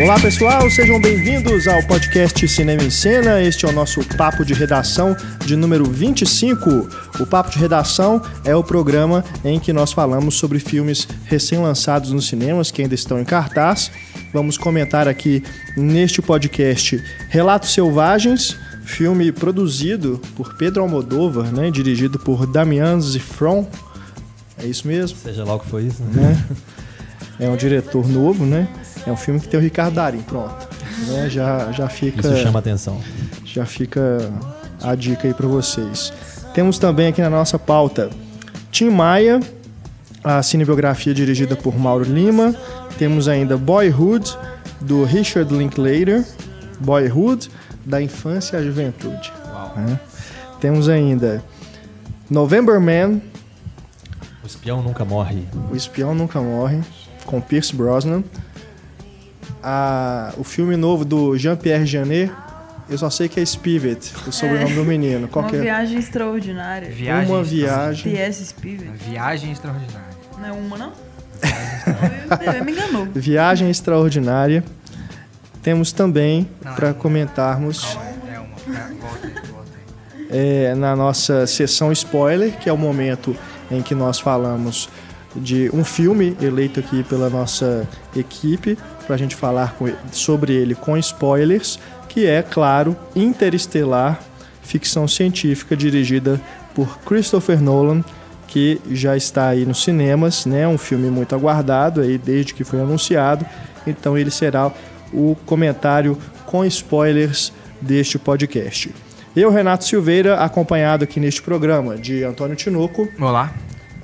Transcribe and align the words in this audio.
Olá 0.00 0.18
pessoal, 0.18 0.70
sejam 0.70 0.98
bem-vindos 0.98 1.68
ao 1.68 1.82
podcast 1.82 2.48
Cinema 2.48 2.82
em 2.82 2.90
Cena. 2.90 3.42
Este 3.42 3.66
é 3.66 3.68
o 3.68 3.72
nosso 3.72 4.02
papo 4.16 4.44
de 4.44 4.54
redação 4.54 5.14
de 5.44 5.54
número 5.54 5.84
25. 5.84 6.88
O 7.20 7.26
papo 7.26 7.50
de 7.50 7.58
redação 7.58 8.22
é 8.44 8.56
o 8.56 8.64
programa 8.64 9.22
em 9.44 9.60
que 9.60 9.72
nós 9.72 9.92
falamos 9.92 10.36
sobre 10.36 10.58
filmes 10.58 11.06
recém-lançados 11.24 12.10
nos 12.10 12.26
cinemas 12.26 12.70
que 12.70 12.80
ainda 12.80 12.94
estão 12.94 13.20
em 13.20 13.24
cartaz. 13.24 13.90
Vamos 14.32 14.56
comentar 14.56 15.06
aqui 15.06 15.42
neste 15.76 16.22
podcast 16.22 17.02
Relatos 17.28 17.74
Selvagens, 17.74 18.56
filme 18.84 19.30
produzido 19.30 20.20
por 20.34 20.54
Pedro 20.56 20.82
Almodóvar, 20.82 21.52
né, 21.52 21.70
dirigido 21.70 22.18
por 22.18 22.46
Damian 22.46 22.98
Zifron. 22.98 23.68
É 24.58 24.64
isso 24.64 24.88
mesmo? 24.88 25.18
Seja 25.18 25.44
lá 25.44 25.54
o 25.54 25.60
que 25.60 25.68
foi 25.68 25.84
isso, 25.84 26.02
né? 26.02 26.42
É 27.38 27.48
um 27.48 27.56
diretor 27.56 28.08
novo, 28.08 28.46
né? 28.46 28.68
É 29.06 29.10
um 29.10 29.16
filme 29.16 29.40
que 29.40 29.48
tem 29.48 29.58
o 29.58 29.62
Ricardo 29.62 29.94
Darim, 29.94 30.22
pronto. 30.22 30.68
Né? 31.08 31.28
Já, 31.28 31.72
já 31.72 31.88
fica. 31.88 32.20
Isso 32.20 32.36
chama 32.36 32.58
atenção. 32.58 33.00
Já 33.44 33.66
fica 33.66 34.30
a 34.80 34.94
dica 34.94 35.26
aí 35.26 35.34
para 35.34 35.46
vocês. 35.48 36.12
Temos 36.54 36.78
também 36.78 37.08
aqui 37.08 37.20
na 37.20 37.30
nossa 37.30 37.58
pauta 37.58 38.10
Tim 38.70 38.90
Maia, 38.90 39.40
a 40.22 40.42
cinebiografia 40.42 41.12
dirigida 41.12 41.56
por 41.56 41.76
Mauro 41.76 42.04
Lima. 42.04 42.54
Temos 42.98 43.26
ainda 43.26 43.56
Boyhood, 43.56 44.36
do 44.80 45.04
Richard 45.04 45.52
Linklater. 45.52 46.24
Boyhood, 46.78 47.50
da 47.84 48.00
infância 48.00 48.58
à 48.58 48.62
juventude. 48.62 49.32
Né? 49.76 49.98
Temos 50.60 50.88
ainda 50.88 51.42
November 52.30 52.80
Man. 52.80 53.20
O 54.42 54.46
espião 54.46 54.82
nunca 54.82 55.04
morre. 55.04 55.44
O 55.70 55.76
espião 55.76 56.14
nunca 56.14 56.40
morre, 56.40 56.80
com 57.24 57.40
Pierce 57.40 57.74
Brosnan 57.74 58.22
a, 59.62 60.32
o 60.36 60.44
filme 60.44 60.76
novo 60.76 61.04
do 61.04 61.36
Jean-Pierre 61.36 61.86
Janet. 61.86 62.32
Eu 62.88 62.98
só 62.98 63.08
sei 63.08 63.28
que 63.28 63.40
é 63.40 63.46
Spivet, 63.46 64.12
o 64.26 64.32
sobrenome 64.32 64.72
é, 64.72 64.74
do 64.74 64.84
menino. 64.84 65.28
Qual 65.28 65.44
uma 65.44 65.56
é? 65.56 65.60
viagem 65.60 65.98
extraordinária. 65.98 66.90
Viagem 66.90 67.32
uma 67.32 67.42
viagem. 67.42 68.12
P.S. 68.12 68.44
Spivet. 68.44 68.90
Viagem 69.08 69.52
extraordinária. 69.52 70.08
Não 70.38 70.46
é 70.46 70.52
uma, 70.52 70.76
não? 70.76 70.92
Ele 72.40 72.64
me 72.64 72.72
enganou. 72.72 73.06
Viagem 73.14 73.70
extraordinária. 73.70 74.64
Temos 75.62 75.92
também, 75.92 76.48
para 76.74 76.88
é 76.88 76.92
comentarmos... 76.92 77.96
É 78.26 78.38
uma. 78.38 78.78
É, 78.78 78.94
volta 79.00 79.26
aí, 79.26 79.32
volta 79.50 79.70
aí. 79.76 80.26
É, 80.28 80.74
na 80.74 80.96
nossa 80.96 81.46
sessão 81.46 81.92
spoiler, 81.92 82.58
que 82.58 82.68
é 82.68 82.72
o 82.72 82.76
momento 82.76 83.36
em 83.70 83.80
que 83.80 83.94
nós 83.94 84.18
falamos 84.18 84.88
de 85.34 85.70
um 85.72 85.84
filme 85.84 86.36
eleito 86.40 86.80
aqui 86.80 87.02
pela 87.04 87.30
nossa 87.30 87.88
equipe 88.14 88.76
para 89.02 89.14
a 89.14 89.18
gente 89.18 89.36
falar 89.36 89.74
com, 89.74 89.90
sobre 90.10 90.52
ele 90.52 90.74
com 90.74 90.96
spoilers, 90.96 91.78
que 92.08 92.26
é, 92.26 92.42
claro, 92.42 92.96
Interestelar, 93.14 94.20
ficção 94.62 95.08
científica 95.08 95.76
dirigida 95.76 96.40
por 96.74 96.98
Christopher 97.00 97.60
Nolan, 97.60 98.04
que 98.46 98.80
já 98.90 99.16
está 99.16 99.48
aí 99.48 99.64
nos 99.64 99.82
cinemas, 99.82 100.44
né? 100.44 100.68
Um 100.68 100.76
filme 100.76 101.10
muito 101.10 101.34
aguardado 101.34 102.02
aí 102.02 102.18
desde 102.18 102.52
que 102.52 102.64
foi 102.64 102.80
anunciado. 102.80 103.46
Então 103.86 104.16
ele 104.16 104.30
será 104.30 104.70
o 105.12 105.36
comentário 105.46 106.18
com 106.44 106.64
spoilers 106.64 107.52
deste 107.80 108.18
podcast. 108.18 108.94
Eu, 109.34 109.50
Renato 109.50 109.84
Silveira, 109.84 110.36
acompanhado 110.36 111.04
aqui 111.04 111.18
neste 111.18 111.40
programa 111.40 111.96
de 111.96 112.22
Antônio 112.22 112.54
Tinoco. 112.54 113.08
Olá. 113.18 113.54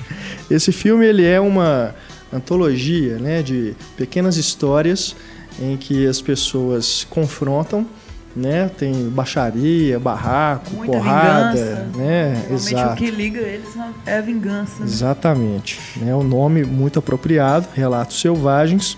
Esse 0.50 0.70
filme 0.70 1.06
ele 1.06 1.24
é 1.24 1.40
uma 1.40 1.94
antologia, 2.30 3.18
né, 3.18 3.42
de 3.42 3.74
pequenas 3.96 4.36
histórias 4.36 5.16
em 5.58 5.76
que 5.76 6.06
as 6.06 6.20
pessoas 6.20 7.06
confrontam, 7.10 7.86
né? 8.34 8.70
Tem 8.78 9.08
baixaria, 9.08 9.98
barraco, 9.98 10.74
Muita 10.74 10.92
porrada, 10.92 11.52
vingança. 11.52 11.88
né? 11.96 12.46
Exato. 12.50 12.92
o 12.92 12.96
que 12.96 13.10
liga 13.10 13.40
eles 13.40 13.68
é 14.06 14.18
a 14.18 14.20
vingança. 14.20 14.80
Né? 14.80 14.86
Exatamente. 14.86 15.80
É 16.06 16.14
um 16.14 16.22
nome 16.22 16.64
muito 16.64 16.98
apropriado, 16.98 17.66
Relatos 17.74 18.20
Selvagens. 18.20 18.96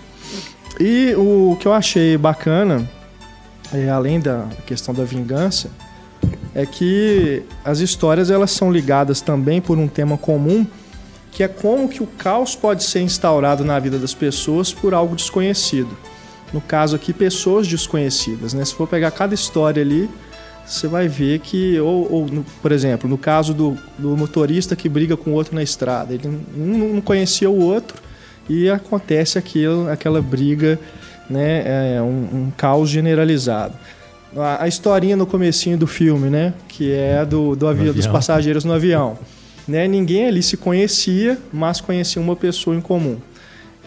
E 0.79 1.13
o 1.15 1.57
que 1.59 1.67
eu 1.67 1.73
achei 1.73 2.17
bacana, 2.17 2.89
é, 3.73 3.89
além 3.89 4.19
da 4.19 4.45
questão 4.65 4.93
da 4.93 5.03
vingança, 5.03 5.69
é 6.55 6.65
que 6.65 7.43
as 7.65 7.79
histórias 7.79 8.29
elas 8.29 8.51
são 8.51 8.71
ligadas 8.71 9.19
também 9.21 9.59
por 9.59 9.77
um 9.77 9.87
tema 9.87 10.17
comum, 10.17 10.65
que 11.31 11.41
é 11.43 11.47
como 11.47 11.89
que 11.89 12.03
o 12.03 12.07
caos 12.07 12.55
pode 12.55 12.83
ser 12.83 13.01
instaurado 13.01 13.65
na 13.65 13.79
vida 13.79 13.97
das 13.97 14.13
pessoas 14.13 14.71
por 14.71 14.93
algo 14.93 15.15
desconhecido. 15.15 15.89
No 16.53 16.61
caso 16.61 16.95
aqui, 16.95 17.11
pessoas 17.11 17.67
desconhecidas. 17.67 18.53
Né? 18.53 18.63
Se 18.63 18.75
for 18.75 18.87
pegar 18.87 19.09
cada 19.11 19.33
história 19.33 19.81
ali, 19.81 20.07
você 20.65 20.87
vai 20.87 21.07
ver 21.07 21.39
que, 21.39 21.79
ou, 21.79 22.11
ou 22.11 22.27
no, 22.27 22.45
por 22.61 22.71
exemplo, 22.71 23.09
no 23.09 23.17
caso 23.17 23.53
do, 23.53 23.77
do, 23.97 24.15
motorista 24.15 24.75
que 24.75 24.87
briga 24.87 25.17
com 25.17 25.31
o 25.31 25.33
outro 25.33 25.55
na 25.55 25.63
estrada, 25.63 26.13
ele 26.13 26.27
não, 26.55 26.93
não 26.93 27.01
conhecia 27.01 27.49
o 27.49 27.59
outro 27.59 28.01
e 28.49 28.69
acontece 28.69 29.37
aquilo, 29.37 29.89
aquela 29.89 30.21
briga, 30.21 30.79
né, 31.29 31.95
é 31.95 32.01
um, 32.01 32.45
um 32.45 32.51
caos 32.55 32.89
generalizado. 32.89 33.73
A, 34.35 34.63
a, 34.63 34.67
historinha 34.67 35.15
no 35.15 35.25
comecinho 35.25 35.77
do 35.77 35.87
filme, 35.87 36.29
né, 36.29 36.53
que 36.67 36.91
é 36.91 37.25
do, 37.25 37.55
do 37.55 37.67
avião, 37.67 37.93
dos 37.93 38.07
passageiros 38.07 38.63
no 38.63 38.73
avião. 38.73 39.17
Né, 39.67 39.87
ninguém 39.87 40.27
ali 40.27 40.43
se 40.43 40.57
conhecia, 40.57 41.37
mas 41.51 41.79
conhecia 41.81 42.21
uma 42.21 42.35
pessoa 42.35 42.75
em 42.75 42.81
comum. 42.81 43.17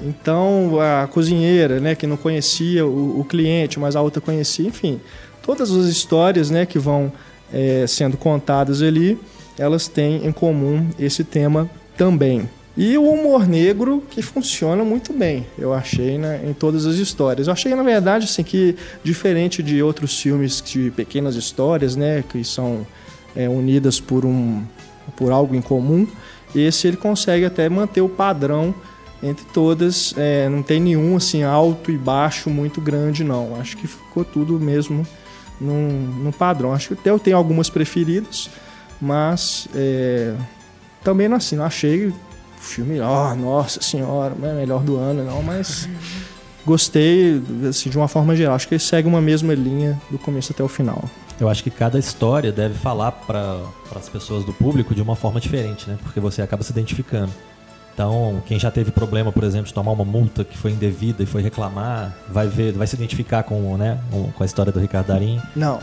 Então, 0.00 0.78
a 0.80 1.06
cozinheira, 1.06 1.80
né, 1.80 1.94
que 1.94 2.06
não 2.06 2.16
conhecia 2.16 2.86
o, 2.86 3.20
o 3.20 3.24
cliente, 3.24 3.78
mas 3.78 3.96
a 3.96 4.02
outra 4.02 4.20
conhecia, 4.20 4.66
enfim, 4.66 5.00
todas 5.42 5.70
as 5.70 5.86
histórias, 5.86 6.50
né, 6.50 6.66
que 6.66 6.78
vão 6.78 7.10
é, 7.52 7.86
sendo 7.86 8.16
contadas 8.16 8.82
ali, 8.82 9.18
elas 9.58 9.88
têm 9.88 10.26
em 10.26 10.32
comum 10.32 10.86
esse 10.98 11.24
tema 11.24 11.70
também. 11.96 12.48
E 12.76 12.98
o 12.98 13.10
humor 13.10 13.48
negro 13.48 14.02
que 14.10 14.20
funciona 14.20 14.84
muito 14.84 15.14
bem, 15.14 15.46
eu 15.58 15.72
achei, 15.72 16.18
né, 16.18 16.42
em 16.44 16.52
todas 16.52 16.84
as 16.84 16.96
histórias. 16.96 17.46
Eu 17.46 17.54
achei, 17.54 17.74
na 17.74 17.82
verdade, 17.82 18.26
assim, 18.26 18.42
que 18.42 18.76
diferente 19.02 19.62
de 19.62 19.82
outros 19.82 20.20
filmes 20.20 20.60
de 20.60 20.90
pequenas 20.90 21.36
histórias, 21.36 21.96
né, 21.96 22.22
que 22.28 22.44
são 22.44 22.86
é, 23.34 23.48
unidas 23.48 23.98
por 23.98 24.26
um 24.26 24.62
por 25.16 25.30
algo 25.30 25.54
em 25.54 25.62
comum, 25.62 26.06
esse 26.54 26.88
ele 26.88 26.96
consegue 26.96 27.44
até 27.44 27.68
manter 27.68 28.00
o 28.00 28.08
padrão 28.08 28.74
entre 29.22 29.44
todas, 29.46 30.14
é, 30.16 30.48
não 30.48 30.62
tem 30.62 30.80
nenhum 30.80 31.16
assim 31.16 31.42
alto 31.42 31.90
e 31.90 31.96
baixo 31.96 32.50
muito 32.50 32.80
grande 32.80 33.24
não. 33.24 33.56
Acho 33.60 33.76
que 33.76 33.86
ficou 33.86 34.24
tudo 34.24 34.60
mesmo 34.60 35.06
num, 35.60 35.88
num 36.22 36.32
padrão. 36.32 36.72
Acho 36.72 36.88
que 36.88 36.94
até 36.94 37.10
eu 37.10 37.18
tenho 37.18 37.36
algumas 37.36 37.70
preferidas, 37.70 38.50
mas 39.00 39.68
é, 39.74 40.34
também 41.02 41.28
não 41.28 41.36
assim, 41.36 41.56
não 41.56 41.64
achei 41.64 42.08
o 42.08 42.14
filme, 42.58 43.00
ó, 43.00 43.34
nossa 43.34 43.80
senhora, 43.80 44.34
é 44.42 44.52
melhor 44.54 44.82
do 44.82 44.96
ano, 44.96 45.24
não, 45.24 45.42
mas 45.42 45.88
gostei 46.66 47.40
assim, 47.68 47.88
de 47.88 47.96
uma 47.96 48.08
forma 48.08 48.34
geral. 48.34 48.54
Acho 48.54 48.68
que 48.68 48.74
ele 48.74 48.82
segue 48.82 49.08
uma 49.08 49.20
mesma 49.20 49.54
linha 49.54 50.00
do 50.10 50.18
começo 50.18 50.52
até 50.52 50.62
o 50.62 50.68
final. 50.68 51.04
Eu 51.38 51.48
acho 51.48 51.62
que 51.62 51.70
cada 51.70 51.98
história 51.98 52.50
deve 52.50 52.74
falar 52.74 53.12
para 53.12 53.60
as 53.94 54.08
pessoas 54.08 54.44
do 54.44 54.54
público 54.54 54.94
de 54.94 55.02
uma 55.02 55.14
forma 55.14 55.38
diferente, 55.38 55.88
né? 55.88 55.98
Porque 56.02 56.18
você 56.18 56.40
acaba 56.40 56.62
se 56.62 56.72
identificando. 56.72 57.30
Então, 57.96 58.42
quem 58.44 58.58
já 58.58 58.70
teve 58.70 58.90
problema, 58.90 59.32
por 59.32 59.42
exemplo, 59.42 59.68
de 59.68 59.72
tomar 59.72 59.90
uma 59.92 60.04
multa 60.04 60.44
que 60.44 60.58
foi 60.58 60.72
indevida 60.72 61.22
e 61.22 61.26
foi 61.26 61.40
reclamar, 61.40 62.14
vai 62.28 62.46
ver, 62.46 62.72
vai 62.72 62.86
se 62.86 62.94
identificar 62.94 63.42
com, 63.42 63.74
né, 63.78 63.98
com 64.10 64.42
a 64.42 64.44
história 64.44 64.70
do 64.70 64.78
Ricardo 64.78 65.06
Darim. 65.06 65.40
Não. 65.56 65.78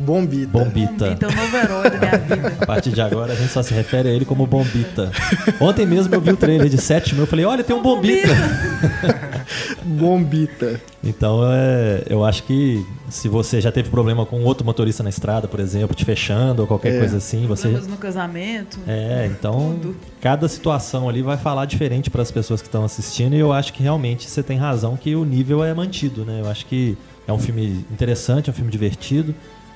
Bombita. 0.00 0.46
Bombita. 0.58 1.04
Bombita 1.06 1.26
é 1.26 1.28
o 1.28 1.36
novo 1.36 1.56
herói 1.56 1.90
da 1.90 1.98
minha 1.98 2.18
vida. 2.18 2.56
A 2.60 2.66
partir 2.66 2.90
de 2.90 3.00
agora 3.00 3.32
a 3.32 3.36
gente 3.36 3.52
só 3.52 3.62
se 3.62 3.72
refere 3.74 4.08
a 4.08 4.12
ele 4.12 4.24
como 4.24 4.46
Bombita. 4.46 5.10
Ontem 5.60 5.86
mesmo 5.86 6.14
eu 6.14 6.20
vi 6.20 6.30
o 6.30 6.36
trailer 6.36 6.68
de 6.68 6.78
sétimo, 6.78 7.22
eu 7.22 7.26
falei, 7.26 7.44
olha, 7.44 7.62
tem 7.62 7.74
um 7.76 7.82
Bombita. 7.82 8.28
Bombita. 9.84 10.80
Então, 11.02 11.40
é, 11.50 12.02
eu 12.08 12.24
acho 12.24 12.42
que 12.44 12.84
se 13.08 13.28
você 13.28 13.60
já 13.60 13.72
teve 13.72 13.88
problema 13.90 14.24
com 14.26 14.42
outro 14.42 14.64
motorista 14.64 15.02
na 15.02 15.08
estrada, 15.08 15.48
por 15.48 15.58
exemplo, 15.60 15.94
te 15.94 16.04
fechando 16.04 16.62
ou 16.62 16.68
qualquer 16.68 16.94
É. 16.94 16.98
coisa 16.98 17.16
assim, 17.16 17.46
você 17.46 17.62
Problemas 17.68 17.86
no 17.88 17.96
casamento. 17.96 18.78
É, 18.86 19.26
então 19.30 19.76
Tudo. 19.80 19.96
cada 20.20 20.48
situação 20.48 21.08
ali 21.08 21.22
vai 21.22 21.36
falar 21.36 21.64
diferente 21.64 22.10
para 22.10 22.22
as 22.22 22.30
pessoas 22.30 22.60
que 22.60 22.68
estão 22.68 22.84
assistindo 22.84 23.34
e 23.34 23.38
eu 23.38 23.52
acho 23.52 23.72
que 23.72 23.82
realmente 23.82 24.28
você 24.28 24.42
tem 24.42 24.58
razão 24.58 24.96
que 24.96 25.14
o 25.14 25.24
nível 25.24 25.64
é 25.64 25.72
mantido, 25.74 26.24
né? 26.24 26.40
Eu 26.42 26.48
acho 26.50 26.66
que 26.66 26.96
é 27.26 27.32
um 27.32 27.38
filme 27.38 27.84
interessante, 27.90 28.48
é 28.48 28.52
um 28.52 28.54
filme 28.54 28.70
divertido. 28.70 29.34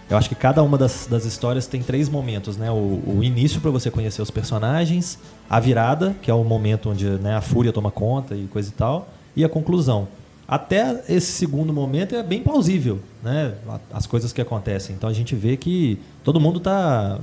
Eu 0.09 0.19
acho 0.19 0.29
que 0.29 0.35
cada 0.35 0.63
uma 0.63 0.77
das, 0.77 1.07
das 1.07 1.25
histórias 1.25 1.67
tem 1.67 1.83
três 1.83 2.09
momentos, 2.09 2.57
né? 2.57 2.71
O, 2.71 3.03
o 3.07 3.21
início 3.23 3.61
para 3.61 3.71
você 3.71 3.91
conhecer 3.91 4.21
os 4.21 4.31
personagens, 4.31 5.19
a 5.49 5.59
virada, 5.59 6.15
que 6.21 6.31
é 6.31 6.35
o 6.35 6.45
momento 6.45 6.91
onde 6.91 7.07
né, 7.07 7.35
a 7.35 7.41
fúria 7.41 7.73
toma 7.73 7.91
conta 7.91 8.35
e 8.35 8.47
coisa 8.47 8.69
e 8.69 8.73
tal, 8.73 9.09
e 9.35 9.45
a 9.45 9.49
conclusão. 9.49 10.07
Até 10.47 11.03
esse 11.09 11.33
segundo 11.33 11.73
momento 11.73 12.15
é 12.15 12.23
bem 12.23 12.43
plausível, 12.43 13.01
né? 13.23 13.55
As 13.93 14.07
coisas 14.07 14.31
que 14.33 14.43
acontecem. 14.43 14.95
Então 14.95 15.09
a 15.09 15.13
gente 15.13 15.35
vê 15.35 15.57
que 15.57 15.99
todo 16.23 16.39
mundo 16.39 16.59
está 16.59 17.19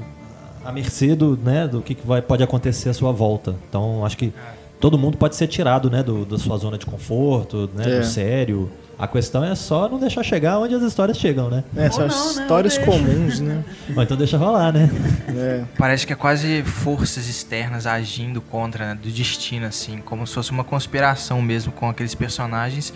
à 0.66 0.72
mercê 0.72 1.16
do, 1.16 1.38
né, 1.38 1.68
do 1.68 1.82
que 1.82 1.96
que 1.96 2.06
vai, 2.06 2.22
pode 2.22 2.44
acontecer 2.44 2.90
à 2.90 2.94
sua 2.94 3.12
volta. 3.12 3.56
Então, 3.70 4.06
acho 4.06 4.18
que 4.18 4.34
todo 4.82 4.98
mundo 4.98 5.16
pode 5.18 5.36
ser 5.36 5.48
tirado 5.48 5.90
né, 5.90 6.02
do, 6.04 6.26
da 6.26 6.38
sua 6.38 6.58
zona 6.58 6.78
de 6.78 6.86
conforto, 6.86 7.70
né, 7.74 7.86
É. 7.88 8.00
do 8.00 8.06
sério. 8.06 8.70
A 8.98 9.08
questão 9.08 9.44
é 9.44 9.56
só 9.56 9.88
não 9.90 9.98
deixar 9.98 10.22
chegar 10.24 10.60
onde 10.60 10.76
as 10.76 10.84
histórias 10.84 11.18
chegam, 11.18 11.50
né? 11.50 11.64
É, 11.76 11.90
são 11.90 12.08
não, 12.08 12.36
né? 12.36 12.42
histórias 12.42 12.76
deixa. 12.78 12.92
comuns, 12.92 13.40
né? 13.40 13.64
Ou 13.96 14.04
então 14.04 14.16
deixa 14.16 14.38
rolar, 14.38 14.72
né? 14.72 14.90
É. 15.30 15.64
Parece 15.78 16.06
que 16.06 16.14
é 16.14 16.16
quase 16.16 16.62
forças 16.62 17.28
externas 17.28 17.88
agindo 17.88 18.42
contra 18.42 18.88
né, 18.94 19.00
do 19.02 19.10
destino, 19.10 19.66
assim, 19.66 20.00
como 20.06 20.28
se 20.28 20.36
fosse 20.36 20.52
uma 20.52 20.64
conspiração 20.64 21.42
mesmo 21.42 21.72
com 21.72 21.90
aqueles 21.90 22.14
personagens. 22.14 22.94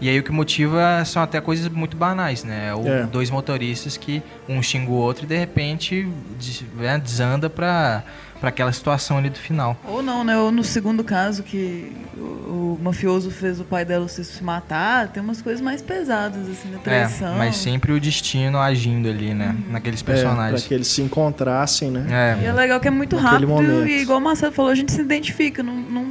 E 0.00 0.08
aí 0.10 0.18
o 0.18 0.22
que 0.22 0.30
motiva 0.30 1.02
são 1.06 1.22
até 1.22 1.40
coisas 1.40 1.68
muito 1.68 1.96
banais, 1.96 2.44
né? 2.44 2.74
Ou 2.74 2.86
É. 2.86 3.04
dois 3.04 3.30
motoristas 3.30 3.96
que 3.96 4.22
um 4.48 4.62
xinga 4.62 4.90
o 4.90 4.94
outro 4.94 5.24
e 5.24 5.26
de 5.26 5.36
repente 5.36 6.06
des- 6.38 6.62
né, 6.76 6.98
desanda 6.98 7.48
pra, 7.48 8.02
pra 8.38 8.50
aquela 8.50 8.70
situação 8.72 9.16
ali 9.16 9.30
do 9.30 9.38
final. 9.38 9.74
Ou 9.88 10.02
não, 10.02 10.22
né? 10.22 10.36
Ou 10.36 10.52
no 10.52 10.62
segundo 10.62 11.02
caso 11.02 11.42
que 11.42 11.90
o, 12.14 12.76
o 12.78 12.78
mafioso 12.82 13.30
fez 13.30 13.58
o 13.58 13.64
pai 13.64 13.86
dela 13.86 14.06
se 14.06 14.44
matar, 14.44 15.08
tem 15.08 15.22
umas 15.22 15.40
coisas 15.40 15.62
mais 15.62 15.80
pesadas, 15.80 16.46
assim, 16.46 16.70
da 16.70 16.78
traição. 16.78 17.34
É, 17.34 17.38
mas 17.38 17.56
sempre 17.56 17.92
o 17.92 17.98
destino 17.98 18.58
agindo 18.58 19.08
ali, 19.08 19.32
né? 19.32 19.56
Naqueles 19.70 20.02
É, 20.02 20.04
pra 20.04 20.12
personagens. 20.14 20.66
que 20.66 20.74
eles 20.74 20.88
se 20.88 21.00
encontrassem, 21.00 21.90
né? 21.90 22.38
E 22.42 22.44
é 22.44 22.52
legal 22.52 22.78
que 22.80 22.88
é 22.88 22.90
muito 22.90 23.16
Naquele 23.16 23.46
rápido 23.46 23.48
momento. 23.48 23.88
e 23.88 24.02
igual 24.02 24.18
o 24.18 24.22
Marcelo 24.22 24.52
falou, 24.52 24.70
a 24.70 24.74
gente 24.74 24.92
se 24.92 25.00
identifica, 25.00 25.62
não, 25.62 25.74
não, 25.74 26.04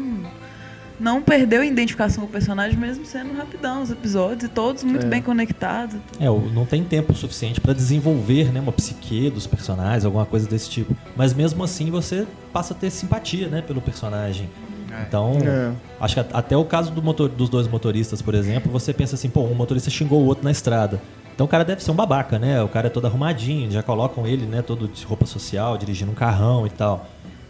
não 1.00 1.21
perdeu 1.21 1.62
a 1.62 1.65
identificação 1.65 2.24
com 2.24 2.30
o 2.30 2.31
personagem, 2.31 2.77
mesmo 2.77 3.06
sendo 3.06 3.33
rapidão 3.36 3.81
os 3.81 3.92
episódios, 3.92 4.44
e 4.44 4.47
todos 4.47 4.83
muito 4.83 5.06
É. 5.06 5.09
bem 5.09 5.21
conectados. 5.21 5.97
É, 6.19 6.25
não 6.25 6.65
tem 6.65 6.83
tempo 6.83 7.13
suficiente 7.13 7.59
para 7.59 7.74
desenvolver 7.74 8.51
né, 8.51 8.59
uma 8.59 8.71
psique 8.71 9.30
dos 9.30 9.45
personagens, 9.47 10.06
alguma 10.06 10.25
coisa 10.25 10.47
desse 10.47 10.69
tipo. 10.69 10.95
Mas 11.15 11.33
mesmo 11.33 11.63
assim 11.63 11.89
você 11.92 12.25
passa 12.53 12.74
a 12.74 12.77
ter 12.77 12.89
simpatia 12.89 13.47
né, 13.47 13.62
pelo 13.62 13.81
personagem. 13.81 14.50
É. 14.92 15.01
Então, 15.07 15.38
É. 15.44 15.71
acho 16.00 16.15
que 16.15 16.25
até 16.33 16.56
o 16.56 16.63
caso 16.63 16.92
do 16.92 17.01
motor- 17.03 17.27
dos 17.30 17.50
dois 17.50 17.68
motoristas, 17.68 18.21
por 18.21 18.33
exemplo, 18.33 18.71
você 18.71 18.94
pensa 18.94 19.15
assim, 19.15 19.30
pô, 19.30 19.41
um 19.41 19.53
motorista 19.53 19.89
xingou 19.89 20.21
o 20.21 20.25
outro 20.25 20.44
na 20.44 20.51
estrada. 20.51 21.01
Então 21.33 21.45
o 21.45 21.50
cara 21.50 21.65
deve 21.65 21.83
ser 21.83 21.91
um 21.91 21.95
babaca, 21.95 22.39
né? 22.39 22.62
O 22.63 22.69
cara 22.69 22.88
é 22.88 22.89
todo 22.89 23.06
arrumadinho, 23.07 23.69
já 23.69 23.83
colocam 23.83 24.25
ele, 24.25 24.45
né, 24.45 24.62
todo 24.62 24.88
de 24.88 25.03
roupa 25.03 25.25
social, 25.25 25.77
dirigindo 25.77 26.12
um 26.12 26.15
carrão 26.15 26.65
e 26.65 26.69
tal. 26.69 27.06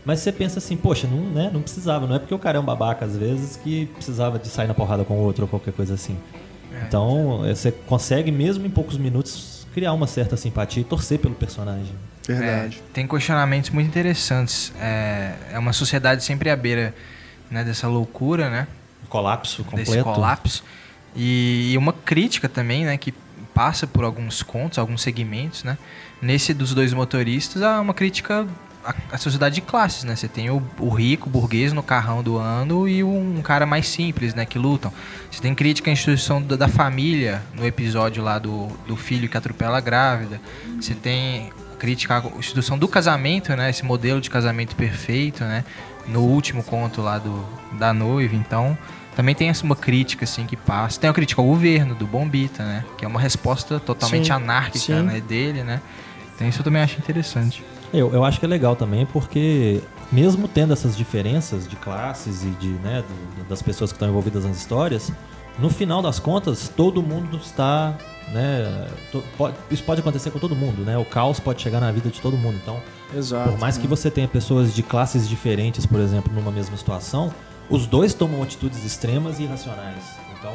Mas 0.05 0.19
você 0.19 0.31
pensa 0.31 0.59
assim, 0.59 0.77
poxa, 0.77 1.07
não, 1.07 1.17
né, 1.17 1.49
não 1.51 1.61
precisava, 1.61 2.05
não 2.05 2.15
é 2.15 2.19
porque 2.19 2.33
o 2.33 2.39
cara 2.39 2.57
é 2.57 2.61
um 2.61 2.65
babaca 2.65 3.03
às 3.05 3.17
vezes 3.17 3.57
que 3.57 3.87
precisava 3.87 4.37
de 4.37 4.47
sair 4.47 4.67
na 4.67 4.73
porrada 4.73 5.03
com 5.03 5.15
o 5.15 5.23
outro 5.23 5.43
ou 5.43 5.47
qualquer 5.47 5.73
coisa 5.73 5.95
assim. 5.95 6.15
Então, 6.87 7.45
é, 7.45 7.55
você 7.55 7.71
consegue 7.71 8.31
mesmo 8.31 8.65
em 8.65 8.69
poucos 8.69 8.97
minutos 8.97 9.65
criar 9.73 9.93
uma 9.93 10.07
certa 10.07 10.37
simpatia 10.37 10.81
e 10.81 10.85
torcer 10.85 11.19
pelo 11.19 11.35
personagem. 11.35 11.93
Verdade. 12.27 12.77
É, 12.77 12.93
tem 12.93 13.07
questionamentos 13.07 13.69
muito 13.69 13.87
interessantes. 13.87 14.73
É, 14.79 15.33
é 15.51 15.59
uma 15.59 15.73
sociedade 15.73 16.23
sempre 16.23 16.49
à 16.49 16.55
beira 16.55 16.93
né, 17.49 17.63
dessa 17.63 17.87
loucura, 17.87 18.49
né? 18.49 18.67
Colapso 19.09 19.63
completo. 19.63 19.91
Desse 19.91 20.03
colapso. 20.03 20.63
E, 21.15 21.71
e 21.73 21.77
uma 21.77 21.93
crítica 21.93 22.49
também, 22.49 22.85
né? 22.85 22.97
Que 22.97 23.13
passa 23.53 23.85
por 23.85 24.03
alguns 24.03 24.41
contos, 24.41 24.77
alguns 24.77 25.01
segmentos, 25.01 25.63
né? 25.63 25.77
Nesse 26.21 26.53
dos 26.53 26.73
dois 26.73 26.93
motoristas, 26.93 27.61
há 27.61 27.79
uma 27.79 27.93
crítica 27.93 28.47
à, 28.85 28.93
à 29.15 29.17
sociedade 29.17 29.55
de 29.55 29.61
classes, 29.61 30.03
né? 30.03 30.15
Você 30.15 30.27
tem 30.27 30.49
o, 30.49 30.61
o 30.79 30.89
rico, 30.89 31.27
o 31.27 31.31
burguês 31.31 31.73
no 31.73 31.81
carrão 31.81 32.21
do 32.21 32.37
ano 32.37 32.87
e 32.87 33.03
um 33.03 33.41
cara 33.41 33.65
mais 33.65 33.87
simples, 33.87 34.33
né? 34.33 34.45
Que 34.45 34.59
lutam. 34.59 34.93
Você 35.31 35.41
tem 35.41 35.55
crítica 35.55 35.89
à 35.89 35.93
instituição 35.93 36.41
da, 36.41 36.55
da 36.55 36.67
família, 36.67 37.41
no 37.53 37.65
episódio 37.65 38.23
lá 38.23 38.37
do, 38.37 38.67
do 38.87 38.95
filho 38.95 39.27
que 39.27 39.35
atropela 39.35 39.77
a 39.77 39.81
grávida. 39.81 40.39
Você 40.79 40.93
tem 40.93 41.51
crítica 41.79 42.17
à 42.17 42.37
instituição 42.37 42.77
do 42.77 42.87
casamento, 42.87 43.55
né? 43.55 43.69
Esse 43.69 43.83
modelo 43.83 44.21
de 44.21 44.29
casamento 44.29 44.75
perfeito, 44.75 45.43
né? 45.43 45.65
No 46.07 46.21
último 46.21 46.63
conto 46.63 47.01
lá 47.01 47.17
do, 47.17 47.43
da 47.79 47.91
noiva, 47.91 48.35
então 48.35 48.77
também 49.15 49.33
tem 49.33 49.49
essa 49.49 49.63
uma 49.63 49.75
crítica 49.75 50.23
assim 50.25 50.45
que 50.45 50.55
passa. 50.55 50.99
Tem 50.99 51.09
a 51.09 51.13
crítica 51.13 51.41
ao 51.41 51.47
governo 51.47 51.95
do 51.95 52.05
Bombita, 52.05 52.63
né? 52.63 52.85
Que 52.97 53.05
é 53.05 53.07
uma 53.07 53.19
resposta 53.19 53.79
totalmente 53.79 54.27
Sim, 54.27 54.33
anárquica 54.33 54.79
sim. 54.79 55.01
né, 55.01 55.19
dele, 55.21 55.63
né? 55.63 55.81
Então 56.35 56.47
isso 56.47 56.59
eu 56.59 56.63
também 56.63 56.81
acho 56.81 56.99
interessante. 56.99 57.63
Eu, 57.97 58.13
eu 58.13 58.23
acho 58.23 58.39
que 58.39 58.45
é 58.45 58.49
legal 58.49 58.75
também 58.75 59.05
porque, 59.05 59.81
mesmo 60.11 60.47
tendo 60.47 60.73
essas 60.73 60.95
diferenças 60.95 61.67
de 61.67 61.75
classes 61.75 62.43
e 62.43 62.49
de, 62.51 62.67
né, 62.67 63.03
do- 63.37 63.43
das 63.49 63.61
pessoas 63.61 63.91
que 63.91 63.95
estão 63.95 64.07
envolvidas 64.09 64.45
nas 64.45 64.57
histórias, 64.57 65.11
no 65.59 65.69
final 65.69 66.01
das 66.01 66.19
contas, 66.19 66.69
todo 66.69 67.01
mundo 67.01 67.37
está. 67.37 67.95
Né, 68.33 68.87
to- 69.11 69.23
pode- 69.37 69.55
isso 69.69 69.83
pode 69.83 70.01
acontecer 70.01 70.31
com 70.31 70.39
todo 70.39 70.55
mundo, 70.55 70.81
né? 70.83 70.97
O 70.97 71.05
caos 71.05 71.39
pode 71.39 71.61
chegar 71.61 71.79
na 71.79 71.91
vida 71.91 72.09
de 72.09 72.19
todo 72.19 72.35
mundo. 72.35 72.57
Então, 72.61 72.81
Exato. 73.15 73.51
por 73.51 73.59
mais 73.59 73.77
que 73.77 73.85
você 73.87 74.09
tenha 74.09 74.27
pessoas 74.27 74.73
de 74.73 74.81
classes 74.81 75.29
diferentes, 75.29 75.85
por 75.85 75.99
exemplo, 75.99 76.33
numa 76.33 76.51
mesma 76.51 76.75
situação, 76.75 77.31
os 77.69 77.85
dois 77.85 78.15
tomam 78.15 78.41
atitudes 78.41 78.83
extremas 78.83 79.39
e 79.39 79.43
irracionais. 79.43 80.03
Então, 80.39 80.53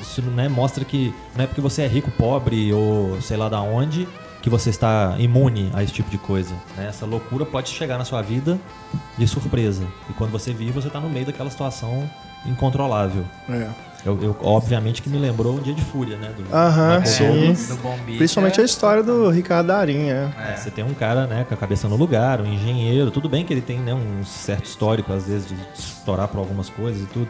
isso 0.00 0.20
né, 0.22 0.48
mostra 0.48 0.84
que 0.84 1.14
não 1.36 1.44
é 1.44 1.46
porque 1.46 1.60
você 1.60 1.82
é 1.82 1.86
rico, 1.86 2.10
pobre 2.10 2.72
ou 2.72 3.20
sei 3.22 3.36
lá 3.36 3.48
da 3.48 3.60
onde 3.60 4.08
que 4.42 4.48
você 4.48 4.70
está 4.70 5.14
imune 5.18 5.70
a 5.74 5.82
esse 5.82 5.92
tipo 5.92 6.08
de 6.10 6.18
coisa. 6.18 6.54
né? 6.76 6.86
Essa 6.88 7.04
loucura 7.04 7.44
pode 7.44 7.68
chegar 7.70 7.98
na 7.98 8.04
sua 8.04 8.22
vida 8.22 8.58
de 9.16 9.26
surpresa. 9.26 9.84
E 10.08 10.12
quando 10.12 10.30
você 10.30 10.52
vive, 10.52 10.70
você 10.72 10.86
está 10.88 11.00
no 11.00 11.08
meio 11.10 11.26
daquela 11.26 11.50
situação 11.50 12.08
incontrolável. 12.46 13.24
É. 13.48 13.66
Eu, 14.06 14.16
eu- 14.22 14.36
obviamente 14.42 15.02
que 15.02 15.08
me 15.08 15.18
lembrou 15.18 15.56
um 15.56 15.60
dia 15.60 15.74
de 15.74 15.82
fúria, 15.82 16.16
né? 16.16 16.30
Do 16.36 16.54
Aham, 16.56 17.04
sim. 17.04 17.26
Douglas. 17.26 17.66
Do. 17.68 18.16
Principalmente 18.16 18.60
a 18.60 18.64
história 18.64 19.02
do 19.02 19.28
Ricardo 19.28 19.66
Darim, 19.66 20.08
é. 20.08 20.30
É, 20.38 20.56
você 20.56 20.70
tem 20.70 20.84
um 20.84 20.94
cara, 20.94 21.26
né, 21.26 21.44
com 21.46 21.52
a 21.54 21.56
cabeça 21.56 21.88
no 21.88 21.96
lugar, 21.96 22.40
um 22.40 22.46
engenheiro, 22.46 23.10
tudo 23.10 23.28
bem 23.28 23.44
que 23.44 23.52
ele 23.52 23.60
tem, 23.60 23.80
né, 23.80 23.92
um 23.92 24.24
certo 24.24 24.66
histórico, 24.66 25.12
às 25.12 25.26
vezes, 25.26 25.48
de 25.48 25.56
estourar 25.74 26.28
por 26.28 26.38
algumas 26.38 26.70
coisas 26.70 27.02
e 27.02 27.06
tudo. 27.06 27.28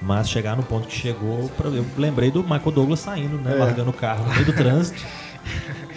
Mas 0.00 0.28
chegar 0.28 0.56
no 0.56 0.62
ponto 0.62 0.88
que 0.88 0.96
chegou, 0.96 1.50
eu 1.64 1.84
lembrei 1.98 2.30
do 2.30 2.42
Michael 2.42 2.72
Douglas 2.72 3.00
saindo, 3.00 3.36
né, 3.36 3.52
É. 3.54 3.58
largando 3.58 3.90
o 3.90 3.94
carro 3.94 4.24
no 4.26 4.30
meio 4.32 4.46
do 4.46 4.52
trânsito 4.54 5.02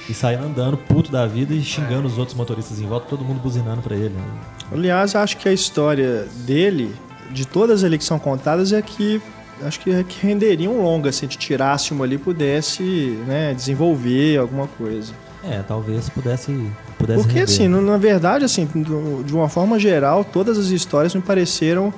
e 0.09 0.13
saindo 0.13 0.45
andando, 0.45 0.77
puto 0.77 1.11
da 1.11 1.25
vida 1.27 1.53
e 1.53 1.61
xingando 1.61 2.07
os 2.07 2.17
outros 2.17 2.35
motoristas 2.35 2.79
em 2.79 2.85
volta, 2.87 3.05
todo 3.09 3.23
mundo 3.23 3.39
buzinando 3.39 3.81
pra 3.81 3.95
ele. 3.95 4.09
né. 4.09 4.23
Aliás, 4.71 5.15
acho 5.15 5.37
que 5.37 5.47
a 5.47 5.53
história 5.53 6.27
dele, 6.45 6.95
de 7.31 7.45
todas 7.45 7.83
ali 7.83 7.97
que 7.97 8.03
são 8.03 8.17
contadas, 8.19 8.71
é 8.73 8.81
que 8.81 9.21
acho 9.63 9.79
que, 9.79 9.91
é 9.91 10.03
que 10.03 10.25
renderia 10.25 10.69
um 10.69 10.81
longa 10.81 11.11
se 11.11 11.25
a 11.25 11.27
gente 11.27 11.37
tirasse 11.37 11.91
uma 11.91 12.05
ali 12.05 12.15
e 12.15 12.19
pudesse 12.19 12.83
né, 13.27 13.53
desenvolver 13.53 14.37
alguma 14.37 14.67
coisa. 14.67 15.13
É, 15.43 15.61
talvez 15.67 16.09
pudesse, 16.09 16.51
pudesse 16.97 17.21
Porque, 17.21 17.39
render. 17.39 17.51
assim, 17.51 17.67
na 17.67 17.97
verdade, 17.97 18.43
assim, 18.43 18.67
de 19.25 19.33
uma 19.33 19.47
forma 19.47 19.79
geral, 19.79 20.23
todas 20.25 20.57
as 20.57 20.67
histórias 20.67 21.15
me 21.15 21.21
pareceram 21.21 21.93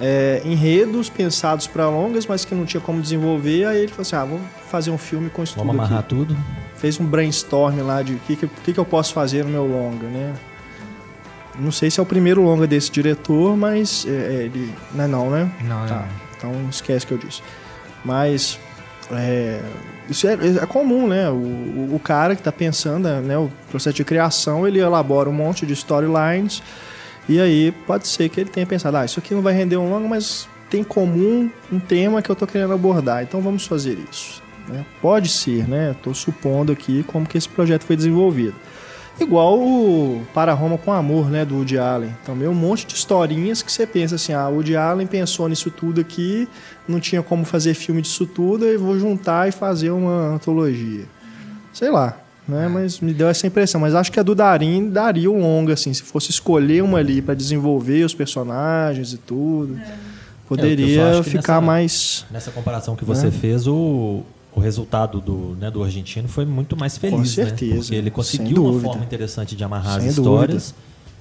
é, 0.00 0.42
enredos 0.44 1.08
pensados 1.08 1.66
para 1.66 1.88
longas, 1.88 2.26
mas 2.26 2.44
que 2.44 2.54
não 2.54 2.64
tinha 2.66 2.80
como 2.80 3.00
desenvolver. 3.00 3.64
Aí 3.66 3.78
ele 3.78 3.88
falou 3.88 4.02
assim: 4.02 4.16
ah, 4.16 4.24
vou 4.24 4.40
fazer 4.68 4.90
um 4.90 4.98
filme 4.98 5.30
com 5.30 5.42
isso 5.42 5.54
Vamos 5.56 5.74
amarrar 5.74 6.00
aqui. 6.00 6.08
tudo. 6.10 6.36
Fez 6.82 7.00
um 7.00 7.06
brainstorm 7.06 7.80
lá 7.80 8.02
de 8.02 8.12
o 8.14 8.18
que, 8.26 8.36
que, 8.36 8.72
que, 8.72 8.78
eu 8.78 8.84
posso 8.84 9.14
fazer 9.14 9.44
no 9.44 9.50
meu 9.50 9.64
longa, 9.66 10.06
né? 10.08 10.34
Não 11.58 11.70
sei 11.70 11.90
se 11.90 12.00
é 12.00 12.02
o 12.02 12.06
primeiro 12.06 12.42
longa 12.42 12.66
desse 12.66 12.90
diretor, 12.90 13.56
mas 13.56 14.04
é, 14.06 14.10
é 14.10 14.32
ele. 14.44 14.72
Não 14.94 15.04
é 15.04 15.06
não, 15.08 15.30
né? 15.30 15.50
Não, 15.62 15.86
Tá, 15.86 15.94
não. 16.42 16.52
então 16.60 16.68
esquece 16.70 17.06
que 17.06 17.12
eu 17.12 17.18
disse. 17.18 17.40
Mas 18.04 18.58
é, 19.12 19.60
isso 20.08 20.26
é, 20.26 20.32
é 20.34 20.66
comum, 20.66 21.06
né? 21.06 21.30
O, 21.30 21.34
o- 21.34 21.94
o 21.94 22.00
cara 22.00 22.34
que 22.34 22.40
está 22.40 22.50
pensando, 22.50 23.08
né, 23.20 23.38
o 23.38 23.50
processo 23.70 23.94
de 23.96 24.04
criação, 24.04 24.66
ele 24.66 24.80
elabora 24.80 25.28
um 25.30 25.32
monte 25.32 25.64
de 25.64 25.72
storylines 25.74 26.62
e 27.28 27.38
aí 27.40 27.70
pode 27.86 28.08
ser 28.08 28.28
que 28.28 28.40
ele 28.40 28.50
tenha 28.50 28.66
pensado, 28.66 28.96
ah, 28.96 29.04
isso 29.04 29.20
aqui 29.20 29.32
não 29.34 29.42
vai 29.42 29.52
render 29.54 29.76
um 29.76 29.88
longo, 29.88 30.08
mas 30.08 30.48
tem 30.68 30.80
em 30.80 30.84
comum 30.84 31.48
um 31.70 31.78
tema 31.78 32.20
que 32.22 32.28
eu 32.30 32.32
estou 32.32 32.48
querendo 32.48 32.72
abordar, 32.72 33.22
então 33.22 33.40
vamos 33.40 33.66
fazer 33.66 33.96
isso. 34.10 34.42
Né? 34.72 34.84
Pode 35.00 35.28
ser, 35.28 35.68
né? 35.68 35.92
Estou 35.92 36.14
supondo 36.14 36.72
aqui 36.72 37.02
como 37.04 37.26
que 37.26 37.36
esse 37.38 37.48
projeto 37.48 37.84
foi 37.84 37.96
desenvolvido. 37.96 38.54
Igual 39.20 39.58
o 39.60 40.22
Para 40.32 40.54
Roma 40.54 40.78
com 40.78 40.90
Amor, 40.90 41.30
né, 41.30 41.44
do 41.44 41.56
Woody 41.56 41.78
Allen. 41.78 42.10
Também 42.24 42.48
um 42.48 42.54
monte 42.54 42.86
de 42.86 42.94
historinhas 42.94 43.60
que 43.62 43.70
você 43.70 43.86
pensa 43.86 44.14
assim, 44.14 44.32
ah, 44.32 44.48
o 44.48 44.54
Woody 44.54 44.74
Allen 44.74 45.06
pensou 45.06 45.48
nisso 45.48 45.70
tudo 45.70 46.00
aqui, 46.00 46.48
não 46.88 46.98
tinha 46.98 47.22
como 47.22 47.44
fazer 47.44 47.74
filme 47.74 48.00
disso 48.00 48.24
tudo, 48.26 48.64
eu 48.64 48.80
vou 48.80 48.98
juntar 48.98 49.48
e 49.48 49.52
fazer 49.52 49.90
uma 49.90 50.34
antologia. 50.34 51.04
Sei 51.74 51.90
lá, 51.90 52.16
né, 52.48 52.66
mas 52.68 53.00
me 53.00 53.12
deu 53.12 53.28
essa 53.28 53.46
impressão. 53.46 53.82
Mas 53.82 53.94
acho 53.94 54.10
que 54.10 54.18
a 54.18 54.22
do 54.22 54.34
Darim 54.34 54.88
daria 54.88 55.30
um 55.30 55.40
longa, 55.42 55.74
assim, 55.74 55.92
se 55.92 56.02
fosse 56.02 56.30
escolher 56.30 56.82
uma 56.82 56.98
ali 56.98 57.20
para 57.20 57.34
desenvolver 57.34 58.04
os 58.04 58.14
personagens 58.14 59.12
e 59.12 59.18
tudo, 59.18 59.76
É, 59.78 59.94
poderia 60.48 61.20
que 61.22 61.30
ficar 61.30 61.54
nessa- 61.56 61.60
mais... 61.60 62.24
Nessa 62.30 62.50
comparação 62.50 62.96
que 62.96 63.04
você 63.04 63.30
fez, 63.30 63.66
o, 63.66 64.22
o 64.54 64.60
resultado 64.60 65.20
do, 65.20 65.56
né, 65.58 65.70
do 65.70 65.82
argentino 65.82 66.28
foi 66.28 66.44
muito 66.44 66.76
mais 66.76 66.98
feliz. 66.98 67.30
certeza, 67.30 67.74
Né? 67.74 67.80
Porque 67.80 67.94
ele 67.94 68.10
conseguiu 68.10 68.62
uma 68.62 68.72
dúvida. 68.72 68.88
forma 68.88 69.04
interessante 69.04 69.56
de 69.56 69.64
amarrar 69.64 70.00
Sem 70.00 70.08
as 70.08 70.16
histórias. 70.16 70.74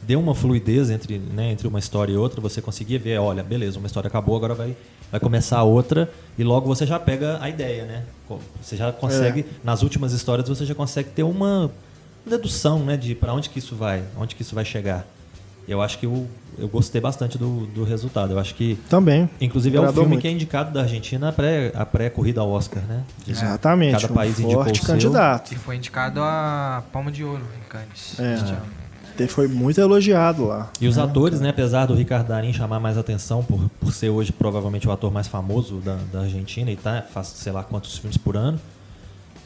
Deu 0.04 0.20
uma 0.20 0.34
fluidez 0.34 0.90
entre, 0.90 1.20
né, 1.20 1.52
entre 1.52 1.68
uma 1.68 1.80
história 1.80 2.12
e 2.12 2.18
outra. 2.18 2.42
Você 2.42 2.62
conseguia 2.62 2.98
ver, 3.00 3.20
olha, 3.20 3.44
beleza, 3.44 3.78
uma 3.78 3.86
história 3.86 4.08
acabou, 4.08 4.36
agora 4.36 4.54
vai, 4.56 4.76
vai 5.12 5.20
começar 5.20 5.60
a 5.60 5.64
outra. 5.64 6.12
E 6.38 6.44
logo 6.44 6.68
você 6.68 6.86
já 6.86 7.00
pega 7.00 7.38
a 7.40 7.48
ideia, 7.50 7.86
né? 7.86 8.04
Você 8.62 8.76
já 8.76 8.92
consegue, 8.92 9.46
nas 9.64 9.84
últimas 9.84 10.12
histórias, 10.12 10.50
você 10.50 10.66
já 10.66 10.74
consegue 10.74 11.10
ter 11.10 11.24
uma 11.24 11.72
dedução, 12.26 12.80
né? 12.80 12.98
De 12.98 13.14
para 13.14 13.32
onde 13.34 13.50
que 13.50 13.60
isso 13.60 13.76
vai, 13.76 14.04
onde 14.18 14.36
que 14.36 14.42
isso 14.42 14.56
vai 14.56 14.66
chegar. 14.66 15.06
Eu 15.72 15.82
acho 15.82 15.98
que 16.00 16.06
eu, 16.06 16.28
eu 16.58 16.68
gostei 16.68 17.00
bastante 17.02 17.38
do, 17.38 17.66
do 17.68 17.84
resultado. 17.84 18.34
Eu 18.34 18.40
acho 18.40 18.54
que 18.56 18.78
Também. 18.90 19.30
Inclusive 19.40 19.78
é 19.78 19.82
um 19.82 19.92
filme 19.94 20.10
muito. 20.10 20.22
que 20.22 20.28
é 20.28 20.32
indicado 20.32 20.72
da 20.74 20.82
Argentina 20.82 21.30
a 21.30 21.32
pré- 21.32 21.72
a 21.74 21.86
pré-corrida 21.86 22.42
ao 22.42 22.50
Oscar, 22.52 22.84
né? 22.84 23.04
De- 23.26 23.32
Exatamente, 23.32 24.02
Cada 24.02 24.14
país 24.14 24.38
um 24.40 24.44
indicou 24.44 24.64
forte 24.64 24.82
o 24.82 24.84
seu. 24.86 24.94
candidato. 24.94 25.52
E 25.54 25.56
foi 25.56 25.76
indicado 25.78 26.22
a 26.22 26.84
Palma 26.92 27.12
de 27.12 27.24
Ouro 27.24 27.44
em 27.58 27.70
Cannes. 27.70 28.20
É. 28.20 28.34
este 28.36 28.52
ano. 28.52 28.82
Ele 29.20 29.28
foi 29.28 29.48
muito 29.48 29.80
elogiado 29.80 30.46
lá. 30.46 30.70
E 30.80 30.88
os 30.88 30.98
atores, 30.98 31.40
né, 31.42 31.50
apesar 31.50 31.86
do 31.86 31.94
Ricardo 31.94 32.28
Darín 32.30 32.54
chamar 32.54 32.80
mais 32.80 32.98
atenção 32.98 33.44
por, 33.44 33.70
por 33.80 33.94
ser 33.94 34.10
hoje 34.10 34.32
provavelmente 34.32 34.88
o 34.88 34.92
ator 34.92 35.12
mais 35.12 35.28
famoso 35.28 35.76
da, 35.76 35.98
da 36.12 36.22
Argentina 36.22 36.72
e 36.72 36.76
tá, 36.76 37.04
faz 37.14 37.28
sei 37.28 37.52
lá 37.52 37.62
quantos 37.62 37.98
filmes 37.98 38.18
por 38.18 38.36
ano, 38.36 38.60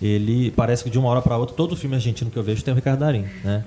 ele 0.02 0.52
parece 0.52 0.84
que 0.84 0.90
de 0.90 0.98
uma 1.00 1.10
hora 1.10 1.22
para 1.22 1.36
outra 1.38 1.56
todo 1.56 1.76
filme 1.76 1.96
argentino 1.96 2.30
que 2.30 2.38
eu 2.38 2.44
vejo 2.44 2.64
tem 2.64 2.74
o 2.74 2.76
Ricardo 2.76 3.00
Darín, 3.00 3.26
né? 3.44 3.64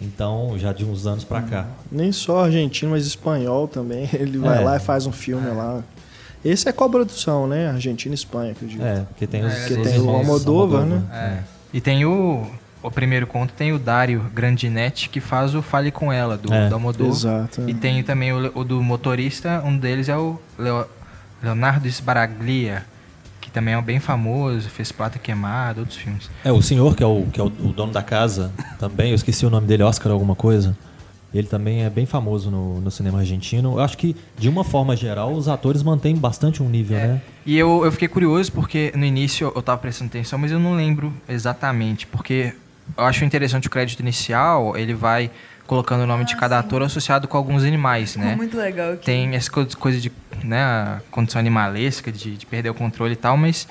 Então, 0.00 0.54
já 0.58 0.72
de 0.72 0.84
uns 0.84 1.06
anos 1.06 1.24
para 1.24 1.42
cá. 1.42 1.66
Nem 1.92 2.10
só 2.12 2.44
argentino, 2.44 2.92
mas 2.92 3.06
espanhol 3.06 3.68
também. 3.68 4.08
Ele 4.14 4.38
vai 4.38 4.58
É. 4.58 4.64
lá 4.64 4.76
e 4.76 4.80
faz 4.80 5.06
um 5.06 5.12
filme 5.12 5.48
lá. 5.50 5.82
Esse 6.44 6.68
é 6.68 6.72
co-produção, 6.72 7.46
né? 7.46 7.68
Argentina 7.68 8.14
e 8.14 8.16
Espanha, 8.16 8.52
acredito. 8.52 8.82
É, 8.82 9.00
porque 9.02 9.26
tem 9.26 9.44
os, 9.44 9.52
É, 9.52 9.78
os 9.78 9.88
tem 9.88 10.00
o 10.00 10.08
Almodóvar, 10.08 10.80
Almodóvar, 10.80 10.86
né? 10.86 11.02
É. 11.12 11.38
E 11.72 11.80
tem 11.80 12.04
o. 12.04 12.46
O 12.82 12.90
primeiro 12.90 13.26
conto 13.26 13.52
tem 13.52 13.72
o 13.74 13.78
Dário 13.78 14.24
Grandinetti, 14.34 15.10
que 15.10 15.20
faz 15.20 15.54
o 15.54 15.60
Fale 15.60 15.90
com 15.90 16.10
Ela, 16.10 16.38
do, 16.38 16.50
É. 16.50 16.66
do 16.66 16.74
Almodóvar. 16.76 17.12
Exato. 17.12 17.68
E 17.68 17.74
tem 17.74 18.02
também 18.02 18.32
o, 18.32 18.58
o 18.58 18.64
do 18.64 18.82
motorista, 18.82 19.62
um 19.66 19.76
deles 19.76 20.08
é 20.08 20.16
o 20.16 20.40
Leo- 20.58 20.86
Leonardo 21.42 21.86
Sbaraglia, 21.88 22.86
que 23.50 23.54
também 23.54 23.74
é 23.74 23.82
bem 23.82 23.98
famoso, 23.98 24.68
fez 24.70 24.92
Plata 24.92 25.18
Queimada, 25.18 25.80
outros 25.80 25.98
filmes. 25.98 26.30
É, 26.44 26.52
o 26.52 26.62
senhor, 26.62 26.94
que 26.94 27.02
é 27.02 27.06
o, 27.06 27.26
que 27.32 27.40
é 27.40 27.42
o, 27.42 27.48
o 27.48 27.72
dono 27.72 27.92
da 27.92 28.02
casa, 28.02 28.52
também, 28.78 29.10
eu 29.10 29.16
esqueci 29.16 29.44
o 29.44 29.50
nome 29.50 29.66
dele, 29.66 29.82
Oscar 29.82 30.12
alguma 30.12 30.36
coisa. 30.36 30.76
Ele 31.32 31.46
também 31.46 31.84
é 31.84 31.90
bem 31.90 32.06
famoso 32.06 32.50
no, 32.50 32.80
no 32.80 32.90
cinema 32.90 33.20
argentino. 33.20 33.74
Eu 33.74 33.80
acho 33.80 33.96
que, 33.96 34.16
de 34.36 34.48
uma 34.48 34.64
forma 34.64 34.96
geral, 34.96 35.32
os 35.32 35.48
atores 35.48 35.82
mantêm 35.82 36.16
bastante 36.16 36.60
um 36.60 36.68
nível, 36.68 36.96
né? 36.96 37.20
E 37.46 37.56
eu, 37.56 37.84
eu 37.84 37.92
fiquei 37.92 38.08
curioso 38.08 38.50
porque 38.50 38.92
no 38.96 39.04
início 39.04 39.52
eu 39.54 39.62
tava 39.62 39.78
prestando 39.78 40.08
atenção, 40.08 40.38
mas 40.38 40.50
eu 40.50 40.58
não 40.58 40.74
lembro 40.74 41.12
exatamente, 41.28 42.04
porque 42.06 42.52
eu 42.96 43.04
acho 43.04 43.24
interessante 43.24 43.68
o 43.68 43.70
crédito 43.70 44.00
inicial, 44.00 44.76
ele 44.76 44.92
vai 44.92 45.30
colocando 45.70 46.02
o 46.02 46.06
nome 46.06 46.24
de 46.24 46.34
cada 46.36 46.58
ator 46.58 46.82
associado 46.82 47.28
com 47.28 47.36
alguns 47.36 47.62
animais, 47.62 48.14
Ficou 48.14 48.26
né? 48.26 48.34
muito 48.34 48.56
legal 48.56 48.94
aqui. 48.94 49.04
Tem 49.06 49.36
essa 49.36 49.48
co- 49.48 49.64
coisa 49.78 50.00
de, 50.00 50.10
né, 50.42 51.00
condição 51.12 51.38
animalesca, 51.38 52.10
de, 52.10 52.36
de 52.36 52.44
perder 52.44 52.70
o 52.70 52.74
controle 52.74 53.12
e 53.12 53.16
tal, 53.16 53.36
mas 53.36 53.68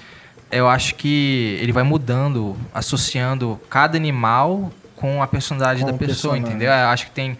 eu 0.49 0.69
acho 0.69 0.95
que 0.95 1.57
ele 1.61 1.73
vai 1.73 1.83
mudando, 1.83 2.55
associando 2.73 3.59
cada 3.69 3.97
animal 3.97 4.71
com 4.95 5.21
a 5.21 5.27
personalidade 5.27 5.81
Com 5.81 5.87
da 5.87 5.93
pessoa, 5.97 6.35
personagem. 6.35 6.41
entendeu? 6.55 6.71
Eu 6.71 6.87
acho 6.87 7.05
que 7.07 7.11
tem 7.11 7.37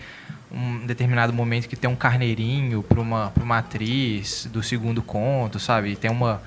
um 0.51 0.85
determinado 0.85 1.31
momento 1.31 1.69
que 1.69 1.77
tem 1.77 1.89
um 1.89 1.95
carneirinho 1.95 2.83
para 2.83 2.99
uma, 2.99 3.29
pra 3.29 3.41
uma 3.43 3.59
atriz 3.59 4.45
do 4.51 4.61
segundo 4.61 5.01
conto, 5.01 5.57
sabe? 5.57 5.95
Tem 5.95 6.11
uma... 6.11 6.41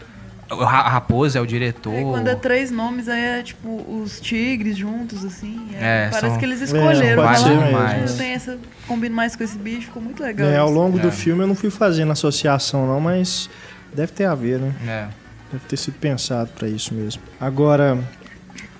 A 0.51 0.55
Ra- 0.55 0.81
a 0.81 0.89
Raposa 0.91 1.39
é 1.39 1.43
o 1.43 1.47
diretor. 1.47 1.95
Aí 1.95 2.05
quando 2.05 2.29
é 2.29 2.35
três 2.35 2.71
nomes, 2.71 3.09
aí 3.09 3.21
é 3.39 3.43
tipo 3.43 3.69
os 4.03 4.21
tigres 4.21 4.77
juntos, 4.77 5.25
assim. 5.25 5.67
é- 5.75 6.07
É, 6.07 6.09
parece 6.11 6.29
são- 6.29 6.39
que 6.39 6.45
eles 6.45 6.61
escolheram. 6.61 7.23
"Ah, 7.23 7.31
mesmo. 7.33 8.11
não 8.11 8.17
tem 8.19 8.33
essa. 8.33 8.59
Combina 8.87 9.15
mais 9.15 9.35
com 9.35 9.43
esse 9.45 9.57
bicho, 9.57 9.87
ficou 9.87 10.03
muito 10.03 10.23
legal. 10.23 10.49
É, 10.49 10.59
ao 10.59 10.71
longo 10.71 10.99
É. 10.99 11.03
do 11.03 11.11
filme 11.11 11.43
eu 11.43 11.47
não 11.47 11.55
fui 11.55 11.71
fazendo 11.71 12.13
associação 12.13 12.87
não, 12.87 13.01
mas 13.01 13.49
deve 13.95 14.13
ter 14.13 14.25
a 14.27 14.35
ver, 14.35 14.59
né? 14.59 14.75
É. 14.87 15.09
Deve 15.53 15.65
ter 15.67 15.77
sido 15.79 15.95
pensado 15.99 16.51
pra 16.59 16.69
isso 16.69 16.93
mesmo. 16.95 17.23
Agora, 17.41 17.99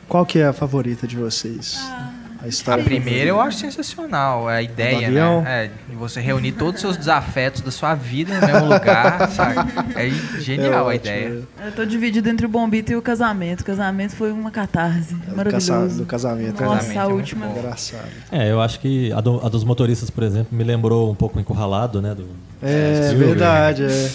qual 0.09 0.27
que 0.27 0.39
é 0.39 0.47
a 0.47 0.53
favorita 0.53 1.07
de 1.07 1.17
vocês? 1.17 1.79
a 1.79 2.13
A 2.43 2.49
história 2.49 2.83
primeira 2.83 3.31
eu 3.31 3.41
acho 3.41 3.59
sensacional, 3.59 4.49
a 4.49 4.61
ideia, 4.61 5.09
né? 5.11 5.43
É, 5.47 5.71
de 5.89 5.95
você 5.97 6.21
reunir 6.21 6.53
todos 6.53 6.75
os 6.75 6.81
seus 6.81 6.97
desafetos 6.97 7.61
da 7.61 7.71
sua 7.71 7.95
vida 7.95 8.35
no 8.41 8.47
mesmo 8.47 8.65
lugar, 8.73 9.31
sabe? 9.31 9.71
É 9.95 10.41
genial 10.41 10.91
É 10.91 10.93
a 10.93 10.97
ideia. 10.97 11.43
é. 11.63 11.69
Eu 11.69 11.73
tô 11.73 11.85
dividido 11.85 12.29
entre 12.29 12.45
o 12.45 12.49
Bombito 12.49 12.91
e 12.91 12.97
o 12.97 13.03
casamento. 13.03 13.61
O 13.61 13.65
casamento 13.65 14.17
foi 14.17 14.33
uma 14.33 14.51
catarse. 14.51 15.15
Casa- 15.15 15.37
Maravilhoso. 15.37 15.99
Do 15.99 16.05
casamento. 16.07 16.61
Nossa, 16.63 16.77
Casamento 16.79 16.99
é 16.99 17.01
a 17.01 17.05
muito 17.05 17.17
última. 17.17 17.47
Engraçado. 17.47 18.09
É, 18.33 18.51
eu 18.51 18.61
acho 18.61 18.81
que 18.81 19.13
a, 19.13 19.21
do- 19.21 19.45
a 19.47 19.49
dos 19.49 19.63
motoristas, 19.63 20.11
por 20.11 20.25
exemplo, 20.25 20.49
me 20.51 20.65
lembrou 20.65 21.11
um 21.11 21.15
pouco 21.15 21.39
Encurralado, 21.39 22.03
né? 22.03 22.13
Do, 22.15 22.27
É, 22.61 23.03
Spielberg. 23.05 23.25
verdade, 23.35 23.85
é. 23.85 24.11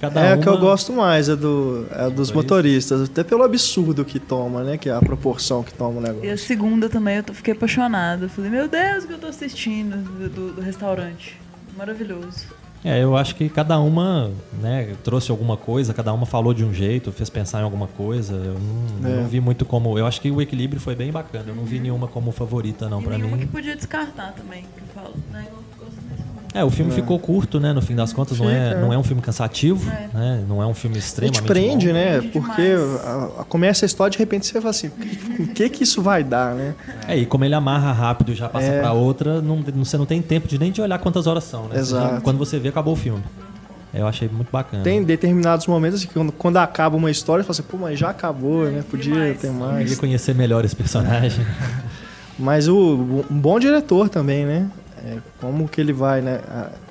É 0.00 0.06
a 0.06 0.34
uma... 0.34 0.36
que 0.42 0.48
eu 0.48 0.58
gosto 0.58 0.92
mais, 0.92 1.28
é, 1.28 1.36
do, 1.36 1.86
é 1.90 2.08
dos 2.10 2.30
Motorista. 2.32 2.34
motoristas. 2.96 3.02
Até 3.02 3.24
pelo 3.24 3.42
absurdo 3.44 4.04
que 4.04 4.18
toma, 4.18 4.62
né? 4.62 4.76
Que 4.76 4.88
é 4.88 4.92
a 4.92 5.00
proporção 5.00 5.62
que 5.62 5.72
toma 5.74 6.00
o 6.00 6.04
E 6.04 6.08
a 6.08 6.12
negócio. 6.12 6.38
segunda 6.38 6.88
também 6.88 7.16
eu 7.16 7.34
fiquei 7.34 7.52
apaixonada. 7.54 8.28
Falei, 8.28 8.50
meu 8.50 8.68
Deus, 8.68 9.04
o 9.04 9.06
que 9.06 9.12
eu 9.14 9.18
tô 9.18 9.26
assistindo 9.26 9.96
do, 9.96 10.28
do- 10.28 10.52
do 10.54 10.60
restaurante. 10.60 11.38
Maravilhoso. 11.76 12.46
É, 12.84 13.02
eu 13.02 13.16
acho 13.16 13.34
que 13.34 13.48
cada 13.48 13.78
uma 13.80 14.30
né, 14.62 14.94
trouxe 15.02 15.32
alguma 15.32 15.56
coisa, 15.56 15.92
cada 15.92 16.12
uma 16.12 16.24
falou 16.24 16.54
de 16.54 16.64
um 16.64 16.72
jeito, 16.72 17.10
fez 17.10 17.28
pensar 17.28 17.60
em 17.60 17.64
alguma 17.64 17.88
coisa. 17.88 18.34
Eu 18.34 18.54
não, 19.02 19.10
É. 19.10 19.16
não 19.16 19.26
vi 19.28 19.40
muito 19.40 19.64
como. 19.64 19.98
Eu 19.98 20.06
acho 20.06 20.20
que 20.20 20.30
o 20.30 20.40
equilíbrio 20.40 20.80
foi 20.80 20.94
bem 20.94 21.10
bacana. 21.10 21.46
Eu 21.48 21.56
não 21.56 21.64
vi 21.64 21.80
nenhuma 21.80 22.06
como 22.06 22.30
favorita, 22.30 22.88
não, 22.88 23.00
e 23.00 23.04
pra 23.04 23.18
nenhuma 23.18 23.36
mim. 23.36 23.42
que 23.42 23.48
podia 23.48 23.74
descartar 23.74 24.32
também, 24.32 24.62
que 24.62 24.80
eu 24.80 25.02
falo. 25.02 25.14
Né? 25.32 25.44
É, 26.54 26.64
o 26.64 26.70
filme 26.70 26.90
É. 26.90 26.94
ficou 26.94 27.18
curto, 27.18 27.60
né? 27.60 27.72
No 27.74 27.82
fim 27.82 27.94
das 27.94 28.12
contas, 28.12 28.38
não, 28.38 28.48
é, 28.48 28.74
não 28.80 28.90
é. 28.90 28.96
é 28.96 28.98
um 28.98 29.02
filme 29.02 29.20
cansativo, 29.20 29.88
É. 29.90 30.08
né? 30.16 30.44
Não 30.48 30.62
é 30.62 30.66
um 30.66 30.72
filme 30.72 30.96
A 30.96 30.98
extremamente 30.98 31.38
gente 31.40 31.46
prende, 31.46 31.86
bom. 31.88 31.92
né? 31.92 32.20
Porque 32.32 32.62
a- 33.04 33.40
a- 33.40 33.44
começa 33.44 33.84
a 33.84 33.86
história 33.86 34.10
de 34.10 34.18
repente 34.18 34.46
você 34.46 34.54
fala 34.54 34.70
assim, 34.70 34.90
o 35.38 35.46
que 35.48 35.68
que 35.68 35.84
isso 35.84 36.00
vai 36.00 36.24
dar, 36.24 36.54
né? 36.54 36.74
É, 37.06 37.16
e 37.16 37.26
como 37.26 37.44
ele 37.44 37.54
amarra 37.54 37.92
rápido 37.92 38.32
e 38.32 38.34
já 38.34 38.48
passa 38.48 38.66
É. 38.66 38.80
pra 38.80 38.92
outra, 38.92 39.42
não, 39.42 39.56
não- 39.74 39.84
você 39.84 39.98
não 39.98 40.06
tem 40.06 40.22
tempo 40.22 40.48
de 40.48 40.58
nem 40.58 40.72
de 40.72 40.80
olhar 40.80 40.98
quantas 40.98 41.26
horas 41.26 41.44
são, 41.44 41.64
né? 41.64 41.74
Você 41.74 41.80
Exato. 41.80 42.22
quando 42.22 42.38
você 42.38 42.58
vê, 42.58 42.68
acabou 42.70 42.94
o 42.94 42.96
filme. 42.96 43.22
Eu 43.92 44.06
achei 44.06 44.28
muito 44.28 44.50
bacana. 44.50 44.82
Tem 44.82 45.02
determinados 45.02 45.66
momentos 45.66 46.04
que 46.04 46.12
quando, 46.12 46.30
quando 46.32 46.56
acaba 46.58 46.96
uma 46.96 47.10
história, 47.10 47.42
você 47.42 47.46
fala 47.62 47.68
assim, 47.68 47.76
pô, 47.78 47.84
mas 47.84 47.98
já 47.98 48.10
acabou, 48.10 48.64
né? 48.66 48.82
Podia 48.90 49.12
demais. 49.12 49.40
ter 49.40 49.46
Eu 49.48 49.52
mais. 49.54 49.78
queria 49.84 49.96
conhecer 49.96 50.34
melhor 50.34 50.64
esse 50.64 50.76
personagem. 50.76 51.44
Mas 52.38 52.68
o, 52.68 53.24
um 53.30 53.38
bom 53.38 53.58
diretor 53.58 54.08
também, 54.08 54.44
né? 54.46 54.66
É, 55.04 55.18
como 55.40 55.68
que 55.68 55.80
ele 55.80 55.92
vai, 55.92 56.20
né? 56.20 56.40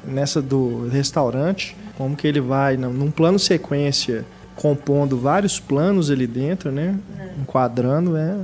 Nessa 0.06 0.42
do 0.42 0.88
restaurante, 0.88 1.76
como 1.98 2.16
que 2.16 2.28
ele 2.28 2.42
vai 2.42 2.78
num 2.78 3.12
plano 3.12 3.38
sequência 3.40 4.26
compondo 4.56 5.18
vários 5.18 5.60
planos 5.60 6.10
ali 6.10 6.26
dentro, 6.26 6.72
né? 6.72 6.96
Enquadrando, 7.40 8.18
é 8.18 8.36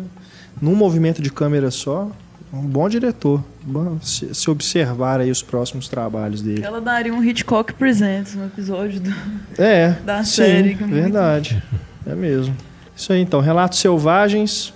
num 0.62 0.76
movimento 0.76 1.22
de 1.22 1.30
câmera 1.32 1.72
só. 1.72 2.10
Um 2.54 2.62
bom 2.62 2.88
diretor. 2.88 3.44
Bom, 3.64 3.98
se, 4.00 4.34
se 4.36 4.48
observar 4.50 5.20
aí 5.20 5.32
os 5.32 5.42
próximos 5.42 5.88
trabalhos 5.88 6.42
dele. 6.42 6.64
Ela 6.64 6.80
daria 6.80 7.12
um 7.12 7.24
Hitchcock 7.24 7.74
Presents 7.74 8.36
no 8.36 8.46
episódio 8.46 9.00
do. 9.00 9.12
É, 9.58 9.90
Da 10.06 10.24
sim, 10.24 10.36
série, 10.36 10.78
é 10.80 10.86
verdade. 10.86 11.64
É 12.06 12.14
mesmo. 12.14 12.56
Isso 12.96 13.12
aí, 13.12 13.22
então. 13.22 13.40
Relatos 13.40 13.80
Selvagens. 13.80 14.72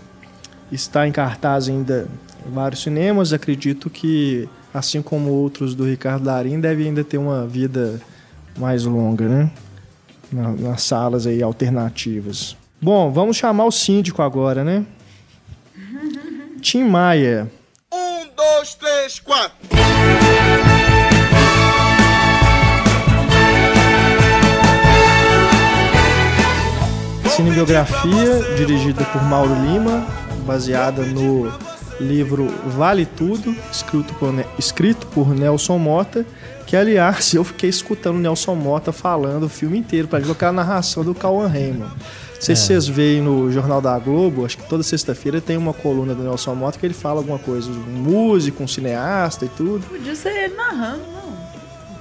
está 0.72 1.08
em 1.08 1.12
cartaz 1.12 1.70
ainda 1.70 2.08
em 2.48 2.52
vários 2.52 2.82
cinemas. 2.82 3.32
Acredito 3.32 3.92
que, 3.92 4.50
assim 4.74 5.02
como 5.02 5.30
outros 5.32 5.74
do 5.76 5.86
Ricardo 5.86 6.26
Darim, 6.26 6.60
deve 6.60 6.86
ainda 6.86 7.04
ter 7.04 7.18
uma 7.18 7.46
vida 7.48 8.00
mais 8.58 8.84
longa, 8.86 9.28
né? 9.28 9.52
Na- 10.32 10.52
nas 10.52 10.82
salas 10.84 11.26
aí 11.26 11.42
alternativas. 11.42 12.56
Bom, 12.82 13.12
vamos 13.12 13.38
chamar 13.38 13.66
o 13.66 13.72
síndico 13.72 14.22
agora, 14.22 14.64
né? 14.64 14.86
Tim 16.62 16.84
Maia. 16.84 17.50
Um, 17.94 18.28
dois, 18.36 18.76
três, 18.76 19.20
quatro. 19.20 19.56
Cinebiografia, 27.30 28.56
dirigida 28.56 29.04
por 29.06 29.22
Mauro 29.24 29.54
Lima, 29.54 30.06
baseada 30.46 31.04
no 31.04 31.52
livro 32.00 32.48
Vale 32.68 33.06
Tudo, 33.06 33.56
escrito 33.72 34.14
por, 34.16 34.34
escrito 34.58 35.08
por 35.08 35.30
Nelson 35.30 35.78
Mota, 35.78 36.26
que 36.66 36.76
aliás 36.76 37.34
eu 37.36 37.44
fiquei 37.44 37.70
escutando 37.70 38.16
o 38.16 38.20
Nelson 38.20 38.56
Mota 38.56 38.92
falando 38.92 39.44
o 39.44 39.50
filme 39.50 39.78
inteiro, 39.78 40.08
para 40.08 40.20
aquela 40.20 40.52
narração 40.52 41.04
do 41.04 41.16
Cauan 41.16 41.48
Raymond. 41.48 41.92
Não 42.38 42.42
sei 42.42 42.56
se 42.56 42.68
vocês 42.68 42.88
veem 42.88 43.22
no 43.22 43.52
Jornal 43.52 43.82
da 43.82 43.98
Globo, 43.98 44.46
acho 44.46 44.58
que 44.58 44.70
toda 44.70 44.84
sexta-feira 44.84 45.42
tem 45.42 45.58
uma 45.58 45.74
coluna 45.74 46.14
do 46.14 46.22
Nelson 46.22 46.54
Mota 46.54 46.78
que 46.78 46.86
ele 46.86 46.94
fala 46.94 47.20
alguma 47.20 47.40
coisa, 47.40 47.70
um 47.72 47.74
músico, 47.74 48.64
um 48.64 48.68
cineasta 48.68 49.46
e 49.46 49.50
tudo. 49.50 49.88
Podia 49.88 50.16
ser 50.16 50.30
ele 50.30 50.56
narrando, 50.56 51.02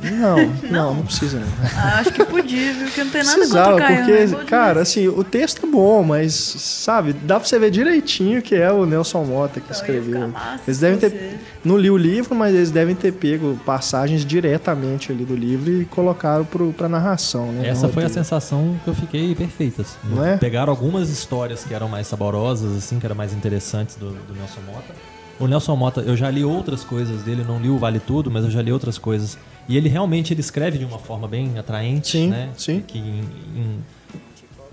não. 0.03 0.37
Não, 0.67 0.71
não, 0.71 0.95
não 0.97 1.03
precisa 1.05 1.39
não. 1.39 1.47
Ah, 1.77 2.01
acho 2.01 2.13
que 2.13 2.25
podia, 2.25 2.73
viu? 2.73 2.89
Que 2.91 3.05
não 3.05 3.11
tem 3.11 3.23
nada 3.25 3.37
Precisava, 3.39 3.71
contra 3.73 3.85
o 3.85 3.89
Caio. 3.89 4.05
porque, 4.29 4.37
né? 4.37 4.45
Cara, 4.47 4.81
assim, 4.83 5.09
o 5.09 5.25
texto 5.25 5.67
é 5.67 5.69
bom, 5.71 6.03
mas, 6.03 6.35
sabe, 6.35 7.13
dá 7.13 7.39
pra 7.41 7.49
você 7.49 7.59
ver 7.59 7.71
direitinho 7.71 8.41
que 8.43 8.55
é 8.55 8.71
o 8.73 8.85
Nelson 8.87 9.25
Mota 9.25 9.61
que 9.61 9.67
Então, 9.67 9.71
ia 9.71 9.81
escreveu. 9.81 10.15
ficar 10.15 10.27
massa 10.29 10.63
Eles 10.67 10.79
devem 10.79 10.99
ter. 10.99 11.11
fosse- 11.11 11.37
Não 11.65 11.77
li 11.79 11.91
o 11.91 11.97
livro, 11.97 12.35
mas 12.35 12.55
eles 12.55 12.71
devem 12.71 12.95
ter 12.95 13.13
pego 13.13 13.59
passagens 13.65 14.25
diretamente 14.25 15.11
ali 15.13 15.25
do 15.25 15.35
livro 15.35 15.71
e 15.71 15.85
colocaram 15.87 16.45
pro, 16.45 16.73
pra 16.73 16.89
narração, 16.89 17.51
né? 17.53 17.69
Essa 17.69 17.89
foi 17.89 18.05
a 18.05 18.09
sensação 18.09 18.79
que 18.85 18.89
eu 18.91 18.95
fiquei 18.95 19.35
perfeita. 19.35 19.83
assim. 19.83 19.97
Não 20.05 20.25
é? 20.25 20.37
Pegaram 20.37 20.71
algumas 20.71 21.09
histórias 21.11 21.65
que 21.65 21.75
eram 21.75 21.89
mais 21.89 22.07
saborosas, 22.07 22.77
assim, 22.77 22.99
que 22.99 23.07
eram 23.07 23.17
mais 23.17 23.33
interessantes 23.33 23.97
do, 23.97 24.11
do 24.11 24.35
Nelson 24.35 24.61
Mota. 24.67 24.95
O 25.39 25.47
Nelson 25.47 25.77
Mota, 25.77 26.01
eu 26.01 26.17
já 26.17 26.31
li 26.31 26.43
outras 26.45 26.83
coisas 26.83 27.23
dele, 27.23 27.45
não 27.47 27.61
li 27.61 27.69
o 27.69 27.77
Vale 27.79 28.01
Tudo, 28.01 28.31
mas 28.31 28.45
eu 28.45 28.51
já 28.51 28.63
li 28.63 28.73
outras 28.73 28.97
coisas. 28.97 29.37
E 29.69 29.77
ele 29.77 29.89
realmente 29.89 30.33
ele 30.33 30.41
escreve 30.41 30.79
de 30.79 30.85
uma 30.85 30.99
forma 30.99 31.27
bem 31.27 31.59
atraente, 31.59 32.13
Sim, 32.13 32.29
né? 32.29 32.51
sim. 32.57 32.81
Que 32.87 32.99
em- 32.99 33.25
em- 33.57 33.85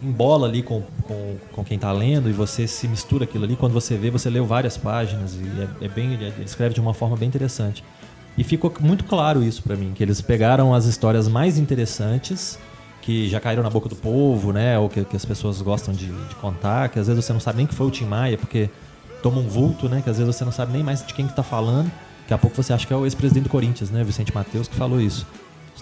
embola 0.02 0.48
ali 0.48 0.62
com, 0.62 0.82
com, 1.04 1.36
com 1.52 1.64
quem 1.64 1.80
tá 1.80 1.92
lendo 1.92 2.30
e 2.30 2.34
você 2.34 2.68
se 2.68 2.88
mistura 2.88 3.24
aquilo 3.24 3.46
ali. 3.46 3.56
Quando 3.56 3.74
você 3.74 3.96
vê, 3.96 4.10
você 4.12 4.30
leu 4.30 4.46
várias 4.46 4.76
páginas 4.78 5.36
e 5.36 5.44
é, 5.82 5.86
é 5.86 5.88
bem, 5.88 6.14
ele, 6.14 6.32
escreve 6.44 6.74
de 6.76 6.82
uma 6.82 6.94
forma 6.94 7.16
bem 7.16 7.28
interessante. 7.28 7.84
E 8.38 8.44
ficou 8.44 8.74
muito 8.82 9.04
claro 9.06 9.42
isso 9.44 9.62
pra 9.64 9.76
mim, 9.76 9.94
que 9.96 10.04
eles 10.04 10.20
pegaram 10.20 10.74
as 10.74 10.86
histórias 10.86 11.28
mais 11.28 11.58
interessantes 11.58 12.60
que 13.02 13.30
já 13.30 13.40
caíram 13.40 13.62
na 13.64 13.70
boca 13.70 13.88
do 13.90 13.96
povo, 13.96 14.52
né? 14.52 14.78
Ou 14.80 14.90
que, 14.90 15.04
que 15.06 15.16
as 15.16 15.24
pessoas 15.26 15.62
gostam 15.62 15.94
de, 15.94 16.08
de 16.08 16.36
contar, 16.36 16.90
que 16.90 16.98
às 17.00 17.08
vezes 17.08 17.24
você 17.24 17.34
não 17.34 17.40
sabe 17.40 17.58
nem 17.58 17.68
que 17.68 17.74
foi 17.76 17.88
o 17.88 17.92
Tim 17.92 18.06
Maia, 18.06 18.38
porque 18.38 18.70
toma 19.22 19.40
um 19.40 19.48
vulto, 19.48 19.88
né? 19.90 20.02
Que 20.02 20.10
às 20.10 20.18
vezes 20.18 20.36
você 20.36 20.44
não 20.46 20.52
sabe 20.52 20.72
nem 20.74 20.82
mais 20.84 21.06
de 21.06 21.14
quem 21.14 21.28
que 21.28 21.36
tá 21.36 21.44
falando. 21.44 21.92
Daqui 22.24 22.34
a 22.34 22.38
pouco 22.38 22.56
você 22.56 22.74
acha 22.74 22.86
que 22.88 22.94
é 22.94 22.96
o 22.96 23.06
ex-presidente 23.06 23.44
do 23.46 23.50
Corinthians, 23.50 23.90
né? 23.92 24.04
Vicente 24.04 24.34
Mateus, 24.34 24.68
que 24.68 24.76
falou 24.76 25.00
isso. 25.00 25.28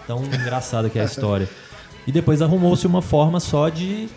Tão 0.08 0.24
engraçada 0.26 0.90
que 0.90 0.98
é 1.00 1.02
a 1.02 1.06
história. 1.06 1.48
E 2.08 2.12
depois 2.12 2.42
arrumou-se 2.42 2.88
uma 2.88 3.00
forma 3.00 3.40
só 3.40 3.70
de 3.70 4.10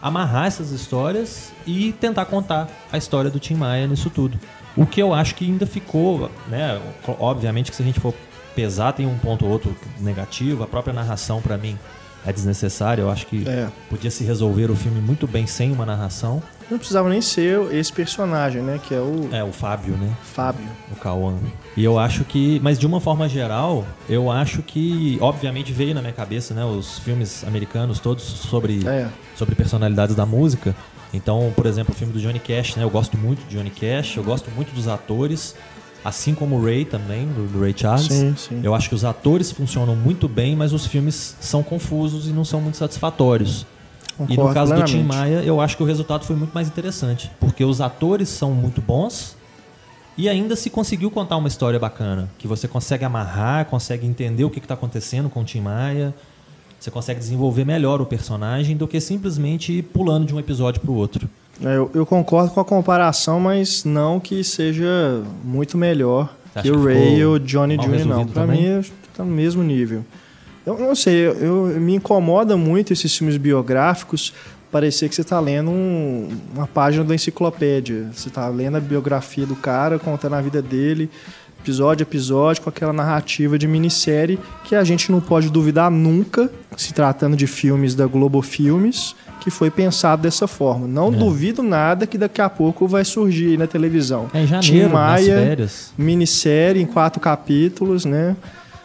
amarrar 0.00 0.46
essas 0.46 0.70
histórias 0.70 1.50
e 1.66 1.90
tentar 1.90 2.26
contar 2.26 2.68
a 2.92 2.96
história 2.96 3.28
do 3.28 3.40
Tim 3.40 3.54
Maia 3.54 3.88
nisso 3.88 4.08
tudo. 4.08 4.38
O 4.76 4.86
que 4.86 5.02
eu 5.02 5.12
acho 5.12 5.34
que 5.34 5.44
ainda 5.44 5.66
ficou, 5.66 6.30
né? 6.48 6.80
Obviamente 7.18 7.72
que 7.72 7.76
se 7.76 7.82
a 7.82 7.84
gente 7.84 7.98
for 7.98 8.14
pesar, 8.54 8.92
tem 8.92 9.04
um 9.04 9.18
ponto 9.18 9.44
ou 9.46 9.50
outro 9.50 9.76
negativo. 9.98 10.62
A 10.62 10.66
própria 10.68 10.94
narração, 10.94 11.42
pra 11.42 11.58
mim, 11.58 11.76
é 12.24 12.32
desnecessária. 12.32 13.02
Eu 13.02 13.10
acho 13.10 13.26
que 13.26 13.42
É. 13.48 13.68
podia 13.90 14.12
se 14.12 14.22
resolver 14.22 14.70
o 14.70 14.76
filme 14.76 15.00
muito 15.00 15.26
bem 15.26 15.44
sem 15.44 15.72
uma 15.72 15.84
narração. 15.84 16.40
Não 16.70 16.78
precisava 16.78 17.08
nem 17.08 17.20
ser 17.20 17.60
esse 17.74 17.92
personagem, 17.92 18.62
né? 18.62 18.80
Que 18.82 18.94
é 18.94 18.98
o 19.00 19.28
É, 19.32 19.44
o 19.44 19.52
Fábio, 19.52 19.94
né? 19.96 20.10
Fábio. 20.22 20.66
o 20.90 20.96
Cauã. 20.96 21.34
E 21.76 21.84
eu 21.84 21.98
acho 21.98 22.24
que, 22.24 22.58
mas 22.62 22.78
de 22.78 22.86
uma 22.86 23.00
forma 23.00 23.28
geral, 23.28 23.84
eu 24.08 24.30
acho 24.30 24.62
que, 24.62 25.18
obviamente 25.20 25.72
veio 25.72 25.94
na 25.94 26.00
minha 26.00 26.12
cabeça, 26.12 26.54
né, 26.54 26.64
os 26.64 26.98
filmes 27.00 27.44
americanos 27.46 27.98
todos 27.98 28.22
sobre, 28.22 28.86
É. 28.86 29.08
sobre 29.36 29.54
personalidades 29.54 30.14
da 30.14 30.24
música. 30.24 30.74
Então, 31.12 31.52
por 31.54 31.66
exemplo, 31.66 31.92
o 31.94 31.96
filme 31.96 32.12
do 32.12 32.20
Johnny 32.20 32.38
Cash, 32.40 32.76
né, 32.76 32.82
eu 32.84 32.90
gosto 32.90 33.16
muito 33.16 33.46
de 33.48 33.56
Johnny 33.56 33.70
Cash, 33.70 34.16
eu 34.16 34.22
gosto 34.24 34.50
muito 34.52 34.72
dos 34.74 34.88
atores, 34.88 35.54
assim 36.04 36.34
como 36.34 36.56
o 36.56 36.64
Ray 36.64 36.84
também, 36.84 37.26
do, 37.26 37.60
Ray 37.60 37.74
Charles. 37.76 38.06
Sim, 38.06 38.34
sim. 38.36 38.60
Eu 38.62 38.74
acho 38.74 38.88
que 38.88 38.94
os 38.94 39.04
atores 39.04 39.50
funcionam 39.52 39.94
muito 39.96 40.28
bem, 40.28 40.54
mas 40.56 40.72
os 40.72 40.86
filmes 40.86 41.36
são 41.40 41.62
confusos 41.62 42.26
e 42.28 42.30
não 42.30 42.44
são 42.44 42.60
muito 42.60 42.76
satisfatórios. 42.76 43.66
E 44.20 44.22
no 44.22 44.28
Concordo 44.28 44.54
caso 44.54 44.74
do 44.74 44.84
Tim. 44.84 45.02
Maia, 45.02 45.42
eu 45.42 45.60
acho 45.60 45.76
que 45.76 45.82
o 45.82 45.86
resultado 45.86 46.24
foi 46.24 46.36
muito 46.36 46.52
mais 46.52 46.68
interessante. 46.68 47.30
Porque 47.40 47.64
os 47.64 47.80
atores 47.80 48.28
são 48.28 48.52
muito 48.52 48.80
bons 48.80 49.36
e 50.16 50.28
ainda 50.28 50.54
se 50.54 50.70
conseguiu 50.70 51.10
contar 51.10 51.36
uma 51.36 51.48
história 51.48 51.78
bacana. 51.78 52.28
Que 52.38 52.46
você 52.46 52.68
consegue 52.68 53.04
amarrar, 53.04 53.66
consegue 53.66 54.06
entender 54.06 54.44
o 54.44 54.50
que 54.50 54.58
está 54.58 54.74
acontecendo 54.74 55.28
com 55.28 55.40
o 55.40 55.44
Tim 55.44 55.60
Maia. 55.60 56.14
Você 56.78 56.90
consegue 56.90 57.18
desenvolver 57.18 57.64
melhor 57.64 58.00
o 58.00 58.06
personagem 58.06 58.76
do 58.76 58.86
que 58.86 59.00
simplesmente 59.00 59.72
ir 59.72 59.82
pulando 59.82 60.26
de 60.26 60.34
um 60.34 60.38
episódio 60.38 60.80
para 60.80 60.90
o 60.90 60.94
outro. 60.94 61.28
É, 61.62 61.76
Eu, 61.76 61.90
eu 61.94 62.06
concordo 62.06 62.50
com 62.50 62.60
a 62.60 62.64
comparação, 62.64 63.40
mas 63.40 63.84
não 63.84 64.20
que 64.20 64.44
seja 64.44 65.22
muito 65.42 65.78
melhor 65.78 66.34
Você 66.52 66.62
que 66.62 66.70
o 66.70 66.84
Ray 66.84 67.16
e 67.16 67.24
o 67.24 67.38
Johnny 67.38 67.76
Jr. 67.76 68.04
Não, 68.04 68.26
também? 68.26 68.78
mim 68.78 68.84
tá 69.16 69.24
no 69.24 69.30
mesmo 69.30 69.62
nível. 69.62 70.04
Eu 70.66 70.78
não 70.78 70.94
sei, 70.94 71.26
eu, 71.26 71.32
eu- 71.34 71.80
me 71.80 71.94
incomoda 71.96 72.56
muito 72.56 72.92
esses 72.92 73.14
filmes 73.16 73.36
biográficos 73.36 74.32
parecer 74.72 75.08
que 75.08 75.14
você 75.14 75.20
está 75.20 75.38
lendo 75.38 75.70
um- 75.70 76.28
uma 76.54 76.66
página 76.66 77.04
da 77.04 77.14
enciclopédia. 77.14 78.08
Você 78.12 78.28
está 78.28 78.48
lendo 78.48 78.76
a 78.76 78.80
biografia 78.80 79.46
do 79.46 79.54
cara, 79.54 79.98
contando 79.98 80.34
a 80.34 80.40
vida 80.40 80.60
dele, 80.60 81.08
episódio 81.60 82.04
a 82.04 82.08
episódio, 82.08 82.62
com 82.62 82.68
aquela 82.70 82.92
narrativa 82.92 83.56
de 83.58 83.68
minissérie 83.68 84.38
que 84.64 84.74
a 84.74 84.82
gente 84.82 85.12
não 85.12 85.20
pode 85.20 85.48
duvidar 85.48 85.90
nunca, 85.90 86.50
se 86.76 86.92
tratando 86.92 87.36
de 87.36 87.46
filmes 87.46 87.94
da 87.94 88.06
Globo 88.06 88.42
Filmes, 88.42 89.14
que 89.40 89.50
foi 89.50 89.70
pensado 89.70 90.22
dessa 90.22 90.46
forma. 90.48 90.88
Não 90.88 91.08
É. 91.08 91.16
duvido 91.16 91.62
nada 91.62 92.06
que 92.06 92.18
daqui 92.18 92.40
a 92.40 92.48
pouco 92.50 92.88
vai 92.88 93.04
surgir 93.04 93.50
aí 93.50 93.56
na 93.56 93.66
televisão. 93.66 94.28
É 94.34 94.40
em 94.42 94.46
Tim 94.46 94.48
janeiro, 94.48 94.82
nas 94.84 94.92
Maia, 94.92 95.36
férias. 95.38 95.92
minissérie 95.96 96.82
em 96.82 96.86
quatro 96.86 97.20
capítulos, 97.20 98.04
né? 98.04 98.34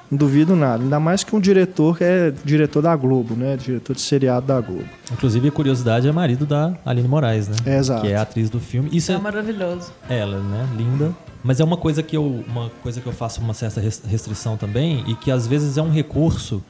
Não 0.10 0.17
duvido 0.17 0.56
nada. 0.56 0.82
Ainda 0.84 1.00
mais 1.00 1.24
que 1.24 1.36
um 1.36 1.39
diretor 1.39 1.98
que 1.98 2.04
é 2.04 2.34
diretor 2.43 2.82
da 2.82 2.95
Globo, 2.95 3.36
né? 3.36 3.56
Diretor 3.58 3.93
de 3.95 4.02
seriado 4.02 4.48
da 4.48 4.60
Globo. 4.60 4.86
Inclusive, 5.12 5.48
a 5.48 5.52
curiosidade 5.52 6.08
é 6.08 6.12
marido 6.12 6.45
da 6.45 6.74
Aline 6.86 7.08
Moraes, 7.08 7.48
né? 7.48 7.56
É, 7.65 7.78
exato. 7.78 8.02
Que 8.02 8.08
é 8.08 8.15
a 8.15 8.22
atriz 8.24 8.50
do 8.50 8.60
filme. 8.60 8.89
Isso 8.91 9.12
É 9.12 9.15
é, 9.15 9.17
maravilhoso. 9.19 9.91
ela, 10.10 10.39
né? 10.39 10.67
Linda. 10.76 11.12
Mas 11.43 11.60
é 11.60 11.63
uma 11.63 11.78
coisa 11.78 12.02
que 12.04 12.17
eu, 12.17 12.43
uma 12.48 12.69
coisa 12.84 13.00
que 13.00 13.08
eu 13.08 13.13
faço 13.13 13.39
uma 13.39 13.54
certa 13.54 13.80
res- 13.80 14.02
restrição 14.06 14.58
também 14.58 15.04
e 15.08 15.15
que 15.15 15.30
às 15.32 15.45
vezes 15.48 15.78
é 15.78 15.82
um 15.82 15.91
recurso 15.91 16.62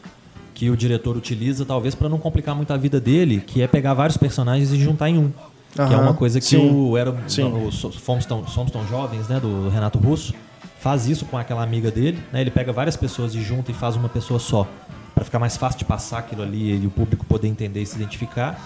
que 0.54 0.70
o 0.70 0.76
diretor 0.76 1.16
utiliza 1.16 1.64
talvez 1.66 1.96
para 1.96 2.10
não 2.10 2.18
complicar 2.20 2.54
muito 2.54 2.72
a 2.74 2.78
vida 2.78 3.00
dele, 3.00 3.42
que 3.48 3.62
é 3.62 3.68
pegar 3.68 3.94
vários 3.94 4.18
personagens 4.18 4.72
e 4.74 4.78
juntar 4.78 5.10
em 5.10 5.18
um. 5.18 5.32
que 5.74 5.82
é 5.94 5.98
uma 5.98 6.14
coisa 6.14 6.40
que 6.40 6.46
sim, 6.46 6.58
o 6.70 6.98
era 6.98 7.16
sim. 7.28 7.44
o 7.44 7.72
So- 7.72 7.90
Fomos 7.92 8.26
tão, 8.26 8.46
Somos 8.46 8.70
tão 8.72 8.86
jovens, 8.88 9.28
né, 9.30 9.40
do 9.40 9.70
Renato 9.70 9.98
Russo, 9.98 10.34
faz 10.80 11.08
isso 11.08 11.26
com 11.26 11.38
aquela 11.38 11.62
amiga 11.62 11.92
dele, 11.92 12.24
né? 12.32 12.42
Ele 12.42 12.52
pega 12.52 12.72
várias 12.72 12.96
pessoas 12.96 13.36
e 13.36 13.42
junta 13.42 13.72
e 13.72 13.74
faz 13.74 13.96
uma 13.96 14.10
pessoa 14.10 14.40
só, 14.40 14.68
Pra 15.14 15.26
ficar 15.26 15.40
mais 15.40 15.58
fácil 15.58 15.80
de 15.80 15.86
passar 15.86 16.20
aquilo 16.20 16.42
ali 16.42 16.82
e 16.82 16.88
o 16.88 16.90
público 16.90 17.26
poder 17.26 17.50
entender 17.50 17.82
e 17.82 17.86
se 17.86 17.98
identificar. 17.98 18.58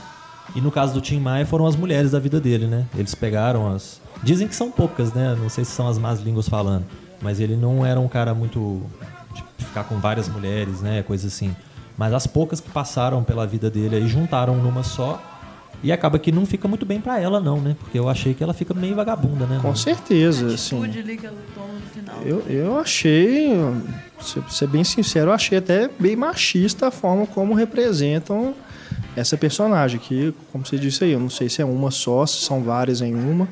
E 0.55 0.61
no 0.61 0.71
caso 0.71 0.93
do 0.93 1.01
Tim 1.01 1.19
Maia 1.19 1.47
foram 1.47 1.65
as 1.65 1.75
mulheres 1.75 2.11
da 2.11 2.19
vida 2.19 2.39
dele, 2.39 2.67
né? 2.67 2.85
Eles 2.95 3.15
pegaram 3.15 3.73
as. 3.73 3.99
Dizem 4.21 4.47
que 4.47 4.55
são 4.55 4.69
poucas, 4.69 5.13
né? 5.13 5.35
Não 5.39 5.49
sei 5.49 5.65
se 5.65 5.71
são 5.71 5.87
as 5.87 5.97
más 5.97 6.19
línguas 6.19 6.47
falando. 6.47 6.85
Mas 7.21 7.39
ele 7.39 7.55
não 7.55 7.83
era 7.83 7.99
um 7.99 8.07
cara 8.07 8.35
muito. 8.35 8.83
de 9.33 9.65
ficar 9.65 9.85
com 9.85 9.97
várias 9.99 10.29
mulheres, 10.29 10.81
né? 10.81 11.01
Coisa 11.01 11.27
assim. 11.27 11.55
Mas 11.97 12.13
as 12.13 12.27
poucas 12.27 12.59
que 12.59 12.69
passaram 12.69 13.23
pela 13.23 13.47
vida 13.47 13.71
dele 13.71 13.95
aí 13.95 14.07
juntaram 14.07 14.57
numa 14.57 14.83
só. 14.83 15.19
E 15.83 15.91
acaba 15.91 16.17
que 16.17 16.31
não 16.31 16.45
fica 16.45 16.67
muito 16.67 16.85
bem 16.85 17.01
pra 17.01 17.19
ela, 17.19 17.41
não, 17.41 17.59
né? 17.59 17.75
Porque 17.77 17.99
eu 17.99 18.07
achei 18.07 18.33
que 18.33 18.41
ela 18.41 18.53
fica 18.53 18.73
meio 18.73 18.95
vagabunda, 18.95 19.45
né? 19.45 19.57
Com 19.57 19.67
mano? 19.67 19.77
certeza, 19.77 20.49
a 20.49 20.53
assim. 20.53 20.81
ali 20.81 21.17
que 21.17 21.25
ela 21.25 21.35
toma 21.53 21.73
no 21.73 21.81
final. 21.81 22.21
Eu, 22.23 22.39
eu 22.47 22.79
achei, 22.79 23.53
pra 24.17 24.49
ser 24.49 24.67
bem 24.67 24.83
sincero, 24.83 25.31
eu 25.31 25.33
achei 25.33 25.57
até 25.57 25.89
bem 25.99 26.15
machista 26.15 26.87
a 26.87 26.91
forma 26.91 27.27
como 27.27 27.53
representam 27.53 28.55
essa 29.13 29.35
personagem. 29.37 29.99
Que, 29.99 30.33
como 30.51 30.65
você 30.65 30.77
disse 30.77 31.03
aí, 31.03 31.11
eu 31.11 31.19
não 31.19 31.29
sei 31.29 31.49
se 31.49 31.61
é 31.61 31.65
uma 31.65 31.91
só, 31.91 32.25
se 32.25 32.45
são 32.45 32.63
várias 32.63 33.01
em 33.01 33.13
uma, 33.13 33.47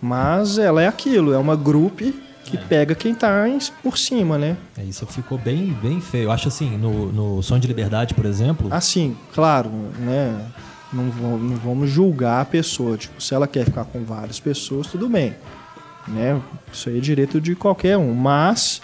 mas 0.00 0.56
ela 0.56 0.82
é 0.82 0.86
aquilo, 0.86 1.34
é 1.34 1.38
uma 1.38 1.54
grupo 1.54 2.12
que 2.44 2.58
pega 2.58 2.94
quem 2.94 3.14
tá 3.14 3.44
por 3.82 3.98
cima, 3.98 4.38
né? 4.38 4.56
É, 4.76 4.84
isso 4.84 5.06
ficou 5.06 5.38
bem, 5.38 5.76
bem 5.82 6.00
feio. 6.00 6.24
Eu 6.24 6.30
acho 6.30 6.48
assim, 6.48 6.76
no, 6.76 7.10
no 7.12 7.42
Som 7.42 7.58
de 7.58 7.66
Liberdade, 7.66 8.14
por 8.14 8.26
exemplo. 8.26 8.68
Assim, 8.70 9.16
claro, 9.32 9.70
né? 9.98 10.46
Não, 10.94 11.10
vão- 11.10 11.38
não 11.38 11.56
vamos 11.56 11.90
julgar 11.90 12.40
a 12.40 12.44
pessoa. 12.44 12.96
Tipo, 12.96 13.20
se 13.22 13.34
ela 13.34 13.46
quer 13.48 13.64
ficar 13.64 13.84
com 13.84 14.04
várias 14.04 14.38
pessoas, 14.40 14.86
tudo 14.86 15.08
bem. 15.08 15.34
Né? 16.06 16.40
Isso 16.72 16.88
aí 16.88 16.98
é 16.98 17.00
direito 17.00 17.40
de 17.40 17.54
qualquer 17.54 17.96
um. 17.96 18.14
Mas 18.14 18.80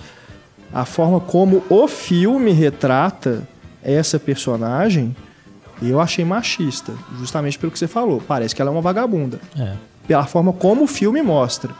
a 0.72 0.84
forma 0.84 1.20
como 1.20 1.62
o 1.68 1.86
filme 1.86 2.50
retrata 2.52 3.46
essa 3.82 4.18
personagem, 4.18 5.14
eu 5.82 6.00
achei 6.00 6.24
machista. 6.24 6.92
Justamente 7.18 7.58
pelo 7.58 7.70
que 7.72 7.78
você 7.78 7.86
falou. 7.88 8.20
Parece 8.26 8.54
que 8.54 8.60
ela 8.60 8.70
é 8.70 8.72
uma 8.72 8.82
vagabunda. 8.82 9.40
É. 9.58 9.74
Pela 10.08 10.24
forma 10.26 10.52
como 10.52 10.84
o 10.84 10.86
filme 10.88 11.22
mostra. 11.22 11.72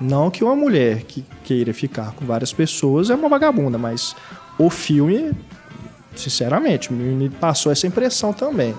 Não 0.00 0.30
que 0.30 0.44
uma 0.44 0.54
mulher 0.54 1.02
que 1.02 1.24
queira 1.42 1.74
ficar 1.74 2.12
com 2.12 2.24
várias 2.24 2.52
pessoas 2.52 3.10
é 3.10 3.14
uma 3.14 3.28
vagabunda, 3.28 3.76
mas 3.76 4.14
o 4.58 4.70
filme, 4.70 5.32
sinceramente, 6.14 6.92
me 6.92 7.14
me 7.14 7.28
passou 7.28 7.72
essa 7.72 7.86
impressão 7.86 8.32
também. 8.32 8.74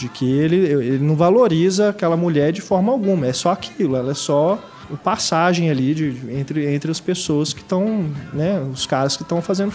De 0.00 0.08
que 0.08 0.24
ele, 0.32 0.56
ele 0.56 0.98
não 0.98 1.14
valoriza 1.14 1.90
aquela 1.90 2.16
mulher 2.16 2.52
de 2.52 2.62
forma 2.62 2.90
alguma. 2.90 3.26
É 3.26 3.34
só 3.34 3.50
aquilo, 3.50 3.96
ela 3.96 4.12
é 4.12 4.14
só 4.14 4.58
passagem 5.04 5.68
ali 5.68 5.94
de, 5.94 6.16
entre, 6.30 6.72
entre 6.72 6.90
as 6.90 6.98
pessoas 6.98 7.52
que 7.52 7.60
estão, 7.60 8.10
né, 8.32 8.58
os 8.72 8.86
caras 8.86 9.14
que 9.14 9.22
estão 9.22 9.42
fazendo 9.42 9.74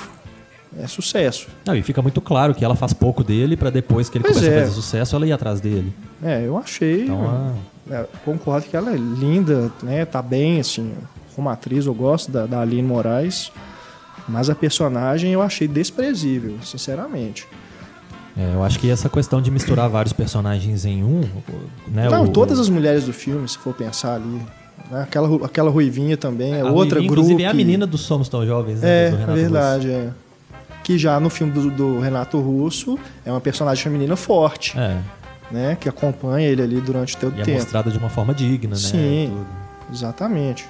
é, 0.80 0.88
sucesso. 0.88 1.48
Não, 1.64 1.76
e 1.76 1.84
fica 1.84 2.02
muito 2.02 2.20
claro 2.20 2.56
que 2.56 2.66
ela 2.66 2.76
faz 2.76 2.92
pouco 2.92 3.24
dele 3.24 3.56
pra 3.56 3.70
depois 3.70 4.10
que 4.10 4.18
ele 4.18 4.24
Pois 4.24 4.38
começa 4.38 4.52
é. 4.52 4.58
a 4.58 4.62
fazer 4.64 4.74
sucesso, 4.74 5.16
ela 5.16 5.28
ir 5.28 5.32
atrás 5.32 5.62
dele. 5.62 5.94
É, 6.24 6.44
eu 6.44 6.58
achei. 6.58 7.04
Então, 7.04 7.24
ah, 7.24 7.54
É, 7.92 8.06
concordo 8.26 8.68
que 8.68 8.76
ela 8.76 8.92
é 8.92 8.98
linda, 8.98 9.72
né? 9.84 10.06
Tá 10.06 10.24
bem, 10.24 10.60
assim, 10.60 10.92
como 11.36 11.50
atriz, 11.50 11.86
eu 11.86 11.94
gosto 11.94 12.32
da, 12.32 12.48
da 12.48 12.62
Aline 12.62 12.82
Moraes. 12.82 13.52
Mas 14.28 14.50
a 14.50 14.56
personagem 14.56 15.32
eu 15.32 15.42
achei 15.42 15.68
desprezível, 15.68 16.58
sinceramente. 16.64 17.48
É, 18.38 18.54
eu 18.56 18.64
acho 18.64 18.80
que 18.80 18.90
essa 18.90 19.08
questão 19.10 19.42
de 19.42 19.50
misturar 19.50 19.90
vários 19.90 20.12
personagens 20.14 20.86
em 20.86 21.04
um, 21.04 21.22
né? 21.88 22.10
Não, 22.10 22.26
o- 22.26 22.28
todas 22.30 22.60
as 22.60 22.68
mulheres 22.70 23.06
do 23.06 23.14
filme, 23.14 23.48
se 23.48 23.58
for 23.58 23.74
pensar 23.74 24.16
ali. 24.16 24.42
né, 24.92 25.02
Aquela, 25.04 25.46
aquela 25.46 25.70
ruivinha 25.72 26.18
também, 26.18 26.54
é 26.54 26.62
a 26.62 26.66
outra 26.66 26.96
Ruivinha, 27.00 27.00
grupo. 27.08 27.14
Inclusive 27.22 27.44
é 27.44 27.48
a 27.48 27.54
menina 27.54 27.86
dos 27.88 28.02
Somos 28.02 28.28
Tão 28.30 28.46
Jovens, 28.46 28.82
né? 28.82 29.08
É, 29.08 29.10
do 29.12 29.16
Renato 29.18 29.34
verdade, 29.40 29.90
é. 29.92 30.10
Que 30.84 30.98
já 30.98 31.20
no 31.20 31.30
filme 31.32 31.52
do, 31.54 31.72
do 31.72 32.00
Renato 32.00 32.40
Russo 32.40 33.00
é 33.26 33.32
uma 33.32 33.42
personagem 33.42 33.84
feminina 33.84 34.16
forte, 34.16 34.72
Russo. 34.78 34.80
É, 34.86 34.98
né? 35.52 35.78
Que 35.80 35.88
acompanha 35.88 36.48
ele 36.48 36.62
ali 36.62 36.82
durante 36.82 37.16
todo 37.18 37.36
o 37.36 37.42
é 37.42 37.44
tempo. 37.44 37.58
mostrada 37.58 37.90
de 37.90 37.98
uma 37.98 38.10
forma 38.10 38.34
digna, 38.34 38.72
né? 38.76 38.82
Sim. 38.82 39.34
Exatamente. 39.92 40.66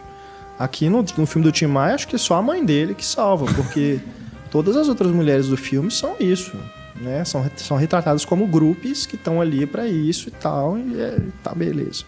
Aqui 0.58 0.88
no, 0.90 1.04
no 1.18 1.26
filme 1.26 1.44
do 1.46 1.52
Tim 1.52 1.66
Maia, 1.68 1.96
acho 1.96 2.08
que 2.08 2.18
só 2.18 2.36
a 2.36 2.42
mãe 2.42 2.64
dele 2.64 2.94
que 2.94 3.04
salva, 3.06 3.46
porque 3.54 4.00
todas 4.52 4.78
as 4.78 4.88
outras 4.88 5.12
mulheres 5.12 5.48
do 5.48 5.58
filme 5.58 5.92
são 5.92 6.16
isso. 6.20 6.56
Né? 7.00 7.26
São, 7.26 7.46
são 7.58 7.78
retratadas 7.78 8.24
como 8.24 8.48
grupos 8.48 9.06
que 9.06 9.16
estão 9.16 9.42
ali 9.42 9.66
para 9.66 9.86
isso 9.88 10.30
e 10.30 10.32
tal, 10.32 10.78
e 10.78 11.00
é, 11.00 11.18
tá 11.44 11.54
beleza. 11.54 12.04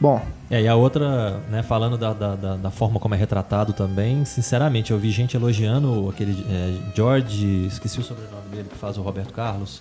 Bom, 0.00 0.20
É, 0.50 0.60
e 0.62 0.68
a 0.68 0.74
outra, 0.76 1.38
né, 1.50 1.62
falando 1.62 1.96
da, 1.96 2.12
da, 2.12 2.34
da- 2.36 2.56
da 2.56 2.70
forma 2.70 3.00
como 3.00 3.14
é 3.14 3.18
retratado 3.18 3.72
também, 3.72 4.24
sinceramente, 4.26 4.90
eu 4.90 4.98
vi 4.98 5.10
gente 5.10 5.36
elogiando 5.36 6.08
aquele 6.10 6.44
é, 6.50 6.74
George, 6.94 7.66
esqueci 7.66 7.98
o 8.00 8.02
sobrenome 8.02 8.48
dele, 8.50 8.68
que 8.70 8.76
faz 8.76 8.98
o 8.98 9.02
Roberto 9.02 9.32
Carlos. 9.32 9.80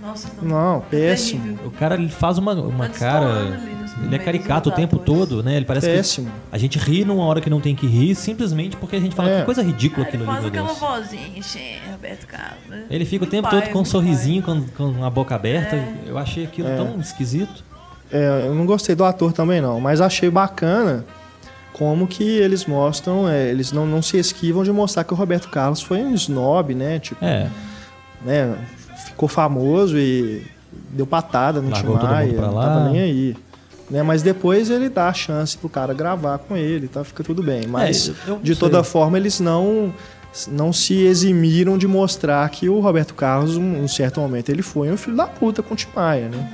Nossa, 0.00 0.28
tá 0.28 0.42
não, 0.42 0.80
péssimo. 0.90 1.42
terrível. 1.42 1.66
O 1.66 1.70
cara 1.70 1.94
ele 1.94 2.08
faz 2.08 2.38
uma, 2.38 2.52
uma 2.54 2.88
cara. 2.88 3.60
Ele 4.02 4.14
é 4.14 4.18
caricato 4.18 4.70
o 4.70 4.72
tempo 4.72 4.98
todo, 4.98 5.42
né? 5.42 5.56
Ele 5.56 5.64
parece 5.66 5.86
que. 5.88 5.92
Péssimo. 5.96 6.30
A 6.50 6.56
gente 6.56 6.78
ri 6.78 7.04
numa 7.04 7.24
hora 7.24 7.40
que 7.40 7.50
não 7.50 7.60
tem 7.60 7.74
que 7.76 7.86
rir, 7.86 8.14
simplesmente 8.14 8.76
porque 8.76 8.96
a 8.96 9.00
gente 9.00 9.14
fala 9.14 9.28
É. 9.30 9.38
que 9.40 9.44
coisa 9.44 9.62
ridícula 9.62 10.06
aquilo 10.06 10.22
ele 10.22 10.30
ali, 10.30 10.40
faz 10.40 10.52
meu 10.52 10.62
aquela 10.62 10.66
Deus. 10.96 11.06
vozinha, 11.10 11.42
sim, 11.42 11.74
Roberto 11.90 12.26
Carlos. 12.26 12.58
né? 12.68 12.84
Ele 12.88 13.04
fica 13.04 13.24
o 13.24 13.28
tempo 13.28 13.50
pai, 13.50 13.60
todo 13.60 13.72
com 13.72 13.80
um 13.80 13.84
sorrisinho, 13.84 14.42
com, 14.42 14.62
com 14.68 15.04
a 15.04 15.10
boca 15.10 15.34
aberta. 15.34 15.76
É. 15.76 15.94
Eu 16.06 16.16
achei 16.16 16.44
aquilo 16.44 16.68
É. 16.68 16.76
tão 16.76 16.98
esquisito. 16.98 17.62
É, 18.10 18.44
eu 18.46 18.54
não 18.54 18.64
gostei 18.64 18.94
do 18.94 19.04
ator 19.04 19.32
também 19.32 19.60
não, 19.60 19.80
mas 19.80 20.00
achei 20.00 20.30
bacana 20.30 21.04
como 21.72 22.06
que 22.06 22.24
eles 22.24 22.64
mostram, 22.66 23.28
é, 23.28 23.48
eles 23.50 23.70
não, 23.70 23.86
não 23.86 24.00
se 24.02 24.16
esquivam 24.18 24.64
de 24.64 24.72
mostrar 24.72 25.04
que 25.04 25.12
o 25.12 25.16
Roberto 25.16 25.48
Carlos 25.50 25.80
foi 25.82 25.98
um 26.02 26.14
snob, 26.14 26.74
né? 26.74 26.98
Tipo, 26.98 27.24
É, 27.24 27.48
né? 28.24 28.56
Ficou 29.20 29.28
famoso 29.28 29.98
e 29.98 30.42
deu 30.92 31.06
patada 31.06 31.60
no 31.60 31.66
Tim 31.66 31.74
Largou 31.74 31.98
todo 31.98 32.04
mundo 32.06 32.14
Maia, 32.14 32.32
pra 32.32 32.46
não 32.46 32.54
tava 32.54 32.88
nem 32.88 33.00
aí. 33.02 33.36
Né? 33.90 34.02
Mas 34.02 34.22
depois 34.22 34.70
ele 34.70 34.88
dá 34.88 35.08
a 35.08 35.12
chance 35.12 35.58
pro 35.58 35.68
cara 35.68 35.92
gravar 35.92 36.38
com 36.38 36.56
ele, 36.56 36.88
tá? 36.88 37.04
Fica 37.04 37.22
tudo 37.22 37.42
bem. 37.42 37.66
Mas, 37.66 38.08
eu- 38.08 38.14
eu 38.26 38.34
não 38.36 38.40
de 38.42 38.54
sei. 38.54 38.60
toda 38.60 38.82
forma, 38.82 39.18
eles 39.18 39.38
não 39.38 39.92
não 40.48 40.72
se 40.72 40.94
eximiram 41.02 41.76
de 41.76 41.86
mostrar 41.86 42.48
que 42.48 42.66
o 42.70 42.80
Roberto 42.80 43.12
Carlos, 43.12 43.58
um, 43.58 43.82
um 43.82 43.88
certo 43.88 44.20
momento, 44.20 44.48
ele 44.48 44.62
foi 44.62 44.90
um 44.90 44.96
filho 44.96 45.16
da 45.18 45.26
puta 45.26 45.62
com 45.62 45.74
o 45.74 45.76
Tim 45.76 45.88
Maia, 45.94 46.30
né? 46.30 46.52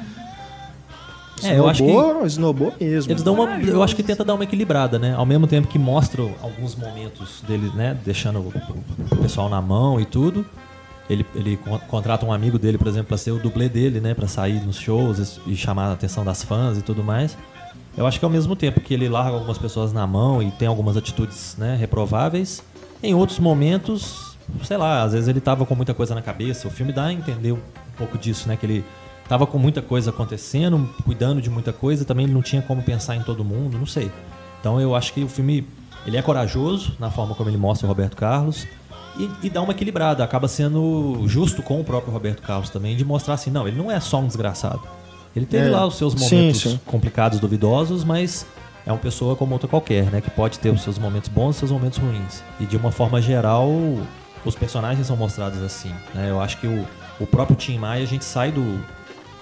É, 1.45 1.59
eu 1.59 1.69
acho 1.69 1.85
que- 1.85 2.27
esnobou 2.27 2.73
mesmo. 2.81 3.13
Eles 3.13 3.23
dão 3.23 3.35
uma, 3.35 3.61
eu 3.61 3.81
acho 3.81 3.95
que 3.95 4.03
tenta 4.03 4.25
dar 4.25 4.35
uma 4.35 4.43
equilibrada, 4.43 4.99
né? 4.99 5.15
Ao 5.15 5.25
mesmo 5.27 5.47
tempo 5.47 5.69
que 5.69 5.79
mostram 5.79 6.33
alguns 6.43 6.75
momentos 6.75 7.45
dele, 7.47 7.71
né? 7.77 7.97
Deixando 8.05 8.41
o 8.41 9.17
pessoal 9.19 9.49
na 9.49 9.63
mão 9.63 10.01
e 10.01 10.05
tudo. 10.05 10.45
Ele, 11.09 11.25
ele 11.35 11.57
con- 11.57 11.79
contrata 11.81 12.27
um 12.27 12.33
amigo 12.33 12.59
dele, 12.59 12.77
por 12.79 12.87
exemplo, 12.88 13.09
pra 13.09 13.16
ser 13.16 13.31
o 13.31 13.38
dublê 13.38 13.69
dele, 13.69 14.01
né? 14.01 14.12
Pra 14.14 14.27
sair 14.27 14.61
nos 14.64 14.77
shows 14.77 15.40
e 15.47 15.55
chamar 15.57 15.87
a 15.88 15.92
atenção 15.92 16.25
das 16.25 16.42
fãs 16.42 16.79
e 16.79 16.83
tudo 16.83 17.03
mais. 17.05 17.37
Eu 17.97 18.07
acho 18.07 18.19
que 18.19 18.25
ao 18.25 18.31
mesmo 18.31 18.55
tempo 18.57 18.81
que 18.81 18.92
ele 18.92 19.09
larga 19.09 19.31
algumas 19.37 19.57
pessoas 19.57 19.92
na 19.92 20.07
mão 20.07 20.42
e 20.42 20.51
tem 20.51 20.69
algumas 20.69 20.97
atitudes 20.97 21.55
né, 21.57 21.77
reprováveis, 21.77 22.62
em 23.03 23.14
outros 23.14 23.38
momentos, 23.38 24.37
sei 24.64 24.77
lá, 24.77 25.03
às 25.03 25.12
vezes 25.12 25.29
ele 25.29 25.40
tava 25.40 25.64
com 25.64 25.75
muita 25.75 25.95
coisa 25.95 26.14
na 26.14 26.21
cabeça. 26.21 26.69
O 26.69 26.71
filme 26.71 26.92
dá 26.92 27.05
a 27.07 27.12
entender 27.12 27.53
um 27.53 27.61
pouco 27.97 28.19
disso, 28.19 28.49
né? 28.49 28.57
Que 28.57 28.66
ele 28.66 28.85
tava 29.29 29.47
com 29.47 29.59
muita 29.59 29.81
coisa 29.81 30.11
acontecendo, 30.11 30.88
cuidando 31.05 31.40
de 31.40 31.49
muita 31.49 31.73
coisa, 31.73 32.05
também 32.05 32.25
ele 32.27 32.35
não 32.35 32.42
tinha 32.42 32.61
como 32.62 32.83
pensar 32.83 33.16
em 33.16 33.23
todo 33.23 33.45
mundo, 33.45 33.79
não 33.79 33.87
sei. 33.87 34.11
Então 34.61 34.81
eu 34.81 34.95
acho 34.95 35.12
que 35.12 35.23
o 35.25 35.29
filme 35.29 35.66
ele 36.07 36.16
é 36.16 36.23
corajoso 36.23 36.95
na 37.01 37.11
forma 37.11 37.35
como 37.35 37.49
ele 37.51 37.57
mostra 37.57 37.87
o 37.87 37.88
Roberto 37.88 38.14
Carlos 38.16 38.66
e, 39.19 39.47
e 39.47 39.51
dá 39.51 39.63
uma 39.63 39.73
equilibrada, 39.73 40.23
acaba 40.23 40.49
sendo 40.49 41.23
justo 41.27 41.63
com 41.63 41.81
o 41.81 41.85
próprio 41.85 42.13
Roberto 42.13 42.43
Carlos 42.43 42.71
também 42.71 42.97
de 42.97 43.05
mostrar 43.05 43.35
assim, 43.35 43.51
não, 43.51 43.67
ele 43.67 43.77
não 43.77 43.91
é 43.91 43.99
só 44.01 44.19
um 44.21 44.27
desgraçado. 44.27 44.81
Ele 45.35 45.47
teve 45.47 45.69
É, 45.69 45.71
lá 45.71 45.87
os 45.87 45.97
seus 45.97 46.15
sim, 46.15 46.37
momentos 46.37 46.61
sim. 46.63 46.81
complicados, 46.87 47.39
duvidosos, 47.39 48.05
mas 48.05 48.47
é 48.87 48.93
uma 48.93 48.99
pessoa 48.99 49.37
como 49.37 49.53
outra 49.53 49.69
qualquer, 49.69 50.05
né? 50.11 50.21
Que 50.21 50.31
pode 50.31 50.59
ter 50.59 50.71
os 50.71 50.83
seus 50.83 50.99
momentos 50.99 51.29
bons 51.29 51.49
e 51.49 51.51
os 51.51 51.57
seus 51.57 51.71
momentos 51.73 51.99
ruins. 51.99 52.43
E 52.59 52.65
de 52.65 52.77
uma 52.77 52.91
forma 52.91 53.21
geral, 53.21 53.69
os 54.45 54.55
personagens 54.55 55.07
são 55.07 55.17
mostrados 55.17 55.61
assim, 55.63 55.93
né? 56.15 56.31
Eu 56.31 56.41
acho 56.41 56.59
que 56.59 56.67
o, 56.67 56.87
o 57.21 57.27
próprio 57.27 57.57
Tim 57.57 57.79
Maia, 57.79 58.03
a 58.03 58.07
gente 58.07 58.25
sai 58.25 58.51
do, 58.51 58.81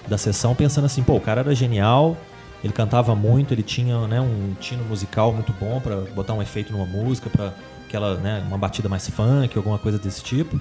da 0.09 0.19
sessão 0.19 0.55
pensando 0.55 0.87
assim, 0.87 1.03
pô, 1.03 1.15
o 1.15 1.21
cara 1.21 1.43
era 1.43 1.55
genial, 1.55 2.17
ele 2.63 2.73
cantava 2.73 3.15
muito, 3.15 3.53
ele 3.55 3.63
tinha 3.63 3.99
né, 4.09 4.21
um 4.21 4.55
tino 4.59 4.83
musical 4.85 5.33
muito 5.33 5.53
bom 5.61 5.81
pra 5.81 5.97
botar 6.15 6.33
um 6.33 6.43
efeito 6.43 6.73
numa 6.73 6.87
música, 6.87 7.29
pra 7.31 7.53
aquela, 7.87 8.17
né, 8.17 8.43
uma 8.47 8.59
batida 8.59 8.89
mais 8.89 9.09
funk, 9.09 9.57
alguma 9.57 9.79
coisa 9.79 9.99
desse 9.99 10.23
tipo. 10.23 10.61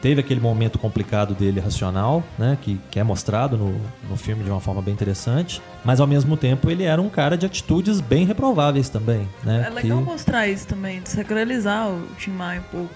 Teve 0.00 0.20
aquele 0.20 0.40
momento 0.40 0.80
complicado 0.80 1.32
dele 1.32 1.60
racional, 1.60 2.24
né, 2.36 2.58
que, 2.60 2.80
que 2.90 2.98
é 2.98 3.04
mostrado 3.04 3.56
no, 3.56 3.80
no 4.10 4.16
filme 4.16 4.42
de 4.42 4.50
uma 4.50 4.60
forma 4.60 4.82
bem 4.82 4.92
interessante, 4.92 5.62
mas 5.84 6.00
ao 6.00 6.08
mesmo 6.08 6.36
tempo 6.36 6.68
ele 6.68 6.82
era 6.82 7.00
um 7.00 7.08
cara 7.08 7.36
de 7.38 7.46
atitudes 7.46 8.00
bem 8.00 8.24
reprováveis 8.26 8.88
também, 8.88 9.28
né? 9.44 9.64
É 9.64 9.70
legal 9.70 9.98
que- 9.98 10.04
mostrar 10.04 10.48
isso 10.48 10.66
também, 10.66 11.00
desacralizar 11.00 11.88
o 11.88 12.04
Tim 12.18 12.32
Maia 12.32 12.60
um 12.60 12.64
pouco. 12.64 12.94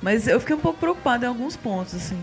Mas 0.00 0.26
eu 0.26 0.40
fiquei 0.40 0.56
um 0.56 0.60
pouco 0.60 0.78
preocupada 0.80 1.26
em 1.26 1.28
alguns 1.28 1.54
pontos, 1.54 1.94
assim. 1.94 2.16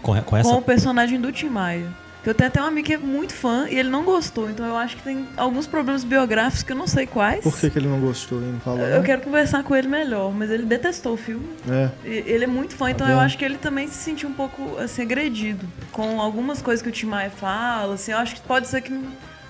com, 0.00 0.14
com 0.22 0.36
essa 0.36 0.48
Com 0.48 0.58
o 0.58 0.62
personagem 0.62 1.20
do 1.20 1.32
Tim 1.32 1.48
Maia. 1.48 1.88
Eu 2.30 2.34
tenho 2.34 2.48
até 2.48 2.60
um 2.60 2.66
amigo 2.66 2.86
que 2.86 2.94
é 2.94 2.98
muito 2.98 3.32
fã 3.34 3.66
e 3.68 3.78
ele 3.78 3.88
não 3.88 4.04
gostou. 4.04 4.50
Então 4.50 4.66
eu 4.66 4.76
acho 4.76 4.96
que 4.96 5.02
tem 5.02 5.26
alguns 5.36 5.66
problemas 5.66 6.02
biográficos 6.04 6.62
que 6.62 6.72
eu 6.72 6.76
não 6.76 6.86
sei 6.86 7.06
quais. 7.06 7.42
Por 7.42 7.56
que, 7.58 7.70
que 7.70 7.78
ele 7.78 7.88
não 7.88 8.00
gostou? 8.00 8.40
Ele 8.42 8.52
não 8.52 8.60
falou? 8.60 8.80
Eu 8.80 9.02
quero 9.02 9.22
conversar 9.22 9.62
com 9.62 9.74
ele 9.76 9.88
melhor, 9.88 10.32
mas 10.32 10.50
ele 10.50 10.64
detestou 10.64 11.14
o 11.14 11.16
filme. 11.16 11.46
É. 11.68 11.88
E- 12.04 12.24
Ele 12.26 12.44
é 12.44 12.46
muito 12.48 12.74
fã, 12.74 12.90
então 12.90 13.06
Tá 13.06 13.12
eu 13.12 13.16
vendo? 13.18 13.26
acho 13.26 13.38
que 13.38 13.44
ele 13.44 13.56
também 13.58 13.86
se 13.88 13.94
sentiu 13.94 14.28
um 14.28 14.32
pouco 14.32 14.76
assim, 14.78 15.02
agredido 15.02 15.66
com 15.92 16.20
algumas 16.20 16.60
coisas 16.60 16.82
que 16.82 16.88
o 16.88 16.92
Tim 16.92 17.06
Maia 17.06 17.30
fala. 17.30 17.94
Assim, 17.94 18.12
eu 18.12 18.18
acho 18.18 18.34
que 18.34 18.40
pode 18.42 18.66
ser 18.66 18.80
que 18.80 18.90
não, 18.90 19.02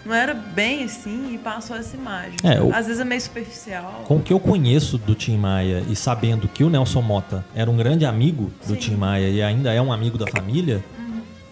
não 0.04 0.14
era 0.14 0.34
bem 0.34 0.84
assim 0.84 1.30
e 1.34 1.38
passou 1.38 1.76
essa 1.76 1.96
imagem. 1.96 2.36
É, 2.44 2.60
o- 2.60 2.72
Às 2.74 2.86
vezes 2.86 3.00
é 3.00 3.04
meio 3.04 3.20
superficial. 3.20 4.02
Com 4.06 4.16
o 4.16 4.22
que 4.22 4.32
eu 4.32 4.38
conheço 4.38 4.98
do 4.98 5.14
Tim 5.14 5.36
Maia 5.38 5.82
e 5.88 5.96
sabendo 5.96 6.46
que 6.46 6.62
o 6.62 6.70
Nelson 6.70 7.00
Mota 7.02 7.44
era 7.54 7.70
um 7.70 7.76
grande 7.76 8.04
amigo 8.04 8.52
do 8.66 8.74
Sim. 8.74 8.80
Tim 8.80 8.94
Maia 8.96 9.28
e 9.28 9.42
ainda 9.42 9.72
é 9.72 9.80
um 9.80 9.92
amigo 9.92 10.16
da 10.18 10.26
família, 10.26 10.84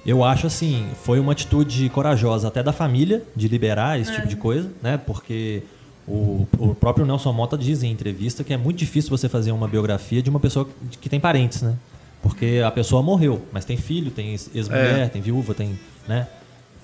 eu 0.07 0.23
acho 0.25 0.47
assim, 0.47 0.87
foi 1.03 1.19
uma 1.21 1.33
atitude 1.33 1.89
corajosa 1.89 2.49
até 2.49 2.63
da 2.63 2.73
família 2.73 3.23
de 3.35 3.49
liberar 3.49 3.99
esse 4.01 4.11
É. 4.11 4.15
tipo 4.17 4.29
de 4.29 4.37
coisa, 4.37 4.71
né? 4.83 4.99
Porque 4.99 5.63
o, 6.07 6.47
o 6.59 6.75
próprio 6.75 7.07
Nelson 7.07 7.33
Mota 7.33 7.57
diz 7.57 7.83
em 7.83 7.91
entrevista 7.91 8.45
que 8.45 8.53
é 8.53 8.57
muito 8.57 8.77
difícil 8.79 9.11
você 9.11 9.29
fazer 9.29 9.53
uma 9.53 9.67
biografia 9.69 10.23
de 10.23 10.29
uma 10.29 10.39
pessoa 10.41 10.69
que- 11.01 11.09
tem 11.09 11.19
parentes, 11.21 11.63
né? 11.63 11.75
Porque 12.23 12.63
a 12.65 12.71
pessoa 12.71 13.03
morreu, 13.03 13.43
mas 13.53 13.65
tem 13.65 13.77
filho, 13.77 14.11
tem 14.11 14.33
ex-mulher, 14.33 14.99
É. 15.01 15.07
tem 15.09 15.21
viúva, 15.23 15.55
tem, 15.55 15.79
né? 16.09 16.27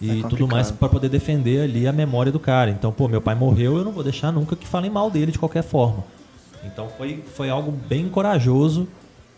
E 0.01 0.21
É 0.21 0.29
tudo 0.29 0.49
mais 0.49 0.71
para 0.71 0.89
poder 0.89 1.11
defender 1.11 1.61
ali 1.63 1.87
a 1.87 1.93
memória 1.93 2.33
do 2.33 2.39
cara. 2.41 2.71
Então, 2.71 2.91
pô, 2.91 3.07
meu 3.07 3.21
pai 3.21 3.35
morreu, 3.35 3.77
eu 3.77 3.85
não 3.85 3.93
vou 3.93 4.03
deixar 4.03 4.33
nunca 4.33 4.57
que 4.57 4.67
falem 4.67 4.91
mal 4.91 5.11
dele 5.11 5.31
de 5.33 5.39
qualquer 5.39 5.63
forma. 5.63 6.05
Então 6.65 6.89
foi, 6.97 7.23
foi 7.35 7.51
algo 7.51 7.71
bem 7.71 8.09
corajoso 8.09 8.89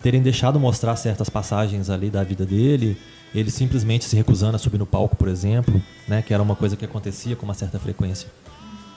terem 0.02 0.20
deixado 0.22 0.58
mostrar 0.58 0.94
certas 0.96 1.28
passagens 1.28 1.88
ali 1.90 2.10
da 2.10 2.22
vida 2.24 2.44
dele, 2.44 2.96
ele 3.34 3.50
simplesmente 3.50 4.04
se 4.04 4.16
recusando 4.16 4.56
a 4.56 4.58
subir 4.58 4.78
no 4.78 4.86
palco, 4.86 5.16
por 5.16 5.28
exemplo, 5.28 5.80
né, 6.06 6.22
que 6.22 6.34
era 6.34 6.42
uma 6.42 6.56
coisa 6.56 6.76
que 6.76 6.84
acontecia 6.84 7.36
com 7.36 7.44
uma 7.44 7.54
certa 7.54 7.78
frequência. 7.78 8.28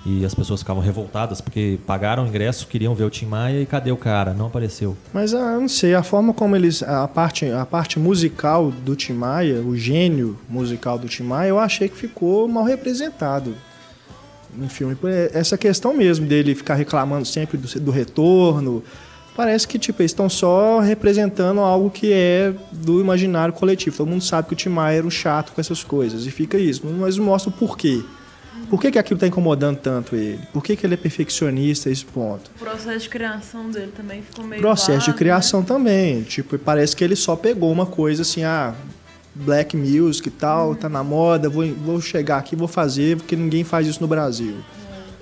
E 0.05 0.23
as 0.23 0.35
pessoas 0.35 0.59
ficavam 0.59 0.83
revoltadas 0.83 1.41
porque 1.41 1.79
pagaram 1.87 2.25
o 2.25 2.27
ingresso, 2.27 2.67
queriam 2.67 2.93
ver 2.93 3.05
o 3.05 3.09
Tim 3.09 3.25
Maia 3.25 3.61
e 3.61 3.65
cadê 3.65 3.91
o 3.91 3.97
cara? 3.97 4.35
Não 4.35 4.45
apareceu. 4.45 4.95
Mas 5.11 5.33
ah, 5.33 5.53
eu 5.53 5.61
não 5.61 5.67
sei, 5.67 5.95
a 5.95 6.03
forma 6.03 6.31
como 6.31 6.55
eles. 6.55 6.83
A 6.83 7.07
parte, 7.07 7.49
a 7.49 7.65
parte 7.65 7.97
musical 7.97 8.69
do 8.69 8.95
Tim 8.95 9.13
Maia, 9.13 9.61
o 9.61 9.75
gênio 9.75 10.37
musical 10.47 10.99
do 10.99 11.07
Tim 11.07 11.23
Maia, 11.23 11.49
eu 11.49 11.59
achei 11.59 11.89
que 11.89 11.97
ficou 11.97 12.47
mal 12.47 12.63
representado 12.63 13.55
no 14.55 14.69
filme. 14.69 14.95
Essa 15.33 15.57
questão 15.57 15.91
mesmo 15.91 16.27
dele 16.27 16.53
ficar 16.53 16.75
reclamando 16.75 17.25
sempre 17.25 17.57
do, 17.57 17.67
do 17.79 17.89
retorno. 17.89 18.83
Parece 19.35 19.67
que 19.67 19.77
tipo, 19.77 20.01
eles 20.01 20.11
estão 20.11 20.29
só 20.29 20.79
representando 20.79 21.59
algo 21.59 21.89
que 21.89 22.13
é 22.13 22.53
do 22.71 23.01
imaginário 23.01 23.53
coletivo. 23.53 23.97
Todo 23.97 24.07
mundo 24.07 24.23
sabe 24.23 24.47
que 24.47 24.53
o 24.53 24.55
Tim 24.55 24.69
Maia 24.69 24.97
era 24.97 25.07
um 25.07 25.11
chato 25.11 25.51
com 25.51 25.59
essas 25.59 25.83
coisas. 25.83 26.25
E 26.25 26.31
fica 26.31 26.57
isso. 26.57 26.81
Mas 26.85 27.17
mostra 27.17 27.49
o 27.49 27.53
porquê. 27.53 28.01
Por 28.69 28.81
que, 28.81 28.91
que 28.91 28.97
aquilo 28.97 29.17
está 29.17 29.27
incomodando 29.27 29.77
tanto 29.77 30.15
ele? 30.15 30.39
Por 30.51 30.63
que, 30.63 30.75
que 30.75 30.85
ele 30.85 30.95
é 30.95 30.97
perfeccionista 30.97 31.89
a 31.89 31.91
esse 31.91 32.05
ponto? 32.05 32.49
O 32.55 32.59
processo 32.59 32.99
de 32.99 33.09
criação 33.09 33.69
dele 33.69 33.91
também 33.95 34.21
ficou 34.21 34.45
meio 34.45 34.61
Processo 34.61 34.99
vago, 34.99 35.11
de 35.11 35.17
criação 35.17 35.59
né? 35.59 35.65
também. 35.67 36.23
Tipo, 36.23 36.57
parece 36.57 36.95
que 36.95 37.03
ele 37.03 37.15
só 37.15 37.35
pegou 37.35 37.71
uma 37.71 37.85
coisa 37.85 38.21
assim, 38.21 38.43
ah, 38.43 38.73
black 39.35 39.75
music 39.75 40.27
e 40.27 40.31
tal, 40.31 40.75
tá 40.75 40.89
na 40.89 41.03
moda, 41.03 41.49
vou, 41.49 41.67
vou 41.73 42.01
chegar 42.01 42.37
aqui, 42.37 42.55
vou 42.55 42.67
fazer, 42.67 43.17
porque 43.17 43.35
ninguém 43.35 43.63
faz 43.63 43.85
isso 43.87 44.01
no 44.01 44.07
Brasil. 44.07 44.55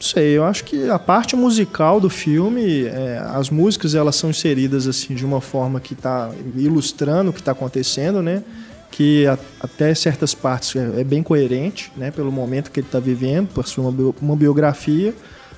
Sei, 0.04 0.38
eu 0.38 0.44
acho 0.44 0.66
que 0.66 0.90
a 0.90 1.00
parte 1.00 1.34
musical 1.34 1.98
do 1.98 2.10
filme, 2.10 2.84
é, 2.84 3.24
as 3.34 3.50
músicas 3.50 3.96
elas 3.96 4.18
são 4.18 4.30
inseridas 4.30 4.86
assim 4.86 5.16
de 5.16 5.26
uma 5.26 5.40
forma 5.40 5.80
que 5.80 5.94
está 5.94 6.30
ilustrando 6.58 7.30
o 7.30 7.34
que 7.34 7.40
está 7.40 7.54
acontecendo, 7.54 8.22
né? 8.22 8.44
que 8.92 9.26
a, 9.26 9.40
até 9.62 9.96
certas 9.96 10.36
partes 10.36 10.76
é, 10.76 11.00
é, 11.00 11.04
bem 11.06 11.24
coerente, 11.24 11.90
né, 11.96 12.12
pelo 12.12 12.34
momento 12.34 12.70
que 12.70 12.82
ele 12.82 12.88
está 12.88 13.00
vivendo, 13.00 13.48
por 13.48 13.66
ser 13.66 13.80
uma, 13.80 14.14
uma 14.22 14.36
biografia. 14.36 15.16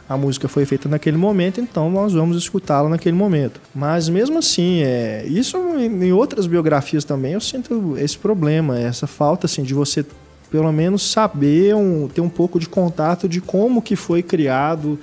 A 0.08 0.16
música 0.16 0.48
foi 0.48 0.64
feita 0.64 0.88
naquele 0.88 1.18
momento, 1.18 1.60
então 1.60 1.90
nós 1.90 2.14
vamos 2.14 2.38
escutá-la 2.38 2.88
naquele 2.88 3.18
momento. 3.18 3.60
Mas 3.74 4.08
mesmo 4.08 4.38
assim, 4.38 4.84
é, 4.84 5.26
isso 5.26 5.58
em 5.58 6.14
outras 6.14 6.46
biografias 6.46 7.04
também 7.04 7.34
eu 7.34 7.42
sinto 7.42 7.98
esse 7.98 8.16
problema, 8.16 8.80
essa 8.80 9.08
falta 9.08 9.48
assim 9.48 9.64
de 9.64 9.74
você 9.74 10.06
pelo 10.50 10.72
menos 10.72 11.10
saber 11.10 11.76
um, 11.76 12.08
ter 12.08 12.22
um 12.22 12.30
pouco 12.30 12.60
de 12.60 12.68
contato 12.68 13.28
de 13.28 13.42
como 13.42 13.82
que 13.82 13.96
foi 13.96 14.24
criado, 14.24 15.00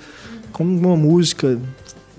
como 0.51 0.75
uma 0.77 0.95
música 0.95 1.59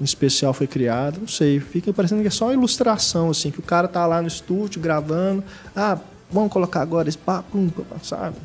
em 0.00 0.04
especial 0.04 0.52
foi 0.52 0.66
criado, 0.66 1.20
não 1.20 1.28
sei, 1.28 1.60
fica 1.60 1.92
parecendo 1.92 2.20
que 2.20 2.28
é 2.28 2.30
só 2.30 2.52
ilustração, 2.52 3.30
assim, 3.30 3.50
que 3.50 3.60
o 3.60 3.62
cara 3.62 3.86
tá 3.86 4.04
lá 4.06 4.20
no 4.20 4.28
estúdio 4.28 4.80
gravando, 4.80 5.42
ah, 5.74 5.98
vamos 6.30 6.52
colocar 6.52 6.82
agora 6.82 7.08
esse 7.08 7.18
papo, 7.18 7.70
sabe? 8.02 8.36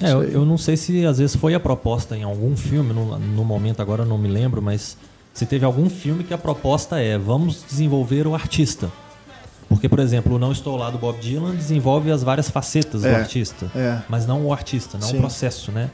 É, 0.00 0.12
eu, 0.12 0.22
eu, 0.22 0.44
não 0.44 0.56
sei 0.56 0.76
se 0.76 1.04
às 1.04 1.18
vezes 1.18 1.36
foi 1.36 1.54
a 1.54 1.60
proposta 1.60 2.16
em 2.16 2.22
algum 2.22 2.56
filme, 2.56 2.92
no, 2.92 3.18
no 3.18 3.44
momento 3.44 3.82
agora 3.82 4.02
eu 4.02 4.06
não 4.06 4.16
me 4.16 4.28
lembro, 4.28 4.62
mas 4.62 4.96
se 5.34 5.44
teve 5.44 5.64
algum 5.64 5.90
filme 5.90 6.24
que 6.24 6.32
a 6.32 6.38
proposta 6.38 6.98
é 6.98 7.18
vamos 7.18 7.64
desenvolver 7.68 8.26
o 8.26 8.34
artista. 8.34 8.90
Porque, 9.68 9.88
por 9.88 9.98
exemplo, 9.98 10.34
o 10.34 10.38
Não 10.38 10.50
Estou 10.50 10.76
Lá 10.76 10.90
do 10.90 10.98
Bob 10.98 11.18
Dylan 11.20 11.54
desenvolve 11.54 12.10
as 12.10 12.22
várias 12.22 12.48
facetas 12.48 13.04
é, 13.04 13.10
do 13.10 13.16
artista, 13.16 13.70
é. 13.74 14.00
mas 14.08 14.26
não 14.26 14.46
o 14.46 14.52
artista, 14.52 14.96
não 14.96 15.08
Sim. 15.08 15.18
o 15.18 15.20
processo, 15.20 15.70
né? 15.70 15.90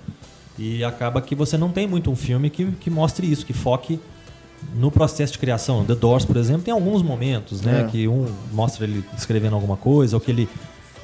E 0.56 0.84
acaba 0.84 1.20
que 1.20 1.34
você 1.34 1.58
não 1.58 1.70
tem 1.70 1.86
muito 1.86 2.10
um 2.10 2.14
filme 2.14 2.48
que, 2.48 2.70
que 2.72 2.88
mostre 2.88 3.30
isso, 3.30 3.44
que 3.44 3.52
foque 3.52 3.98
no 4.76 4.90
processo 4.90 5.32
de 5.32 5.38
criação. 5.38 5.84
The 5.84 5.94
Doors, 5.94 6.24
por 6.24 6.36
exemplo, 6.36 6.62
tem 6.62 6.72
alguns 6.72 7.02
momentos, 7.02 7.60
né? 7.60 7.82
É. 7.82 7.84
Que 7.84 8.06
um 8.06 8.26
mostra 8.52 8.84
ele 8.84 9.04
escrevendo 9.16 9.54
alguma 9.54 9.76
coisa, 9.76 10.16
ou 10.16 10.20
que 10.20 10.30
ele. 10.30 10.48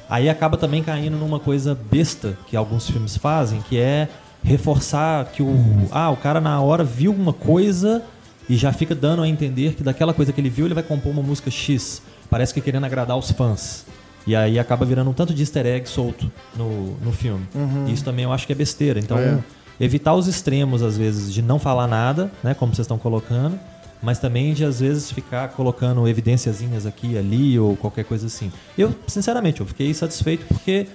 Aí 0.09 0.29
acaba 0.29 0.57
também 0.57 0.81
caindo 0.81 1.17
numa 1.17 1.39
coisa 1.39 1.77
besta 1.89 2.37
que 2.47 2.55
alguns 2.55 2.89
filmes 2.89 3.17
fazem, 3.17 3.61
que 3.69 3.77
é 3.77 4.07
reforçar 4.43 5.25
que 5.25 5.43
o. 5.43 5.55
Ah, 5.91 6.09
o 6.09 6.17
cara 6.17 6.39
na 6.39 6.61
hora 6.61 6.83
viu 6.83 7.11
uma 7.11 7.33
coisa 7.33 8.01
e 8.49 8.55
já 8.55 8.73
fica 8.73 8.95
dando 8.95 9.21
a 9.21 9.27
entender 9.27 9.75
que 9.75 9.83
daquela 9.83 10.13
coisa 10.13 10.33
que 10.33 10.41
ele 10.41 10.49
viu 10.49 10.65
ele 10.65 10.73
vai 10.73 10.83
compor 10.83 11.11
uma 11.11 11.21
música 11.21 11.51
X. 11.51 12.01
Parece 12.31 12.53
que 12.53 12.61
querendo 12.61 12.85
agradar 12.85 13.17
os 13.17 13.29
fãs. 13.29 13.85
E 14.25 14.35
aí 14.35 14.57
acaba 14.57 14.85
virando 14.85 15.09
um 15.09 15.13
tanto 15.13 15.33
de 15.33 15.41
easter 15.43 15.65
egg 15.65 15.87
solto 15.89 16.31
no, 16.55 16.93
no 16.99 17.11
filme. 17.11 17.45
Uhum. 17.53 17.87
Isso 17.89 18.05
também 18.05 18.23
eu 18.23 18.31
acho 18.31 18.47
que 18.47 18.53
é 18.53 18.55
besteira. 18.55 18.99
Então, 18.99 19.17
É. 19.17 19.37
evitar 19.79 20.13
os 20.15 20.27
extremos, 20.27 20.81
às 20.81 20.97
vezes, 20.97 21.33
de 21.33 21.41
não 21.41 21.59
falar 21.59 21.87
nada, 21.87 22.31
né? 22.41 22.53
Como 22.53 22.73
vocês 22.73 22.85
estão 22.85 22.97
colocando. 22.97 23.59
Mas 24.01 24.17
também 24.17 24.53
de, 24.53 24.63
às 24.63 24.79
vezes, 24.79 25.11
ficar 25.11 25.49
colocando 25.49 26.07
evidênciazinhas 26.07 26.85
aqui 26.85 27.17
ali 27.17 27.59
ou 27.59 27.75
qualquer 27.75 28.05
coisa 28.05 28.27
assim. 28.27 28.51
Eu, 28.77 28.95
sinceramente, 29.07 29.59
eu 29.59 29.65
fiquei 29.65 29.93
satisfeito 29.93 30.45
porque 30.47 30.87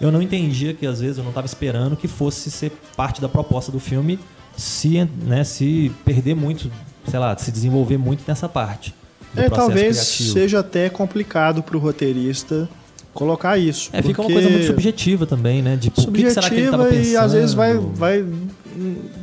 eu 0.00 0.12
não 0.12 0.22
entendia 0.22 0.72
que, 0.72 0.86
às 0.86 1.00
vezes, 1.00 1.18
eu 1.18 1.24
não 1.24 1.30
estava 1.30 1.46
esperando 1.46 1.96
que 1.96 2.06
fosse 2.08 2.50
ser 2.52 2.70
parte 2.96 3.20
da 3.20 3.28
proposta 3.28 3.72
do 3.72 3.80
filme 3.80 4.18
se, 4.56 5.04
né, 5.22 5.42
se 5.42 5.90
perder 6.04 6.34
muito, 6.36 6.70
sei 7.08 7.18
lá, 7.18 7.36
se 7.36 7.50
desenvolver 7.50 7.98
muito 7.98 8.22
nessa 8.28 8.48
parte. 8.48 8.94
É, 9.36 9.48
talvez 9.48 9.96
criativo. 9.96 10.32
seja 10.32 10.58
até 10.60 10.88
complicado 10.88 11.62
pro 11.62 11.78
roteirista 11.78 12.68
colocar 13.12 13.56
isso. 13.56 13.90
É, 13.92 14.02
fica 14.02 14.20
uma 14.20 14.30
coisa 14.30 14.50
muito 14.50 14.66
subjetiva 14.66 15.26
também, 15.26 15.62
né? 15.62 15.78
Tipo, 15.80 16.00
o 16.00 16.12
que 16.12 16.24
que 16.24 16.30
será 16.30 16.48
que 16.48 16.56
subjetiva 16.56 16.84
pensando? 16.84 17.06
e 17.06 17.16
às 17.16 17.32
vezes 17.32 17.54
vai, 17.54 17.74
vai 17.78 18.24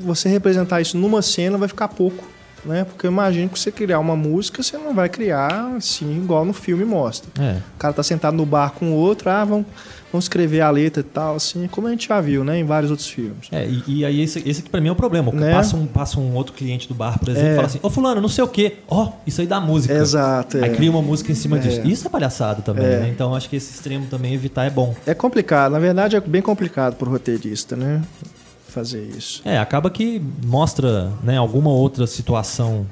você 0.02 0.30
representar 0.30 0.82
isso 0.82 0.98
numa 0.98 1.22
cena 1.22 1.58
vai 1.58 1.68
ficar 1.68 1.90
pouco, 1.90 2.24
né? 2.66 2.84
Porque 2.86 3.06
eu 3.08 3.12
imagino 3.12 3.50
que 3.50 3.60
você 3.60 3.72
criar 3.72 4.00
uma 4.00 4.16
música, 4.16 4.62
você 4.64 4.78
não 4.78 4.94
vai 4.94 5.10
criar 5.10 5.74
assim 5.78 6.18
igual 6.18 6.46
no 6.46 6.54
filme 6.54 6.86
mostra. 6.86 7.30
É. 7.42 7.58
O 7.76 7.78
cara 7.80 7.94
tá 7.94 8.04
sentado 8.04 8.36
no 8.38 8.46
bar 8.46 8.72
com 8.72 8.92
o 8.92 8.96
outro, 8.96 9.30
ah, 9.30 9.44
vamos, 9.44 9.66
vamos 10.12 10.26
escrever 10.26 10.62
a 10.62 10.70
letra 10.70 11.02
e 11.02 11.04
tal, 11.04 11.36
assim, 11.36 11.68
como 11.68 11.88
a 11.88 11.92
gente 11.92 12.08
já 12.08 12.20
viu, 12.22 12.44
né, 12.44 12.60
em 12.60 12.64
vários 12.64 12.92
outros 12.92 13.08
filmes. 13.10 13.48
É, 13.52 13.66
e, 13.66 13.84
e 13.88 14.06
aí 14.06 14.22
esse, 14.22 14.40
esse 14.48 14.60
aqui 14.62 14.70
pra 14.70 14.80
mim 14.82 14.90
é 14.90 14.92
o 14.92 14.96
problema. 14.96 15.32
Né? 15.32 15.54
Passa, 15.54 15.76
um, 15.76 15.86
passa 15.88 16.20
um 16.20 16.34
outro 16.36 16.54
cliente 16.54 16.88
do 16.88 16.94
bar, 16.94 17.18
por 17.18 17.30
exemplo, 17.30 17.48
É. 17.50 17.52
e 17.54 17.56
fala 17.56 17.68
assim, 17.68 17.80
ô 17.82 17.90
fulano, 17.90 18.22
não 18.22 18.30
sei 18.30 18.44
o 18.44 18.48
quê. 18.48 18.78
Ó, 18.88 19.12
isso 19.26 19.42
aí 19.42 19.48
dá 19.48 19.60
música. 19.60 19.94
Exato, 19.94 20.58
é. 20.58 20.66
Aí 20.66 20.76
cria 20.76 20.92
uma 20.92 21.02
música 21.02 21.32
em 21.32 21.36
cima 21.36 21.58
É. 21.58 21.60
disso. 21.60 21.82
Isso 21.86 22.08
é 22.08 22.10
palhaçada 22.10 22.62
também, 22.62 22.86
É. 22.86 23.00
né? 23.00 23.10
Então 23.10 23.34
acho 23.34 23.50
que 23.50 23.56
esse 23.56 23.74
extremo 23.74 24.06
também 24.08 24.34
evitar 24.34 24.66
é 24.66 24.70
bom. 24.70 24.96
É 25.06 25.14
complicado, 25.14 25.72
na 25.72 25.80
verdade 25.80 26.16
é 26.16 26.20
bem 26.20 26.42
complicado 26.42 26.96
pro 26.96 27.10
roteirista, 27.10 27.76
né, 27.76 28.02
fazer 28.72 29.04
isso. 29.04 29.42
É, 29.46 29.58
acaba 29.58 29.90
que 29.90 30.22
mostra 30.46 31.12
né, 31.24 31.38
alguma 31.38 31.70
outra 31.70 32.08
situação 32.08 32.86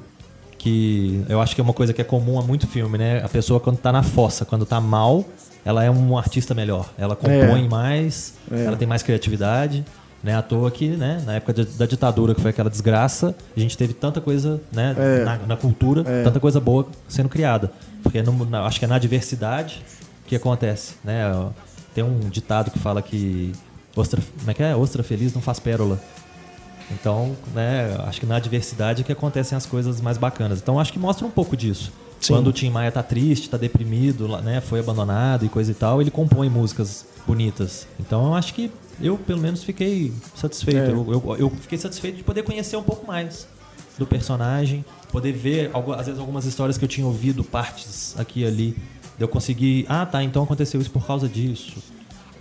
que 0.58 1.24
eu 1.28 1.40
acho 1.40 1.54
que 1.54 1.60
é 1.60 1.64
uma 1.64 1.72
coisa 1.72 1.92
que 1.92 2.00
é 2.00 2.04
comum 2.04 2.38
a 2.38 2.42
muito 2.42 2.66
filme, 2.66 2.98
né? 2.98 3.22
A 3.24 3.28
pessoa 3.28 3.58
quando 3.58 3.78
tá 3.78 3.90
na 3.90 4.02
fossa, 4.02 4.44
quando 4.44 4.66
tá 4.66 4.80
mal, 4.80 5.24
ela 5.64 5.82
é 5.82 5.90
um 5.90 6.16
artista 6.18 6.54
melhor. 6.54 6.90
Ela 6.98 7.16
compõe 7.16 7.66
mais, 7.68 8.34
É. 8.50 8.64
ela 8.66 8.76
tem 8.76 8.86
mais 8.86 9.02
criatividade. 9.02 9.84
Né, 10.22 10.36
à 10.36 10.42
toa 10.42 10.70
que, 10.70 10.86
né, 10.86 11.22
na 11.24 11.36
época 11.36 11.54
de- 11.54 11.64
da 11.64 11.86
ditadura, 11.86 12.34
que 12.34 12.42
foi 12.42 12.50
aquela 12.50 12.68
desgraça, 12.68 13.34
a 13.56 13.58
gente 13.58 13.74
teve 13.74 13.94
tanta 13.94 14.20
coisa 14.20 14.60
né, 14.70 14.94
É. 14.98 15.24
na, 15.24 15.38
na 15.38 15.56
cultura, 15.56 16.02
É. 16.06 16.22
tanta 16.24 16.38
coisa 16.38 16.60
boa 16.60 16.86
sendo 17.08 17.30
criada. 17.30 17.72
Porque 18.02 18.20
no- 18.20 18.44
na- 18.44 18.66
acho 18.66 18.78
que 18.78 18.84
é 18.84 18.88
na 18.88 18.98
diversidade 18.98 19.82
que 20.26 20.36
acontece. 20.36 20.96
Né? 21.02 21.22
Tem 21.94 22.04
um 22.04 22.18
ditado 22.28 22.70
que 22.70 22.78
fala 22.78 23.00
que 23.00 23.52
ostra, 23.94 24.22
como 24.38 24.50
é 24.50 24.54
que 24.54 24.62
é? 24.62 24.74
Ostra 24.74 25.02
feliz 25.02 25.34
não 25.34 25.42
faz 25.42 25.58
pérola. 25.58 26.00
Então, 26.90 27.36
né, 27.54 27.96
acho 28.00 28.20
que 28.20 28.26
na 28.26 28.38
diversidade 28.40 29.02
é 29.02 29.04
que 29.04 29.12
acontecem 29.12 29.56
as 29.56 29.64
coisas 29.64 30.00
mais 30.00 30.18
bacanas. 30.18 30.60
Então, 30.60 30.80
acho 30.80 30.92
que 30.92 30.98
mostra 30.98 31.26
um 31.26 31.30
pouco 31.30 31.56
disso. 31.56 31.92
Sim. 32.20 32.34
Quando 32.34 32.48
o 32.48 32.52
Tim 32.52 32.68
Maia 32.68 32.90
tá 32.90 33.02
triste, 33.02 33.48
tá 33.48 33.56
deprimido, 33.56 34.28
né, 34.42 34.60
foi 34.60 34.80
abandonado 34.80 35.44
e 35.44 35.48
coisa 35.48 35.70
e 35.70 35.74
tal, 35.74 36.00
ele 36.00 36.10
compõe 36.10 36.48
músicas 36.50 37.06
bonitas. 37.26 37.86
Então, 37.98 38.26
eu 38.26 38.34
acho 38.34 38.52
que 38.54 38.70
eu, 39.00 39.16
pelo 39.16 39.40
menos, 39.40 39.62
fiquei 39.62 40.12
satisfeito. 40.34 40.78
É. 40.78 40.90
Eu, 40.90 41.12
eu, 41.12 41.36
eu 41.38 41.50
fiquei 41.50 41.78
satisfeito 41.78 42.16
de 42.16 42.22
poder 42.22 42.42
conhecer 42.42 42.76
um 42.76 42.82
pouco 42.82 43.06
mais 43.06 43.46
do 43.96 44.06
personagem, 44.06 44.84
poder 45.10 45.32
ver, 45.32 45.70
às 45.96 46.06
vezes, 46.06 46.20
algumas 46.20 46.44
histórias 46.44 46.76
que 46.76 46.84
eu 46.84 46.88
tinha 46.88 47.06
ouvido, 47.06 47.44
partes 47.44 48.14
aqui 48.18 48.40
e 48.40 48.46
ali. 48.46 48.76
Eu 49.18 49.28
consegui, 49.28 49.84
ah, 49.88 50.06
tá, 50.06 50.22
então 50.22 50.42
aconteceu 50.42 50.80
isso 50.80 50.90
por 50.90 51.06
causa 51.06 51.28
disso. 51.28 51.76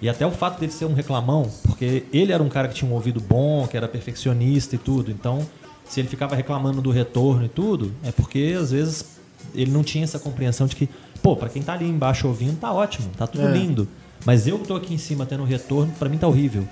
E 0.01 0.07
até 0.07 0.25
o 0.25 0.31
fato 0.31 0.59
dele 0.59 0.71
ser 0.71 0.85
um 0.85 0.93
reclamão, 0.93 1.49
porque 1.63 2.05
ele 2.13 2.31
era 2.31 2.41
um 2.41 2.47
cara 2.49 2.67
que 2.67 2.75
tinha 2.75 2.89
um 2.89 2.93
ouvido 2.93 3.19
bom, 3.19 3.67
que 3.67 3.75
era 3.75 3.87
perfeccionista 3.87 4.75
e 4.75 4.77
tudo. 4.77 5.11
Então, 5.11 5.45
se 5.85 5.99
ele 5.99 6.07
ficava 6.07 6.35
reclamando 6.35 6.81
do 6.81 6.89
retorno 6.91 7.45
e 7.45 7.49
tudo, 7.49 7.91
é 8.03 8.11
porque 8.11 8.55
às 8.59 8.71
vezes 8.71 9.17
ele 9.53 9.71
não 9.71 9.83
tinha 9.83 10.03
essa 10.03 10.17
compreensão 10.19 10.67
de 10.67 10.75
que, 10.75 10.87
pô, 11.21 11.35
pra 11.35 11.49
quem 11.49 11.61
tá 11.61 11.73
ali 11.73 11.87
embaixo 11.87 12.27
ouvindo, 12.27 12.57
tá 12.59 12.71
ótimo, 12.71 13.09
tá 13.17 13.27
tudo 13.27 13.45
É. 13.47 13.51
lindo. 13.51 13.87
Mas 14.25 14.47
eu 14.47 14.59
que 14.59 14.67
tô 14.67 14.75
aqui 14.75 14.93
em 14.93 14.97
cima 14.97 15.25
tendo 15.25 15.43
retorno, 15.43 15.91
pra 15.97 16.07
mim 16.07 16.17
tá 16.17 16.27
horrível. 16.27 16.67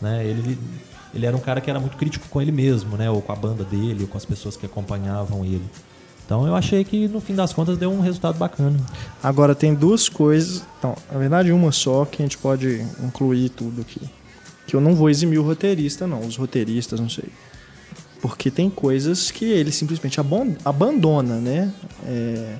Né? 0.00 0.24
Ele, 0.26 0.58
ele 1.14 1.26
era 1.26 1.36
um 1.36 1.40
cara 1.40 1.60
que 1.60 1.68
era 1.70 1.80
muito 1.80 1.96
crítico 1.96 2.28
com 2.28 2.40
ele 2.40 2.52
mesmo, 2.52 2.96
né? 2.96 3.10
Ou 3.10 3.20
com 3.22 3.32
a 3.32 3.36
banda 3.36 3.64
dele, 3.64 4.02
ou 4.02 4.06
com 4.08 4.16
as 4.16 4.24
pessoas 4.24 4.56
que 4.56 4.66
acompanhavam 4.66 5.44
ele. 5.44 5.64
Então 6.28 6.46
eu 6.46 6.54
achei 6.54 6.84
que 6.84 7.08
no 7.08 7.22
fim 7.22 7.34
das 7.34 7.54
contas 7.54 7.78
deu 7.78 7.90
um 7.90 8.00
resultado 8.00 8.36
bacana. 8.36 8.76
Agora 9.22 9.54
tem 9.54 9.74
duas 9.74 10.10
coisas, 10.10 10.62
então, 10.78 10.94
na 11.10 11.18
verdade 11.18 11.50
uma 11.52 11.72
só 11.72 12.04
que 12.04 12.20
a 12.20 12.24
gente 12.26 12.36
pode 12.36 12.84
incluir 13.02 13.48
tudo 13.48 13.80
aqui. 13.80 14.02
Que 14.66 14.76
eu 14.76 14.80
não 14.82 14.94
vou 14.94 15.08
eximir 15.08 15.38
o 15.38 15.42
roteirista, 15.42 16.06
não, 16.06 16.20
os 16.20 16.36
roteiristas, 16.36 17.00
não 17.00 17.08
sei. 17.08 17.24
Porque 18.20 18.50
tem 18.50 18.68
coisas 18.68 19.30
que 19.30 19.46
ele 19.46 19.72
simplesmente 19.72 20.20
abandona, 20.62 21.36
né? 21.36 21.72
É, 22.06 22.56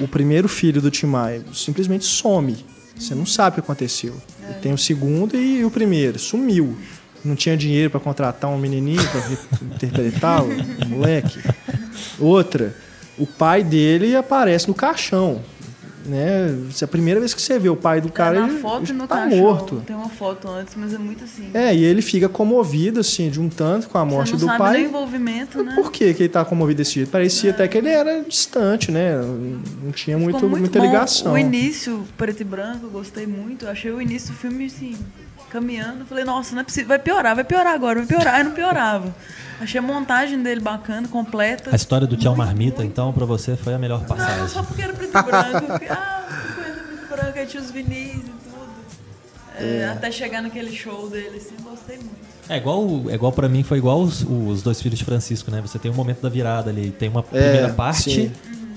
o- 0.00 0.08
primeiro 0.08 0.48
filho 0.48 0.80
do 0.80 0.90
Tim 0.90 1.04
Maia 1.06 1.42
simplesmente 1.52 2.06
some. 2.06 2.56
Você 2.98 3.14
não 3.14 3.26
sabe 3.26 3.50
o 3.50 3.54
que 3.56 3.60
aconteceu. 3.60 4.14
E 4.48 4.54
tem 4.62 4.72
o 4.72 4.78
segundo 4.78 5.36
e 5.36 5.62
o 5.66 5.70
primeiro. 5.70 6.18
Sumiu. 6.18 6.74
Não 7.22 7.34
tinha 7.36 7.56
dinheiro 7.58 7.90
para 7.90 8.00
contratar 8.00 8.48
um 8.50 8.56
menininho 8.56 9.02
para 9.10 9.20
interpretar 9.74 10.42
o 10.42 10.48
o 10.48 10.88
moleque. 10.88 11.40
Outra, 12.18 12.74
o 13.18 13.26
pai 13.26 13.62
dele 13.62 14.14
aparece 14.16 14.68
no 14.68 14.74
caixão. 14.74 15.42
Né? 16.04 16.56
Isso 16.70 16.84
é 16.84 16.86
a 16.86 16.88
primeira 16.88 17.18
vez 17.18 17.34
que 17.34 17.42
você 17.42 17.58
vê 17.58 17.68
o 17.68 17.74
pai 17.74 18.00
do 18.00 18.08
cara, 18.12 18.38
É, 18.38 18.42
ele 18.44 18.58
foto 18.60 18.94
tá 19.08 19.08
caixão. 19.08 19.38
morto. 19.38 19.82
Tem 19.84 19.96
uma 19.96 20.08
foto 20.08 20.48
antes, 20.48 20.74
mas 20.76 20.94
é 20.94 20.98
muito 20.98 21.24
assim. 21.24 21.50
É, 21.52 21.74
e 21.74 21.82
ele 21.82 22.00
fica 22.00 22.28
comovido, 22.28 23.00
assim, 23.00 23.28
de 23.28 23.40
um 23.40 23.48
tanto 23.48 23.88
com 23.88 23.98
a 23.98 24.04
morte 24.04 24.36
do 24.36 24.46
pai. 24.46 24.74
nem 24.74 24.86
o 24.86 24.88
envolvimento, 24.90 25.64
né? 25.64 25.74
Por 25.74 25.90
que, 25.90 26.14
que 26.14 26.22
ele 26.22 26.28
tá 26.28 26.44
comovido 26.44 26.78
desse 26.78 26.92
jeito? 26.94 27.10
Parecia 27.10 27.50
até 27.50 27.66
que 27.66 27.76
ele 27.76 27.88
era 27.88 28.22
distante, 28.22 28.92
né? 28.92 29.16
Não 29.82 29.90
tinha 29.90 30.16
muito, 30.16 30.38
muito 30.46 30.60
muita 30.60 30.78
bom. 30.78 30.84
ligação. 30.86 31.32
O 31.32 31.38
início, 31.38 32.06
preto 32.16 32.40
e 32.40 32.44
branco, 32.44 32.86
eu 32.86 32.90
gostei 32.90 33.26
muito. 33.26 33.64
Eu 33.64 33.70
achei 33.72 33.90
o 33.90 34.00
início 34.00 34.32
do 34.32 34.36
filme, 34.38 34.66
assim, 34.66 34.94
caminhando. 35.60 36.00
Eu 36.00 36.06
Falei, 36.06 36.24
nossa, 36.24 36.54
não 36.54 36.60
é 36.60 36.64
possível. 36.64 36.88
Vai 36.88 36.98
piorar, 36.98 37.34
vai 37.34 37.44
piorar 37.44 37.74
agora, 37.74 37.98
vai 38.00 38.06
piorar. 38.06 38.34
Aí 38.34 38.44
não 38.44 38.52
piorava. 38.52 39.14
Achei 39.60 39.78
a 39.78 39.82
montagem 39.82 40.42
dele 40.42 40.60
bacana, 40.60 41.08
completa. 41.08 41.70
A 41.72 41.76
história 41.76 42.06
do 42.06 42.14
Muito 42.16 42.36
Marmita, 42.36 42.84
então, 42.84 43.12
pra 43.12 43.24
você 43.24 43.56
foi 43.56 43.72
a 43.72 43.78
melhor 43.78 44.00
Não, 44.00 44.06
passagem. 44.06 44.48
só 44.48 44.62
porque 44.62 44.82
era 44.82 44.92
preto 44.92 45.16
e 45.16 45.22
branco. 45.22 45.64
Eu 45.66 45.72
fiquei, 45.72 45.88
ah, 45.88 46.24
coisa 46.54 46.72
preto 46.80 47.04
e 47.04 47.08
branco, 47.16 47.38
aí 47.38 47.46
tinha 47.46 47.62
os 47.62 47.70
vinis 47.70 48.16
e 48.16 48.20
tudo. 48.20 48.36
É, 49.58 49.88
Até 49.90 50.10
chegar 50.10 50.42
naquele 50.42 50.70
show 50.76 51.08
dele, 51.08 51.38
assim, 51.38 51.54
eu 51.58 51.70
gostei 51.70 51.96
muito. 51.96 52.26
É 52.48 52.58
igual, 52.58 52.86
é 53.08 53.14
igual 53.14 53.32
para 53.32 53.48
mim, 53.48 53.62
foi 53.62 53.78
igual 53.78 54.00
os, 54.02 54.22
os 54.22 54.62
dois 54.62 54.80
filhos 54.80 54.98
de 54.98 55.04
Francisco, 55.04 55.50
né? 55.50 55.60
Você 55.62 55.78
tem 55.78 55.90
um 55.90 55.94
momento 55.94 56.20
da 56.20 56.28
virada 56.28 56.70
ali, 56.70 56.90
tem 56.92 57.08
uma 57.08 57.22
primeira 57.22 57.70
parte 57.70 58.10
sim. 58.10 58.32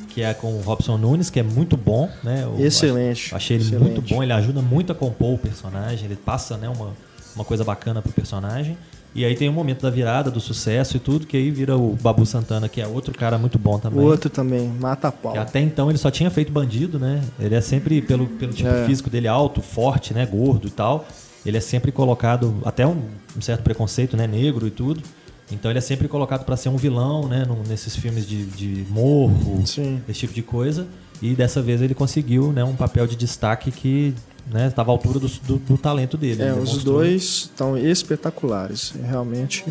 Que 0.09 0.21
é 0.21 0.33
com 0.33 0.53
o 0.53 0.61
Robson 0.61 0.97
Nunes, 0.97 1.29
que 1.29 1.39
é 1.39 1.43
muito 1.43 1.77
bom, 1.77 2.09
né? 2.23 2.43
Eu 2.43 2.65
Excelente, 2.65 3.27
ach- 3.27 3.33
Achei 3.37 3.57
ele 3.57 3.63
excelente. 3.63 3.83
muito 3.83 4.01
bom, 4.01 4.21
ele 4.23 4.33
ajuda 4.33 4.61
muito 4.61 4.91
a 4.91 4.95
compor 4.95 5.35
o 5.35 5.37
personagem, 5.37 6.05
ele 6.05 6.15
passa, 6.15 6.57
né, 6.57 6.67
uma, 6.69 6.93
uma 7.35 7.45
coisa 7.45 7.63
bacana 7.63 8.01
pro 8.01 8.11
personagem. 8.11 8.77
E 9.15 9.25
aí 9.25 9.33
tem 9.35 9.49
um 9.49 9.53
momento 9.53 9.81
da 9.81 9.89
virada, 9.89 10.29
do 10.29 10.39
sucesso 10.39 10.95
e 10.97 10.99
tudo, 10.99 11.25
que 11.25 11.35
aí 11.35 11.49
vira 11.49 11.75
o 11.75 11.97
Babu 11.99 12.25
Santana, 12.27 12.69
que 12.69 12.79
é 12.79 12.85
outro 12.87 13.11
cara 13.17 13.39
muito 13.39 13.57
bom 13.57 13.75
O 13.75 13.79
também. 13.79 13.99
outro 14.05 14.29
também, 14.29 14.67
mata 14.79 15.07
a 15.07 15.11
pau. 15.11 15.31
Que 15.31 15.39
até 15.39 15.59
então 15.59 15.89
ele 15.89 15.97
só 15.97 16.11
tinha 16.11 16.29
feito 16.29 16.51
bandido, 16.51 16.99
né? 16.99 17.19
Ele 17.39 17.55
é 17.55 17.61
sempre, 17.61 18.01
pelo, 18.03 18.27
pelo 18.27 18.53
tipo 18.53 18.69
É. 18.69 18.85
físico 18.85 19.09
dele 19.09 19.27
alto, 19.27 19.61
forte, 19.63 20.13
né? 20.13 20.27
Gordo 20.27 20.67
e 20.67 20.71
tal. 20.71 21.07
Ele 21.43 21.57
é 21.57 21.59
sempre 21.61 21.91
colocado, 21.91 22.53
até 22.63 22.85
um, 22.85 23.01
um 23.35 23.41
certo 23.41 23.63
preconceito, 23.63 24.15
né? 24.15 24.27
Negro 24.27 24.67
e 24.67 24.71
tudo. 24.71 25.01
Então 25.51 25.71
ele 25.71 25.79
é 25.79 25.81
sempre 25.81 26.07
colocado 26.07 26.45
para 26.45 26.55
ser 26.55 26.69
um 26.69 26.77
vilão, 26.77 27.27
né? 27.27 27.43
nesses 27.67 27.95
filmes 27.95 28.27
de, 28.27 28.45
de 28.45 28.85
morro, 28.89 29.63
Sim. 29.65 30.01
esse 30.07 30.19
tipo 30.21 30.33
de 30.33 30.41
coisa. 30.43 30.87
E 31.21 31.33
dessa 31.33 31.61
vez 31.61 31.81
ele 31.81 31.93
conseguiu, 31.93 32.51
né? 32.51 32.63
Um 32.63 32.75
papel 32.75 33.05
de 33.07 33.15
destaque 33.15 33.71
que 33.71 34.13
né, 34.49 34.67
estava 34.67 34.91
à 34.91 34.93
altura 34.93 35.19
do, 35.19 35.27
do- 35.27 35.57
do 35.57 35.77
talento 35.77 36.15
dele. 36.17 36.41
É, 36.43 36.53
os 36.53 36.83
dois 36.83 37.23
estão 37.23 37.77
espetaculares. 37.77 38.93
Realmente, 39.05 39.65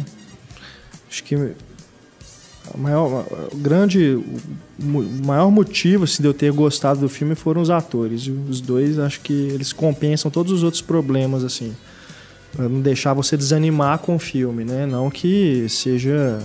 acho 1.10 1.24
que 1.24 1.34
o 1.36 1.54
maior, 2.76 3.24
o 3.52 3.56
grande, 3.56 4.18
o 4.78 5.24
maior 5.24 5.50
motivo 5.50 6.04
assim, 6.04 6.22
de 6.22 6.28
eu 6.28 6.34
ter 6.34 6.52
gostado 6.52 7.00
do 7.00 7.08
filme 7.08 7.34
foram 7.34 7.62
os 7.62 7.70
atores. 7.70 8.26
Os 8.48 8.60
dois, 8.60 8.98
acho 8.98 9.20
que 9.20 9.32
eles 9.32 9.72
compensam 9.72 10.30
todos 10.30 10.52
os 10.52 10.62
outros 10.62 10.82
problemas, 10.82 11.42
assim. 11.44 11.74
Pra 12.52 12.68
não 12.68 12.80
deixar 12.80 13.12
você 13.14 13.36
desanimar 13.36 13.98
com 13.98 14.16
o 14.16 14.18
filme, 14.18 14.64
né? 14.64 14.86
Não 14.86 15.10
que 15.10 15.66
seja 15.68 16.40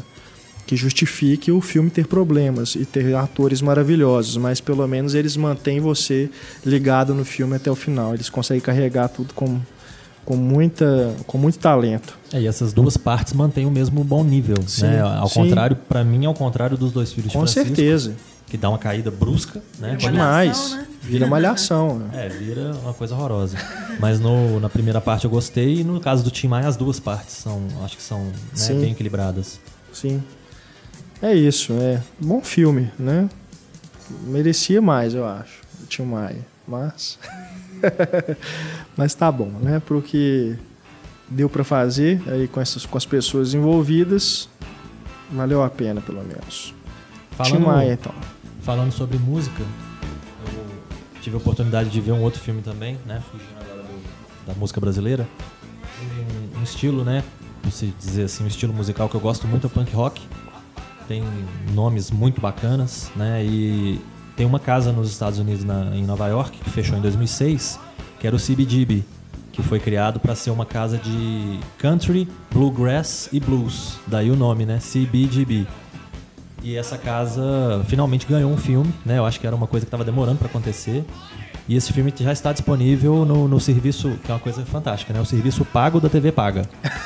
que 0.65 0.75
justifique 0.75 1.51
o 1.51 1.59
filme 1.59 1.89
ter 1.89 2.07
problemas 2.07 2.75
e 2.75 2.85
ter 2.85 3.13
atores 3.15 3.61
maravilhosos, 3.61 4.37
mas 4.37 4.61
pelo 4.61 4.87
menos 4.87 5.13
eles 5.13 5.35
mantêm 5.35 5.79
você 5.79 6.29
ligado 6.65 7.13
no 7.13 7.25
filme 7.25 7.55
até 7.55 7.69
o 7.69 7.75
final. 7.75 8.13
Eles 8.13 8.29
conseguem 8.29 8.61
carregar 8.61 9.09
tudo 9.09 9.33
com, 9.33 9.59
com, 10.23 10.35
muita, 10.35 11.13
com 11.27 11.37
muito 11.37 11.59
talento. 11.59 12.17
É, 12.31 12.41
e 12.41 12.47
essas 12.47 12.71
duas 12.71 12.95
partes 12.95 13.33
mantêm 13.33 13.65
o 13.65 13.71
mesmo 13.71 14.03
bom 14.03 14.23
nível, 14.23 14.55
Sim, 14.65 14.83
né? 14.83 15.01
Ao 15.01 15.27
sim. 15.27 15.41
contrário, 15.41 15.75
para 15.75 16.03
mim, 16.03 16.25
ao 16.25 16.33
contrário 16.33 16.77
dos 16.77 16.91
dois 16.91 17.11
filhos 17.11 17.31
de 17.31 17.37
Com 17.37 17.45
certeza. 17.45 18.15
Que 18.53 18.57
dá 18.57 18.69
uma 18.69 18.77
caída 18.77 19.09
brusca, 19.09 19.63
né? 19.79 19.95
Vira 19.99 20.11
Demais. 20.11 20.73
né? 20.75 20.87
Vira 21.01 21.25
malhação. 21.25 21.97
né? 21.97 22.09
É, 22.13 22.29
vira 22.29 22.75
uma 22.83 22.93
coisa 22.93 23.15
horrorosa. 23.15 23.57
Mas 23.99 24.19
no, 24.19 24.59
na 24.59 24.69
primeira 24.69 25.01
parte 25.01 25.25
eu 25.25 25.31
gostei 25.31 25.79
e 25.79 25.83
no 25.83 25.99
caso 25.99 26.23
do 26.23 26.29
Tim 26.29 26.49
Maia 26.49 26.67
as 26.67 26.77
duas 26.77 26.99
partes 26.99 27.33
são, 27.35 27.63
acho 27.83 27.97
que 27.97 28.03
são 28.03 28.25
né, 28.25 28.73
bem 28.75 28.91
equilibradas. 28.91 29.59
Sim. 29.91 30.23
É 31.19 31.33
isso, 31.33 31.73
é. 31.73 31.99
Bom 32.19 32.43
filme, 32.43 32.91
né? 32.99 33.27
Merecia 34.21 34.79
mais, 34.79 35.15
eu 35.15 35.25
acho. 35.25 35.61
o 35.81 35.87
Tim 35.87 36.03
Maia. 36.03 36.45
Mas. 36.67 37.17
Mas 38.95 39.15
tá 39.15 39.31
bom, 39.31 39.49
né? 39.49 39.81
Pro 39.83 39.99
que 39.99 40.55
deu 41.27 41.49
pra 41.49 41.63
fazer 41.63 42.21
aí 42.27 42.47
com, 42.47 42.61
essas, 42.61 42.85
com 42.85 42.99
as 42.99 43.05
pessoas 43.07 43.55
envolvidas, 43.55 44.47
valeu 45.31 45.63
a 45.63 45.71
pena, 45.71 46.01
pelo 46.01 46.23
menos. 46.23 46.71
Tim 47.43 47.57
Maia, 47.57 47.93
então. 47.93 48.13
Falando 48.63 48.91
sobre 48.91 49.17
música, 49.17 49.62
eu 50.45 51.21
tive 51.21 51.36
a 51.36 51.39
oportunidade 51.39 51.89
de 51.89 52.02
ver 52.02 52.12
um 52.12 52.21
outro 52.21 52.39
filme 52.39 52.62
também, 52.62 52.97
né? 53.06 53.21
Fugindo 53.32 53.49
agora 53.62 53.84
do- 53.84 54.47
da 54.47 54.54
música 54.56 54.80
brasileira. 54.82 55.28
Um, 56.56 56.60
um 56.60 56.63
estilo, 56.63 57.04
né? 57.04 57.23
Se 57.71 57.93
dizer 57.97 58.23
assim, 58.23 58.43
um 58.43 58.47
estilo 58.47 58.73
musical 58.73 59.08
que 59.08 59.15
eu 59.15 59.21
gosto 59.21 59.47
muito 59.47 59.67
é 59.67 59.69
punk 59.69 59.93
rock. 59.95 60.21
Tem 61.08 61.23
nomes 61.73 62.12
muito 62.12 62.41
bacanas, 62.41 63.10
né? 63.15 63.43
E 63.45 64.02
tem 64.36 64.45
uma 64.45 64.60
casa 64.60 64.91
nos 64.91 65.10
Estados 65.10 65.39
Unidos, 65.39 65.63
na- 65.63 65.95
em 65.95 66.04
Nova 66.04 66.28
York, 66.28 66.58
que 66.58 66.69
fechou 66.69 66.97
em 66.97 67.02
2006, 67.02 67.80
que 68.19 68.28
era 68.28 68.36
o 68.36 68.39
CBGB, 68.39 69.04
que 69.54 69.62
foi 69.62 69.80
criado 69.80 70.19
para 70.19 70.36
ser 70.36 70.49
uma 70.52 70.65
casa 70.65 70.97
de 70.97 71.60
country, 71.78 72.28
bluegrass 72.52 73.30
e 73.32 73.39
blues. 73.39 73.97
Daí 74.08 74.30
o 74.30 74.36
nome, 74.36 74.65
né? 74.65 74.80
CBGB. 74.80 75.65
E 76.63 76.76
essa 76.78 76.97
casa 76.97 77.84
finalmente 77.88 78.26
ganhou 78.26 78.49
um 78.52 78.58
filme, 78.58 78.93
né? 79.06 79.17
Eu 79.17 79.26
acho 79.26 79.39
que 79.39 79.45
era 79.45 79.56
uma 79.56 79.67
coisa 79.67 79.86
que 79.86 79.88
estava 79.89 80.04
demorando 80.06 80.38
para 80.38 80.47
acontecer. 80.47 81.04
E 81.67 81.76
esse 81.76 81.91
filme 81.93 82.13
já 82.17 82.32
está 82.32 82.52
disponível 82.54 83.26
no, 83.26 83.47
no 83.47 83.60
serviço, 83.60 84.17
que 84.23 84.32
é 84.32 84.34
uma 84.34 84.39
coisa 84.39 84.63
fantástica, 84.65 85.13
né? 85.13 85.19
O 85.21 85.26
serviço 85.26 85.63
pago 85.65 85.99
da 85.99 86.10
TV 86.10 86.32
Paga. 86.32 86.63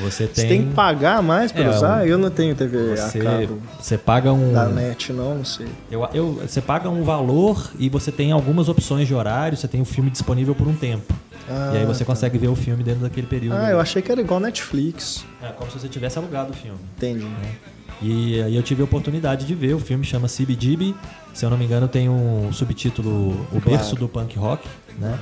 Você 0.00 0.26
tem, 0.26 0.34
Você 0.34 0.46
tem 0.48 0.68
que 0.68 0.72
pagar 0.74 1.22
mais 1.22 1.52
pra 1.52 1.64
É, 1.64 1.68
usar? 1.70 2.02
um- 2.02 2.06
Eu 2.06 2.16
não 2.16 2.30
tenho 2.30 2.54
TV 2.54 2.96
você, 2.96 3.18
a 3.18 3.22
cabo 3.22 3.58
você 3.78 3.98
paga 3.98 4.32
um 4.32 4.52
da 4.52 4.66
net, 4.66 5.12
não, 5.12 5.34
não 5.38 5.44
sei. 5.44 5.66
eu, 5.90 6.08
eu- 6.14 6.32
você 6.46 6.60
paga 6.62 6.88
um 6.88 7.02
valor 7.02 7.70
e 7.78 7.90
você 7.90 8.10
tem 8.10 8.32
algumas 8.32 8.68
opções 8.68 9.06
de 9.06 9.14
horário, 9.14 9.58
você 9.58 9.68
tem 9.68 9.82
o 9.82 9.84
filme 9.84 10.08
disponível 10.10 10.54
por 10.54 10.66
um 10.66 10.74
tempo. 10.74 11.12
Ah, 11.50 11.72
e 11.74 11.78
aí 11.78 11.84
você 11.86 12.02
consegue 12.04 12.38
ver 12.38 12.48
o 12.48 12.56
filme 12.56 12.82
dentro 12.82 13.02
daquele 13.02 13.26
período. 13.26 13.56
Ah, 13.56 13.68
eu 13.70 13.78
achei 13.78 14.00
que 14.00 14.10
era 14.10 14.20
igual 14.22 14.40
Netflix. 14.40 15.26
É 15.42 15.48
como 15.48 15.70
se 15.70 15.78
você 15.78 15.88
tivesse 15.88 16.16
alugado 16.18 16.52
o 16.52 16.54
filme. 16.54 16.78
Entendi. 16.96 17.26
E 18.02 18.40
aí 18.42 18.54
eu 18.56 18.62
tive 18.62 18.82
a 18.82 18.84
oportunidade 18.84 19.46
de 19.46 19.54
ver, 19.54 19.74
o 19.74 19.78
filme 19.78 20.04
chama 20.04 20.28
CBGB, 20.28 20.94
se 21.32 21.44
eu 21.44 21.50
não 21.50 21.56
me 21.56 21.64
engano 21.64 21.88
tem 21.88 22.08
um 22.08 22.52
subtítulo 22.52 23.30
O 23.52 23.60
Claro. 23.60 23.78
Berço 23.78 23.94
do 23.96 24.08
Punk 24.08 24.36
Rock, 24.38 24.66
né? 24.98 25.18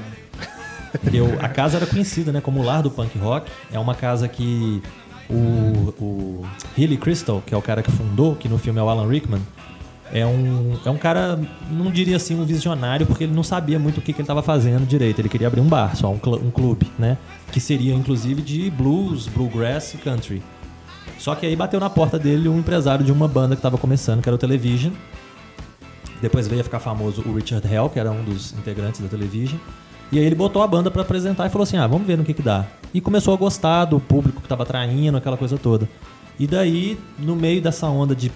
Eu- 1.13 1.39
a 1.41 1.49
casa 1.49 1.77
era 1.79 1.87
conhecida 1.87 2.33
né, 2.33 2.41
como 2.41 2.61
o 2.61 2.65
Lar 2.65 2.83
do 2.83 2.91
Punk 2.91 3.17
Rock, 3.19 3.51
é 3.73 3.79
uma 3.79 3.95
casa 3.95 4.29
que 4.29 4.83
o, 5.31 5.95
o 6.03 6.47
Hilly 6.77 6.97
Crystal, 6.97 7.43
que 7.47 7.55
é 7.55 7.57
o 7.57 7.63
cara 7.63 7.83
que 7.83 7.91
fundou, 7.91 8.35
que 8.37 8.49
no 8.49 8.59
filme 8.59 8.79
é 8.79 8.83
o 8.83 8.89
Alan 8.89 9.09
Rickman, 9.09 9.41
é 10.13 10.27
um, 10.27 10.77
é 10.85 10.91
um 10.91 10.99
cara, 10.99 11.41
não 11.71 11.91
diria 11.91 12.17
assim 12.17 12.39
um 12.39 12.45
visionário, 12.45 13.07
porque 13.07 13.25
ele 13.25 13.33
não 13.33 13.43
sabia 13.43 13.79
muito 13.79 13.99
o 13.99 14.01
que, 14.03 14.13
que 14.13 14.19
ele 14.19 14.25
estava 14.25 14.43
fazendo 14.43 14.87
direito. 14.87 15.19
Ele 15.21 15.29
queria 15.31 15.47
abrir 15.47 15.63
um 15.63 15.67
bar, 15.69 15.97
só 15.97 16.11
um, 16.13 16.19
cl- 16.19 16.37
um 16.45 16.51
clube, 16.51 16.91
né? 16.99 17.17
Que 17.51 17.59
seria 17.59 17.95
inclusive 17.95 18.43
de 18.43 18.69
blues, 18.71 19.27
bluegrass 19.27 19.95
e 19.95 19.97
country. 19.97 20.43
Só 21.23 21.37
que 21.37 21.46
aí 21.46 21.54
bateu 21.54 21.79
na 21.79 21.88
porta 21.88 22.18
dele 22.18 22.48
um 22.48 22.58
empresário 22.58 23.04
de 23.04 23.12
uma 23.12 23.29
banda 23.29 23.54
que 23.54 23.60
estava 23.60 23.79
começando, 23.79 24.20
que 24.20 24.29
era 24.29 24.35
o 24.35 24.38
Television. 24.38 24.92
Depois 26.20 26.48
veio 26.48 26.62
a 26.62 26.64
ficar 26.64 26.81
famoso 26.81 27.23
o 27.25 27.33
Richard 27.33 27.64
Hell, 27.73 27.88
que 27.88 28.00
era 28.00 28.10
um 28.10 28.25
dos 28.25 28.52
integrantes 28.54 29.00
da 29.00 29.06
Television. 29.06 29.56
E 30.10 30.18
aí 30.18 30.25
ele 30.25 30.35
botou 30.35 30.64
a 30.64 30.66
banda 30.66 30.90
para 30.90 31.02
apresentar 31.02 31.46
e 31.46 31.48
falou 31.48 31.62
assim: 31.62 31.77
ah, 31.77 31.87
vamos 31.87 32.08
ver 32.08 32.18
no 32.18 32.25
que 32.25 32.35
que 32.35 32.42
dá. 32.42 32.66
E 32.92 33.00
começou 33.00 33.33
a 33.33 33.37
gostar 33.37 33.85
do 33.85 34.00
público 34.00 34.40
que 34.40 34.46
estava 34.46 34.66
traindo, 34.66 35.16
aquela 35.16 35.37
coisa 35.37 35.56
toda. 35.56 35.88
E 36.40 36.44
daí, 36.44 36.98
no 37.16 37.37
meio 37.37 37.62
dessa 37.62 37.87
onda 37.87 38.16
de 38.16 38.33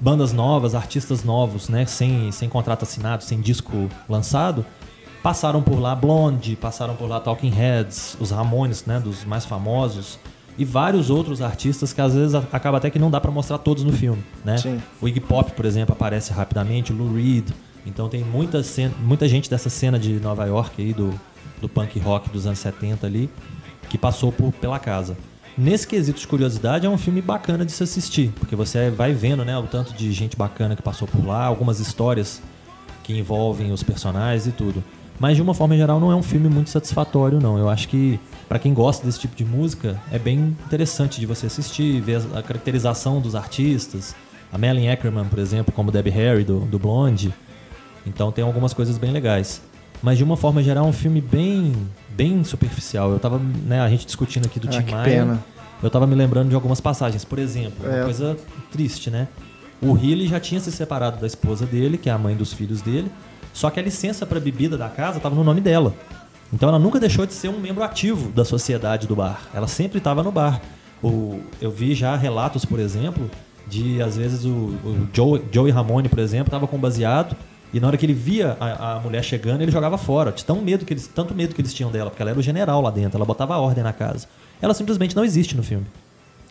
bandas 0.00 0.32
novas, 0.32 0.76
artistas 0.76 1.24
novos, 1.24 1.68
né, 1.68 1.84
sem, 1.84 2.30
sem 2.30 2.48
contrato 2.48 2.84
assinado, 2.84 3.24
sem 3.24 3.40
disco 3.40 3.88
lançado, 4.08 4.64
passaram 5.20 5.62
por 5.62 5.80
lá 5.80 5.96
Blonde, 5.96 6.54
passaram 6.54 6.94
por 6.94 7.08
lá 7.08 7.18
Talking 7.18 7.50
Heads, 7.50 8.16
os 8.20 8.30
Ramones, 8.30 8.84
né, 8.86 9.00
dos 9.00 9.24
mais 9.24 9.44
famosos, 9.44 10.16
e 10.58 10.64
vários 10.64 11.08
outros 11.10 11.40
artistas 11.40 11.92
que 11.92 12.00
às 12.00 12.14
vezes 12.14 12.34
acaba 12.34 12.76
até 12.78 12.90
que 12.90 12.98
não 12.98 13.10
dá 13.10 13.20
pra 13.20 13.30
mostrar 13.30 13.58
todos 13.58 13.82
no 13.84 13.92
filme, 13.92 14.22
né? 14.44 14.56
Sim. 14.58 14.80
O 15.00 15.08
Iggy 15.08 15.20
Pop, 15.20 15.52
por 15.52 15.64
exemplo, 15.64 15.92
aparece 15.94 16.32
rapidamente, 16.32 16.92
o 16.92 16.96
Lou 16.96 17.14
Reed. 17.14 17.48
Então 17.86 18.08
tem 18.08 18.22
muita, 18.22 18.62
cena- 18.62 18.94
muita 19.02 19.26
gente 19.28 19.48
dessa 19.48 19.70
cena 19.70 19.98
de 19.98 20.20
Nova 20.20 20.44
York 20.44 20.82
aí, 20.82 20.92
do, 20.92 21.12
do 21.60 21.68
punk 21.68 21.98
rock 21.98 22.28
dos 22.28 22.46
anos 22.46 22.58
70 22.58 23.06
ali, 23.06 23.30
que 23.88 23.96
passou 23.96 24.30
por, 24.30 24.52
pela 24.52 24.78
casa. 24.78 25.16
nesse 25.56 25.86
quesito 25.86 26.20
de 26.20 26.26
curiosidade, 26.26 26.86
é 26.86 26.90
um 26.90 26.98
filme 26.98 27.22
bacana 27.22 27.64
de 27.64 27.72
se 27.72 27.82
assistir, 27.82 28.32
porque 28.38 28.54
você 28.54 28.90
vai 28.90 29.12
vendo, 29.14 29.44
né, 29.44 29.56
o 29.58 29.62
tanto 29.64 29.94
de 29.94 30.12
gente 30.12 30.36
bacana 30.36 30.76
que 30.76 30.82
passou 30.82 31.08
por 31.08 31.24
lá, 31.26 31.44
algumas 31.44 31.80
histórias 31.80 32.40
que 33.02 33.18
envolvem 33.18 33.72
os 33.72 33.82
personagens 33.82 34.46
e 34.46 34.52
tudo. 34.52 34.84
Mas 35.20 35.36
de 35.36 35.42
uma 35.42 35.52
forma 35.54 35.76
geral 35.76 36.00
não 36.00 36.10
é 36.10 36.16
um 36.16 36.22
filme 36.22 36.48
muito 36.48 36.70
satisfatório 36.70 37.38
não. 37.38 37.58
Eu 37.58 37.68
acho 37.68 37.86
que 37.88 38.18
para 38.48 38.58
quem 38.58 38.72
gosta 38.74 39.04
desse 39.06 39.20
tipo 39.20 39.36
de 39.36 39.44
música 39.44 40.00
é 40.10 40.18
bem 40.18 40.56
interessante 40.66 41.20
de 41.20 41.26
você 41.26 41.46
assistir, 41.46 42.00
ver 42.00 42.22
a 42.34 42.42
caracterização 42.42 43.20
dos 43.20 43.34
artistas. 43.34 44.16
A 44.50 44.56
Melanie 44.58 44.88
Ackerman, 44.88 45.26
por 45.26 45.38
exemplo, 45.38 45.72
como 45.72 45.92
Debbie 45.92 46.10
Harry 46.10 46.42
do, 46.42 46.60
do 46.60 46.78
Blonde. 46.78 47.32
Então 48.06 48.32
tem 48.32 48.42
algumas 48.42 48.72
coisas 48.72 48.96
bem 48.96 49.12
legais. 49.12 49.60
Mas 50.02 50.16
de 50.16 50.24
uma 50.24 50.36
forma 50.38 50.62
geral 50.62 50.86
é 50.86 50.88
um 50.88 50.92
filme 50.92 51.20
bem 51.20 51.74
bem 52.16 52.42
superficial. 52.42 53.10
Eu 53.12 53.18
tava, 53.18 53.38
né, 53.38 53.80
a 53.80 53.88
gente 53.90 54.06
discutindo 54.06 54.46
aqui 54.46 54.58
do 54.58 54.68
Ah, 54.68 54.70
Tim 54.70 54.82
que 54.82 54.92
Maia. 54.92 55.04
pena. 55.04 55.44
Eu 55.82 55.90
tava 55.90 56.06
me 56.06 56.14
lembrando 56.14 56.48
de 56.48 56.54
algumas 56.54 56.80
passagens. 56.80 57.24
Por 57.26 57.38
exemplo, 57.38 57.86
uma 57.86 57.94
É. 57.98 58.04
coisa 58.04 58.36
triste, 58.72 59.10
né? 59.10 59.28
O 59.82 59.96
Healy 59.96 60.26
já 60.26 60.40
tinha 60.40 60.60
se 60.60 60.72
separado 60.72 61.20
da 61.20 61.26
esposa 61.26 61.64
dele, 61.66 61.96
que 61.98 62.08
é 62.08 62.12
a 62.12 62.18
mãe 62.18 62.34
dos 62.34 62.52
filhos 62.52 62.82
dele, 62.82 63.10
só 63.52 63.70
que 63.70 63.78
a 63.80 63.82
licença 63.82 64.24
para 64.26 64.38
bebida 64.40 64.76
da 64.78 64.88
casa 64.88 65.16
estava 65.18 65.34
no 65.34 65.44
nome 65.44 65.60
dela. 65.60 65.94
Então 66.52 66.68
ela 66.68 66.78
nunca 66.78 66.98
deixou 66.98 67.26
de 67.26 67.32
ser 67.32 67.48
um 67.48 67.60
membro 67.60 67.82
ativo 67.84 68.30
da 68.32 68.44
sociedade 68.44 69.06
do 69.06 69.14
bar. 69.14 69.42
Ela 69.54 69.66
sempre 69.68 69.98
estava 69.98 70.22
no 70.22 70.32
bar. 70.32 70.60
O, 71.02 71.40
eu 71.60 71.70
vi 71.70 71.94
já 71.94 72.16
relatos, 72.16 72.64
por 72.64 72.78
exemplo, 72.80 73.30
de 73.66 74.02
às 74.02 74.16
vezes 74.16 74.44
o, 74.44 74.48
o 74.50 75.08
Joe, 75.12 75.42
Joey 75.52 75.70
Ramone, 75.70 76.08
por 76.08 76.18
exemplo, 76.18 76.46
estava 76.48 76.66
com 76.66 76.76
baseado 76.78 77.36
e 77.72 77.78
na 77.78 77.86
hora 77.86 77.96
que 77.96 78.04
ele 78.04 78.12
via 78.14 78.56
a, 78.58 78.96
a 78.96 79.00
mulher 79.00 79.22
chegando, 79.22 79.62
ele 79.62 79.70
jogava 79.70 79.96
fora. 79.96 80.32
De 80.32 80.44
tão 80.44 80.60
medo 80.60 80.84
que 80.84 80.92
eles, 80.92 81.06
tanto 81.06 81.34
medo 81.34 81.54
que 81.54 81.60
eles 81.60 81.72
tinham 81.72 81.90
dela, 81.90 82.10
porque 82.10 82.20
ela 82.20 82.32
era 82.32 82.40
o 82.40 82.42
general 82.42 82.80
lá 82.82 82.90
dentro, 82.90 83.16
ela 83.16 83.24
botava 83.24 83.56
ordem 83.56 83.84
na 83.84 83.92
casa. 83.92 84.26
Ela 84.60 84.74
simplesmente 84.74 85.14
não 85.14 85.24
existe 85.24 85.56
no 85.56 85.62
filme. 85.62 85.86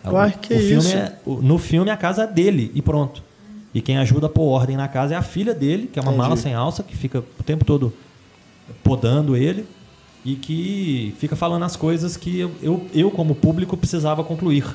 Uai, 0.06 0.34
que 0.42 0.54
o 0.54 0.58
filme 0.60 0.78
isso? 0.78 0.96
é- 0.96 1.14
o- 1.26 1.42
no 1.42 1.58
filme 1.58 1.92
a 1.92 1.98
casa 1.98 2.24
é 2.24 2.28
dele 2.28 2.72
e 2.74 2.82
pronto. 2.82 3.22
E 3.74 3.82
quem 3.82 3.98
ajuda 3.98 4.26
a 4.26 4.30
pôr 4.30 4.50
ordem 4.50 4.76
na 4.76 4.88
casa 4.88 5.14
é 5.14 5.18
a 5.18 5.22
filha 5.22 5.54
dele, 5.54 5.88
que 5.92 6.00
é 6.00 6.02
uma 6.02 6.12
Entendi. 6.12 6.24
mala 6.24 6.38
sem 6.38 6.54
alça, 6.54 6.82
que 6.82 6.98
fica 6.98 7.20
o 7.20 7.44
tempo 7.44 7.64
todo 7.64 7.94
podando 8.84 9.36
ele 9.36 9.66
e 10.26 10.36
que 10.36 11.16
fica 11.20 11.36
falando 11.36 11.64
as 11.64 11.76
coisas 11.76 12.18
que 12.18 12.40
eu, 12.40 12.52
eu, 12.62 12.88
eu, 12.94 13.12
como 13.12 13.36
público, 13.36 13.78
precisava 13.78 14.24
concluir. 14.24 14.66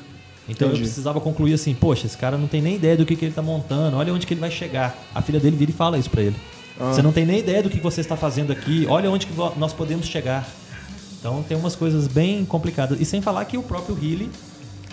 Então 0.47 0.67
Entendi. 0.67 0.81
eu 0.81 0.85
precisava 0.85 1.19
concluir 1.19 1.53
assim, 1.53 1.73
poxa, 1.73 2.05
esse 2.05 2.17
cara 2.17 2.37
não 2.37 2.47
tem 2.47 2.61
nem 2.61 2.75
ideia 2.75 2.95
do 2.95 3.05
que, 3.05 3.15
que 3.15 3.25
ele 3.25 3.33
tá 3.33 3.41
montando, 3.41 3.97
olha 3.97 4.13
onde 4.13 4.25
que 4.25 4.33
ele 4.33 4.41
vai 4.41 4.51
chegar. 4.51 4.95
A 5.13 5.21
filha 5.21 5.39
dele 5.39 5.55
vira 5.55 5.71
e 5.71 5.73
fala 5.73 5.97
isso 5.97 6.09
pra 6.09 6.21
ele. 6.21 6.35
Ah. 6.79 6.93
Você 6.93 7.01
não 7.01 7.11
tem 7.11 7.25
nem 7.25 7.39
ideia 7.39 7.63
do 7.63 7.69
que 7.69 7.79
você 7.79 8.01
está 8.01 8.15
fazendo 8.15 8.51
aqui, 8.51 8.85
olha 8.87 9.09
onde 9.09 9.25
que 9.25 9.33
nós 9.57 9.73
podemos 9.73 10.05
chegar. 10.05 10.47
Então 11.19 11.43
tem 11.43 11.57
umas 11.57 11.75
coisas 11.75 12.07
bem 12.07 12.45
complicadas. 12.45 12.99
E 13.01 13.05
sem 13.05 13.21
falar 13.21 13.45
que 13.45 13.57
o 13.57 13.63
próprio 13.63 13.95
Healy 13.95 14.29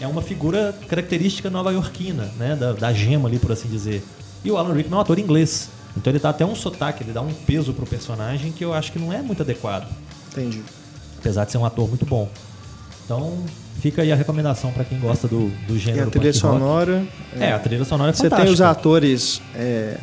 é 0.03 0.07
uma 0.07 0.21
figura 0.23 0.75
característica 0.89 1.49
nova-iorquina, 1.49 2.31
né? 2.39 2.57
Da, 2.57 2.73
da 2.73 2.93
gema 2.93 3.29
ali, 3.29 3.39
por 3.39 3.53
assim 3.53 3.69
dizer. 3.69 4.03
E 4.45 4.51
o 4.51 4.57
Alan 4.57 4.75
Rickman 4.75 4.95
é 4.95 4.99
um 4.99 5.01
ator 5.01 5.19
inglês. 5.19 5.69
Então 5.97 6.11
ele 6.11 6.19
dá 6.19 6.31
até 6.31 6.45
um 6.45 6.55
sotaque, 6.55 7.05
ele 7.05 7.13
dá 7.13 7.21
um 7.21 7.33
peso 7.33 7.73
pro 7.73 7.87
personagem 7.87 8.51
que 8.51 8.65
eu 8.65 8.73
acho 8.73 8.91
que 8.93 8.99
não 8.99 9.13
é 9.13 9.23
muito 9.23 9.43
adequado. 9.43 9.87
Entendi. 10.33 10.63
Apesar 11.19 11.45
de 11.45 11.53
ser 11.53 11.59
um 11.59 11.65
ator 11.65 11.89
muito 11.89 12.05
bom. 12.05 12.29
Então 13.05 13.39
fica 13.81 14.03
aí 14.03 14.11
a 14.11 14.17
recomendação 14.17 14.73
pra 14.73 14.85
quem 14.85 14.99
gosta 14.99 15.29
do, 15.29 15.51
do 15.67 15.77
E 15.77 15.79
gênero 15.79 16.09
a 16.09 16.11
trilha 16.11 16.33
sonora. 16.33 17.07
É, 17.39 17.53
a 17.53 17.59
trilha 17.59 17.85
sonora 17.85 18.11
é 18.11 18.13
Você 18.13 18.25
fantástica. 18.25 18.45
tem 18.45 18.53
os 18.53 18.61
atores 18.61 19.41
é, 19.55 19.99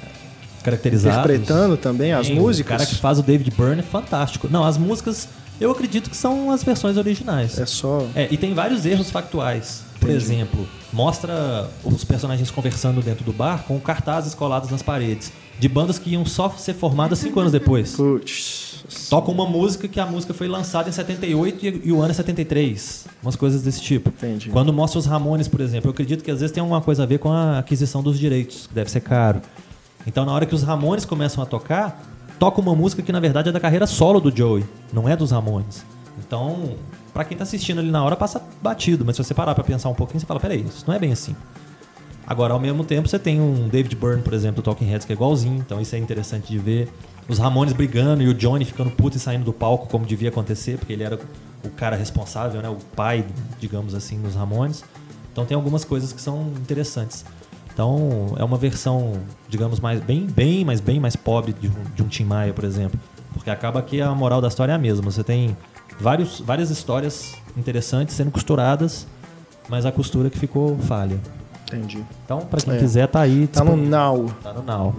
caracterizados. 0.64 1.20
interpretando 1.20 1.76
também 1.76 2.14
as 2.14 2.30
músicas? 2.30 2.76
O 2.76 2.78
cara 2.78 2.90
que 2.90 2.96
faz 2.96 3.20
o 3.20 3.24
David 3.24 3.52
Byrne 3.52 3.80
é 3.80 3.84
fantástico. 3.84 4.48
Não, 4.50 4.64
as 4.64 4.78
músicas 4.78 5.28
eu 5.60 5.72
acredito 5.72 6.10
que 6.10 6.16
são 6.16 6.52
as 6.52 6.64
versões 6.64 6.96
originais. 6.96 7.60
É 7.60 7.66
só. 7.66 8.08
É, 8.16 8.28
e 8.32 8.38
tem 8.38 8.54
vários 8.54 8.86
erros 8.86 9.10
factuais. 9.10 9.84
Por 10.00 10.10
exemplo, 10.10 10.68
mostra 10.94 11.70
os 11.84 12.04
personagens 12.04 12.50
conversando 12.50 13.02
dentro 13.02 13.24
do 13.24 13.34
bar 13.34 13.64
com 13.68 13.80
cartazes 13.80 14.34
colados 14.34 14.70
nas 14.70 14.82
paredes. 14.82 15.32
De 15.60 15.68
bandas 15.68 16.00
que 16.00 16.12
iam 16.12 16.26
só 16.26 16.50
ser 16.52 16.74
formadas 16.74 17.20
cinco 17.20 17.40
anos 17.40 17.52
depois. 17.52 17.96
Putz. 17.96 18.86
Toca 19.10 19.30
uma 19.30 19.46
música 19.46 19.88
que 19.88 20.00
a 20.00 20.06
música 20.06 20.34
foi 20.34 20.48
lançada 20.48 20.88
em 20.88 20.92
78 20.92 21.66
e, 21.66 21.82
e 21.86 21.92
o 21.92 22.02
ano 22.02 22.12
é 22.12 22.14
73. 22.14 23.08
Umas 23.22 23.36
coisas 23.36 23.62
desse 23.62 23.82
tipo. 23.82 24.10
Entendi. 24.10 24.50
Quando 24.50 24.72
mostra 24.72 25.00
os 25.00 25.06
Ramones, 25.06 25.48
por 25.48 25.60
exemplo, 25.60 25.90
eu 25.90 25.92
acredito 25.92 26.24
que 26.24 26.32
às 26.32 26.40
vezes 26.40 26.54
tem 26.54 26.62
alguma 26.62 26.82
coisa 26.82 27.04
a 27.04 27.06
ver 27.06 27.20
com 27.20 27.30
a 27.30 27.60
aquisição 27.60 28.02
dos 28.02 28.18
direitos, 28.18 28.68
que 28.68 28.74
deve 28.74 28.90
ser 28.90 29.02
caro. 29.02 29.42
Então, 30.08 30.26
na 30.26 30.32
hora 30.32 30.46
que 30.46 30.56
os 30.56 30.64
Ramones 30.64 31.06
começam 31.06 31.44
a 31.44 31.46
tocar, 31.46 32.02
toca 32.40 32.62
uma 32.62 32.74
música 32.74 33.02
que 33.02 33.12
na 33.12 33.20
verdade 33.20 33.50
é 33.50 33.52
da 33.52 33.60
carreira 33.60 33.86
solo 33.86 34.20
do 34.20 34.36
Joey, 34.36 34.66
não 34.94 35.10
é 35.10 35.16
dos 35.16 35.32
Ramones. 35.32 35.84
Então, 36.18 36.76
pra 37.14 37.24
quem 37.24 37.38
tá 37.38 37.44
assistindo 37.44 37.80
ali 37.80 37.92
na 37.92 38.04
hora, 38.04 38.16
passa 38.16 38.42
batido, 38.62 39.04
mas 39.06 39.16
se 39.16 39.24
você 39.24 39.34
parar 39.34 39.56
pra 39.56 39.64
pensar 39.64 39.90
um 39.90 39.96
pouquinho, 39.96 40.20
você 40.20 40.26
fala: 40.26 40.40
peraí, 40.40 40.62
isso 40.62 40.84
não 40.88 40.94
é 40.94 41.00
bem 41.00 41.12
assim. 41.12 41.36
Agora, 42.26 42.54
ao 42.54 42.60
mesmo 42.60 42.84
tempo, 42.84 43.08
você 43.08 43.18
tem 43.18 43.42
um 43.42 43.68
David 43.68 43.96
Byrne, 43.96 44.22
por 44.22 44.34
exemplo, 44.34 44.62
do 44.62 44.66
Talking 44.66 44.86
Heads, 44.86 45.06
que 45.06 45.12
é 45.12 45.16
igualzinho, 45.16 45.58
então 45.58 45.82
isso 45.82 45.96
é 45.96 45.98
interessante 45.98 46.48
de 46.48 46.60
ver. 46.60 46.88
Os 47.28 47.40
Ramones 47.40 47.74
brigando 47.74 48.22
e 48.22 48.28
o 48.28 48.34
Johnny 48.34 48.66
ficando 48.66 48.92
puto 48.92 49.18
e 49.18 49.20
saindo 49.20 49.46
do 49.46 49.54
palco, 49.54 49.88
como 49.88 50.06
devia 50.06 50.30
acontecer, 50.30 50.78
porque 50.78 50.94
ele 50.94 51.04
era 51.04 51.20
o 51.64 51.70
cara 51.70 51.96
responsável, 51.96 52.62
né? 52.62 52.70
O 52.70 52.78
pai, 52.96 53.26
digamos 53.60 53.96
assim, 53.96 54.22
dos 54.22 54.36
Ramones. 54.36 54.84
Então 55.32 55.46
tem 55.46 55.56
algumas 55.56 55.84
coisas 55.84 56.14
que 56.14 56.22
são 56.22 56.52
interessantes. 56.62 57.26
Então 57.74 58.36
é 58.38 58.44
uma 58.44 58.58
versão, 58.58 59.14
digamos, 59.48 59.80
mais 59.80 60.02
bem, 60.02 60.26
bem, 60.26 60.66
mas 60.66 60.80
bem 60.82 61.00
mais 61.00 61.16
pobre 61.16 61.54
de 61.54 61.68
um, 61.68 61.84
de 61.96 62.04
um 62.04 62.08
Tim 62.08 62.26
Maia, 62.26 62.54
por 62.54 62.64
exemplo. 62.64 63.00
Porque 63.34 63.50
acaba 63.50 63.82
que 63.82 64.02
a 64.02 64.14
moral 64.14 64.42
da 64.42 64.48
história 64.48 64.74
é 64.74 64.76
a 64.76 64.80
mesma. 64.80 65.10
Você 65.10 65.24
tem 65.24 65.56
vários, 66.00 66.40
várias 66.40 66.70
histórias 66.70 67.36
interessantes 67.58 68.16
sendo 68.16 68.32
costuradas, 68.32 69.06
mas 69.68 69.86
a 69.86 69.92
costura 69.92 70.30
que 70.30 70.38
ficou 70.40 70.78
falha. 70.80 71.20
Entendi. 71.68 72.04
Então, 72.26 72.40
pra 72.40 72.60
quem 72.60 72.74
É. 72.74 72.78
quiser, 72.78 73.08
tá 73.08 73.22
aí. 73.22 73.48
Tá 73.48 73.64
no. 73.64 73.76
Now. 73.78 74.34
Tá 74.42 74.54
no 74.54 74.64
Now. 74.64 74.96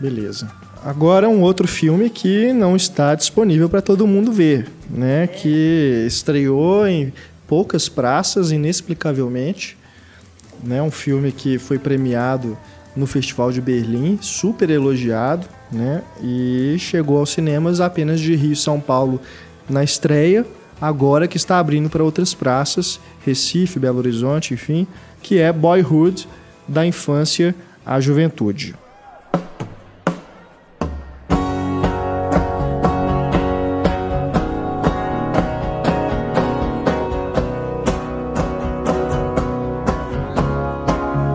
Beleza. 0.00 0.50
Agora 0.84 1.28
um 1.28 1.42
outro 1.42 1.68
filme 1.68 2.10
que 2.10 2.52
não 2.52 2.74
está 2.74 3.14
disponível 3.14 3.68
para 3.68 3.80
todo 3.80 4.04
mundo 4.04 4.32
ver, 4.32 4.68
né? 4.90 5.28
Que 5.28 6.04
estreou 6.08 6.88
em 6.88 7.12
poucas 7.46 7.88
praças 7.88 8.50
inexplicavelmente, 8.50 9.76
né? 10.64 10.82
Um 10.82 10.90
filme 10.90 11.30
que 11.30 11.56
foi 11.56 11.78
premiado 11.78 12.58
no 12.96 13.06
Festival 13.06 13.52
de 13.52 13.60
Berlim, 13.60 14.18
super 14.20 14.68
elogiado, 14.70 15.46
né? 15.70 16.02
E 16.20 16.74
chegou 16.80 17.18
aos 17.18 17.30
cinemas 17.30 17.80
apenas 17.80 18.18
de 18.20 18.34
Rio 18.34 18.56
São 18.56 18.80
Paulo 18.80 19.20
na 19.68 19.82
estreia, 19.84 20.46
agora 20.80 21.28
que 21.28 21.36
está 21.36 21.58
abrindo 21.58 21.88
para 21.88 22.02
outras 22.02 22.34
praças, 22.34 23.00
Recife, 23.24 23.78
Belo 23.78 23.98
Horizonte, 23.98 24.54
enfim, 24.54 24.86
que 25.22 25.38
é 25.38 25.52
Boyhood, 25.52 26.28
da 26.66 26.86
infância 26.86 27.54
à 27.84 28.00
juventude. 28.00 28.74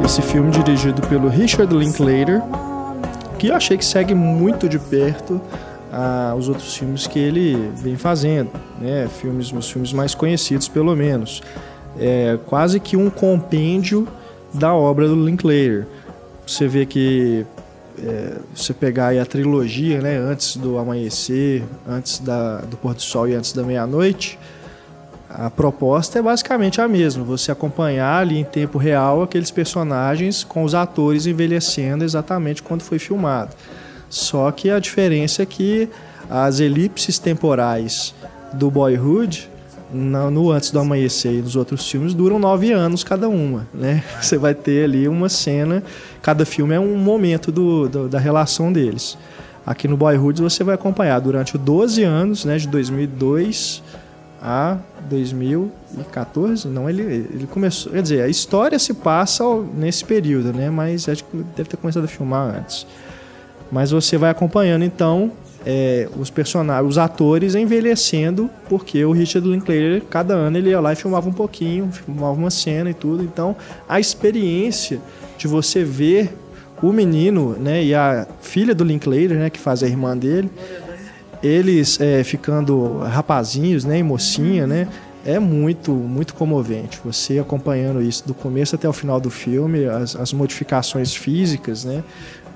Esse 0.04 0.22
filme 0.22 0.50
dirigido 0.52 1.02
pelo 1.08 1.28
Richard 1.28 1.74
Linklater, 1.76 2.42
que 3.38 3.48
eu 3.48 3.56
achei 3.56 3.78
que 3.78 3.86
segue 3.86 4.16
muito 4.16 4.68
de 4.68 4.80
perto 4.80 5.40
os 6.38 6.48
outros 6.50 6.76
filmes 6.76 7.08
que 7.08 7.18
ele 7.18 7.72
vem 7.76 7.96
fazendo, 7.96 8.52
né? 8.80 9.08
Filmes, 9.20 9.52
os 9.52 9.70
filmes 9.70 9.94
mais 9.94 10.14
conhecidos, 10.14 10.68
pelo 10.68 10.96
menos. 10.96 11.42
É 12.00 12.38
quase 12.46 12.80
que 12.80 12.96
um 12.96 13.10
compêndio 13.10 14.08
da 14.54 14.74
obra 14.74 15.08
do 15.08 15.16
Linklater. 15.16 15.88
Você 16.46 16.68
vê 16.68 16.86
que 16.86 17.46
é, 18.00 18.38
você 18.56 18.74
pegar 18.74 19.18
a 19.20 19.26
trilogia, 19.26 20.02
né? 20.02 20.18
Antes 20.18 20.56
do 20.58 20.78
amanhecer, 20.78 21.64
antes 21.88 22.20
da, 22.20 22.60
do 22.60 22.78
pôr 22.78 22.94
do 22.94 23.02
sol 23.02 23.28
e 23.28 23.34
antes 23.34 23.54
da 23.54 23.64
meia-noite, 23.64 24.38
a 25.30 25.50
proposta 25.50 26.20
é 26.20 26.22
basicamente 26.22 26.80
a 26.80 26.88
mesma, 26.88 27.24
você 27.24 27.52
acompanhar 27.52 28.22
ali 28.22 28.38
em 28.40 28.44
tempo 28.44 28.78
real 28.78 29.22
aqueles 29.22 29.52
personagens 29.52 30.44
com 30.44 30.64
os 30.64 30.74
atores 30.74 31.28
envelhecendo 31.28 32.04
exatamente 32.04 32.64
quando 32.64 32.82
foi 32.82 32.98
filmado. 32.98 33.52
Só 34.10 34.52
que 34.52 34.70
a 34.70 34.80
diferença 34.80 35.44
é 35.44 35.46
que 35.46 35.90
as 36.30 36.60
elipses 36.60 37.18
temporais 37.20 38.14
do 38.54 38.70
Boyhood, 38.72 39.50
no, 39.94 40.52
Antes 40.52 40.72
do 40.72 40.80
Amanhecer 40.80 41.34
e 41.34 41.42
nos 41.42 41.56
outros 41.56 41.90
filmes, 41.90 42.14
duram 42.14 42.38
nove 42.40 42.72
anos 42.72 43.04
cada 43.04 43.30
uma. 43.30 43.68
Né? 43.74 44.04
Você 44.22 44.38
vai 44.38 44.54
ter 44.54 44.84
ali 44.86 45.08
uma 45.08 45.30
cena, 45.30 45.84
cada 46.22 46.46
filme 46.46 46.74
é 46.76 46.80
um 46.80 46.98
momento 46.98 47.52
do, 47.52 47.88
do- 47.88 48.10
da 48.10 48.20
relação 48.20 48.72
deles. 48.72 49.18
Aqui 49.66 49.86
no 49.88 49.98
Boyhood 49.98 50.42
você 50.42 50.64
vai 50.64 50.76
acompanhar 50.76 51.20
durante 51.20 51.58
12 51.58 52.02
anos, 52.02 52.46
né, 52.46 52.58
de 52.58 52.70
2002 52.70 53.84
a 54.42 54.78
2014, 55.10 56.68
não, 56.70 56.90
ele, 56.90 57.02
ele 57.02 57.48
começou, 57.48 57.92
quer 57.92 58.02
dizer, 58.02 58.22
a 58.22 58.28
história 58.30 58.78
se 58.80 58.94
passa 58.94 59.44
nesse 59.76 60.06
período, 60.06 60.54
né, 60.54 60.70
mas 60.70 61.10
acho 61.10 61.24
que 61.26 61.38
deve 61.56 61.68
ter 61.70 61.78
começado 61.78 62.06
a 62.06 62.08
filmar 62.08 62.56
antes. 62.56 62.86
Mas 63.72 63.92
você 63.92 64.18
vai 64.18 64.30
acompanhando 64.30 64.84
então 64.84 65.32
é, 65.66 66.08
os 66.18 66.30
personagens, 66.30 66.90
os 66.90 66.98
atores 66.98 67.54
envelhecendo, 67.54 68.50
porque 68.70 69.04
o 69.04 69.12
Richard 69.12 69.48
Linklater, 69.48 70.02
cada 70.10 70.34
ano 70.34 70.58
ele 70.58 70.70
ia 70.70 70.80
lá 70.80 70.94
e 70.94 70.96
filmava 70.96 71.28
um 71.28 71.34
pouquinho, 71.34 71.92
filmava 71.92 72.34
uma 72.34 72.50
cena 72.50 72.90
e 72.90 72.94
tudo. 72.94 73.24
Então, 73.24 73.56
a 73.88 74.00
experiência 74.00 75.02
de 75.38 75.48
você 75.48 75.84
ver 75.84 76.34
o 76.82 76.94
menino, 76.94 77.58
né, 77.60 77.84
e 77.84 77.94
a 77.94 78.26
filha 78.42 78.74
do 78.74 78.84
Linklater, 78.84 79.38
né, 79.38 79.50
que 79.50 79.60
faz 79.60 79.84
a 79.84 79.88
irmã 79.88 80.16
dele, 80.16 80.50
eles 81.44 82.00
é, 82.00 82.24
ficando 82.24 83.00
rapazinhos, 83.00 83.84
né, 83.84 84.00
e 84.00 84.04
mocinha, 84.04 84.66
né, 84.66 84.88
é 85.26 85.40
muito, 85.40 85.92
muito 85.92 86.34
comovente. 86.34 87.02
Você 87.04 87.40
acompanhando 87.40 88.02
isso 88.02 88.26
do 88.26 88.34
começo 88.34 88.76
até 88.76 88.88
o 88.88 88.94
final 88.94 89.20
do 89.20 89.30
filme, 89.30 89.86
as, 89.86 90.16
as 90.16 90.32
modificações 90.32 91.14
físicas, 91.14 91.84
né, 91.84 92.04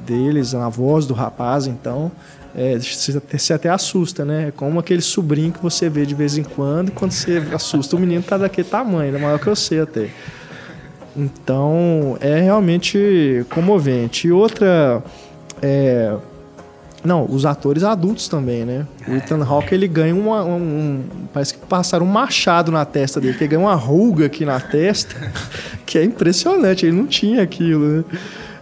deles, 0.05 0.53
na 0.53 0.69
voz 0.69 1.05
do 1.05 1.13
rapaz, 1.13 1.67
então, 1.67 2.11
é, 2.55 2.77
você, 2.77 3.53
até, 3.53 3.69
assusta, 3.69 4.25
né? 4.25 4.47
É 4.49 4.51
como 4.51 4.79
aquele 4.79 5.01
sobrinho 5.01 5.53
que 5.53 5.61
você 5.61 5.89
vê 5.89 6.05
de 6.05 6.13
vez 6.13 6.37
em 6.37 6.43
quando, 6.43 6.91
quando 6.91 7.11
você 7.11 7.41
assusta, 7.53 7.95
o 7.95 7.99
menino 7.99 8.21
tá 8.21 8.37
daquele 8.37 8.67
tamanho, 8.67 9.15
é 9.15 9.19
maior 9.19 9.39
que 9.39 9.47
eu 9.47 9.55
sei 9.55 9.79
até. 9.79 10.09
Então, 11.15 12.17
é 12.19 12.39
realmente 12.41 13.45
comovente. 13.49 14.27
E 14.27 14.31
outra. 14.31 15.03
É, 15.61 16.15
não, 17.03 17.25
os 17.25 17.45
atores 17.45 17.83
adultos 17.83 18.27
também, 18.27 18.63
né? 18.63 18.85
O 19.07 19.15
Ethan 19.15 19.43
Hawke, 19.43 19.73
ele 19.73 19.87
ganha 19.87 20.15
uma, 20.15 20.43
um, 20.43 21.03
Parece 21.33 21.55
que 21.55 21.65
passaram 21.65 22.05
um 22.05 22.09
machado 22.09 22.71
na 22.71 22.85
testa 22.85 23.19
dele, 23.19 23.33
que 23.37 23.43
ele 23.43 23.51
ganha 23.51 23.61
uma 23.61 23.75
ruga 23.75 24.27
aqui 24.27 24.45
na 24.45 24.59
testa, 24.59 25.15
que 25.85 25.97
é 25.97 26.03
impressionante, 26.03 26.85
ele 26.85 26.95
não 26.95 27.07
tinha 27.07 27.41
aquilo, 27.41 27.85
né? 27.85 28.03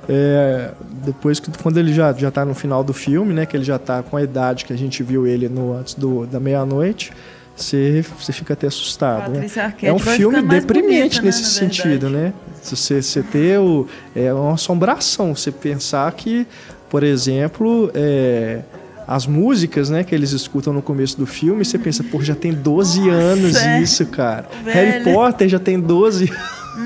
É, 0.07 0.71
depois 1.03 1.39
que 1.39 1.51
quando 1.61 1.77
ele 1.77 1.93
já 1.93 2.11
já 2.13 2.29
está 2.29 2.45
no 2.45 2.53
final 2.53 2.83
do 2.83 2.93
filme, 2.93 3.33
né, 3.33 3.45
que 3.45 3.55
ele 3.55 3.63
já 3.63 3.75
está 3.75 4.03
com 4.03 4.17
a 4.17 4.23
idade 4.23 4.65
que 4.65 4.73
a 4.73 4.77
gente 4.77 5.01
viu 5.03 5.25
ele 5.25 5.49
no 5.49 5.73
antes 5.73 5.93
do, 5.93 6.25
da 6.25 6.39
meia-noite, 6.39 7.11
você, 7.55 8.03
você 8.17 8.31
fica 8.31 8.53
até 8.53 8.67
assustado, 8.67 9.31
né? 9.31 9.45
É 9.81 9.91
um 9.91 9.99
filme 9.99 10.41
deprimente 10.41 11.19
bonita, 11.19 11.21
né, 11.21 11.25
nesse 11.25 11.45
sentido, 11.45 12.09
né? 12.09 12.33
Você, 12.63 13.01
você 13.01 13.21
ter 13.21 13.59
o, 13.59 13.87
é 14.15 14.33
uma 14.33 14.53
assombração, 14.53 15.35
você 15.35 15.51
pensar 15.51 16.11
que, 16.13 16.47
por 16.89 17.03
exemplo, 17.03 17.91
é, 17.93 18.61
as 19.07 19.25
músicas, 19.25 19.89
né, 19.89 20.03
que 20.03 20.13
eles 20.13 20.31
escutam 20.31 20.71
no 20.71 20.81
começo 20.81 21.17
do 21.17 21.25
filme, 21.25 21.65
você 21.65 21.77
pensa, 21.77 22.03
pô, 22.03 22.21
já 22.21 22.35
tem 22.35 22.53
12 22.53 22.99
Nossa, 22.99 23.11
é. 23.11 23.13
anos 23.13 23.57
isso, 23.81 24.05
cara. 24.05 24.47
Velho. 24.63 24.75
Harry 24.75 25.03
Potter 25.03 25.49
já 25.49 25.59
tem 25.59 25.79
12 25.79 26.31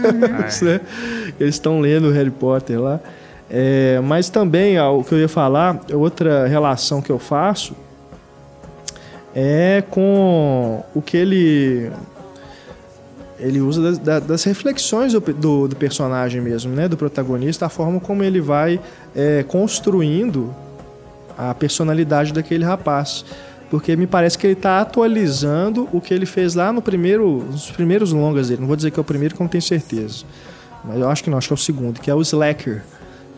anos, 0.04 0.62
uhum. 0.62 0.68
né? 0.68 0.82
Eles 1.40 1.56
estão 1.56 1.80
lendo 1.80 2.10
Harry 2.12 2.32
Potter 2.32 2.80
lá. 2.80 3.00
É, 3.56 4.00
mas 4.00 4.32
também, 4.32 4.80
o 4.80 5.04
que 5.04 5.14
eu 5.14 5.20
ia 5.20 5.30
falar, 5.30 5.80
outra 5.94 6.48
relação 6.48 7.04
que 7.04 7.12
eu 7.12 7.20
faço 7.20 7.76
é 9.36 9.84
com 9.92 10.84
o 10.96 11.00
que 11.04 11.16
ele 11.16 11.92
ele 13.38 13.62
usa 13.62 13.92
das, 13.92 14.24
das 14.24 14.44
reflexões 14.46 15.14
do, 15.14 15.20
do, 15.20 15.68
do, 15.68 15.76
personagem 15.76 16.42
mesmo, 16.42 16.74
né, 16.74 16.88
do 16.88 16.98
protagonista, 16.98 17.68
a 17.68 17.70
forma 17.70 18.00
como 18.00 18.24
ele 18.24 18.42
vai 18.42 18.80
é, 19.16 19.44
construindo 19.44 20.52
a 21.38 21.54
personalidade 21.54 22.34
daquele 22.34 22.64
rapaz, 22.64 23.24
porque 23.70 23.96
me 23.96 24.08
parece 24.08 24.36
que 24.36 24.48
ele 24.48 24.54
está 24.54 24.82
atualizando 24.82 25.88
o 25.94 26.02
que 26.02 26.12
ele 26.12 26.26
fez 26.26 26.56
lá 26.56 26.74
no 26.74 26.82
primeiro, 26.82 27.46
nos 27.52 27.70
primeiros 27.70 28.12
longas 28.12 28.48
dele. 28.48 28.62
Não 28.62 28.68
vou 28.68 28.76
dizer 28.76 28.90
que 28.90 29.00
é 29.00 29.02
o 29.02 29.04
primeiro, 29.04 29.36
que 29.36 29.42
eu 29.42 29.44
não 29.44 29.50
tenho 29.50 29.62
certeza, 29.62 30.24
mas 30.84 30.98
eu 31.00 31.08
acho 31.08 31.24
que 31.24 31.30
não, 31.30 31.38
acho 31.38 31.50
que 31.50 31.54
é 31.54 31.56
o 31.56 31.58
segundo, 31.58 32.00
que 32.00 32.10
é 32.10 32.16
o 32.16 32.22
Slacker 32.22 32.82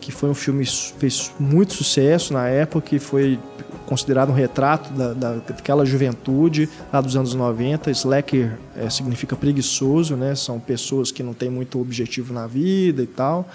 que 0.06 0.12
foi 0.12 0.30
um 0.30 0.34
filme 0.34 0.64
que 0.64 0.92
fez 1.00 1.32
muito 1.36 1.74
sucesso 1.74 2.32
na 2.32 2.46
época, 2.46 2.90
que 2.90 3.00
foi 3.00 3.40
considerado 3.86 4.30
um 4.30 4.32
retrato 4.32 4.92
da, 4.92 5.12
da, 5.12 5.32
daquela 5.34 5.84
juventude 5.84 6.68
lá 6.92 7.00
dos 7.00 7.16
anos 7.16 7.34
90. 7.34 7.90
Slacker 7.90 8.56
é, 8.76 8.88
significa 8.88 9.34
preguiçoso, 9.34 10.14
né? 10.14 10.36
São 10.36 10.60
pessoas 10.60 11.10
que 11.10 11.24
não 11.24 11.34
têm 11.34 11.50
muito 11.50 11.80
objetivo 11.80 12.32
na 12.32 12.46
vida 12.46 13.02
e 13.02 13.06
tal. 13.08 13.48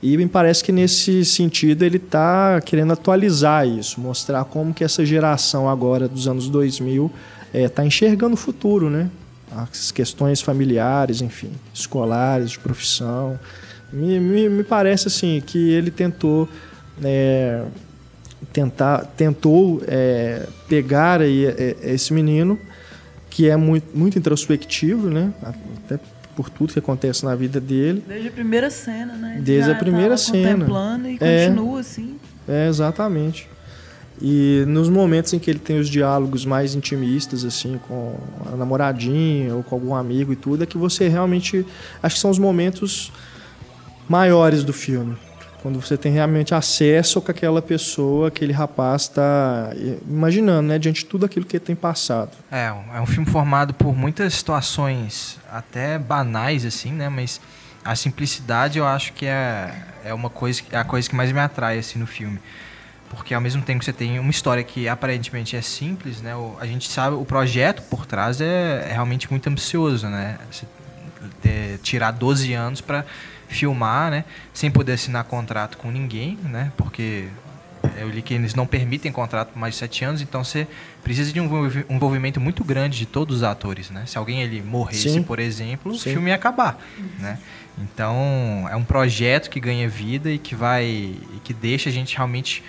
E 0.00 0.16
me 0.16 0.28
parece 0.28 0.62
que 0.62 0.70
nesse 0.70 1.24
sentido 1.24 1.84
ele 1.84 1.96
está 1.96 2.60
querendo 2.60 2.92
atualizar 2.92 3.66
isso, 3.66 4.00
mostrar 4.00 4.44
como 4.44 4.72
que 4.72 4.84
essa 4.84 5.04
geração 5.04 5.68
agora 5.68 6.06
dos 6.06 6.28
anos 6.28 6.48
2000 6.48 7.10
está 7.52 7.82
é, 7.82 7.86
enxergando 7.86 8.34
o 8.34 8.36
futuro, 8.36 8.88
né? 8.88 9.10
As 9.50 9.90
questões 9.90 10.40
familiares, 10.40 11.20
enfim, 11.20 11.50
escolares, 11.74 12.52
de 12.52 12.60
profissão. 12.60 13.36
Me, 13.92 14.20
me, 14.20 14.48
me 14.48 14.64
parece 14.64 15.08
assim 15.08 15.42
que 15.44 15.70
ele 15.70 15.90
tentou 15.90 16.48
é, 17.02 17.64
tentar 18.52 19.04
tentou 19.16 19.82
é, 19.86 20.46
pegar 20.68 21.20
aí 21.20 21.46
é, 21.46 21.76
esse 21.82 22.12
menino 22.12 22.58
que 23.28 23.48
é 23.48 23.56
muito, 23.56 23.96
muito 23.96 24.18
introspectivo, 24.18 25.08
né? 25.08 25.32
Até 25.42 25.98
por 26.34 26.50
tudo 26.50 26.72
que 26.72 26.78
acontece 26.78 27.24
na 27.24 27.34
vida 27.34 27.60
dele. 27.60 28.02
Desde 28.06 28.28
a 28.28 28.32
primeira 28.32 28.70
cena, 28.70 29.14
né? 29.14 29.34
Ele 29.34 29.42
Desde 29.42 29.70
a 29.70 29.74
primeira 29.74 30.16
cena. 30.16 30.52
Contemplando 30.64 31.08
e 31.08 31.18
é, 31.20 31.46
continua 31.46 31.80
assim. 31.80 32.16
É, 32.48 32.68
exatamente. 32.68 33.48
E 34.20 34.64
nos 34.66 34.88
momentos 34.88 35.32
em 35.32 35.38
que 35.38 35.50
ele 35.50 35.58
tem 35.58 35.78
os 35.78 35.88
diálogos 35.88 36.44
mais 36.44 36.74
intimistas, 36.74 37.44
assim, 37.44 37.80
com 37.88 38.16
a 38.52 38.56
namoradinha 38.56 39.54
ou 39.54 39.62
com 39.62 39.74
algum 39.74 39.94
amigo 39.94 40.32
e 40.32 40.36
tudo, 40.36 40.62
é 40.62 40.66
que 40.66 40.76
você 40.76 41.08
realmente. 41.08 41.64
Acho 42.02 42.16
que 42.16 42.20
são 42.20 42.30
os 42.30 42.38
momentos 42.38 43.12
maiores 44.10 44.64
do 44.64 44.72
filme. 44.72 45.16
Quando 45.62 45.80
você 45.80 45.96
tem 45.96 46.10
realmente 46.10 46.52
acesso 46.52 47.20
com 47.20 47.30
aquela 47.30 47.62
pessoa, 47.62 48.26
aquele 48.26 48.52
rapaz 48.52 49.02
está 49.02 49.70
imaginando, 50.08 50.66
né, 50.66 50.78
diante 50.80 51.04
de 51.04 51.06
tudo 51.06 51.26
aquilo 51.26 51.46
que 51.46 51.58
ele 51.58 51.64
tem 51.64 51.76
passado. 51.76 52.32
É, 52.50 52.72
é 52.94 53.00
um 53.00 53.06
filme 53.06 53.30
formado 53.30 53.72
por 53.72 53.96
muitas 53.96 54.34
situações 54.34 55.38
até 55.48 55.96
banais 55.96 56.64
assim, 56.64 56.90
né, 56.90 57.08
mas 57.08 57.40
a 57.84 57.94
simplicidade 57.94 58.80
eu 58.80 58.86
acho 58.86 59.12
que 59.12 59.26
é, 59.26 59.72
é 60.04 60.12
uma 60.12 60.28
coisa 60.28 60.60
é 60.72 60.76
a 60.76 60.84
coisa 60.84 61.08
que 61.08 61.14
mais 61.14 61.30
me 61.30 61.38
atrai 61.38 61.78
assim 61.78 62.00
no 62.00 62.06
filme. 62.06 62.40
Porque 63.10 63.32
ao 63.32 63.40
mesmo 63.40 63.62
tempo 63.62 63.78
que 63.78 63.84
você 63.84 63.92
tem 63.92 64.18
uma 64.18 64.30
história 64.30 64.64
que 64.64 64.88
aparentemente 64.88 65.54
é 65.54 65.62
simples, 65.62 66.20
né, 66.20 66.32
a 66.58 66.66
gente 66.66 66.90
sabe 66.90 67.14
o 67.14 67.24
projeto 67.24 67.82
por 67.82 68.06
trás 68.06 68.40
é, 68.40 68.88
é 68.88 68.92
realmente 68.92 69.30
muito 69.30 69.48
ambicioso, 69.48 70.08
né? 70.08 70.36
Você 70.50 70.66
ter, 71.42 71.78
tirar 71.82 72.12
12 72.12 72.52
anos 72.54 72.80
para 72.80 73.04
filmar, 73.50 74.10
né? 74.10 74.24
Sem 74.54 74.70
poder 74.70 74.92
assinar 74.92 75.24
contrato 75.24 75.76
com 75.76 75.90
ninguém, 75.90 76.38
né? 76.44 76.72
Porque 76.76 77.28
eu 77.98 78.08
li 78.08 78.22
que 78.22 78.34
eles 78.34 78.54
não 78.54 78.66
permitem 78.66 79.10
contrato 79.10 79.48
por 79.48 79.58
mais 79.58 79.74
de 79.74 79.80
sete 79.80 80.04
anos, 80.04 80.22
então 80.22 80.44
você 80.44 80.66
precisa 81.02 81.32
de 81.32 81.40
um 81.40 81.66
envolvimento 81.88 82.40
muito 82.40 82.62
grande 82.62 82.98
de 82.98 83.06
todos 83.06 83.38
os 83.38 83.42
atores, 83.42 83.90
né? 83.90 84.04
Se 84.06 84.16
alguém 84.16 84.42
ele 84.42 84.62
morresse, 84.62 85.10
Sim. 85.10 85.22
por 85.22 85.38
exemplo, 85.38 85.92
Sim. 85.94 86.10
o 86.10 86.12
filme 86.14 86.30
ia 86.30 86.36
acabar, 86.36 86.78
né? 87.18 87.38
Então 87.78 88.68
é 88.70 88.76
um 88.76 88.84
projeto 88.84 89.48
que 89.48 89.58
ganha 89.58 89.88
vida 89.88 90.30
e 90.30 90.38
que 90.38 90.54
vai 90.54 90.84
e 90.84 91.40
que 91.42 91.52
deixa 91.54 91.88
a 91.88 91.92
gente 91.92 92.16
realmente 92.16 92.62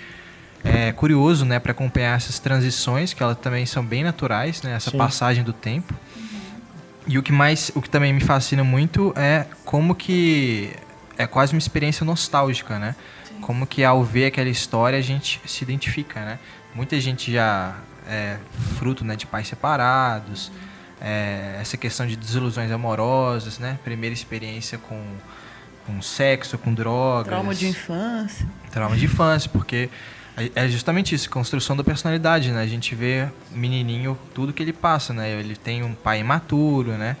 é, 0.64 0.92
curioso, 0.92 1.44
né, 1.44 1.58
para 1.58 1.72
acompanhar 1.72 2.16
essas 2.16 2.38
transições 2.38 3.12
que 3.12 3.22
elas 3.22 3.36
também 3.38 3.66
são 3.66 3.84
bem 3.84 4.04
naturais, 4.04 4.62
né? 4.62 4.74
Essa 4.74 4.90
Sim. 4.90 4.98
passagem 4.98 5.44
do 5.44 5.52
tempo. 5.52 5.94
E 7.06 7.18
o 7.18 7.22
que 7.22 7.32
mais, 7.32 7.70
o 7.74 7.82
que 7.82 7.90
também 7.90 8.12
me 8.12 8.20
fascina 8.20 8.62
muito 8.62 9.12
é 9.16 9.46
como 9.64 9.94
que 9.94 10.72
é 11.18 11.26
quase 11.26 11.52
uma 11.52 11.58
experiência 11.58 12.04
nostálgica, 12.04 12.78
né? 12.78 12.94
Sim. 13.24 13.40
Como 13.40 13.66
que 13.66 13.84
ao 13.84 14.04
ver 14.04 14.26
aquela 14.26 14.48
história 14.48 14.98
a 14.98 15.02
gente 15.02 15.40
se 15.46 15.64
identifica, 15.64 16.20
né? 16.20 16.38
Muita 16.74 16.98
gente 17.00 17.32
já 17.32 17.76
é 18.06 18.38
fruto 18.78 19.04
né, 19.04 19.14
de 19.16 19.26
pais 19.26 19.46
separados, 19.48 20.48
uhum. 20.48 20.54
é, 21.00 21.58
essa 21.60 21.76
questão 21.76 22.06
de 22.06 22.16
desilusões 22.16 22.70
amorosas, 22.70 23.58
né? 23.58 23.78
Primeira 23.84 24.14
experiência 24.14 24.78
com, 24.78 25.00
com 25.86 26.00
sexo, 26.00 26.56
com 26.56 26.72
drogas. 26.72 27.26
Trauma 27.26 27.54
de 27.54 27.68
infância. 27.68 28.46
Trauma 28.70 28.96
de 28.96 29.04
infância, 29.04 29.50
porque 29.52 29.90
é, 30.36 30.50
é 30.54 30.68
justamente 30.68 31.14
isso, 31.14 31.28
construção 31.28 31.76
da 31.76 31.84
personalidade, 31.84 32.50
né? 32.50 32.62
A 32.62 32.66
gente 32.66 32.94
vê 32.94 33.28
o 33.54 33.58
menininho, 33.58 34.18
tudo 34.34 34.52
que 34.52 34.62
ele 34.62 34.72
passa, 34.72 35.12
né? 35.12 35.30
Ele 35.30 35.56
tem 35.56 35.82
um 35.82 35.94
pai 35.94 36.20
imaturo, 36.20 36.92
né? 36.92 37.16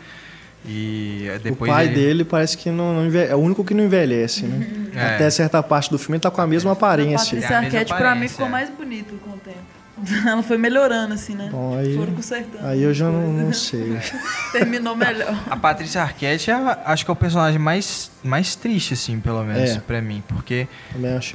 E 0.64 1.26
depois 1.42 1.70
o 1.70 1.74
pai 1.74 1.86
ele... 1.86 1.94
dele 1.94 2.24
parece 2.24 2.56
que 2.56 2.70
não, 2.70 2.94
não 2.94 3.06
envelhece, 3.06 3.32
é 3.32 3.34
o 3.34 3.38
único 3.38 3.64
que 3.64 3.74
não 3.74 3.84
envelhece, 3.84 4.44
né? 4.44 4.78
É. 4.94 5.14
Até 5.14 5.30
certa 5.30 5.62
parte 5.62 5.88
do 5.88 5.98
filme 5.98 6.16
ele 6.16 6.20
tá 6.20 6.30
com 6.30 6.42
a 6.42 6.46
mesma 6.46 6.72
aparência. 6.72 7.34
Esse 7.34 7.50
arquétipo 7.50 7.96
pra 7.96 8.14
mim 8.14 8.28
ficou 8.28 8.46
mais 8.46 8.68
bonito 8.68 9.14
com 9.24 9.30
o 9.30 9.38
tempo. 9.38 9.56
Ela 10.28 10.42
foi 10.42 10.58
melhorando, 10.58 11.14
assim, 11.14 11.34
né? 11.34 11.48
Bom, 11.50 11.78
aí, 11.78 11.96
Foram 11.96 12.14
consertando. 12.14 12.66
Aí 12.66 12.82
eu 12.82 12.92
já 12.92 13.06
não, 13.06 13.32
não 13.32 13.52
sei. 13.52 13.98
Terminou 14.52 14.96
melhor. 14.96 15.34
A 15.48 15.56
Patrícia 15.56 16.02
Arquette, 16.02 16.50
é, 16.50 16.54
acho 16.84 17.04
que 17.04 17.10
é 17.10 17.14
o 17.14 17.16
personagem 17.16 17.58
mais, 17.58 18.10
mais 18.22 18.54
triste, 18.54 18.94
assim, 18.94 19.20
pelo 19.20 19.42
menos, 19.44 19.70
é. 19.70 19.80
pra 19.80 20.02
mim. 20.02 20.22
Porque 20.28 20.66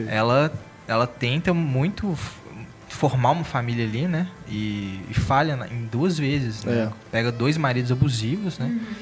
ela 0.07 0.51
ela 0.88 1.06
tenta 1.06 1.54
muito 1.54 2.18
formar 2.88 3.32
uma 3.32 3.44
família 3.44 3.86
ali, 3.86 4.08
né? 4.08 4.28
E, 4.48 5.02
e 5.10 5.14
falha 5.14 5.68
em 5.72 5.86
duas 5.86 6.18
vezes, 6.18 6.64
né? 6.64 6.90
É. 6.90 6.90
Pega 7.12 7.32
dois 7.32 7.58
maridos 7.58 7.92
abusivos, 7.92 8.58
né? 8.58 8.66
Uhum. 8.66 8.96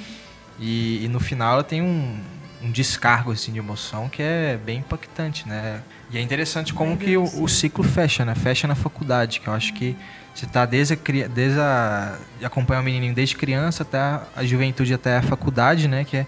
E, 0.60 1.06
e, 1.06 1.08
no 1.08 1.20
final 1.20 1.54
ela 1.54 1.64
tem 1.64 1.82
um, 1.82 2.18
um 2.62 2.72
descargo 2.72 3.32
assim, 3.32 3.52
de 3.52 3.60
emoção 3.60 4.08
que 4.10 4.22
é 4.22 4.58
bem 4.58 4.80
impactante, 4.80 5.48
né? 5.48 5.82
E 6.10 6.18
é 6.18 6.22
interessante 6.22 6.74
como 6.74 6.98
que 6.98 7.18
o, 7.18 7.24
o 7.24 7.48
ciclo 7.48 7.84
fecha, 7.84 8.26
né? 8.26 8.34
Fecha 8.36 8.68
na 8.68 8.76
faculdade, 8.76 9.40
que 9.40 9.48
eu 9.48 9.54
acho 9.54 9.74
que 9.74 9.96
você 10.34 10.46
tá 10.46 10.66
desde 10.66 10.94
a, 10.94 11.28
desde 11.28 11.60
a 11.60 12.18
acompanha 12.44 12.82
o 12.82 12.84
menininho 12.84 13.14
desde 13.14 13.36
criança 13.36 13.84
até 13.84 13.98
a, 13.98 14.24
a 14.36 14.46
juventude 14.46 14.94
até 14.94 15.18
a 15.18 15.22
faculdade, 15.22 15.88
né? 15.88 16.04
Que 16.04 16.18
é, 16.18 16.28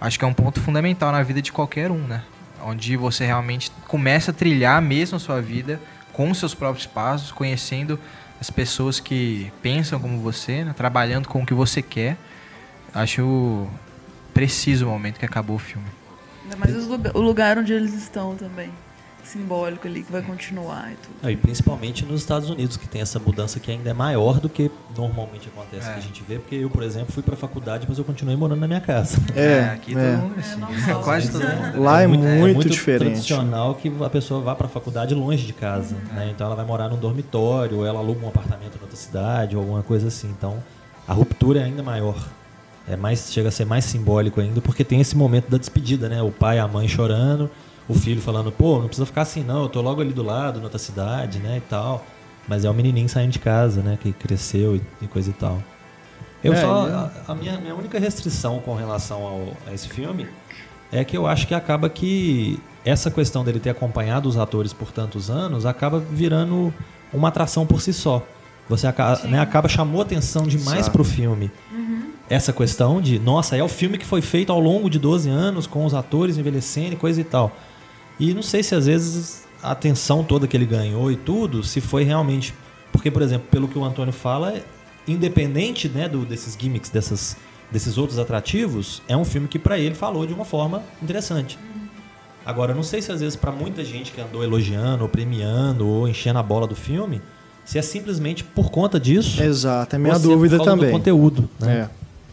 acho 0.00 0.18
que 0.18 0.24
é 0.24 0.28
um 0.28 0.34
ponto 0.34 0.60
fundamental 0.60 1.10
na 1.10 1.22
vida 1.22 1.40
de 1.40 1.52
qualquer 1.52 1.90
um, 1.90 1.98
né? 1.98 2.22
Onde 2.64 2.96
você 2.96 3.24
realmente 3.24 3.70
começa 3.86 4.30
a 4.30 4.34
trilhar 4.34 4.80
mesmo 4.82 5.16
a 5.16 5.20
sua 5.20 5.40
vida 5.40 5.80
com 6.12 6.32
seus 6.34 6.54
próprios 6.54 6.86
passos, 6.86 7.30
conhecendo 7.30 7.98
as 8.40 8.50
pessoas 8.50 8.98
que 9.00 9.52
pensam 9.62 9.98
como 10.00 10.18
você, 10.20 10.64
né? 10.64 10.74
trabalhando 10.76 11.28
com 11.28 11.42
o 11.42 11.46
que 11.46 11.54
você 11.54 11.80
quer. 11.82 12.16
Acho 12.94 13.68
preciso 14.34 14.86
o 14.86 14.90
momento 14.90 15.18
que 15.18 15.24
acabou 15.24 15.56
o 15.56 15.58
filme. 15.58 15.86
Lugar- 16.86 17.16
o 17.16 17.20
lugar 17.20 17.58
onde 17.58 17.72
eles 17.72 17.94
estão 17.94 18.34
também. 18.36 18.70
Simbólico 19.28 19.86
ali, 19.86 20.02
que 20.02 20.10
vai 20.10 20.22
continuar 20.22 20.90
e 20.92 20.96
tudo. 20.96 21.30
E 21.30 21.36
principalmente 21.36 22.04
nos 22.04 22.20
Estados 22.20 22.48
Unidos, 22.48 22.76
que 22.76 22.88
tem 22.88 23.00
essa 23.00 23.18
mudança 23.18 23.60
que 23.60 23.70
ainda 23.70 23.90
é 23.90 23.92
maior 23.92 24.40
do 24.40 24.48
que 24.48 24.70
normalmente 24.96 25.48
acontece 25.48 25.88
É. 25.88 25.92
que 25.92 25.98
a 25.98 26.02
gente 26.02 26.22
vê, 26.26 26.38
porque 26.38 26.56
eu, 26.56 26.70
por 26.70 26.82
exemplo, 26.82 27.12
fui 27.12 27.22
pra 27.22 27.36
faculdade, 27.36 27.86
mas 27.88 27.98
eu 27.98 28.04
continuei 28.04 28.36
morando 28.36 28.60
na 28.60 28.66
minha 28.66 28.80
casa. 28.80 29.18
É, 29.36 29.64
aqui 29.74 29.96
é. 29.96 30.12
todo 30.12 30.22
mundo 30.22 30.34
é 30.36 30.40
assim. 30.40 30.60
normal. 30.60 31.02
Quase 31.02 31.30
todo 31.30 31.42
mundo. 31.42 31.82
Lá 31.82 32.02
é 32.02 32.06
muito 32.06 32.68
diferente. 32.68 33.00
tradicional 33.10 33.74
que 33.74 33.92
a 34.02 34.10
pessoa 34.10 34.40
vá 34.40 34.54
pra 34.54 34.66
faculdade 34.68 35.14
longe 35.14 35.44
de 35.46 35.52
casa, 35.52 35.94
né? 36.14 36.30
Então 36.34 36.46
ela 36.46 36.56
vai 36.56 36.64
morar 36.64 36.88
num 36.88 36.96
dormitório, 36.96 37.78
ou 37.78 37.86
ela 37.86 37.98
aluga 37.98 38.24
um 38.24 38.28
apartamento 38.28 38.76
em 38.78 38.80
outra 38.82 38.96
cidade, 38.96 39.54
ou 39.56 39.62
alguma 39.62 39.82
coisa 39.82 40.08
assim. 40.08 40.28
Então 40.36 40.62
a 41.06 41.12
ruptura 41.12 41.60
é 41.60 41.64
ainda 41.64 41.82
maior. 41.82 42.16
É 42.90 42.96
mais, 42.96 43.30
chega 43.30 43.48
a 43.48 43.52
ser 43.52 43.66
mais 43.66 43.84
simbólico 43.84 44.40
ainda, 44.40 44.62
porque 44.62 44.82
tem 44.82 44.98
esse 45.00 45.14
momento 45.14 45.50
da 45.50 45.58
despedida, 45.58 46.08
né? 46.08 46.22
O 46.22 46.30
pai 46.30 46.56
e 46.56 46.58
a 46.60 46.66
mãe 46.66 46.88
chorando, 46.88 47.50
o 47.88 47.94
filho 47.94 48.20
falando, 48.20 48.52
pô, 48.52 48.78
não 48.80 48.86
precisa 48.86 49.06
ficar 49.06 49.22
assim 49.22 49.42
não, 49.42 49.62
eu 49.62 49.68
tô 49.68 49.80
logo 49.80 50.00
ali 50.00 50.12
do 50.12 50.22
lado, 50.22 50.58
na 50.58 50.64
outra 50.64 50.78
cidade, 50.78 51.38
né? 51.38 51.56
E 51.56 51.60
tal. 51.60 52.04
Mas 52.46 52.64
é 52.64 52.70
o 52.70 52.74
menininho 52.74 53.08
saindo 53.08 53.32
de 53.32 53.38
casa, 53.38 53.80
né? 53.82 53.98
Que 54.00 54.12
cresceu 54.12 54.76
e, 54.76 54.82
e 55.02 55.06
coisa 55.06 55.30
e 55.30 55.32
tal. 55.32 55.58
Eu 56.42 56.52
É, 56.52 56.56
só. 56.60 56.88
é- 56.88 56.92
A, 56.92 57.10
a 57.28 57.34
minha, 57.34 57.58
minha 57.58 57.74
única 57.74 57.98
restrição 57.98 58.58
com 58.60 58.74
relação 58.74 59.22
ao, 59.24 59.48
a 59.66 59.72
esse 59.74 59.88
filme 59.88 60.26
é 60.92 61.04
que 61.04 61.16
eu 61.16 61.26
acho 61.26 61.46
que 61.46 61.54
acaba 61.54 61.88
que 61.90 62.58
essa 62.84 63.10
questão 63.10 63.44
dele 63.44 63.58
ter 63.60 63.70
acompanhado 63.70 64.28
os 64.28 64.36
atores 64.38 64.72
por 64.72 64.90
tantos 64.92 65.28
anos 65.30 65.66
acaba 65.66 65.98
virando 65.98 66.72
uma 67.12 67.28
atração 67.28 67.66
por 67.66 67.80
si 67.82 67.92
só. 67.92 68.22
Você 68.68 68.86
acaba, 68.86 69.18
né, 69.26 69.40
acaba 69.40 69.66
chamou 69.68 70.00
atenção 70.02 70.44
demais 70.46 70.80
Exato. 70.80 70.90
pro 70.92 71.02
filme. 71.04 71.50
Essa 72.30 72.52
questão 72.52 73.00
de, 73.00 73.18
nossa, 73.18 73.56
é 73.56 73.62
o 73.62 73.68
filme 73.68 73.96
que 73.96 74.04
foi 74.04 74.20
feito 74.20 74.52
ao 74.52 74.60
longo 74.60 74.90
de 74.90 74.98
12 74.98 75.28
anos 75.30 75.66
com 75.66 75.84
os 75.86 75.94
atores 75.94 76.36
envelhecendo 76.36 76.92
e 76.92 76.96
coisa 76.96 77.20
e 77.20 77.24
tal. 77.24 77.50
E 78.18 78.34
não 78.34 78.42
sei 78.42 78.62
se 78.62 78.74
às 78.74 78.86
vezes 78.86 79.46
a 79.62 79.72
atenção 79.72 80.24
toda 80.24 80.46
que 80.46 80.56
ele 80.56 80.66
ganhou 80.66 81.10
e 81.10 81.16
tudo, 81.16 81.62
se 81.62 81.80
foi 81.80 82.04
realmente. 82.04 82.54
Porque, 82.92 83.10
por 83.10 83.22
exemplo, 83.22 83.46
pelo 83.50 83.68
que 83.68 83.78
o 83.78 83.84
Antônio 83.84 84.12
fala, 84.12 84.54
independente 85.06 85.88
né, 85.88 86.08
do, 86.08 86.24
desses 86.24 86.56
gimmicks, 86.58 86.90
dessas, 86.90 87.36
desses 87.70 87.98
outros 87.98 88.18
atrativos, 88.18 89.02
é 89.08 89.16
um 89.16 89.24
filme 89.24 89.46
que 89.46 89.58
pra 89.58 89.78
ele 89.78 89.94
falou 89.94 90.26
de 90.26 90.32
uma 90.32 90.44
forma 90.44 90.82
interessante. 91.02 91.58
Agora, 92.44 92.74
não 92.74 92.82
sei 92.82 93.02
se 93.02 93.12
às 93.12 93.20
vezes 93.20 93.36
pra 93.36 93.52
muita 93.52 93.84
gente 93.84 94.10
que 94.10 94.20
andou 94.20 94.42
elogiando, 94.42 95.02
ou 95.02 95.08
premiando, 95.08 95.86
ou 95.86 96.08
enchendo 96.08 96.38
a 96.38 96.42
bola 96.42 96.66
do 96.66 96.74
filme, 96.74 97.20
se 97.64 97.78
é 97.78 97.82
simplesmente 97.82 98.42
por 98.42 98.70
conta 98.70 98.98
disso. 98.98 99.42
Exato, 99.42 99.94
é 99.94 99.98
minha 99.98 100.14
se 100.14 100.22
dúvida 100.22 100.56
também. 100.58 100.86
Do 100.86 100.92
conteúdo, 100.92 101.50
né? 101.60 101.80
É. 101.80 101.90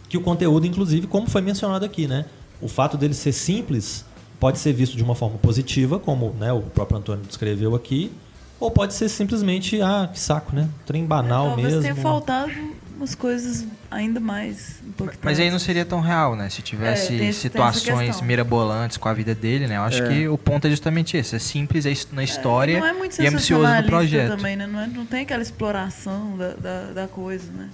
Que 0.07 0.17
o 0.17 0.21
conteúdo, 0.21 0.65
inclusive, 0.65 1.05
como 1.07 1.29
foi 1.29 1.41
mencionado 1.41 1.83
aqui, 1.83 2.07
né? 2.07 2.25
O 2.61 2.69
fato 2.69 2.95
dele 2.95 3.13
ser 3.13 3.33
simples 3.33 4.05
pode 4.39 4.59
ser 4.59 4.73
visto 4.73 4.95
de 4.97 5.03
uma 5.03 5.15
forma 5.15 5.37
positiva, 5.37 5.99
como 5.99 6.33
né, 6.39 6.51
o 6.53 6.61
próprio 6.61 6.97
Antônio 6.97 7.23
descreveu 7.25 7.75
aqui, 7.75 8.11
ou 8.59 8.71
pode 8.71 8.93
ser 8.93 9.09
simplesmente, 9.09 9.81
ah, 9.81 10.09
que 10.11 10.19
saco, 10.19 10.55
né? 10.55 10.67
Trem 10.85 11.05
banal 11.05 11.47
Talvez 11.47 11.67
mesmo. 11.67 11.81
tenha 11.81 11.95
faltado 11.95 12.51
umas 12.97 13.13
coisas 13.13 13.65
ainda 13.91 14.21
mais 14.21 14.79
impactantes. 14.87 15.19
Mas 15.21 15.37
aí 15.39 15.51
não 15.51 15.59
seria 15.59 15.83
tão 15.83 15.99
real, 15.99 16.33
né? 16.37 16.49
Se 16.49 16.61
tivesse 16.61 17.07
É, 17.07 17.09
tem 17.09 17.17
tem 17.19 17.31
situações 17.33 18.21
mirabolantes 18.21 18.95
com 18.95 19.09
a 19.09 19.13
vida 19.13 19.35
dele, 19.35 19.67
né? 19.67 19.75
Eu 19.75 19.81
acho 19.81 20.01
É. 20.03 20.07
que 20.07 20.27
o 20.29 20.37
ponto 20.37 20.65
é 20.65 20.69
justamente 20.69 21.17
esse. 21.17 21.35
É 21.35 21.39
simples 21.39 21.85
é 21.85 21.93
na 22.13 22.23
história 22.23 22.79
não 22.79 22.87
é 22.87 22.93
muito 22.93 23.21
e 23.21 23.27
ambicioso 23.27 23.67
no 23.73 23.83
projeto. 23.83 24.37
também, 24.37 24.55
né? 24.55 24.65
Não, 24.65 24.79
é- 24.79 24.87
não 24.87 25.05
tem 25.05 25.23
aquela 25.23 25.43
exploração 25.43 26.37
da, 26.37 26.53
da, 26.53 26.91
da 26.93 27.07
coisa, 27.07 27.51
né? 27.51 27.69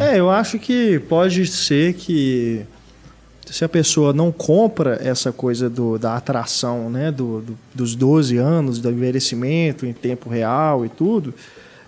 É, 0.00 0.18
eu 0.18 0.30
acho 0.30 0.58
que 0.58 0.98
pode 1.00 1.46
ser 1.46 1.92
que 1.94 2.64
se 3.54 3.64
a 3.64 3.68
pessoa 3.68 4.12
não 4.12 4.32
compra 4.32 4.98
essa 5.00 5.30
coisa 5.30 5.70
do, 5.70 5.96
da 5.96 6.16
atração, 6.16 6.90
né, 6.90 7.12
do, 7.12 7.40
do- 7.40 7.56
dos 7.72 7.94
12 7.94 8.36
anos, 8.36 8.80
do 8.80 8.90
envelhecimento 8.90 9.86
em 9.86 9.92
tempo 9.92 10.28
real 10.28 10.84
e 10.84 10.88
tudo, 10.88 11.32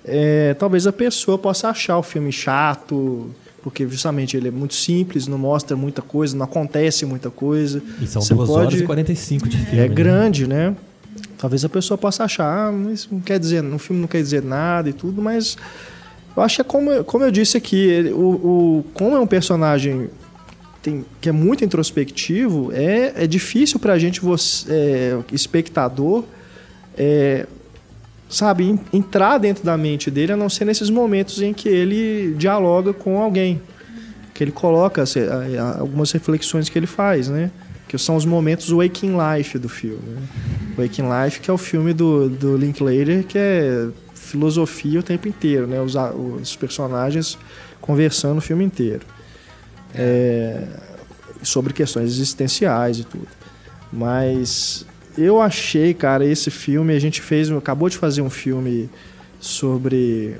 é, 0.04 0.54
talvez 0.54 0.86
a 0.86 0.92
pessoa 0.92 1.36
possa 1.36 1.68
achar 1.68 1.98
o 1.98 2.04
filme 2.04 2.30
chato, 2.30 3.28
porque 3.64 3.84
justamente 3.88 4.36
ele 4.36 4.46
é 4.46 4.50
muito 4.52 4.74
simples, 4.74 5.26
não 5.26 5.38
mostra 5.38 5.76
muita 5.76 6.00
coisa, 6.02 6.36
não 6.36 6.44
acontece 6.44 7.04
muita 7.04 7.30
coisa. 7.30 7.82
E 8.00 8.06
são 8.06 8.22
Você 8.22 8.32
2 8.32 8.48
horas 8.48 8.68
pode- 8.70 8.84
e 8.84 8.86
45 8.86 9.48
de 9.48 9.56
filme. 9.58 9.80
É 9.80 9.88
grande, 9.88 10.46
né? 10.46 10.72
Talvez 11.36 11.64
a 11.64 11.68
pessoa 11.68 11.98
possa 11.98 12.22
achar, 12.22 12.46
ah, 12.68 12.70
mas 12.70 13.08
não 13.10 13.18
quer 13.20 13.40
dizer, 13.40 13.60
no 13.64 13.78
filme 13.80 14.00
não 14.00 14.06
quer 14.08 14.22
dizer 14.22 14.40
nada 14.44 14.88
e 14.88 14.92
tudo, 14.92 15.20
mas 15.20 15.56
eu 16.36 16.44
acho 16.44 16.54
que 16.54 16.60
é 16.60 16.64
como, 16.64 17.02
como 17.02 17.24
eu 17.24 17.30
disse 17.32 17.56
aqui, 17.56 17.76
ele- 17.88 18.12
o, 18.12 18.18
o, 18.20 18.84
como 18.94 19.16
é 19.16 19.20
um 19.20 19.26
personagem 19.26 20.08
tem- 20.86 21.04
que 21.20 21.28
é 21.28 21.32
muito 21.32 21.64
introspectivo, 21.64 22.70
é, 22.72 23.24
é 23.24 23.26
difícil 23.26 23.80
pra 23.80 23.98
gente, 23.98 24.20
você, 24.20 24.70
é, 24.72 25.18
espectador, 25.32 26.22
é, 26.96 27.44
sabe, 28.28 28.64
en- 28.64 28.78
entrar 28.92 29.38
dentro 29.38 29.64
da 29.64 29.76
mente 29.76 30.10
dele, 30.12 30.32
a 30.32 30.36
não 30.36 30.48
ser 30.48 30.64
nesses 30.64 30.88
momentos 30.88 31.42
em 31.42 31.52
que 31.52 31.68
ele 31.68 32.34
dialoga 32.38 32.92
com 32.92 33.20
alguém. 33.20 33.60
Que 34.32 34.44
ele 34.44 34.52
coloca 34.52 35.02
a- 35.02 35.60
a- 35.62 35.80
algumas 35.80 36.12
reflexões 36.12 36.68
que 36.68 36.78
ele 36.78 36.86
faz, 36.86 37.28
né? 37.28 37.50
Que 37.88 37.98
são 37.98 38.14
os 38.14 38.24
momentos 38.24 38.70
Waking 38.70 39.14
Life 39.16 39.58
do 39.58 39.68
filme. 39.68 39.98
Né? 40.06 40.22
Waking 40.78 41.04
Life, 41.24 41.40
que 41.40 41.50
é 41.50 41.54
o 41.54 41.58
filme 41.58 41.92
do, 41.92 42.28
do 42.28 42.56
Linklater, 42.56 43.24
que 43.26 43.38
é 43.38 43.88
filosofia 44.14 45.00
o 45.00 45.02
tempo 45.02 45.26
inteiro, 45.26 45.66
né? 45.66 45.80
Os, 45.80 45.96
a- 45.96 46.12
os 46.12 46.54
personagens 46.54 47.36
conversando 47.80 48.38
o 48.38 48.40
filme 48.40 48.64
inteiro. 48.64 49.04
É, 49.96 50.62
sobre 51.42 51.72
questões 51.72 52.06
existenciais 52.10 52.98
e 52.98 53.04
tudo. 53.04 53.28
Mas 53.92 54.84
eu 55.16 55.40
achei, 55.40 55.94
cara, 55.94 56.24
esse 56.24 56.50
filme, 56.50 56.94
a 56.94 56.98
gente 56.98 57.20
fez, 57.22 57.50
acabou 57.50 57.88
de 57.88 57.96
fazer 57.96 58.20
um 58.22 58.30
filme 58.30 58.90
sobre 59.40 60.36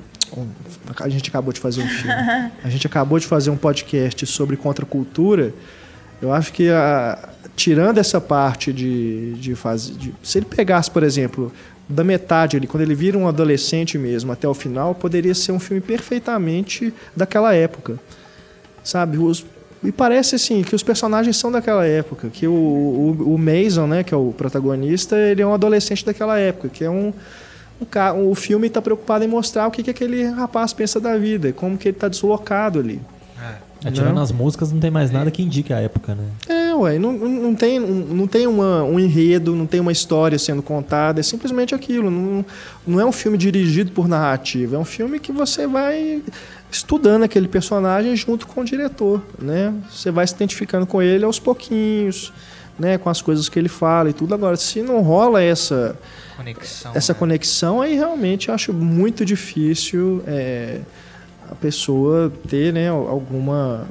a 0.99 1.07
gente 1.07 1.29
acabou 1.29 1.53
de 1.53 1.59
fazer 1.59 1.81
um 1.81 1.87
filme. 1.87 2.13
A 2.63 2.69
gente 2.69 2.85
acabou 2.85 3.17
de 3.17 3.25
fazer 3.25 3.49
um 3.49 3.55
podcast 3.55 4.25
sobre 4.25 4.57
contracultura. 4.57 5.53
Eu 6.21 6.33
acho 6.33 6.51
que 6.51 6.69
a- 6.69 7.29
tirando 7.55 7.97
essa 7.97 8.19
parte 8.19 8.73
de, 8.73 9.33
de 9.35 9.55
fazer. 9.55 9.93
de- 9.93 10.13
se 10.21 10.39
ele 10.39 10.45
pegasse, 10.45 10.91
por 10.91 11.01
exemplo, 11.03 11.49
da 11.87 12.03
metade 12.03 12.57
ali, 12.57 12.67
quando 12.67 12.83
ele 12.83 12.93
vira 12.93 13.17
um 13.17 13.25
adolescente 13.25 13.97
mesmo, 13.97 14.31
até 14.33 14.45
o 14.47 14.53
final, 14.53 14.93
poderia 14.93 15.33
ser 15.33 15.53
um 15.53 15.59
filme 15.59 15.79
perfeitamente 15.81 16.93
daquela 17.15 17.53
época. 17.55 17.97
Sabe? 18.87 19.17
Os, 19.17 19.45
e 19.83 19.91
parece 19.91 20.35
assim 20.35 20.63
que 20.63 20.73
os 20.73 20.81
personagens 20.81 21.35
são 21.35 21.51
daquela 21.51 21.85
época, 21.85 22.29
que 22.29 22.47
o, 22.47 22.53
o, 22.53 23.33
o 23.35 23.37
Mason, 23.37 23.85
né, 23.85 24.01
que 24.01 24.13
é 24.13 24.17
o 24.17 24.31
protagonista, 24.35 25.17
ele 25.17 25.41
é 25.41 25.45
um 25.45 25.53
adolescente 25.53 26.05
daquela 26.05 26.39
época, 26.39 26.69
que 26.69 26.85
é 26.85 26.89
um 26.89 27.11
o, 27.79 27.85
ca- 27.85 28.13
o 28.13 28.33
filme 28.33 28.67
está 28.67 28.81
preocupado 28.81 29.25
em 29.25 29.27
mostrar 29.27 29.67
o 29.67 29.71
que, 29.71 29.83
que 29.83 29.89
aquele 29.91 30.23
rapaz 30.29 30.71
pensa 30.71 30.99
da 31.01 31.17
vida, 31.17 31.51
como 31.51 31.77
que 31.77 31.89
ele 31.89 31.97
está 31.97 32.07
deslocado 32.07 32.79
ali. 32.79 32.99
É, 33.85 33.91
tirando 33.91 34.15
Não. 34.15 34.23
as 34.23 34.31
músicas, 34.31 34.71
não 34.71 34.79
tem 34.79 34.89
mais 34.89 35.11
nada 35.11 35.29
que 35.29 35.43
indique 35.43 35.71
a 35.71 35.79
época, 35.79 36.15
né? 36.15 36.23
É, 36.49 36.73
ué, 36.73 36.97
não, 36.97 37.13
não 37.13 37.29
não 37.29 37.55
tem, 37.55 37.79
não 37.79 38.25
tem 38.25 38.47
uma, 38.47 38.83
um 38.83 38.99
enredo, 38.99 39.53
não 39.55 39.67
tem 39.67 39.79
uma 39.79 39.91
história 39.91 40.39
sendo 40.39 40.63
contada, 40.63 41.19
é 41.19 41.23
simplesmente 41.23 41.75
aquilo. 41.75 42.09
Não, 42.09 42.43
não 42.87 42.99
é 42.99 43.05
um 43.05 43.11
filme 43.11 43.37
dirigido 43.37 43.91
por 43.91 44.07
narrativa, 44.07 44.75
é 44.75 44.79
um 44.79 44.85
filme 44.85 45.19
que 45.19 45.31
você 45.31 45.67
vai 45.67 46.23
estudando 46.71 47.23
aquele 47.23 47.47
personagem 47.47 48.15
junto 48.15 48.45
com 48.47 48.61
o 48.61 48.65
diretor, 48.65 49.23
né? 49.39 49.73
Você 49.89 50.11
vai 50.11 50.25
se 50.27 50.33
identificando 50.35 50.85
com 50.85 51.01
ele 51.01 51.23
aos 51.23 51.39
pouquinhos, 51.39 52.33
né? 52.77 52.97
Com 52.97 53.09
as 53.09 53.21
coisas 53.21 53.47
que 53.49 53.57
ele 53.57 53.69
fala 53.69 54.09
e 54.09 54.13
tudo. 54.13 54.33
Agora, 54.33 54.55
se 54.55 54.81
não 54.81 55.01
rola 55.01 55.41
essa, 55.41 55.97
Conexão. 56.35 56.91
essa 56.93 57.13
né? 57.13 57.19
conexão, 57.19 57.81
aí 57.81 57.95
realmente 57.95 58.49
eu 58.49 58.55
acho 58.55 58.73
muito 58.73 59.25
difícil 59.25 60.23
é, 60.27 60.81
a 61.49 61.55
pessoa 61.55 62.31
ter, 62.47 62.73
né, 62.73 62.89
alguma... 62.89 63.87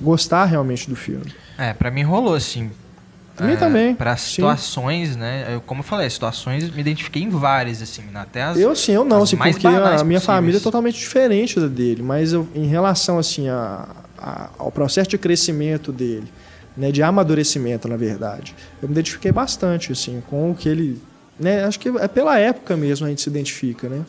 gostar 0.00 0.46
realmente 0.46 0.88
do 0.88 0.96
filme. 0.96 1.32
É, 1.58 1.72
pra 1.72 1.90
mim 1.90 2.02
rolou, 2.02 2.34
assim. 2.34 2.70
Mim 3.40 3.56
também, 3.56 3.94
Pra 3.94 4.16
sim. 4.16 4.36
situações, 4.36 5.14
né? 5.16 5.46
Eu, 5.54 5.60
como 5.60 5.80
eu 5.80 5.84
falei, 5.84 6.08
situações, 6.08 6.70
me 6.70 6.80
identifiquei 6.80 7.22
em 7.22 7.28
várias, 7.28 7.82
assim. 7.82 8.02
Até 8.14 8.42
as. 8.42 8.58
Eu 8.58 8.74
sim, 8.74 8.92
eu 8.92 9.04
não, 9.04 9.18
as 9.18 9.24
assim, 9.24 9.36
porque 9.36 9.66
a 9.66 9.70
minha 9.70 9.80
possíveis. 10.00 10.22
família 10.24 10.58
é 10.58 10.60
totalmente 10.60 10.98
diferente 10.98 11.60
da 11.60 11.66
dele, 11.66 12.02
mas 12.02 12.32
eu, 12.32 12.48
em 12.54 12.66
relação 12.66 13.18
assim 13.18 13.48
a, 13.48 13.86
a- 14.18 14.48
ao 14.58 14.70
processo 14.72 15.10
de 15.10 15.18
crescimento 15.18 15.92
dele, 15.92 16.32
né, 16.76 16.90
de 16.92 17.02
amadurecimento, 17.02 17.86
na 17.88 17.96
verdade. 17.96 18.54
Eu 18.82 18.88
me 18.88 18.92
identifiquei 18.94 19.32
bastante, 19.32 19.92
assim, 19.92 20.22
com 20.28 20.50
o 20.50 20.54
que 20.54 20.68
ele... 20.68 21.00
Né, 21.38 21.64
acho 21.64 21.78
que 21.78 21.88
é 21.90 22.08
pela 22.08 22.38
época 22.38 22.76
mesmo 22.76 23.04
a 23.06 23.10
gente 23.10 23.20
se 23.20 23.28
identifica, 23.28 23.88
né? 23.88 24.00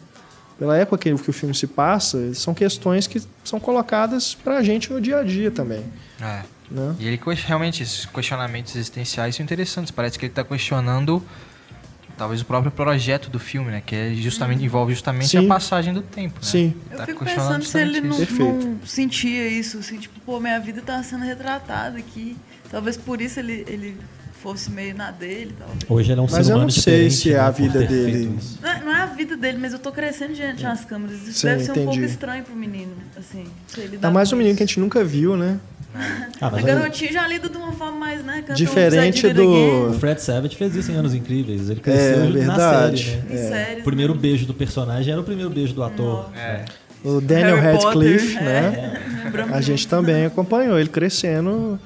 Pela 0.58 0.76
época 0.78 0.98
que, 0.98 1.14
que 1.22 1.30
o 1.30 1.34
filme 1.34 1.54
se 1.54 1.68
passa, 1.68 2.34
são 2.34 2.54
questões 2.54 3.06
que 3.06 3.22
são 3.44 3.60
colocadas 3.60 4.34
pra 4.34 4.64
gente 4.64 4.92
no 4.92 5.00
dia 5.02 5.20
a 5.20 5.24
dia 5.24 5.52
também, 5.52 5.84
É. 6.22 6.42
né? 6.70 6.96
E 7.00 7.08
ele 7.08 7.20
realmente, 7.46 7.84
esses 7.84 8.06
questionamentos 8.06 8.76
existenciais 8.76 9.36
são 9.36 9.44
interessantes. 9.44 9.92
Parece 9.92 10.20
que 10.20 10.26
ele 10.26 10.32
está 10.32 10.44
questionando 10.44 11.24
talvez 12.18 12.42
o 12.42 12.46
próprio 12.46 12.72
projeto 12.72 13.30
do 13.30 13.40
filme, 13.40 13.70
né? 13.72 13.82
Que 13.86 13.96
é 13.96 14.14
justamente, 14.16 14.64
envolve 14.64 14.94
justamente 14.94 15.30
Sim. 15.30 15.46
a 15.46 15.48
passagem 15.48 15.94
do 15.94 16.02
tempo. 16.02 16.36
Né? 16.36 16.42
Sim. 16.42 16.74
Eu 16.92 16.98
Tá 16.98 17.06
fico 17.06 17.24
questionando 17.24 17.60
pensando 17.60 17.66
se 17.66 17.80
ele 17.80 18.02
não, 18.02 18.18
não 18.18 18.80
sentia 18.86 19.48
isso, 19.48 19.78
assim, 19.78 20.00
tipo, 20.00 20.20
pô, 20.22 20.40
minha 20.40 20.60
vida 20.60 20.82
tá 20.82 21.02
sendo 21.04 21.24
retratada 21.24 21.98
aqui. 21.98 22.36
Talvez 22.70 22.98
por 22.98 23.22
isso 23.22 23.40
ele, 23.40 23.64
ele 23.68 23.98
fosse 24.42 24.70
meio 24.72 24.96
na 24.96 25.12
dele, 25.12 25.54
talvez. 25.58 25.80
Hoje 25.88 26.12
ele 26.12 26.20
é 26.20 26.24
um 26.24 26.28
Mas 26.30 26.46
ser 26.46 26.52
eu 26.52 26.56
humano 26.56 26.64
não 26.64 26.70
sei 26.70 27.10
se 27.10 27.32
é 27.32 27.34
né, 27.36 27.40
a 27.40 27.52
vida 27.52 27.80
dele. 27.86 28.40
Não 28.62 28.70
é, 28.70 28.80
não 28.82 28.92
é 28.94 29.02
a 29.02 29.06
vida 29.06 29.38
dele, 29.38 29.58
mas 29.58 29.74
eu 29.74 29.80
tô 29.80 29.92
crescendo 29.92 30.34
diante 30.34 30.64
das 30.64 30.84
câmeras. 30.84 31.22
Isso 31.28 31.40
Sim, 31.40 31.48
deve 31.48 31.64
ser 31.64 31.72
um 31.72 31.76
pouco 31.76 31.92
entendi. 31.92 32.06
estranho 32.06 32.44
pro 32.44 32.56
menino, 32.56 32.94
assim. 33.16 33.46
se 33.68 33.80
ele 33.80 33.98
dá 33.98 34.12
mais 34.12 34.32
um 34.34 34.36
menino 34.36 34.52
isso. 34.54 34.58
que 34.58 34.64
a 34.64 34.66
gente 34.66 34.80
nunca 34.80 35.04
viu, 35.04 35.38
né? 35.38 35.60
Ah, 36.40 36.48
A 36.48 36.52
mas 36.52 36.64
garotinha 36.64 37.12
já 37.12 37.28
lida 37.28 37.50
de 37.50 37.58
uma 37.58 37.72
forma 37.72 37.98
mais, 37.98 38.24
né? 38.24 38.42
canta 38.42 38.54
Diferente 38.54 39.34
do- 39.34 39.90
o 39.90 39.94
Fred 40.00 40.22
Savage 40.22 40.56
fez 40.56 40.76
isso 40.76 40.92
em 40.92 40.96
Anos 40.96 41.14
Incríveis. 41.14 41.70
Ele 41.70 41.80
É 41.80 41.84
cresceu 41.84 42.18
na 42.26 42.30
verdade. 42.32 43.04
série, 43.06 43.22
né? 43.34 43.50
séries, 43.50 43.82
O 43.82 43.84
primeiro 43.84 44.14
né? 44.14 44.20
beijo 44.22 44.46
do 44.46 44.54
personagem 44.54 45.12
era 45.12 45.20
o 45.22 45.24
primeiro 45.24 45.50
beijo 45.50 45.74
do 45.74 45.84
ator. 45.84 46.30
É. 46.36 46.66
O 47.04 47.22
Daniel 47.22 47.56
Harry 47.60 47.78
Radcliffe, 47.84 48.34
Potter, 48.34 48.44
né? 48.44 49.02
é. 49.20 49.24
Lembramos 49.26 49.54
A 49.56 49.62
gente 49.62 49.88
também 49.88 50.26
acompanhou 50.26 50.80
ele 50.80 50.90
crescendo 50.90 51.80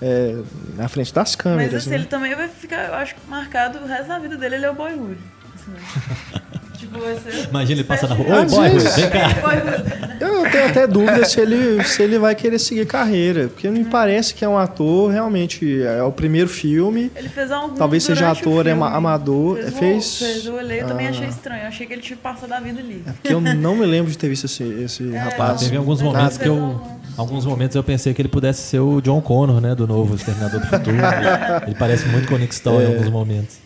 é, 0.00 0.36
na 0.76 0.88
frente 0.88 1.12
das 1.14 1.28
Mas 1.30 1.36
câmeras, 1.36 1.74
assim, 1.74 1.90
né? 1.90 1.96
ele 1.96 2.06
também 2.06 2.34
vai 2.34 2.48
ficar, 2.48 2.88
eu 2.88 2.94
acho, 2.94 3.14
marcado 3.28 3.78
o 3.78 3.86
resto 3.86 4.08
da 4.08 4.18
vida 4.18 4.36
dele, 4.36 4.56
ele 4.56 4.64
é 4.66 4.70
o 4.70 4.74
boyhood. 4.74 5.18
Assim, 5.54 5.72
ser... 7.00 7.48
Imagina 7.48 7.80
ele 7.80 7.84
passando 7.88 8.10
na 8.10 8.16
rua. 8.16 8.36
Oi, 8.40 8.46
boy, 8.46 8.68
vem 8.70 9.10
cá. 9.10 10.16
Eu 10.20 10.50
tenho 10.50 10.66
até 10.68 10.86
dúvida 10.86 11.24
se 11.24 11.40
ele, 11.40 11.82
se 11.84 12.02
ele 12.02 12.18
vai 12.18 12.34
querer 12.34 12.58
seguir 12.58 12.86
carreira, 12.86 13.48
porque 13.48 13.68
me 13.68 13.84
parece 13.84 14.32
que 14.34 14.44
é 14.44 14.48
um 14.48 14.56
ator, 14.56 15.10
realmente, 15.10 15.82
é 15.82 16.02
o 16.02 16.12
primeiro 16.12 16.48
filme, 16.48 17.10
Ele 17.14 17.28
fez 17.28 17.50
alguns 17.50 17.78
Talvez 17.78 18.02
seja 18.04 18.30
ator 18.30 18.66
amador. 18.68 19.56
Fez, 19.58 19.72
Fez- 19.78 20.20
O, 20.20 20.24
fez 20.24 20.46
olhei, 20.46 20.82
eu 20.82 20.86
também 20.86 21.06
Ah. 21.06 21.10
achei 21.10 21.28
estranho. 21.28 21.62
Eu 21.62 21.68
achei 21.68 21.86
que 21.86 21.92
ele 21.92 22.02
tinha 22.02 22.16
passado 22.16 22.52
a 22.52 22.60
vida 22.60 22.80
ali. 22.80 23.02
é 23.06 23.12
porque 23.12 23.32
eu 23.34 23.40
não 23.40 23.76
me 23.76 23.84
lembro 23.86 24.10
de 24.10 24.16
ter 24.18 24.28
visto 24.28 24.44
esse, 24.46 24.62
esse 24.62 25.14
É, 25.14 25.18
rapaz. 25.18 25.60
Teve 25.60 25.76
alguns 25.76 26.00
momentos 26.00 26.36
ele 26.36 26.44
que 26.44 26.48
eu. 26.48 26.54
algum- 26.54 26.94
Alguns 27.16 27.46
momentos 27.46 27.76
eu 27.76 27.82
pensei 27.84 28.12
que 28.12 28.20
ele 28.20 28.28
pudesse 28.28 28.62
ser 28.62 28.80
o 28.80 29.00
John 29.00 29.20
Connor, 29.20 29.60
né? 29.60 29.72
Do 29.76 29.86
novo 29.86 30.16
Exterminador 30.16 30.58
do 30.60 30.66
Futuro. 30.66 30.96
ele 31.64 31.76
parece 31.78 32.06
muito 32.08 32.26
com 32.26 32.34
o 32.34 32.38
Nick 32.38 32.52
Stahl 32.52 32.80
É. 32.80 32.84
em 32.84 32.86
alguns 32.88 33.08
momentos. 33.08 33.56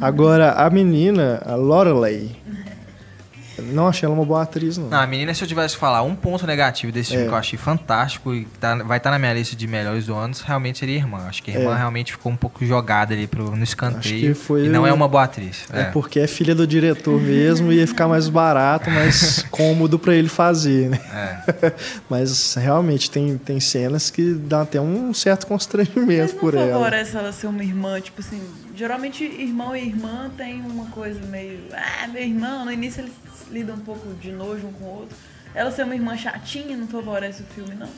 Agora, 0.00 0.50
a 0.52 0.68
menina, 0.68 1.40
a 1.46 1.54
Lorelei, 1.54 2.30
não 3.62 3.86
achei 3.88 4.06
ela 4.06 4.14
uma 4.14 4.24
boa 4.24 4.42
atriz, 4.42 4.76
não. 4.78 4.88
Não, 4.88 4.98
a 5.00 5.06
menina, 5.06 5.32
se 5.34 5.42
eu 5.42 5.48
tivesse 5.48 5.74
que 5.74 5.80
falar 5.80 6.02
um 6.02 6.14
ponto 6.14 6.46
negativo 6.46 6.92
desse 6.92 7.10
filme 7.10 7.24
É. 7.24 7.28
que 7.28 7.32
eu 7.34 7.38
achei 7.38 7.58
fantástico 7.58 8.34
e 8.34 8.44
tá- 8.60 8.74
vai 8.82 8.98
estar 8.98 9.10
na 9.10 9.18
minha 9.18 9.32
lista 9.34 9.54
de 9.56 9.66
melhores 9.66 10.06
do 10.06 10.14
ano, 10.14 10.34
realmente 10.44 10.78
seria 10.78 10.96
a 10.96 10.98
irmã. 10.98 11.18
Acho 11.28 11.42
que 11.42 11.50
a 11.50 11.54
irmã 11.58 11.74
É. 11.74 11.78
realmente 11.78 12.12
ficou 12.12 12.30
um 12.32 12.36
pouco 12.36 12.64
jogada 12.64 13.14
ali 13.14 13.26
pro, 13.26 13.44
no 13.46 13.52
Acho 13.54 13.62
escanteio. 13.64 14.34
que 14.34 14.34
foi 14.34 14.66
E 14.66 14.68
não 14.68 14.82
o- 14.82 14.86
é 14.86 14.92
uma 14.92 15.08
boa 15.08 15.24
atriz. 15.24 15.64
É 15.72 15.80
É. 15.80 15.84
porque 15.84 16.20
é 16.20 16.26
filha 16.26 16.54
do 16.54 16.66
diretor 16.66 17.20
mesmo 17.20 17.72
e 17.72 17.76
ia 17.76 17.86
ficar 17.86 18.08
mais 18.08 18.28
barato, 18.28 18.90
mais 18.90 19.42
cômodo 19.50 19.98
pra 19.98 20.14
ele 20.14 20.28
fazer, 20.28 20.88
né? 20.90 21.00
É. 21.12 21.72
Mas 22.08 22.54
realmente 22.54 23.10
tem, 23.10 23.36
tem 23.38 23.60
cenas 23.60 24.10
que 24.10 24.32
dá 24.34 24.62
até 24.62 24.80
um 24.80 25.12
certo 25.14 25.46
constrangimento 25.46 26.06
Mas 26.06 26.32
não 26.32 26.40
por 26.40 26.54
ela. 26.54 26.72
favorece 26.72 27.16
ela 27.16 27.32
ser 27.32 27.46
uma 27.46 27.62
irmã, 27.64 28.00
tipo 28.00 28.20
assim, 28.20 28.40
geralmente 28.76 29.24
irmão 29.24 29.74
e 29.74 29.80
irmã 29.86 30.30
tem 30.36 30.60
uma 30.60 30.86
coisa 30.86 31.18
meio, 31.26 31.60
ah, 31.72 32.06
meu 32.08 32.22
irmão, 32.22 32.64
no 32.64 32.72
início 32.72 33.00
eles 33.00 33.12
lidam 33.50 33.74
um 33.76 33.80
pouco 33.80 34.12
de 34.14 34.30
nojo 34.30 34.66
um 34.66 34.72
com 34.72 34.84
o 34.84 34.88
outro. 35.00 35.16
Ela 35.54 35.70
ser 35.70 35.84
uma 35.84 35.94
irmã 35.94 36.16
chatinha 36.16 36.76
não 36.76 36.86
favorece 36.86 37.42
o 37.42 37.46
filme, 37.46 37.74
não? 37.74 37.88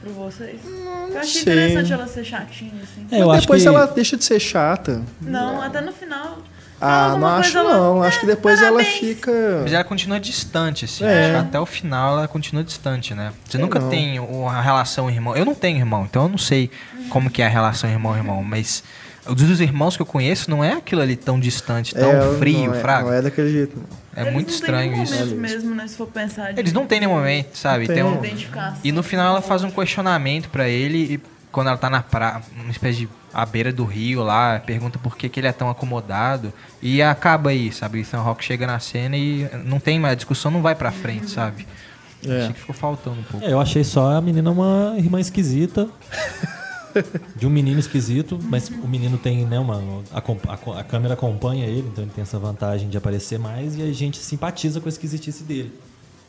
Pra 0.00 0.12
vocês? 0.12 0.60
eu 0.64 1.18
achei 1.18 1.42
sei. 1.42 1.42
interessante 1.42 1.92
ela 1.92 2.06
ser 2.06 2.24
chatinha, 2.24 2.80
assim. 2.82 3.06
É, 3.10 3.20
eu 3.20 3.26
Mas 3.26 3.38
acho 3.38 3.46
depois 3.46 3.62
que- 3.62 3.68
ela 3.68 3.86
deixa 3.86 4.16
de 4.16 4.24
ser 4.24 4.38
chata. 4.38 5.02
Não, 5.20 5.60
até 5.60 5.80
no 5.80 5.92
final. 5.92 6.38
Ah, 6.80 7.16
não 7.18 7.26
acho 7.26 7.52
coisa, 7.54 7.58
ela, 7.68 7.76
não. 7.76 8.02
Acho 8.04 8.20
que 8.20 8.26
depois 8.26 8.62
ela 8.62 8.76
parabéns. 8.76 9.00
fica. 9.00 9.32
Mas 9.64 9.72
ela 9.72 9.82
continua 9.82 10.20
distante, 10.20 10.84
assim. 10.84 11.04
É. 11.04 11.34
Até 11.36 11.58
o 11.58 11.66
final 11.66 12.16
ela 12.18 12.28
continua 12.28 12.62
distante, 12.62 13.12
né? 13.14 13.32
Você 13.44 13.52
Sei 13.56 13.60
nunca 13.60 13.80
não. 13.80 13.88
tem 13.90 14.20
uma 14.20 14.62
relação 14.62 15.10
irmão. 15.10 15.34
Eu 15.36 15.44
não 15.44 15.56
tenho 15.56 15.78
irmão, 15.78 16.04
então 16.08 16.22
eu 16.22 16.28
não 16.28 16.38
sei 16.38 16.70
como 17.10 17.28
que 17.28 17.42
é 17.42 17.46
a 17.46 17.48
relação 17.48 17.90
irmão-irmão. 17.90 18.44
Mas 18.44 18.84
dos 19.34 19.60
irmãos 19.60 19.96
que 19.96 20.02
eu 20.02 20.06
conheço, 20.06 20.50
não 20.50 20.62
é 20.64 20.72
aquilo 20.74 21.00
ali 21.02 21.16
tão 21.16 21.38
distante, 21.38 21.94
tão 21.94 22.10
É, 22.10 22.38
frio, 22.38 22.66
não 22.66 22.74
é, 22.74 22.80
fraco. 22.80 23.08
Não 23.08 23.14
é 23.14 23.22
daquele 23.22 23.50
jeito. 23.50 23.76
É 24.16 24.22
Eles 24.22 24.32
muito 24.34 24.48
estranho 24.50 25.02
isso. 25.02 25.34
mesmo, 25.36 25.74
né? 25.74 25.86
Se 25.86 25.96
for 25.96 26.06
pensar. 26.08 26.52
de- 26.52 26.60
Eles 26.60 26.72
não 26.72 26.86
têm 26.86 27.00
nenhum 27.00 27.12
momento, 27.14 27.54
sabe? 27.56 27.86
Não 27.86 27.94
Tem 27.94 28.04
tem. 28.04 28.04
um-. 28.04 28.76
E 28.82 28.90
no 28.92 29.02
final 29.02 29.28
ela 29.28 29.42
faz 29.42 29.62
um 29.62 29.70
questionamento 29.70 30.48
pra 30.48 30.68
ele 30.68 31.14
e 31.14 31.20
quando 31.52 31.68
ela 31.68 31.76
tá 31.76 31.88
na 31.88 32.02
praia, 32.02 32.40
uma 32.60 32.70
espécie 32.70 32.98
de 33.00 33.08
à 33.32 33.44
beira 33.46 33.72
do 33.72 33.84
rio 33.84 34.22
lá, 34.24 34.58
pergunta 34.64 34.98
por 34.98 35.16
que, 35.16 35.28
que 35.28 35.38
ele 35.38 35.46
é 35.46 35.52
tão 35.52 35.68
acomodado 35.70 36.52
e 36.82 37.00
acaba 37.02 37.50
aí, 37.50 37.70
sabe? 37.72 38.00
Ethan 38.00 38.18
Rock 38.20 38.44
chega 38.44 38.66
na 38.66 38.78
cena 38.80 39.16
e 39.16 39.48
não 39.64 39.78
tem 39.78 40.00
mais, 40.00 40.12
a 40.12 40.16
discussão 40.16 40.50
não 40.50 40.62
vai 40.62 40.74
pra 40.74 40.90
frente, 40.90 41.30
sabe? 41.30 41.66
É. 42.26 42.40
Achei 42.40 42.52
que 42.54 42.60
ficou 42.60 42.74
faltando 42.74 43.20
um 43.20 43.22
pouco. 43.22 43.46
É, 43.46 43.52
eu 43.52 43.60
achei 43.60 43.84
só 43.84 44.16
a 44.16 44.20
menina 44.20 44.50
uma 44.50 44.94
irmã 44.98 45.20
esquisita. 45.20 45.88
de 47.36 47.46
um 47.46 47.50
menino 47.50 47.78
esquisito, 47.80 48.38
mas 48.42 48.68
o 48.68 48.86
menino 48.88 49.16
tem, 49.18 49.44
né, 49.46 49.58
uma. 49.58 49.82
A, 50.12 50.18
a- 50.18 50.80
a 50.80 50.84
câmera 50.84 51.14
acompanha 51.14 51.66
ele, 51.66 51.88
então 51.92 52.04
ele 52.04 52.12
tem 52.14 52.22
essa 52.22 52.38
vantagem 52.38 52.88
de 52.88 52.96
aparecer 52.96 53.38
mais 53.38 53.76
e 53.76 53.82
a 53.82 53.92
gente 53.92 54.18
simpatiza 54.18 54.80
com 54.80 54.88
a 54.88 54.90
esquisitice 54.90 55.44
dele. 55.44 55.72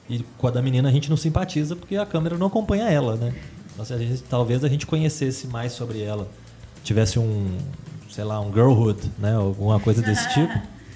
E 0.09 0.25
com 0.37 0.47
a 0.47 0.51
da 0.51 0.61
menina 0.61 0.89
a 0.89 0.91
gente 0.91 1.09
não 1.09 1.17
simpatiza 1.17 1.75
porque 1.75 1.95
a 1.95 2.05
câmera 2.05 2.37
não 2.37 2.47
acompanha 2.47 2.85
ela, 2.89 3.15
né? 3.15 3.33
Então, 3.73 3.85
se 3.85 3.93
a 3.93 3.97
gente- 3.97 4.23
talvez 4.23 4.63
a 4.63 4.67
gente 4.67 4.85
conhecesse 4.85 5.47
mais 5.47 5.71
sobre 5.71 6.01
ela, 6.01 6.27
tivesse 6.83 7.19
um, 7.19 7.57
sei 8.09 8.23
lá, 8.23 8.39
um 8.41 8.51
girlhood, 8.51 8.99
né? 9.19 9.33
Alguma 9.35 9.79
coisa 9.79 10.01
desse 10.01 10.27
tipo. 10.33 10.53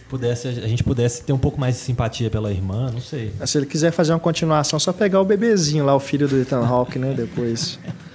Pudesse, 0.09 0.47
a 0.47 0.67
gente 0.67 0.83
pudesse 0.83 1.23
ter 1.23 1.33
um 1.33 1.39
pouco 1.39 1.59
mais 1.59 1.73
de 1.75 1.81
simpatia 1.81 2.29
pela 2.29 2.51
irmã, 2.51 2.91
não 2.91 3.01
sei. 3.01 3.33
Se 3.47 3.57
ele 3.57 3.65
quiser 3.65 3.91
fazer 3.91 4.13
uma 4.13 4.19
continuação, 4.19 4.79
só 4.79 4.93
pegar 4.93 5.19
o 5.19 5.25
bebezinho 5.25 5.83
lá, 5.83 5.95
o 5.95 5.99
filho 5.99 6.27
do 6.27 6.39
Ethan 6.39 6.63
Hawke, 6.63 6.99
né? 6.99 7.13
Depois. 7.15 7.79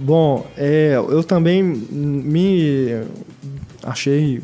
Bom, 0.00 0.46
é, 0.56 0.92
eu 0.94 1.24
também 1.24 1.62
me 1.62 3.02
achei, 3.82 4.40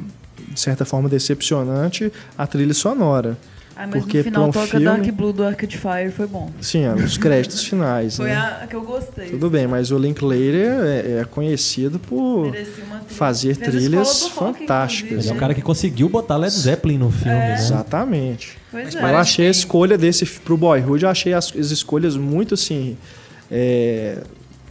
de 0.50 0.60
certa 0.60 0.84
forma, 0.84 1.08
decepcionante 1.08 2.12
a 2.36 2.46
trilha 2.46 2.74
sonora. 2.74 3.36
Ah, 3.76 3.88
mas 3.90 4.02
porque 4.04 4.18
no 4.18 4.24
final 4.24 4.48
um 4.48 4.50
toca 4.52 4.66
filme- 4.68 4.84
Dark 4.84 5.04
Blue 5.12 5.32
do 5.32 5.42
Arcade 5.42 5.76
Fire, 5.76 6.10
foi 6.12 6.28
bom. 6.28 6.48
Sim, 6.60 6.86
ó, 6.86 6.94
os 6.94 7.18
créditos 7.18 7.62
finais. 7.66 8.16
Foi 8.16 8.26
né? 8.26 8.36
a 8.36 8.66
que 8.68 8.76
eu 8.76 8.82
gostei. 8.82 9.30
Tudo 9.30 9.50
bem, 9.50 9.66
mas 9.66 9.90
o 9.90 9.98
Linklater 9.98 10.54
é, 10.84 11.20
é 11.20 11.24
conhecido 11.28 11.98
por 11.98 12.52
trilha. 12.52 12.66
fazer 13.08 13.56
Fez 13.56 13.68
trilhas 13.74 14.22
Rock, 14.36 14.58
fantásticas. 14.60 15.24
Ele 15.24 15.28
é 15.28 15.32
um 15.32 15.38
cara 15.38 15.54
que 15.54 15.62
conseguiu 15.62 16.08
botar 16.08 16.36
Led 16.36 16.52
Zeppelin 16.54 16.98
no 16.98 17.10
filme, 17.10 17.32
É. 17.36 17.48
né? 17.48 17.54
Exatamente. 17.54 18.56
Pois 18.70 18.94
Mas 18.94 18.94
é. 18.94 19.10
Eu 19.10 19.16
achei 19.16 19.46
a 19.48 19.50
escolha 19.50 19.98
desse 19.98 20.24
pro 20.24 20.56
Boyhood, 20.56 21.02
eu 21.04 21.10
achei 21.10 21.32
as, 21.32 21.52
as 21.56 21.70
escolhas 21.72 22.16
muito 22.16 22.54
assim. 22.54 22.96
é, 23.50 24.18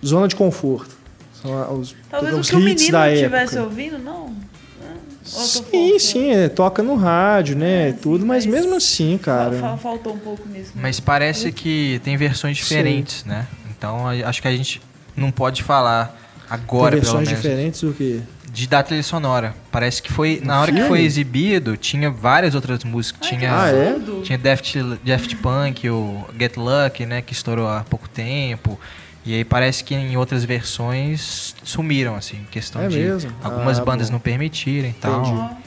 zona 0.05 0.27
de 0.27 0.35
conforto. 0.35 0.95
São 1.41 1.79
os, 1.79 1.95
Talvez 2.09 2.33
o 2.35 2.39
os 2.39 2.49
que 2.49 2.55
o 2.55 2.59
menino 2.59 2.91
da 2.91 3.11
estivesse 3.13 3.57
ouvindo, 3.59 3.97
não. 3.99 4.29
Né? 4.29 4.95
Sim, 5.23 5.99
sim, 5.99 6.31
é, 6.31 6.47
toca 6.49 6.81
no 6.83 6.95
rádio, 6.95 7.55
né? 7.57 7.87
É, 7.87 7.89
e 7.89 7.93
tudo, 7.93 8.21
sim, 8.21 8.27
mas, 8.27 8.45
mas 8.45 8.55
mesmo 8.55 8.75
assim, 8.75 9.17
cara. 9.17 9.57
Fa- 9.59 9.77
Faltou 9.77 10.13
um 10.13 10.19
pouco 10.19 10.47
nisso. 10.47 10.71
né? 10.75 10.81
Mas 10.81 10.99
parece 10.99 11.51
que 11.51 11.99
tem 12.03 12.15
versões 12.17 12.57
diferentes, 12.57 13.23
né? 13.25 13.47
Então 13.69 14.07
acho 14.07 14.41
que 14.41 14.47
a 14.47 14.55
gente 14.55 14.81
não 15.15 15.31
pode 15.31 15.63
falar 15.63 16.17
agora, 16.49 16.91
tem 16.95 17.01
pelo 17.01 17.11
versões 17.13 17.27
menos, 17.27 17.41
diferentes 17.43 17.81
do 17.81 17.93
que. 17.93 18.21
de 18.51 18.67
da 18.67 18.81
trilha 18.83 19.03
sonora. 19.03 19.53
Parece 19.71 20.01
que 20.01 20.11
foi, 20.11 20.41
na 20.43 20.61
hora 20.61 20.71
que 20.71 20.81
foi 20.83 21.01
exibido, 21.01 21.75
tinha 21.75 22.09
várias 22.09 22.55
outras 22.55 22.83
músicas. 22.85 23.21
Ai, 23.29 23.37
tinha 23.37 23.53
Ah, 23.61 23.69
é? 23.69 23.95
Tinha 24.23 24.37
Daft, 24.37 24.77
Daft 25.05 25.35
Punk, 25.37 25.89
o 25.89 26.25
Get 26.39 26.55
Lucky, 26.57 27.05
né? 27.05 27.21
Que 27.21 27.33
estourou 27.33 27.67
há 27.67 27.83
pouco 27.89 28.07
tempo. 28.07 28.79
E 29.25 29.33
aí 29.35 29.45
parece 29.45 29.83
que 29.83 29.95
em 29.95 30.17
outras 30.17 30.43
versões 30.43 31.55
sumiram, 31.63 32.15
assim, 32.15 32.37
em 32.37 32.45
questão 32.45 32.81
É 32.81 32.87
de 32.89 32.97
mesmo? 32.99 33.31
algumas 33.41 33.79
Ah, 33.79 33.85
bandas 33.85 34.07
bom. 34.09 34.13
não 34.13 34.19
permitirem 34.19 34.89
e 34.91 34.93
tal. 34.93 35.57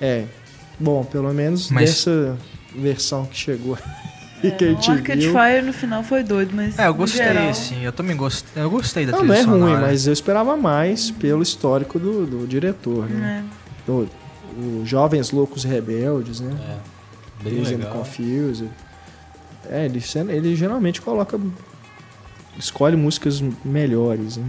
É. 0.00 0.24
Bom, 0.78 1.04
pelo 1.04 1.32
menos 1.32 1.70
Mas- 1.70 1.90
dessa 1.90 2.36
versão 2.74 3.24
que 3.24 3.36
chegou 3.36 3.78
e 4.42 4.48
é, 4.48 4.50
que 4.50 4.64
a 4.64 4.68
o 4.68 4.70
gente 4.72 4.90
Arcade 4.90 5.20
viu. 5.20 5.32
Fire 5.32 5.62
no 5.62 5.72
final 5.72 6.02
foi 6.02 6.22
doido, 6.22 6.54
mas. 6.54 6.78
É, 6.78 6.86
eu 6.88 6.94
gostei, 6.94 7.24
geral, 7.24 7.48
assim, 7.48 7.82
eu 7.82 7.92
também 7.92 8.14
gostei, 8.16 8.62
eu 8.62 8.68
gostei 8.68 9.06
da 9.06 9.12
Não, 9.12 9.18
trilha 9.20 9.32
não 9.34 9.40
é 9.40 9.44
sonora. 9.44 9.72
ruim, 9.72 9.80
mas 9.82 10.06
eu 10.06 10.12
esperava 10.12 10.56
mais 10.56 11.10
pelo 11.10 11.42
histórico 11.42 11.98
do, 11.98 12.26
do 12.26 12.46
diretor, 12.46 13.08
né? 13.08 13.44
É. 13.48 13.86
Do, 13.86 14.08
o 14.58 14.82
Jovens 14.84 15.30
Loucos 15.30 15.64
Rebeldes, 15.64 16.40
né? 16.40 16.54
Bem 17.42 17.60
and 17.60 17.62
legal. 17.62 17.92
Confused. 17.92 18.68
É, 19.70 19.84
ele, 19.86 20.02
ele 20.30 20.54
geralmente 20.56 21.00
coloca 21.00 21.38
escolhe 22.58 22.96
músicas 22.96 23.42
melhores, 23.64 24.36
né? 24.36 24.46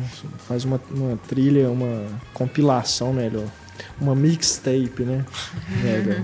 faz 0.47 0.63
uma, 0.63 0.79
uma 0.91 1.17
trilha, 1.27 1.69
uma 1.69 2.05
compilação 2.33 3.13
melhor, 3.13 3.45
uma 3.99 4.15
mixtape, 4.15 5.03
né? 5.03 5.25
Melhor. 5.83 6.23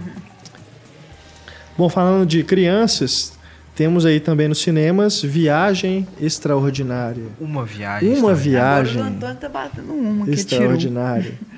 Bom, 1.78 1.90
falando 1.90 2.26
de 2.28 2.44
crianças, 2.44 3.34
temos 3.76 4.06
aí 4.06 4.20
também 4.20 4.48
nos 4.48 4.62
cinemas 4.62 5.22
Viagem 5.22 6.08
Extraordinária. 6.22 7.26
Uma 7.40 7.66
viagem. 7.66 8.10
Uma 8.10 8.34
extraordinária. 8.34 8.84
viagem 8.84 9.02
Agora 9.02 9.12
o 9.12 9.16
Antônio 9.16 9.36
tá 9.38 9.50
batendo 9.50 9.94
uma 9.94 10.26
que 10.26 10.36
tirou. 10.36 10.64
extraordinária. 10.66 11.34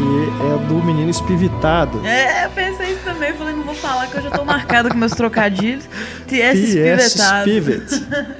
que 0.00 0.44
é 0.64 0.66
do 0.66 0.82
menino 0.82 1.10
espivitado. 1.10 2.00
É, 2.06 2.46
eu 2.46 2.50
pensei 2.50 2.92
isso 2.92 3.04
também. 3.04 3.34
Falei, 3.34 3.54
não 3.54 3.64
vou 3.64 3.74
falar 3.74 4.06
que 4.06 4.16
eu 4.16 4.22
já 4.22 4.30
tô 4.30 4.44
marcada 4.46 4.88
com 4.88 4.96
meus 4.96 5.12
trocadilhos. 5.12 5.84
T.S. 6.26 7.10
Spivet. 7.10 7.84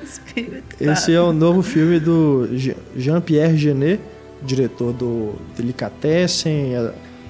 Espivetado. 0.03 0.65
Esse 0.81 1.13
é 1.15 1.21
o 1.21 1.33
novo 1.35 1.63
filme 1.63 2.01
do 2.01 2.49
Je- 2.57 2.77
Jean-Pierre 2.97 3.59
Genet, 3.59 4.01
diretor 4.43 4.93
do 4.95 5.35
Delicatessen, 5.57 6.73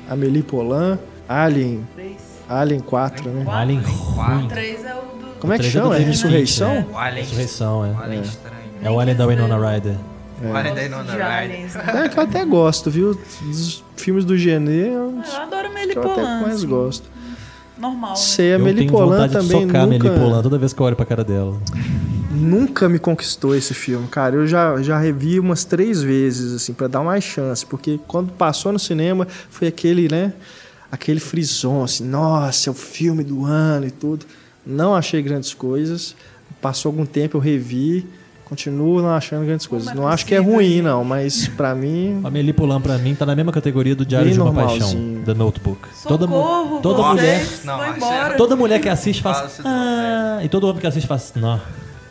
Amélie 0.09 0.43
Poulain, 0.45 0.97
Alien, 1.29 1.85
Três. 1.97 2.17
Alien 2.49 2.81
4, 2.81 3.31
né? 3.31 3.45
Um 3.47 3.51
Alien 3.51 3.81
ruim. 3.81 4.49
Três 4.49 4.85
é 4.85 4.95
o 4.95 4.99
do... 5.01 5.41
Como 5.41 5.53
é 5.53 5.59
que 5.59 5.67
é 5.67 5.71
chama? 5.71 5.95
É 5.97 5.99
David 5.99 6.11
Ressurreição? 6.11 6.87
O 6.93 6.97
Alien. 6.99 7.25
Ressurreição, 7.25 7.85
é. 7.85 7.89
O 7.91 8.01
Alien 8.03 8.23
estranho. 8.23 8.55
É 8.83 8.91
o 8.91 9.01
Alien 9.01 9.17
da 9.17 9.27
Winona 9.27 9.57
Ryder. 9.73 9.97
O 10.43 10.55
Alien 10.57 10.75
da 10.75 10.85
Inona 10.85 11.05
de 11.05 11.11
Ryder. 11.11 11.27
aliens, 11.27 11.75
né? 11.75 12.05
É 12.05 12.09
que 12.09 12.19
eu 12.19 12.23
até 12.23 12.45
gosto, 12.45 12.91
viu? 12.91 13.19
Dos 13.43 13.85
filmes 13.97 14.25
do 14.25 14.37
é 14.89 14.99
um 14.99 15.21
dos 15.21 15.33
Eu 15.33 15.41
adoro 15.41 15.69
que 15.69 15.75
Meli 15.75 15.95
eu 15.95 16.03
até 16.13 16.23
mais 16.23 16.55
assim, 16.57 16.67
gosto. 16.67 17.11
Normal. 17.79 18.11
né? 18.11 18.17
Sei, 18.17 18.53
a 18.53 18.57
Eu 18.57 19.29
de 19.29 19.33
também 19.35 19.63
socar 19.63 19.81
a 19.81 19.85
Amélie 19.85 20.09
nunca, 20.09 20.21
Poulain 20.21 20.43
toda 20.43 20.59
vez 20.59 20.73
que 20.73 20.81
eu 20.81 20.87
olho 20.87 20.97
pra 20.97 21.07
cara 21.07 21.25
dela. 21.25 21.59
nunca 22.31 22.89
me 22.89 22.99
conquistou 22.99 23.55
esse 23.55 23.73
filme, 23.75 24.07
cara. 24.09 24.37
Eu 24.37 24.47
já, 24.47 24.81
já 24.83 24.99
revi 24.99 25.41
umas 25.41 25.65
três 25.65 26.03
vezes, 26.03 26.55
assim, 26.55 26.73
pra 26.75 26.87
dar 26.89 27.03
mais 27.03 27.25
chance. 27.25 27.65
Porque 27.65 27.99
quando 28.07 28.33
passou 28.33 28.73
no 28.73 28.79
cinema, 28.79 29.27
foi 29.51 29.69
aquele, 29.69 30.09
né? 30.09 30.33
Aquele 30.93 31.21
frisson, 31.21 31.85
assim, 31.85 32.05
nossa, 32.05 32.69
é 32.69 32.73
o 32.73 32.75
filme 32.75 33.23
do 33.25 33.45
ano 33.45 33.87
e 33.87 33.91
tudo. 33.91 34.27
Não 34.67 34.95
achei 34.95 35.23
grandes 35.23 35.55
coisas. 35.55 36.15
Passou 36.61 36.91
algum 36.91 37.07
tempo, 37.07 37.37
eu 37.37 37.41
revi. 37.41 38.07
Continuo 38.51 39.01
não 39.01 39.15
achando 39.15 39.47
grandes 39.47 39.65
coisas. 39.65 39.89
é 39.89 39.95
Não 39.95 40.09
acho 40.09 40.27
que 40.27 40.35
é 40.35 40.39
ruim, 40.39 40.67
gente? 40.67 40.83
não, 40.83 41.05
mas 41.05 41.47
pra 41.47 41.73
mim. 41.73 42.21
A 42.25 42.29
Amélie 42.29 42.53
Poulain, 42.53 42.81
pra 42.81 42.99
mim, 42.99 43.15
tá 43.15 43.25
na 43.25 43.37
mesma 43.37 43.53
categoria 43.53 43.95
do 43.95 44.05
Diário 44.05 44.27
Bem 44.27 44.35
de 44.35 44.41
uma 44.41 44.51
normalzinho. 44.53 45.19
Paixão, 45.19 45.25
The 45.25 45.35
Notebook. 45.35 45.89
Toda, 46.03 46.27
Socorro, 46.27 46.81
toda 46.81 47.03
vocês, 47.03 47.65
mulher... 47.65 48.31
Não. 48.31 48.37
Toda 48.37 48.57
mulher 48.57 48.81
que 48.81 48.89
assiste 48.89 49.23
faz... 49.23 49.61
Ah, 49.65 50.41
e 50.43 50.49
todo 50.49 50.67
homem 50.67 50.81
que 50.81 50.87
assiste 50.89 51.07
faz... 51.07 51.33
Não. 51.37 51.61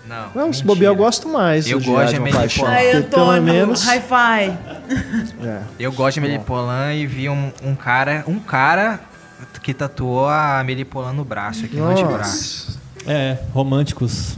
Não, 0.08 0.24
Não, 0.34 0.54
se 0.54 0.64
mentira. 0.64 0.66
bobear, 0.66 0.92
eu 0.94 0.96
gosto 0.96 1.28
mais. 1.30 1.70
Eu 1.70 1.78
do 1.78 1.86
gosto 1.86 2.10
Diário 2.10 2.14
de 2.14 2.20
uma 2.20 2.22
Amélie 2.30 2.40
Paixão, 2.40 2.64
Poulain. 2.66 2.80
Aí, 2.80 2.92
porque 2.92 3.10
pelo 3.10 3.22
Antônio, 3.24 3.44
menos. 3.44 3.84
hi-fi. 3.86 4.58
é. 5.46 5.62
Eu 5.78 5.92
gosto 5.92 6.14
de 6.14 6.20
Amélie 6.26 6.40
Poulain 6.40 6.96
e 6.96 7.06
vi 7.06 7.30
um, 7.30 7.52
um 7.64 7.76
cara, 7.76 8.24
um 8.28 8.40
cara 8.40 9.02
que 9.62 9.74
tatuou 9.74 10.26
a 10.28 10.62
Amélie 10.62 10.86
Poulain 10.86 11.14
no 11.14 11.24
braço, 11.26 11.66
aqui 11.66 11.76
no 11.76 11.86
antebraço. 11.90 12.72
Nossa. 12.72 12.80
É, 13.08 13.38
românticos, 13.54 14.36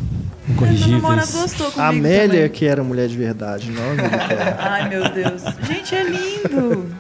incorrigíveis. 0.48 1.02
gostou 1.34 1.72
comigo 1.72 1.82
A 1.82 1.88
Amélia 1.88 2.28
também. 2.44 2.50
que 2.50 2.66
era 2.66 2.84
mulher 2.84 3.08
de 3.08 3.18
verdade, 3.18 3.72
não 3.72 3.82
a 3.84 3.92
Amélie 3.92 4.10
Poulain. 4.10 4.56
Ai, 4.60 4.90
meu 4.90 5.10
Deus. 5.10 5.42
Gente, 5.68 5.96
é 5.96 6.04
lindo. 6.04 6.96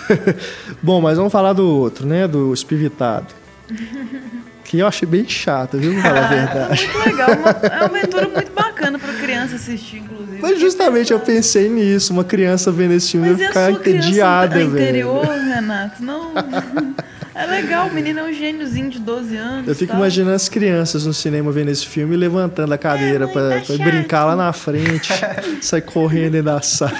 Bom, 0.82 1.00
mas 1.00 1.16
vamos 1.16 1.32
falar 1.32 1.52
do 1.52 1.66
outro, 1.68 2.06
né? 2.06 2.26
Do 2.26 2.52
Espivitado. 2.52 3.26
Que 4.64 4.78
eu 4.78 4.86
achei 4.86 5.06
bem 5.08 5.28
chato, 5.28 5.76
viu? 5.78 5.92
Pra 5.94 6.02
falar 6.02 6.24
a 6.24 6.28
verdade. 6.28 6.86
Muito 6.92 7.08
legal. 7.08 7.30
Uma, 7.30 7.50
é 7.50 7.76
uma 7.76 7.84
aventura 7.86 8.28
muito 8.28 8.52
bacana 8.52 8.98
pra 8.98 9.12
criança 9.14 9.56
assistir, 9.56 9.96
inclusive. 9.98 10.38
Mas 10.40 10.60
justamente 10.60 11.12
eu 11.12 11.18
pensei 11.20 11.68
nisso. 11.68 12.12
Uma 12.12 12.24
criança 12.24 12.70
vendo 12.70 12.92
esse 12.94 13.10
filme 13.10 13.30
Mas 13.30 13.38
ia 13.40 13.44
e 13.44 13.48
ficar 13.48 13.70
entediada, 13.72 14.54
velho. 14.54 14.70
interior, 14.70 15.26
Renato? 15.26 16.02
Não. 16.02 16.30
É 17.40 17.46
legal, 17.46 17.88
o 17.88 17.94
menino 17.94 18.20
é 18.20 18.24
um 18.24 18.32
gêniozinho 18.32 18.90
de 18.90 18.98
12 18.98 19.34
anos. 19.36 19.68
Eu 19.68 19.74
fico 19.74 19.92
tal. 19.92 20.00
imaginando 20.00 20.36
as 20.36 20.46
crianças 20.46 21.06
no 21.06 21.14
cinema 21.14 21.50
vendo 21.50 21.70
esse 21.70 21.86
filme 21.86 22.14
e 22.14 22.16
levantando 22.18 22.72
a 22.74 22.76
cadeira 22.76 23.24
mãe, 23.24 23.32
pra, 23.32 23.60
tá 23.62 23.82
brincar 23.82 24.26
lá 24.26 24.36
na 24.36 24.52
frente, 24.52 25.10
sair 25.62 25.80
correndo 25.80 26.32
dentro 26.32 26.46
da 26.52 26.60
sala. 26.60 26.92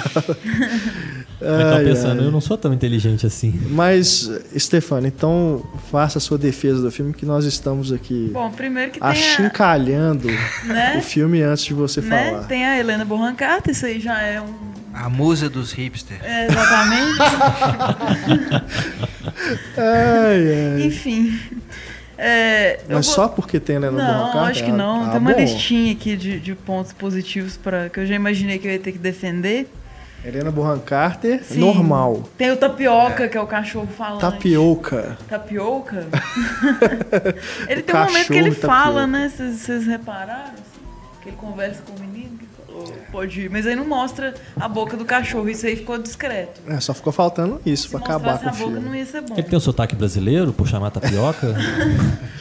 Mas 1.43 1.68
tô 1.68 1.74
Ai, 1.74 1.84
pensando, 1.84 2.20
ai. 2.20 2.26
eu 2.26 2.30
não 2.30 2.41
sou 2.41 2.57
tão 2.57 2.72
inteligente 2.72 3.26
assim. 3.26 3.59
Mas, 3.70 4.30
Stefano, 4.59 5.07
então 5.07 5.62
faça 5.91 6.16
a 6.16 6.20
sua 6.20 6.38
defesa 6.38 6.80
do 6.80 6.91
filme 6.91 7.12
que 7.12 7.26
nós 7.26 7.45
estamos 7.45 7.93
aqui 7.93 8.30
Bom, 8.32 8.51
primeiro 8.51 8.93
que 8.93 8.99
achincalhando 9.03 10.28
a. 10.28 10.66
Né? 10.66 10.97
o 10.99 11.03
filme 11.03 11.43
antes 11.43 11.64
de 11.64 11.74
você 11.74 12.01
né? 12.01 12.30
falar. 12.30 12.45
Tem 12.45 12.66
a 12.66 12.78
Helena 12.78 13.05
Bonham 13.05 13.34
Carter, 13.34 13.72
isso 13.72 13.84
aí 13.84 14.01
já 14.01 14.20
é 14.20 14.41
um. 14.41 14.55
A 14.93 15.09
musa 15.09 15.49
dos 15.49 15.72
hipsters. 15.72 16.20
é, 16.22 16.47
exatamente. 16.47 17.18
Ai, 19.76 20.74
ai. 20.76 20.82
Enfim. 20.86 21.38
É, 22.18 22.80
Mas 22.88 23.06
vou- 23.06 23.14
só 23.14 23.28
porque 23.28 23.58
tem 23.58 23.76
Helena 23.76 23.92
Bonham 23.92 24.12
Não, 24.26 24.32
Carter? 24.32 24.50
acho 24.50 24.64
que 24.64 24.72
não. 24.72 25.04
Ah, 25.06 25.08
Tem 25.10 25.18
uma 25.20 25.32
bom. 25.32 25.38
listinha 25.40 25.92
aqui 25.92 26.16
de, 26.16 26.38
de 26.38 26.54
pontos 26.54 26.92
positivos 26.92 27.56
para 27.56 27.88
que 27.88 27.98
eu 28.00 28.06
já 28.06 28.14
imaginei 28.14 28.58
que 28.58 28.68
eu 28.68 28.72
ia 28.72 28.78
ter 28.78 28.92
que 28.92 28.98
defender. 28.98 29.70
Helena 30.22 30.50
Bonham 30.50 30.78
Carter, 30.80 31.42
Sim. 31.42 31.60
normal. 31.60 32.24
Tem 32.36 32.50
o 32.50 32.56
Tapioca, 32.58 33.26
que 33.26 33.38
é 33.38 33.40
o 33.40 33.46
cachorro 33.46 33.86
falante. 33.86 34.20
Tapioca. 34.20 35.16
Tapioca? 35.26 36.06
ele 37.66 37.82
tem 37.82 37.94
um 37.96 38.04
momento 38.04 38.26
que 38.26 38.34
ele 38.38 38.50
fala, 38.50 39.00
tapioca. 39.02 39.06
né? 39.06 39.32
Vocês 39.56 39.86
repararam? 39.86 40.52
assim? 40.52 40.80
Que 41.22 41.28
ele 41.30 41.36
conversa 41.38 41.80
com 41.86 41.92
o 41.96 42.00
menino 42.06 42.38
pode 43.11 43.43
ir. 43.43 43.51
Mas 43.51 43.66
aí 43.66 43.74
não 43.76 43.87
mostra 43.87 44.35
a 44.59 44.68
boca 44.68 44.97
do 44.97 45.05
cachorro. 45.05 45.49
Isso 45.49 45.66
aí 45.66 45.76
ficou 45.76 45.99
discreto. 45.99 46.61
É, 46.66 46.78
só 46.81 46.93
ficou 46.95 47.12
faltando 47.12 47.61
isso 47.64 47.89
pra 47.91 47.99
acabar 48.01 48.39
com 48.39 48.47
o 48.47 48.49
a 48.49 48.53
boca 48.53 48.64
filme. 48.64 48.81
não 48.81 48.95
ia 48.95 49.07
ser 49.07 49.20
bom. 49.22 49.35
Ele 49.35 49.43
tem 49.43 49.57
um 49.57 49.61
sotaque 49.61 49.95
brasileiro, 49.97 50.53
por 50.53 50.66
chamar 50.68 50.91
tapioca? 50.91 51.49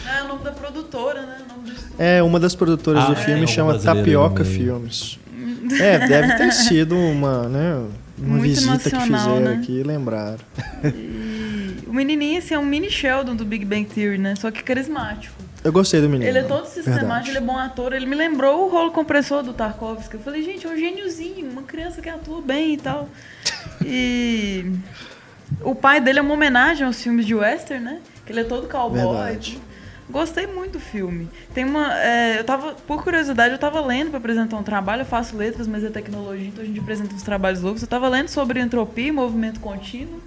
Não, 0.06 0.14
é 0.18 0.24
o 0.24 0.28
nome 0.28 0.44
da 0.44 0.52
produtora, 0.52 1.22
né? 1.22 1.38
É, 1.98 2.24
uma 2.24 2.40
das 2.40 2.56
produtoras 2.56 3.04
Ah, 3.04 3.08
do 3.08 3.12
é, 3.14 3.16
filme 3.16 3.42
algum 3.42 3.48
chama 3.48 3.78
Tapioca. 3.78 4.46
Filmes. 4.46 5.20
É, 5.80 6.08
deve 6.08 6.34
ter 6.38 6.52
sido 6.54 6.96
uma, 6.96 7.48
né, 7.50 7.84
uma 8.18 8.38
Muito 8.38 8.44
visita 8.44 8.90
que 8.90 8.96
nacional, 8.96 9.36
fizeram 9.36 9.52
né? 9.52 9.62
aqui 9.62 9.80
e 9.80 9.84
lembraram. 9.84 10.40
E 10.86 11.84
o 11.86 11.94
menininho, 11.94 12.40
assim, 12.40 12.54
é 12.54 12.60
um 12.60 12.66
mini 12.66 12.90
Sheldon 12.90 13.36
do 13.36 13.44
Big 13.46 13.66
Bang 13.66 13.84
Theory, 13.86 14.18
né? 14.18 14.36
Só 14.36 14.50
que 14.50 14.64
carismático. 14.64 15.36
Eu 15.64 15.72
gostei 15.72 16.00
do 16.02 16.10
menino. 16.10 16.30
Ele 16.30 16.40
é 16.40 16.44
todo 16.44 16.66
sistemático, 16.66 17.06
verdade. 17.06 17.30
ele 17.30 17.38
é 17.38 17.42
bom 17.42 17.58
ator. 17.58 17.94
Ele 17.94 18.06
me 18.06 18.16
lembrou 18.16 18.66
o 18.66 18.70
rolo 18.70 18.92
compressor 18.92 19.44
do 19.44 19.54
Tarkovsky. 19.54 20.16
Eu 20.16 20.22
falei, 20.22 20.42
gente, 20.42 20.66
é 20.66 20.70
um 20.70 20.78
gêniozinho, 20.78 21.50
uma 21.50 21.64
criança 21.64 22.02
que 22.02 22.10
atua 22.10 22.42
bem 22.42 22.74
e 22.74 22.78
tal. 22.78 23.10
E 23.86 24.74
o 25.62 25.74
pai 25.74 26.00
dele 26.00 26.20
é 26.20 26.22
uma 26.22 26.34
homenagem 26.34 26.86
aos 26.86 27.02
filmes 27.02 27.26
de 27.26 27.34
western, 27.34 27.84
né? 27.84 28.02
Que 28.26 28.32
ele 28.32 28.42
é 28.42 28.44
todo 28.44 28.68
cowboy. 28.68 29.38
Gostei 30.10 30.48
muito 30.48 30.74
do 30.74 30.80
filme. 30.80 31.30
Tem 31.54 31.64
uma. 31.64 31.94
é, 32.00 32.40
eu 32.40 32.44
tava, 32.44 32.74
por 32.88 33.04
curiosidade, 33.04 33.54
eu 33.54 33.60
tava 33.60 33.80
lendo 33.80 34.10
para 34.10 34.18
apresentar 34.18 34.58
um 34.58 34.64
trabalho, 34.64 35.02
eu 35.04 35.06
faço 35.06 35.38
letras, 35.38 35.68
mas 35.68 35.84
é 35.84 35.90
tecnologia, 35.90 36.48
então 36.48 36.64
a 36.64 36.68
gente 36.68 36.80
apresenta 36.80 37.14
uns 37.14 37.22
trabalhos 37.22 37.62
loucos. 37.62 37.84
Eu 37.84 37.88
tava 37.88 38.08
lendo 38.10 38.28
sobre 38.28 38.60
entropia 38.60 39.08
e 39.08 39.12
movimento 39.12 39.60
contínuo. 39.60 40.20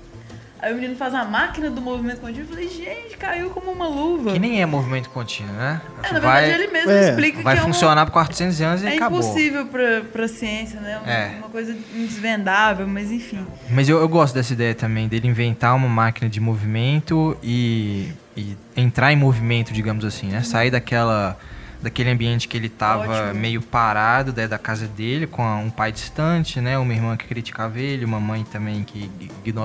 Aí 0.63 0.73
o 0.73 0.77
menino 0.77 0.95
faz 0.95 1.13
a 1.13 1.25
máquina 1.25 1.69
do 1.69 1.81
movimento 1.81 2.21
contínuo. 2.21 2.45
Eu 2.45 2.47
falei, 2.49 2.69
gente, 2.69 3.17
caiu 3.17 3.51
como 3.51 3.73
uma 3.73 3.89
luva. 3.89 4.33
Que 4.33 4.39
nem 4.39 4.63
é 4.63 4.67
movimento 4.67 5.11
contínuo, 5.11 5.53
né? 5.53 5.81
É, 6.05 6.13
na 6.13 6.21
vai 6.21 6.43
verdade, 6.45 6.63
ele 6.63 6.73
mesmo 6.73 6.91
É, 6.93 7.11
explica 7.11 7.43
vai 7.43 7.55
que 7.57 7.61
é 7.61 7.65
uma- 7.65 7.73
funcionar 7.75 8.07
por 8.07 8.13
400 8.13 8.61
anos 8.61 8.83
e 8.83 8.87
é 8.87 8.95
acabou. 8.95 9.19
impossível 9.19 9.67
pra, 9.67 10.03
pra 10.13 10.29
ciência, 10.29 10.79
né? 10.81 10.99
Uma, 11.03 11.13
É. 11.13 11.35
uma 11.39 11.49
coisa 11.49 11.75
desvendável, 11.93 12.87
mas 12.87 13.11
enfim. 13.11 13.45
Mas 13.69 13.89
eu, 13.89 13.99
eu 13.99 14.09
gosto 14.09 14.35
dessa 14.35 14.53
ideia 14.53 14.73
também, 14.73 15.09
dele 15.09 15.27
inventar 15.27 15.75
uma 15.75 15.89
máquina 15.89 16.31
de 16.31 16.39
movimento 16.39 17.37
e, 17.43 18.13
e 18.37 18.57
entrar 18.77 19.13
em 19.13 19.17
movimento, 19.17 19.73
digamos 19.73 20.05
assim, 20.05 20.29
né? 20.29 20.43
Sair 20.43 20.71
daquela, 20.71 21.37
daquele 21.83 22.11
ambiente 22.11 22.47
que 22.49 22.57
ele 22.57 22.69
tava 22.69 23.11
Ótimo. 23.29 23.41
meio 23.41 23.61
parado, 23.61 24.33
né, 24.35 24.47
da 24.47 24.59
casa 24.59 24.87
dele, 24.87 25.27
com 25.27 25.43
um 25.43 25.69
pai 25.71 25.91
distante, 25.93 26.61
né? 26.61 26.79
Uma 26.79 26.93
irmã 26.95 27.17
que 27.17 27.27
criticava 27.27 27.79
ele, 27.81 28.05
uma 28.05 28.21
mãe 28.21 28.45
também 28.45 28.85
que 28.85 29.11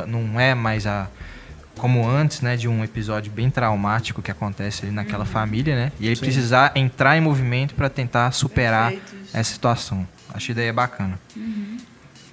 não 0.07 0.39
é 0.39 0.53
mais 0.55 0.88
a... 0.88 1.07
Como 1.78 2.09
antes, 2.09 2.41
né, 2.41 2.55
de 2.57 2.68
um 2.68 2.84
episódio 2.84 3.32
bem 3.32 3.51
traumático 3.51 4.20
que 4.20 4.32
acontece 4.32 4.84
ali 4.84 4.91
naquela 4.91 5.20
Uhum. 5.26 5.26
família, 5.30 5.76
né? 5.76 5.91
E 5.99 6.07
ele 6.07 6.15
precisar 6.20 6.72
entrar 6.74 7.15
em 7.15 7.22
movimento 7.22 7.76
para 7.76 7.88
tentar 7.88 8.32
superar 8.32 8.91
essa 9.32 9.53
situação. 9.53 10.07
Acho 10.34 10.49
a 10.49 10.53
ideia 10.53 10.74
bacana. 10.74 11.20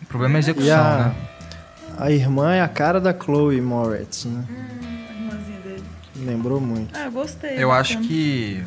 O 0.03 0.07
problema 0.07 0.35
é 0.35 0.37
a 0.37 0.39
E 0.39 0.41
execução, 0.41 0.79
a, 0.83 0.99
né? 0.99 1.15
a 1.99 2.11
irmã 2.11 2.55
é 2.55 2.63
a 2.63 2.69
cara 2.69 2.99
da 2.99 3.13
Chloe 3.13 3.61
Moretz, 3.61 4.25
né? 4.25 4.45
Hum, 4.49 4.55
a 5.11 5.13
irmãzinha 5.13 5.61
dele. 5.61 5.85
Lembrou 6.17 6.59
muito. 6.59 6.97
Ah, 6.97 7.05
eu 7.05 7.13
gostei. 7.13 7.51
Eu 7.63 7.69
bacana. 7.69 7.81
acho 7.81 7.99
que 7.99 8.65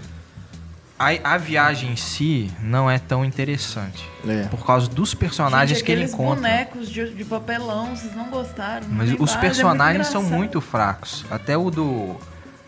a, 1.00 1.34
a 1.34 1.38
viagem 1.38 1.92
em 1.92 1.96
si 1.96 2.52
não 2.62 2.90
é 2.90 2.98
tão 2.98 3.24
interessante. 3.24 4.04
É. 4.28 4.44
Por 4.48 4.66
causa 4.66 4.88
dos 4.90 5.14
personagens 5.14 5.78
Gente, 5.78 5.86
que 5.86 5.92
ele 5.92 6.02
aqueles 6.02 6.14
encontra. 6.14 6.36
bonecos 6.36 6.90
de, 6.90 7.14
de 7.14 7.24
papelão, 7.26 7.96
vocês 7.96 8.16
não 8.16 8.30
gostaram? 8.30 8.88
não 8.88 8.96
Mas 8.96 9.12
os 9.12 9.18
base, 9.20 9.38
é 9.38 9.40
personagens 9.42 10.08
são 10.08 10.24
muito 10.24 10.60
fracos. 10.60 11.26
Até 11.30 11.56
o 11.58 11.70
do 11.70 12.16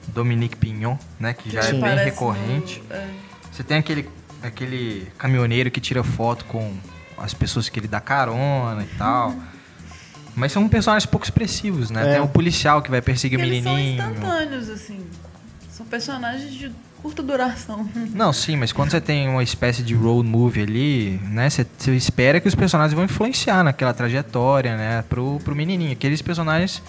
Dominique 0.10 0.56
Pignon, 0.56 0.96
né? 1.20 1.34
Que 1.34 1.50
já 1.50 1.62
Sim. 1.64 1.70
é 1.70 1.72
bem 1.74 1.82
Parece 1.82 2.06
recorrente. 2.06 2.84
no- 2.90 2.96
é. 2.96 3.08
Você 3.52 3.64
tem 3.64 3.78
aquele, 3.78 4.08
aquele 4.44 5.08
caminhoneiro 5.18 5.70
que 5.72 5.82
tira 5.82 6.04
foto 6.04 6.46
com 6.46 6.74
as 7.18 7.34
pessoas 7.34 7.68
que 7.68 7.80
ele 7.80 7.88
dá 7.88 8.00
carona 8.00 8.84
e 8.84 8.98
tal. 8.98 9.36
Mas 10.36 10.52
são 10.52 10.70
personagens 10.70 11.06
pouco 11.06 11.26
expressivos, 11.26 11.90
né? 11.90 12.10
É. 12.10 12.14
Tem 12.14 12.22
o 12.22 12.28
policial 12.28 12.82
que 12.82 12.90
vai 12.90 13.02
perseguir 13.02 13.38
o 13.38 13.42
Porque 13.42 13.54
eles 13.56 13.64
são 13.64 13.74
menininho. 13.76 14.02
instantâneos, 14.12 14.70
assim. 14.70 15.06
São 15.70 15.86
personagens 15.86 16.54
de 16.54 16.72
curta 17.02 17.24
duração. 17.24 17.88
Não, 18.14 18.32
sim, 18.32 18.56
mas 18.56 18.72
quando 18.72 18.92
você 18.92 19.02
tem 19.02 19.28
uma 19.28 19.44
espécie 19.44 19.82
de 19.82 19.94
road 19.94 20.28
movie 20.28 20.62
ali, 20.62 21.20
né? 21.24 21.50
Você, 21.50 21.66
você 21.78 21.96
espera 21.96 22.40
que 22.40 22.48
os 22.48 22.56
personagens 22.56 22.94
vão 22.94 23.06
influenciar 23.06 23.64
naquela 23.64 23.94
trajetória, 23.94 24.76
né? 24.76 25.04
Pro, 25.10 25.40
pro 25.44 25.56
menininho. 25.56 25.92
Aqueles 25.92 26.22
personagens 26.22 26.82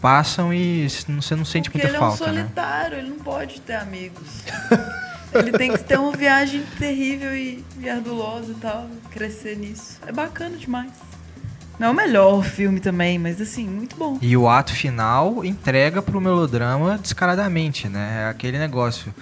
passam 0.00 0.52
e 0.52 0.86
você 0.88 1.34
não 1.34 1.46
sente 1.46 1.70
Porque 1.70 1.86
muita 1.86 1.88
ele 1.88 1.96
é 1.96 1.98
um 1.98 2.10
falta, 2.10 2.30
né? 2.30 2.42
solitário, 2.42 2.98
ele 2.98 3.08
não 3.08 3.18
pode 3.18 3.60
ter 3.62 3.74
amigos. 3.76 4.42
ele 5.32 5.52
tem 5.52 5.72
que 5.72 5.82
ter 5.82 5.98
uma 5.98 6.12
viagem 6.12 6.62
terrível 6.78 7.34
e, 7.34 7.64
e 7.80 7.88
ardulosa 7.88 8.52
e 8.52 8.54
tal, 8.56 8.86
crescer 9.10 9.56
nisso. 9.56 9.98
É 10.06 10.12
bacana 10.12 10.56
demais. 10.56 10.90
Não 11.78 11.88
é 11.88 11.90
o 11.90 11.94
melhor 11.94 12.44
filme 12.44 12.78
também, 12.80 13.18
mas 13.18 13.40
assim, 13.40 13.66
muito 13.66 13.96
bom. 13.96 14.18
E 14.22 14.36
o 14.36 14.48
ato 14.48 14.72
final 14.72 15.44
entrega 15.44 16.00
pro 16.00 16.20
melodrama 16.20 16.98
descaradamente, 16.98 17.88
né? 17.88 18.24
É 18.26 18.28
aquele 18.28 18.58
negócio. 18.58 19.12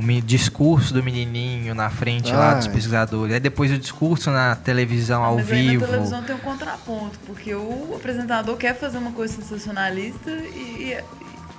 O 0.00 0.02
mi- 0.02 0.20
discurso 0.22 0.94
do 0.94 1.02
menininho 1.02 1.74
na 1.74 1.90
frente 1.90 2.32
lá 2.32 2.54
dos 2.54 2.66
Ai. 2.66 2.72
pesquisadores. 2.72 3.34
Aí 3.34 3.40
depois 3.40 3.70
o 3.70 3.76
discurso 3.78 4.30
na 4.30 4.56
televisão 4.56 5.22
ao 5.22 5.36
mas 5.36 5.50
aí 5.52 5.68
vivo. 5.68 5.82
na 5.82 5.86
televisão 5.88 6.22
tem 6.22 6.34
um 6.34 6.38
contraponto, 6.38 7.18
porque 7.26 7.54
o 7.54 7.92
apresentador 7.94 8.56
quer 8.56 8.78
fazer 8.78 8.98
uma 8.98 9.12
coisa 9.12 9.34
sensacionalista 9.34 10.30
e, 10.30 10.94
e- 10.96 11.04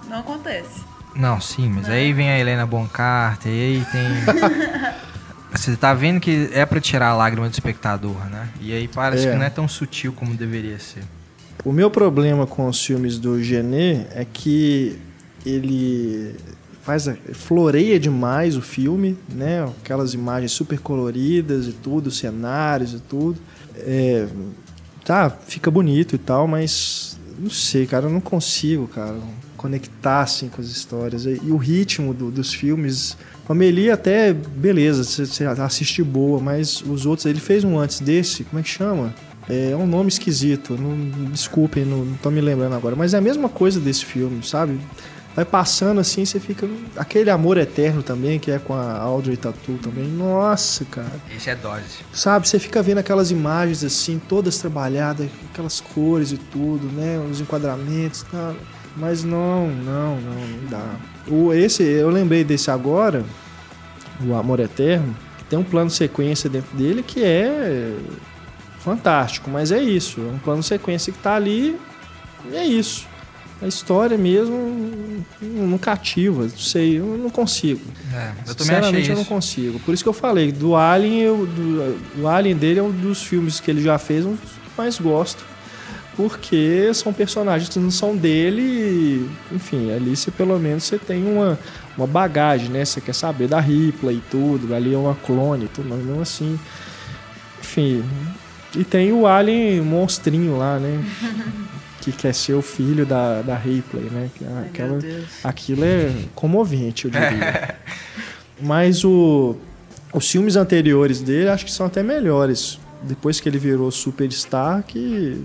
não 0.09 0.19
acontece. 0.19 0.81
Não, 1.15 1.39
sim, 1.41 1.69
mas 1.69 1.89
aí 1.89 2.13
vem 2.13 2.29
a 2.31 2.39
Helena 2.39 2.65
Boncarter, 2.65 3.51
e 3.51 3.59
aí 3.77 3.85
tem. 3.91 4.91
Você 5.53 5.75
tá 5.75 5.93
vendo 5.93 6.19
que 6.21 6.49
é 6.53 6.65
pra 6.65 6.79
tirar 6.79 7.09
a 7.09 7.13
lágrima 7.15 7.47
do 7.49 7.51
espectador, 7.51 8.15
né? 8.29 8.47
E 8.61 8.71
aí 8.73 8.87
parece 8.87 9.27
É. 9.27 9.31
que 9.31 9.37
não 9.37 9.43
é 9.45 9.49
tão 9.49 9.67
sutil 9.67 10.13
como 10.13 10.33
deveria 10.33 10.79
ser. 10.79 11.03
O 11.65 11.71
meu 11.73 11.91
problema 11.91 12.47
com 12.47 12.67
os 12.67 12.83
filmes 12.83 13.19
do 13.19 13.43
Genet 13.43 14.07
é 14.15 14.25
que 14.25 14.97
ele 15.45 16.35
faz 16.83 17.07
a- 17.07 17.15
floreia 17.33 17.99
demais 17.99 18.55
o 18.57 18.61
filme, 18.61 19.17
né? 19.33 19.63
Aquelas 19.83 20.13
imagens 20.13 20.51
super 20.51 20.79
coloridas 20.79 21.67
e 21.67 21.71
tudo, 21.73 22.09
cenários 22.11 22.93
e 22.93 22.99
tudo. 22.99 23.39
É, 23.77 24.27
tá, 25.05 25.29
fica 25.29 25.69
bonito 25.71 26.15
e 26.15 26.17
tal, 26.17 26.47
mas 26.47 27.17
não 27.39 27.49
sei, 27.49 27.85
cara, 27.87 28.05
eu 28.05 28.09
não 28.11 28.21
consigo, 28.21 28.87
cara, 28.87 29.15
conectar 29.57 30.21
assim 30.21 30.47
com 30.49 30.61
as 30.61 30.67
histórias 30.67 31.25
e, 31.25 31.39
e 31.43 31.51
o 31.51 31.57
ritmo 31.57 32.13
do- 32.13 32.31
dos 32.31 32.53
filmes. 32.53 33.15
A 33.49 33.53
Meli 33.53 33.91
até 33.91 34.31
beleza, 34.33 35.03
você, 35.03 35.43
assiste 35.45 36.01
boa, 36.01 36.39
mas 36.39 36.81
os 36.87 37.05
outros 37.05 37.25
ele 37.25 37.39
fez 37.41 37.65
um 37.65 37.77
antes 37.77 37.99
desse, 37.99 38.45
como 38.45 38.59
é 38.61 38.63
que 38.63 38.69
chama? 38.69 39.13
É 39.49 39.75
um 39.75 39.85
nome 39.85 40.07
esquisito, 40.07 40.77
não, 40.79 41.29
desculpem, 41.31 41.83
não, 41.83 42.05
não 42.05 42.15
tô 42.17 42.31
me 42.31 42.39
lembrando 42.39 42.75
agora, 42.75 42.95
mas 42.95 43.13
é 43.13 43.17
a 43.17 43.21
mesma 43.21 43.49
coisa 43.49 43.77
desse 43.79 44.05
filme, 44.05 44.41
sabe? 44.41 44.79
Vai 45.35 45.45
passando 45.45 46.01
assim, 46.01 46.25
você 46.25 46.39
fica. 46.39 46.67
Aquele 46.97 47.29
amor 47.29 47.57
eterno 47.57 48.03
também, 48.03 48.37
que 48.37 48.51
é 48.51 48.59
com 48.59 48.73
a 48.73 48.97
Audrey 48.97 49.37
Tatu 49.37 49.79
também. 49.81 50.05
Nossa, 50.05 50.83
cara. 50.85 51.11
Esse 51.33 51.49
é 51.49 51.55
dose. 51.55 51.99
Sabe, 52.11 52.47
você 52.47 52.59
fica 52.59 52.83
vendo 52.83 52.97
aquelas 52.97 53.31
imagens 53.31 53.83
assim, 53.83 54.19
todas 54.27 54.57
trabalhadas, 54.57 55.29
aquelas 55.51 55.79
cores 55.79 56.33
e 56.33 56.37
tudo, 56.37 56.85
né? 56.87 57.17
Os 57.31 57.39
enquadramentos 57.39 58.21
e 58.21 58.25
tal. 58.25 58.55
Mas 58.97 59.23
não, 59.23 59.67
não, 59.69 60.19
não, 60.19 60.33
não 60.33 60.69
dá. 60.69 60.95
O, 61.25 61.53
esse, 61.53 61.81
eu 61.81 62.09
lembrei 62.09 62.43
desse 62.43 62.69
agora, 62.69 63.23
o 64.25 64.35
Amor 64.35 64.59
Eterno, 64.59 65.15
que 65.37 65.45
tem 65.45 65.57
um 65.57 65.63
plano 65.63 65.89
sequência 65.89 66.49
dentro 66.49 66.75
dele 66.75 67.01
que 67.01 67.23
é 67.23 67.95
fantástico, 68.79 69.49
mas 69.49 69.71
é 69.71 69.81
isso. 69.81 70.19
É 70.19 70.33
um 70.33 70.39
plano 70.39 70.61
sequência 70.61 71.13
que 71.13 71.19
tá 71.19 71.35
ali 71.35 71.79
e 72.51 72.55
é 72.55 72.65
isso. 72.65 73.07
A 73.61 73.67
história 73.67 74.17
mesmo 74.17 75.23
não 75.39 75.77
cativa, 75.77 76.43
não 76.43 76.57
sei, 76.57 76.99
eu 76.99 77.05
não 77.05 77.29
consigo. 77.29 77.81
É, 78.11 78.31
eu 78.47 78.55
também 78.55 78.75
achei 78.75 78.89
Sinceramente, 78.89 79.09
eu 79.09 79.15
não 79.15 79.21
isso. 79.21 79.29
consigo. 79.29 79.79
Por 79.81 79.93
isso 79.93 80.03
que 80.03 80.09
eu 80.09 80.13
falei, 80.13 80.51
do 80.51 80.75
Alien, 80.75 81.21
eu, 81.21 81.45
do, 81.45 82.21
o 82.21 82.27
Alien 82.27 82.55
dele 82.55 82.79
é 82.79 82.83
um 82.83 82.91
dos 82.91 83.21
filmes 83.21 83.59
que 83.59 83.69
ele 83.69 83.81
já 83.81 83.99
fez, 83.99 84.25
um 84.25 84.31
dos 84.31 84.39
que 84.39 84.45
eu 84.45 84.71
mais 84.77 84.97
gosto. 84.99 85.45
Porque 86.15 86.91
são 86.93 87.13
personagens 87.13 87.69
que 87.69 87.79
não 87.79 87.91
são 87.91 88.17
dele, 88.17 88.61
e, 88.61 89.29
enfim, 89.55 89.91
ali 89.91 90.15
você 90.15 90.31
pelo 90.31 90.59
menos 90.59 90.83
você 90.83 90.97
tem 90.97 91.23
uma, 91.23 91.57
uma 91.95 92.07
bagagem, 92.07 92.69
né? 92.69 92.83
Você 92.83 92.99
quer 92.99 93.13
saber 93.13 93.47
da 93.47 93.59
Ripley 93.59 94.17
e 94.17 94.23
tudo, 94.29 94.73
ali 94.73 94.93
é 94.93 94.97
uma 94.97 95.15
clone 95.15 95.65
e 95.65 95.67
tudo, 95.67 95.87
mas 95.87 96.03
não 96.05 96.21
assim. 96.21 96.59
Enfim. 97.59 98.03
E 98.75 98.83
tem 98.83 99.11
o 99.11 99.27
Alien 99.27 99.81
monstrinho 99.81 100.57
lá, 100.57 100.79
né? 100.79 101.03
que 102.01 102.11
quer 102.11 102.33
ser 102.33 102.53
o 102.53 102.61
filho 102.61 103.05
da, 103.05 103.41
da 103.41 103.55
Ripley, 103.55 104.05
né? 104.05 104.29
É 104.41 104.45
Ai, 104.45 104.65
Aquela, 104.65 104.97
Deus. 104.99 105.25
Aquilo 105.43 105.85
é 105.85 106.11
comovente, 106.35 107.05
eu 107.05 107.11
diria. 107.11 107.75
Mas 108.59 109.05
o, 109.05 109.55
os 110.13 110.29
filmes 110.29 110.55
anteriores 110.55 111.21
dele 111.21 111.49
acho 111.49 111.63
que 111.63 111.71
são 111.71 111.85
até 111.85 112.03
melhores. 112.03 112.79
Depois 113.03 113.39
que 113.39 113.47
ele 113.47 113.57
virou 113.57 113.89
superstar, 113.91 114.83
que 114.83 115.43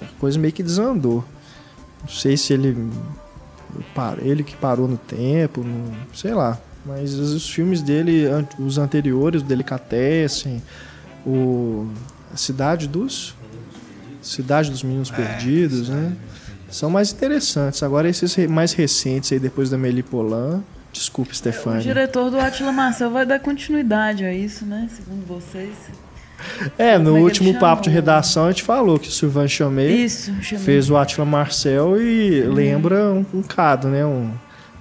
a 0.00 0.06
coisa 0.18 0.38
meio 0.38 0.52
que 0.52 0.62
desandou. 0.62 1.24
Não 2.00 2.08
sei 2.08 2.36
se 2.36 2.52
ele. 2.52 2.76
Ele 4.22 4.42
que 4.42 4.56
parou 4.56 4.88
no 4.88 4.96
tempo, 4.96 5.62
não, 5.62 5.92
sei 6.14 6.32
lá. 6.32 6.58
Mas 6.86 7.14
os 7.14 7.48
filmes 7.48 7.82
dele, 7.82 8.24
os 8.58 8.78
anteriores, 8.78 9.42
o 9.42 9.44
Delicatessen, 9.44 10.62
o. 11.26 11.88
A 12.32 12.36
Cidade 12.36 12.86
dos. 12.88 13.34
Cidade 14.28 14.70
dos 14.70 14.82
Meninos 14.82 15.10
Perdidos, 15.10 15.88
né? 15.88 16.12
São 16.70 16.90
mais 16.90 17.12
interessantes. 17.12 17.82
Agora 17.82 18.08
esses 18.08 18.36
mais 18.46 18.72
recentes 18.72 19.32
aí, 19.32 19.38
depois 19.38 19.70
da 19.70 19.78
Meli 19.78 20.02
Polan. 20.02 20.62
Desculpe, 20.92 21.32
O 21.32 21.34
Stefania. 21.34 21.80
diretor 21.80 22.30
do 22.30 22.38
Atila 22.40 22.72
Marcel 22.72 23.10
vai 23.10 23.24
dar 23.24 23.38
continuidade 23.38 24.24
a 24.24 24.32
isso, 24.32 24.64
né? 24.64 24.88
Segundo 24.94 25.26
vocês. 25.26 25.70
É, 26.76 26.96
no 26.98 27.10
é 27.10 27.12
que 27.12 27.16
ele 27.16 27.24
último 27.24 27.58
papo 27.58 27.82
de 27.82 27.90
redação 27.90 28.46
a 28.46 28.50
gente 28.50 28.62
falou 28.62 28.98
que 28.98 29.08
o 29.08 29.10
Sylvain 29.10 29.48
Chomet 29.48 30.04
Isso, 30.04 30.32
chamei. 30.40 30.64
fez 30.64 30.88
o 30.88 30.96
Atila 30.96 31.26
Marcel 31.26 32.00
e 32.00 32.42
lembra 32.42 33.12
um, 33.12 33.26
um 33.34 33.42
cado, 33.42 33.88
né? 33.88 34.04
Um, 34.06 34.30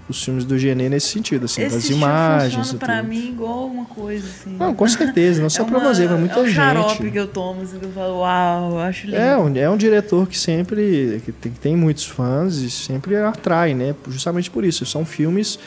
os 0.09 0.23
filmes 0.23 0.45
do 0.45 0.57
Genê 0.57 0.87
nesse 0.87 1.07
sentido, 1.07 1.45
assim, 1.45 1.61
Esse 1.63 1.75
das 1.75 1.89
imagens 1.89 2.55
funciona 2.55 2.79
pra 2.79 2.97
tudo. 2.99 3.09
mim 3.09 3.27
igual 3.29 3.65
uma 3.67 3.85
coisa, 3.85 4.25
assim. 4.25 4.55
Não, 4.57 4.73
com 4.73 4.87
certeza, 4.87 5.41
não 5.41 5.49
só 5.51 5.65
pra 5.65 5.77
uma- 5.79 5.93
você, 5.93 6.07
pra 6.07 6.15
muita 6.17 6.35
é 6.35 6.41
um 6.41 6.45
gente. 6.45 6.55
xarope 6.55 7.11
que 7.11 7.19
eu 7.19 7.27
tomo, 7.27 7.61
assim, 7.61 7.77
que 7.79 7.85
eu 7.85 7.91
falo, 7.91 8.19
uau, 8.19 8.71
eu 8.71 8.79
acho 8.79 9.05
lindo. 9.07 9.17
É 9.17 9.37
um, 9.37 9.55
é 9.57 9.69
um 9.69 9.75
diretor 9.77 10.25
que 10.27 10.37
sempre 10.39 11.21
que 11.25 11.31
tem, 11.33 11.51
tem 11.51 11.75
muitos 11.75 12.05
fãs 12.05 12.55
e 12.57 12.69
sempre 12.71 13.15
atrai, 13.17 13.73
né? 13.73 13.93
Justamente 14.07 14.49
por 14.49 14.63
isso. 14.63 14.85
São 14.85 15.03
filmes 15.03 15.59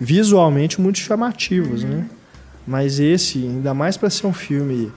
visualmente 0.00 0.80
muito 0.80 0.98
chamativos, 0.98 1.82
Uhum. 1.82 1.88
né? 1.90 2.04
Mas 2.66 3.00
esse, 3.00 3.38
ainda 3.38 3.72
mais 3.74 3.96
para 3.96 4.10
ser 4.10 4.26
um 4.26 4.32
filme 4.32 4.92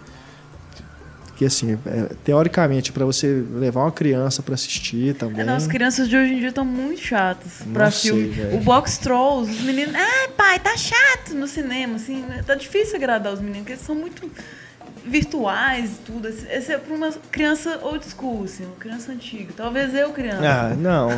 que 1.42 1.46
assim, 1.48 1.76
é, 1.88 2.14
teoricamente 2.24 2.92
para 2.92 3.04
você 3.04 3.44
levar 3.56 3.82
uma 3.82 3.92
criança 3.92 4.44
para 4.44 4.54
assistir 4.54 5.16
também. 5.16 5.42
É, 5.42 5.44
não, 5.44 5.56
as 5.56 5.66
crianças 5.66 6.08
de 6.08 6.16
hoje 6.16 6.34
em 6.34 6.38
dia 6.38 6.50
estão 6.50 6.64
muito 6.64 7.02
chatas 7.02 7.64
sei, 7.94 8.12
filme. 8.12 8.28
velho. 8.28 8.58
o 8.58 8.60
Box 8.60 9.00
Trolls, 9.00 9.52
os 9.52 9.62
meninos. 9.62 9.96
Ah, 9.96 10.30
pai, 10.38 10.60
tá 10.60 10.78
chato 10.78 11.34
no 11.34 11.48
cinema, 11.48 11.96
assim. 11.96 12.24
Tá 12.46 12.54
difícil 12.54 12.96
agradar 12.96 13.34
os 13.34 13.40
meninos, 13.40 13.62
porque 13.62 13.72
eles 13.74 13.84
são 13.84 13.96
muito 13.96 14.30
virtuais 15.04 15.94
e 15.94 16.06
tudo. 16.06 16.28
Esse 16.28 16.74
é 16.74 16.78
pra 16.78 16.94
uma 16.94 17.10
criança 17.32 17.80
old 17.82 18.06
school, 18.08 18.44
assim, 18.44 18.64
uma 18.66 18.76
criança 18.76 19.12
antiga. 19.12 19.52
Talvez 19.58 19.96
eu, 19.96 20.12
criança. 20.12 20.42
Ah, 20.48 20.76
não. 20.76 21.10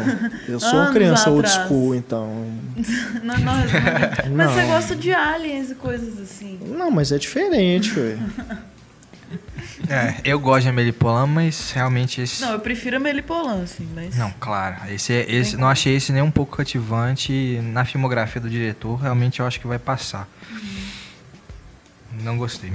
Eu 0.47 0.57
sou 0.57 0.71
uma 0.71 0.93
criança 0.93 1.29
old 1.31 1.45
atrás. 1.45 1.67
school, 1.67 1.95
então. 1.95 2.29
Não, 3.21 3.35
não, 3.39 3.53
não. 3.57 3.63
Mas 4.37 4.47
Não. 4.47 4.53
você 4.53 4.63
gosta 4.67 4.95
de 4.95 5.11
aliens 5.13 5.69
e 5.71 5.75
coisas 5.75 6.17
assim. 6.17 6.59
Não, 6.65 6.89
mas 6.89 7.11
é 7.11 7.17
diferente, 7.17 7.99
ué. 7.99 8.17
É, 9.89 10.15
eu 10.23 10.39
gosto 10.39 10.63
de 10.63 10.69
Amelie 10.69 10.91
Poulain, 10.91 11.27
mas 11.27 11.71
realmente 11.71 12.21
esse... 12.21 12.41
Não, 12.41 12.51
eu 12.53 12.59
prefiro 12.59 12.97
a 12.97 12.99
Melipolan, 12.99 13.63
assim, 13.63 13.87
mas. 13.93 14.15
Não, 14.17 14.31
claro. 14.39 14.75
Esse, 14.89 15.13
é- 15.13 15.21
esse, 15.29 15.51
Tem 15.51 15.59
não 15.59 15.59
como. 15.63 15.71
achei 15.71 15.95
esse 15.95 16.11
nem 16.11 16.21
um 16.21 16.31
pouco 16.31 16.55
cativante 16.57 17.59
na 17.63 17.83
filmografia 17.85 18.39
do 18.41 18.49
diretor. 18.49 18.95
Realmente 19.01 19.39
eu 19.39 19.45
acho 19.47 19.59
que 19.59 19.67
vai 19.67 19.79
passar. 19.79 20.27
Não 22.21 22.37
gostei. 22.37 22.71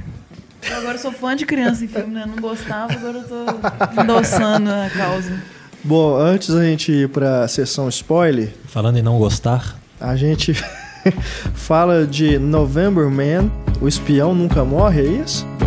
Eu 0.69 0.77
agora 0.79 0.99
sou 0.99 1.13
fã 1.13 1.35
de 1.37 1.47
criança 1.47 1.85
em 1.85 1.89
filme, 1.89 2.13
né? 2.15 2.25
Não 2.27 2.37
gostava, 2.37 2.93
agora 2.93 3.19
eu 3.19 3.25
tô 3.25 4.01
endossando 4.03 4.69
a 4.71 4.91
causa. 4.91 5.41
Bom, 5.85 6.17
antes 6.17 6.49
da 6.53 6.65
gente 6.65 6.91
ir 6.91 7.09
pra 7.09 7.47
sessão 7.49 7.89
spoiler, 7.89 8.53
Falando 8.67 8.99
em 8.99 9.03
não 9.03 9.17
gostar, 9.19 9.79
a 10.01 10.17
gente 10.17 10.53
fala 11.55 12.07
de 12.07 12.39
November 12.39 13.09
Man, 13.09 13.51
o 13.81 13.87
espião 13.89 14.35
nunca 14.35 14.65
morre, 14.65 15.01
é 15.03 15.23
isso? 15.23 15.47
The 15.61 15.65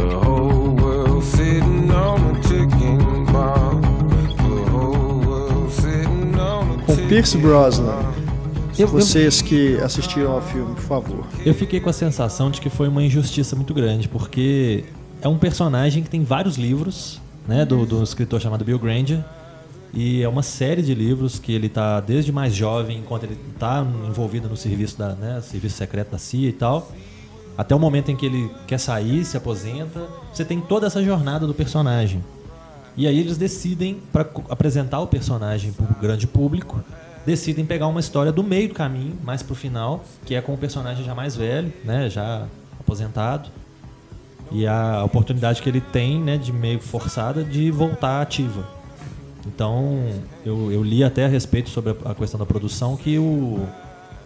Com 6.92 7.08
Pierce 7.08 7.38
Brosnan. 7.38 8.04
Eu, 8.78 8.86
eu, 8.86 8.88
Vocês 8.90 9.42
que 9.42 9.78
assistiram 9.78 10.34
ao 10.34 10.42
filme, 10.42 10.76
por 10.76 10.84
favor. 10.84 11.26
eu 11.46 11.54
fiquei 11.54 11.80
com 11.80 11.90
a 11.90 11.94
sensação 11.94 12.52
de 12.52 12.60
que 12.60 12.70
foi 12.70 12.90
uma 12.90 13.02
injustiça 13.02 13.56
muito 13.56 13.74
grande, 13.74 14.10
porque 14.10 14.84
é 15.22 15.28
um 15.30 15.38
personagem 15.38 16.04
que 16.04 16.10
tem 16.10 16.22
vários 16.26 16.58
livros, 16.58 17.22
né, 17.48 17.64
do, 17.64 17.86
do 17.86 18.04
escritor 18.04 18.42
chamado 18.42 18.66
Bill 18.66 18.78
Granger, 18.78 19.24
e 19.94 20.22
é 20.22 20.28
uma 20.28 20.44
série 20.44 20.82
de 20.82 20.94
livros 20.94 21.40
que 21.40 21.54
ele 21.54 21.70
tá 21.70 22.02
desde 22.02 22.30
mais 22.30 22.54
jovem, 22.54 22.98
enquanto 22.98 23.24
ele 23.24 23.38
tá 23.58 23.88
envolvido 24.06 24.50
no 24.50 24.58
serviço 24.58 24.98
da, 24.98 25.14
né, 25.14 25.40
serviço 25.42 25.78
secreto 25.78 26.12
da 26.12 26.18
CIA 26.18 26.50
e 26.50 26.54
tal, 26.54 26.92
até 27.58 27.74
o 27.74 27.80
momento 27.80 28.12
em 28.12 28.18
que 28.18 28.26
ele 28.26 28.52
quer 28.68 28.78
sair, 28.78 29.24
se 29.24 29.38
aposenta, 29.38 30.10
você 30.34 30.44
tem 30.44 30.60
toda 30.60 30.88
essa 30.88 31.02
jornada 31.02 31.48
do 31.48 31.54
personagem. 31.54 32.22
E 32.96 33.08
aí 33.08 33.20
eles 33.20 33.38
decidem 33.38 34.02
para 34.12 34.28
apresentar 34.50 35.00
o 35.00 35.08
personagem 35.08 35.72
para 35.72 35.86
o 35.86 36.02
grande 36.02 36.28
público, 36.28 36.84
decidem 37.26 37.66
pegar 37.66 37.88
uma 37.88 38.00
história 38.00 38.32
do 38.32 38.44
meio 38.44 38.70
do 38.70 38.74
caminho, 38.74 39.18
mais 39.24 39.42
pro 39.42 39.56
final, 39.56 40.04
que 40.26 40.36
é 40.36 40.42
com 40.42 40.54
o 40.54 40.58
personagem 40.58 41.06
já 41.06 41.16
mais 41.16 41.36
velho, 41.36 41.72
né, 41.84 42.10
já 42.10 42.48
aposentado. 42.80 43.50
E 44.52 44.68
a 44.68 45.04
oportunidade 45.06 45.62
que 45.62 45.70
ele 45.70 45.80
tem, 45.80 46.20
né, 46.20 46.38
de 46.38 46.52
meio 46.52 46.80
forçada 46.80 47.44
de 47.44 47.72
voltar 47.72 48.22
ativa. 48.22 48.68
Então, 49.48 50.04
eu, 50.46 50.72
eu 50.72 50.84
li 50.84 51.04
até 51.04 51.26
a 51.26 51.28
respeito 51.28 51.70
sobre 51.70 51.96
a, 52.06 52.12
a 52.12 52.16
questão 52.16 52.40
da 52.40 52.46
produção 52.46 52.98
que 52.98 53.18
o, 53.18 53.66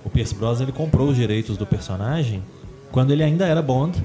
o 0.03 0.09
Pierce 0.09 0.34
Brosnan 0.34 0.66
ele 0.66 0.72
comprou 0.72 1.09
os 1.09 1.16
direitos 1.16 1.57
do 1.57 1.66
personagem 1.66 2.43
quando 2.91 3.11
ele 3.11 3.24
ainda 3.24 3.45
era 3.45 3.61
Bond, 3.61 4.03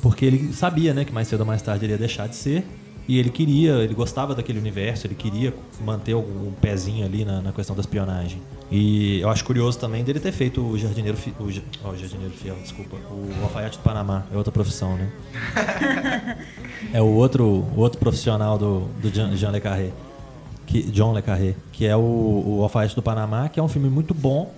porque 0.00 0.24
ele 0.24 0.52
sabia, 0.52 0.94
né, 0.94 1.04
que 1.04 1.12
mais 1.12 1.28
cedo 1.28 1.40
ou 1.40 1.46
mais 1.46 1.60
tarde 1.60 1.84
ele 1.84 1.92
ia 1.92 1.98
deixar 1.98 2.28
de 2.28 2.36
ser. 2.36 2.64
E 3.08 3.18
ele 3.18 3.30
queria, 3.30 3.76
ele 3.76 3.94
gostava 3.94 4.34
daquele 4.34 4.58
universo, 4.58 5.06
ele 5.06 5.14
queria 5.14 5.54
manter 5.82 6.12
algum 6.12 6.52
pezinho 6.52 7.06
ali 7.06 7.24
na, 7.24 7.40
na 7.40 7.52
questão 7.52 7.74
da 7.74 7.80
espionagem. 7.80 8.38
E 8.70 9.20
eu 9.20 9.30
acho 9.30 9.42
curioso 9.46 9.78
também 9.78 10.04
dele 10.04 10.20
ter 10.20 10.30
feito 10.30 10.60
o 10.60 10.76
jardineiro, 10.76 11.16
fi, 11.16 11.30
o, 11.40 11.44
ó, 11.84 11.90
o 11.90 11.96
jardineiro 11.96 12.34
fiel, 12.34 12.56
desculpa, 12.56 12.96
o 13.10 13.30
alfaiate 13.42 13.78
do 13.78 13.82
Panamá, 13.82 14.26
é 14.30 14.36
outra 14.36 14.52
profissão, 14.52 14.94
né? 14.98 15.10
é 16.92 17.00
o 17.00 17.06
outro, 17.06 17.44
o 17.44 17.78
outro 17.78 17.98
profissional 17.98 18.58
do, 18.58 18.80
do 19.00 19.10
Jean, 19.10 19.34
Jean 19.34 19.52
Le 19.52 19.60
Carré, 19.60 19.90
que, 20.66 20.82
John 20.82 21.14
Le 21.14 21.22
Carré, 21.22 21.54
que 21.72 21.86
é 21.86 21.96
o, 21.96 22.00
o 22.00 22.62
Alfaiate 22.62 22.94
do 22.94 23.00
Panamá, 23.00 23.48
que 23.48 23.58
é 23.58 23.62
um 23.62 23.68
filme 23.68 23.88
muito 23.88 24.12
bom, 24.12 24.52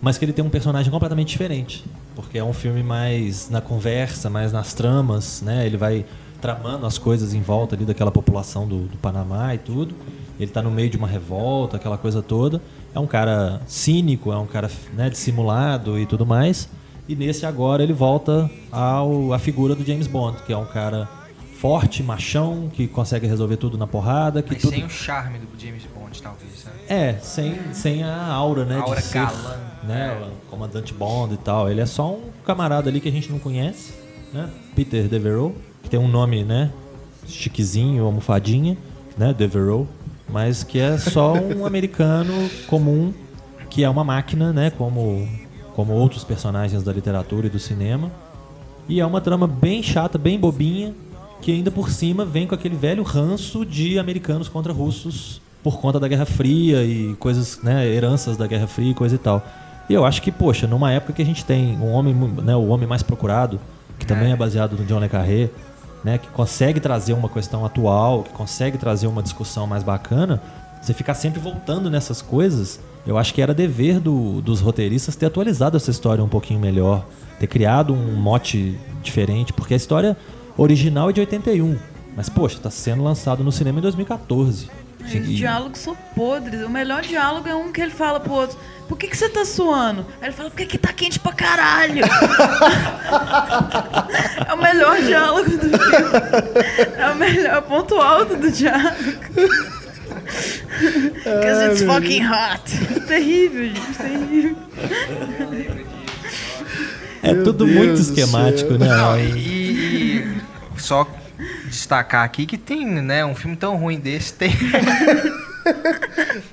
mas 0.00 0.16
que 0.16 0.24
ele 0.24 0.32
tem 0.32 0.44
um 0.44 0.48
personagem 0.48 0.92
completamente 0.92 1.28
diferente, 1.28 1.84
porque 2.14 2.38
é 2.38 2.44
um 2.44 2.52
filme 2.52 2.84
mais 2.84 3.50
na 3.50 3.60
conversa, 3.60 4.30
mais 4.30 4.52
nas 4.52 4.72
tramas, 4.74 5.42
né? 5.42 5.66
Ele 5.66 5.76
vai 5.76 6.06
tramando 6.40 6.86
as 6.86 6.98
coisas 6.98 7.34
em 7.34 7.40
volta 7.40 7.76
ali 7.76 7.84
daquela 7.84 8.10
população 8.10 8.66
do, 8.66 8.86
do 8.86 8.96
Panamá 8.96 9.54
e 9.54 9.58
tudo. 9.58 9.94
Ele 10.38 10.50
tá 10.50 10.62
no 10.62 10.70
meio 10.70 10.88
de 10.88 10.96
uma 10.96 11.06
revolta, 11.06 11.76
aquela 11.76 11.98
coisa 11.98 12.22
toda. 12.22 12.60
É 12.94 12.98
um 12.98 13.06
cara 13.06 13.60
cínico, 13.66 14.32
é 14.32 14.38
um 14.38 14.46
cara 14.46 14.70
né, 14.94 15.10
dissimulado 15.10 15.98
e 15.98 16.06
tudo 16.06 16.24
mais. 16.24 16.68
E 17.08 17.14
nesse 17.14 17.44
agora 17.44 17.82
ele 17.82 17.92
volta 17.92 18.50
ao, 18.70 19.32
à 19.32 19.38
figura 19.38 19.74
do 19.74 19.84
James 19.84 20.06
Bond, 20.06 20.42
que 20.46 20.52
é 20.52 20.56
um 20.56 20.66
cara 20.66 21.08
forte, 21.60 22.02
machão, 22.02 22.70
que 22.72 22.88
consegue 22.88 23.26
resolver 23.26 23.58
tudo 23.58 23.76
na 23.76 23.86
porrada, 23.86 24.42
que 24.42 24.54
Mas 24.54 24.62
tudo 24.62 24.74
sem 24.74 24.84
o 24.84 24.88
charme 24.88 25.38
do 25.38 25.60
James 25.60 25.84
Bond, 25.94 26.22
talvez. 26.22 26.64
Né? 26.64 26.72
é, 26.90 27.14
sem, 27.22 27.56
sem 27.72 28.02
a 28.02 28.26
aura, 28.26 28.64
né? 28.64 28.78
Aura 28.78 29.00
de 29.00 29.06
ser, 29.06 29.18
galã. 29.18 29.56
né? 29.84 30.28
o 30.28 30.50
Comandante 30.50 30.92
Bond 30.92 31.34
e 31.34 31.36
tal. 31.36 31.70
Ele 31.70 31.80
é 31.80 31.86
só 31.86 32.12
um 32.12 32.30
camarada 32.44 32.90
ali 32.90 33.00
que 33.00 33.08
a 33.08 33.12
gente 33.12 33.30
não 33.30 33.38
conhece, 33.38 33.92
né? 34.32 34.50
Peter 34.74 35.06
Devereaux, 35.06 35.54
tem 35.88 35.98
um 35.98 36.08
nome, 36.08 36.44
né? 36.44 36.70
Chiquezinho, 37.26 38.04
almofadinha, 38.04 38.76
né? 39.16 39.32
Devereaux. 39.32 39.88
Mas 40.28 40.62
que 40.62 40.78
é 40.78 40.98
só 40.98 41.34
um 41.34 41.64
americano 41.66 42.32
comum, 42.66 43.12
que 43.68 43.82
é 43.82 43.90
uma 43.90 44.04
máquina, 44.04 44.52
né? 44.52 44.70
Como, 44.70 45.28
como 45.74 45.92
outros 45.92 46.24
personagens 46.24 46.82
da 46.82 46.92
literatura 46.92 47.46
e 47.46 47.50
do 47.50 47.58
cinema. 47.58 48.10
E 48.88 49.00
é 49.00 49.06
uma 49.06 49.20
trama 49.20 49.46
bem 49.46 49.82
chata, 49.82 50.18
bem 50.18 50.38
bobinha, 50.38 50.94
que 51.40 51.52
ainda 51.52 51.70
por 51.70 51.90
cima 51.90 52.24
vem 52.24 52.46
com 52.46 52.54
aquele 52.54 52.76
velho 52.76 53.02
ranço 53.02 53.64
de 53.64 53.98
americanos 53.98 54.48
contra 54.48 54.72
russos 54.72 55.40
por 55.62 55.78
conta 55.78 56.00
da 56.00 56.08
Guerra 56.08 56.24
Fria 56.24 56.84
e 56.84 57.14
coisas, 57.16 57.60
né, 57.62 57.86
heranças 57.86 58.36
da 58.36 58.46
Guerra 58.46 58.66
Fria 58.66 58.90
e 58.90 58.94
coisa 58.94 59.14
e 59.14 59.18
tal. 59.18 59.46
E 59.88 59.94
eu 59.94 60.04
acho 60.04 60.22
que, 60.22 60.30
poxa, 60.30 60.66
numa 60.66 60.92
época 60.92 61.12
que 61.12 61.22
a 61.22 61.24
gente 61.24 61.44
tem 61.44 61.76
um 61.78 61.92
homem, 61.92 62.14
né, 62.14 62.54
o 62.54 62.68
homem 62.68 62.86
mais 62.86 63.02
procurado, 63.02 63.60
que 63.98 64.06
também 64.06 64.32
é 64.32 64.36
baseado 64.36 64.76
no 64.76 64.84
John 64.84 65.00
Le 65.00 65.08
Carré, 65.08 65.50
né, 66.04 66.18
que 66.18 66.28
consegue 66.28 66.80
trazer 66.80 67.12
uma 67.12 67.28
questão 67.28 67.64
atual, 67.64 68.22
que 68.22 68.30
consegue 68.30 68.78
trazer 68.78 69.06
uma 69.06 69.22
discussão 69.22 69.66
mais 69.66 69.82
bacana, 69.82 70.40
você 70.80 70.94
ficar 70.94 71.14
sempre 71.14 71.38
voltando 71.40 71.90
nessas 71.90 72.22
coisas, 72.22 72.80
eu 73.06 73.18
acho 73.18 73.34
que 73.34 73.42
era 73.42 73.52
dever 73.52 74.00
do- 74.00 74.40
dos 74.40 74.60
roteiristas 74.60 75.14
ter 75.16 75.26
atualizado 75.26 75.76
essa 75.76 75.90
história 75.90 76.24
um 76.24 76.28
pouquinho 76.28 76.58
melhor, 76.60 77.04
ter 77.38 77.46
criado 77.46 77.92
um 77.92 78.14
mote 78.16 78.78
diferente, 79.02 79.52
porque 79.52 79.74
a 79.74 79.76
história 79.76 80.16
original 80.56 81.10
é 81.10 81.12
de 81.12 81.20
81, 81.20 81.76
mas 82.16 82.28
poxa, 82.28 82.58
tá 82.62 82.70
sendo 82.70 83.02
lançado 83.02 83.44
no 83.44 83.52
cinema 83.52 83.78
em 83.78 83.82
2014. 83.82 84.68
Os 85.04 85.14
E- 85.14 85.20
diálogos 85.20 85.78
são 85.80 85.96
podres. 86.14 86.62
O 86.62 86.68
melhor 86.68 87.02
diálogo 87.02 87.48
é 87.48 87.54
um 87.54 87.72
que 87.72 87.80
ele 87.80 87.90
fala 87.90 88.20
pro 88.20 88.32
outro: 88.32 88.56
Por 88.88 88.96
que, 88.98 89.08
que 89.08 89.16
você 89.16 89.28
tá 89.28 89.44
suando? 89.44 90.06
Aí 90.20 90.28
ele 90.28 90.36
fala: 90.36 90.50
Porque 90.50 90.66
que 90.66 90.78
tá 90.78 90.92
quente 90.92 91.18
pra 91.18 91.32
caralho. 91.32 92.04
é 94.48 94.54
o 94.54 94.62
melhor 94.62 95.00
diálogo 95.02 95.50
do 95.50 95.60
filme. 95.60 95.74
É 96.98 97.10
o 97.10 97.16
melhor, 97.16 97.56
é 97.56 97.60
ponto 97.60 97.94
alto 97.96 98.36
do 98.36 98.50
diálogo. 98.50 98.94
Because 101.24 101.64
it's 101.66 101.82
fucking 101.82 102.22
hot. 102.24 102.62
Terrível, 103.06 103.66
gente, 103.66 103.98
terrível. 103.98 104.56
É 107.22 107.34
Meu 107.34 107.44
tudo 107.44 107.66
Deus 107.66 107.76
muito 107.76 108.00
esquemático, 108.00 108.72
né? 108.74 108.86
Não, 108.86 109.18
e, 109.18 109.36
e 109.36 110.40
só 110.78 111.06
destacar 111.70 112.24
aqui 112.24 112.44
que 112.46 112.58
tem, 112.58 112.84
né, 112.86 113.24
um 113.24 113.34
filme 113.34 113.56
tão 113.56 113.76
ruim 113.76 113.98
desse, 113.98 114.34
tem, 114.34 114.50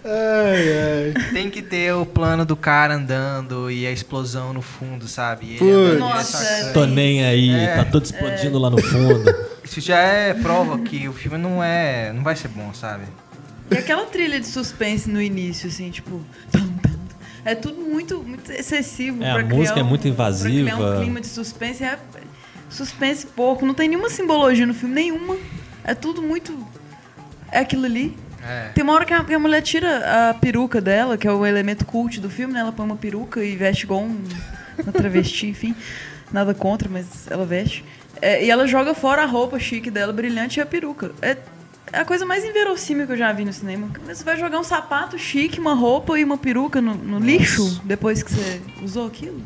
Ai, 0.04 1.14
ai. 1.16 1.32
tem 1.34 1.50
que 1.50 1.62
ter 1.62 1.94
o 1.94 2.06
plano 2.06 2.46
do 2.46 2.56
cara 2.56 2.96
andando 2.96 3.70
e 3.72 3.86
a 3.88 3.92
explosão 3.92 4.54
no 4.54 4.62
fundo, 4.62 5.08
sabe? 5.08 5.58
Nossa, 5.98 6.38
essa- 6.44 6.74
Tô 6.74 6.86
nem 6.86 7.26
aí, 7.26 7.52
É. 7.52 7.76
tá 7.78 7.86
tudo 7.86 8.06
explodindo 8.06 8.58
lá 8.60 8.70
no 8.70 8.82
fundo. 8.82 9.24
Isso 9.64 9.82
já 9.82 9.98
é 10.00 10.34
prova 10.34 10.78
que 10.80 11.08
o 11.08 11.14
filme 11.14 11.38
não 11.38 11.64
é, 11.64 12.12
não 12.14 12.24
vai 12.24 12.36
ser 12.36 12.48
bom, 12.50 12.74
sabe? 12.74 13.04
E 13.70 13.78
aquela 13.78 14.06
trilha 14.06 14.40
de 14.40 14.48
suspense 14.48 15.10
no 15.10 15.22
início, 15.22 15.68
assim, 15.68 15.90
tipo. 15.90 16.22
É 17.44 17.56
tudo 17.56 17.80
muito, 17.82 18.22
muito 18.24 18.52
excessivo. 18.52 19.24
É, 19.24 19.32
pra 19.34 19.42
a 19.42 19.44
criar 19.44 19.58
música 19.58 19.80
é 19.80 19.84
um- 19.84 19.88
muito 19.88 20.02
Pra 20.02 20.10
invasiva. 20.10 20.72
criar 20.72 20.78
um 20.78 21.00
clima 21.02 21.22
de 21.22 21.28
suspense. 21.28 21.84
É 21.84 21.98
suspense 22.70 23.28
pouco. 23.28 23.66
Não 23.66 23.74
tem 23.74 23.90
nenhuma 23.90 24.10
simbologia 24.10 24.66
no 24.66 24.74
filme, 24.74 24.96
nenhuma. 24.96 25.38
É 25.84 25.94
tudo 25.94 26.22
muito. 26.22 26.58
É 27.52 27.60
aquilo 27.60 27.86
ali. 27.86 28.18
É. 28.48 28.70
Tem 28.70 28.84
uma 28.84 28.94
hora 28.94 29.06
que 29.06 29.14
a, 29.14 29.24
que 29.24 29.34
a 29.34 29.40
mulher 29.40 29.62
tira 29.62 30.30
a 30.30 30.34
peruca 30.34 30.80
dela, 30.80 31.18
que 31.18 31.28
é 31.28 31.32
o 31.32 31.46
elemento 31.46 31.86
cult 31.86 32.20
do 32.20 32.30
filme, 32.30 32.54
né? 32.54 32.62
Ela 32.62 32.72
põe 32.72 32.86
uma 32.86 32.96
peruca 32.96 33.44
e 33.44 33.56
veste 33.56 33.84
igual 33.84 34.02
um, 34.02 34.24
uma 34.82 34.92
travesti, 34.92 35.48
enfim. 35.52 35.76
Nada 36.32 36.54
contra, 36.54 36.90
mas 36.90 37.28
ela 37.30 37.46
veste. 37.46 37.84
É, 38.22 38.44
e 38.44 38.50
ela 38.50 38.68
joga 38.68 38.94
fora 38.94 39.24
a 39.24 39.26
roupa 39.26 39.60
chique 39.60 39.92
dela, 39.92 40.12
brilhante, 40.14 40.60
e 40.60 40.62
a 40.62 40.66
peruca. 40.66 41.12
É, 41.22 41.38
é 41.92 42.00
a 42.00 42.06
coisa 42.06 42.26
mais 42.26 42.44
inverossímil 42.44 43.06
que 43.06 43.14
eu 43.14 43.18
já 43.18 43.32
vi 43.32 43.46
no 43.46 43.54
cinema. 43.54 43.90
Você 44.06 44.24
vai 44.24 44.38
jogar 44.38 44.60
um 44.60 44.64
sapato 44.64 45.18
chique, 45.18 45.60
uma 45.60 45.74
roupa 45.74 46.20
e 46.20 46.24
uma 46.24 46.38
peruca 46.38 46.82
no, 46.82 46.96
no 46.96 47.20
lixo 47.20 47.82
depois 47.84 48.24
que 48.24 48.32
você 48.32 48.62
usou 48.84 49.08
aquilo? 49.08 49.42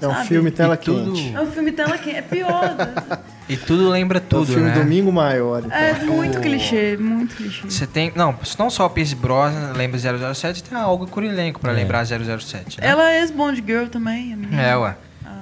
É 0.00 0.06
um 0.06 0.12
Sabe? 0.12 0.28
filme 0.28 0.50
tela 0.50 0.74
E 0.74 0.76
tudo- 0.78 1.12
quente. 1.12 1.34
É 1.34 1.40
um 1.40 1.50
filme 1.50 1.72
tela 1.72 1.98
quente. 1.98 2.16
É 2.16 2.22
pior. 2.22 2.74
né? 2.76 3.18
E 3.48 3.56
tudo 3.56 3.88
lembra 3.88 4.18
É 4.18 4.20
tudo, 4.20 4.46
filme 4.46 4.68
né? 4.68 4.74
Domingo 4.74 5.10
Maior. 5.12 5.62
Então. 5.64 5.76
É 5.76 5.94
muito 6.04 6.38
O- 6.38 6.40
clichê, 6.42 6.96
muito 6.98 7.34
clichê. 7.34 7.68
Você 7.68 7.86
tem, 7.86 8.12
não, 8.14 8.34
não 8.58 8.70
só 8.70 8.86
o 8.86 8.90
Pierce 8.90 9.14
Brosnan 9.14 9.72
lembra 9.74 9.98
007, 9.98 10.62
tem 10.62 10.76
a 10.78 10.86
Olga 10.86 11.06
Kurilenko 11.06 11.58
pra 11.58 11.72
É. 11.72 11.74
lembrar 11.74 12.04
007, 12.04 12.80
né? 12.80 12.86
Ela 12.86 13.10
é 13.10 13.20
ex-Bond 13.20 13.62
Girl 13.66 13.86
também, 13.86 14.32
a 14.32 14.36
menina. 14.36 14.62
É, 14.62 14.76
ué. 14.76 14.96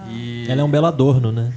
E... 0.09 0.47
Ela 0.49 0.61
é 0.61 0.65
um 0.65 0.71
belo 0.71 0.87
adorno, 0.87 1.33
né? 1.33 1.53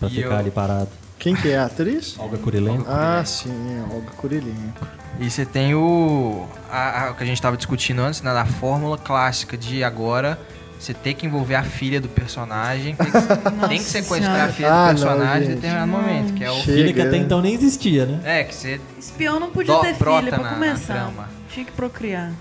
Pra 0.00 0.08
E 0.08 0.12
ficar 0.12 0.26
eu- 0.28 0.36
ali 0.36 0.50
parado. 0.50 0.88
Quem 1.18 1.34
que 1.34 1.48
é 1.50 1.58
a 1.58 1.64
atriz? 1.66 2.14
Olga 2.18 2.38
Kurilenko. 2.38 2.84
Ah, 2.88 3.22
sim, 3.24 3.50
a 3.80 3.92
Olga 3.94 4.10
Kurilenko. 4.16 4.86
E 5.18 5.28
você 5.28 5.44
tem 5.44 5.74
o, 5.74 6.46
a- 6.70 7.06
a- 7.06 7.10
o 7.10 7.14
que 7.14 7.24
a 7.24 7.26
gente 7.26 7.42
tava 7.42 7.56
discutindo 7.56 8.00
antes, 8.00 8.22
né? 8.22 8.32
Da 8.32 8.44
fórmula 8.44 8.96
clássica 8.96 9.56
de 9.56 9.82
agora 9.82 10.38
você 10.78 10.94
ter 10.94 11.14
que 11.14 11.26
envolver 11.26 11.54
a 11.54 11.62
filha 11.62 12.00
do 12.00 12.08
personagem, 12.08 12.94
tem 12.94 13.06
que, 13.10 13.12
tem 13.68 13.78
que 13.78 13.84
sequestrar 13.84 14.22
Senhora. 14.22 14.44
a 14.44 14.52
filha 14.52 14.68
Ah, 14.72 14.92
do 14.92 15.00
não, 15.00 15.06
personagem 15.08 15.42
em 15.42 15.46
gente. 15.46 15.54
determinado 15.56 15.90
momento, 15.92 16.34
que 16.34 16.44
é 16.44 16.50
o... 16.50 16.54
Chega. 16.54 16.64
Filha 16.76 16.92
que 16.92 17.00
até 17.02 17.16
então 17.16 17.40
nem 17.42 17.54
existia, 17.54 18.06
né? 18.06 18.20
É, 18.24 18.44
que 18.44 18.54
você... 18.54 18.80
Espião 18.98 19.40
não 19.40 19.50
podia 19.50 19.74
ter 19.80 19.94
brota 19.94 20.18
filha 20.26 20.32
pra 20.34 20.42
na- 20.44 20.50
na 20.50 20.54
começar. 20.54 20.94
trama. 20.94 21.28
Tinha 21.52 21.64
que 21.66 21.72
procriar. 21.72 22.32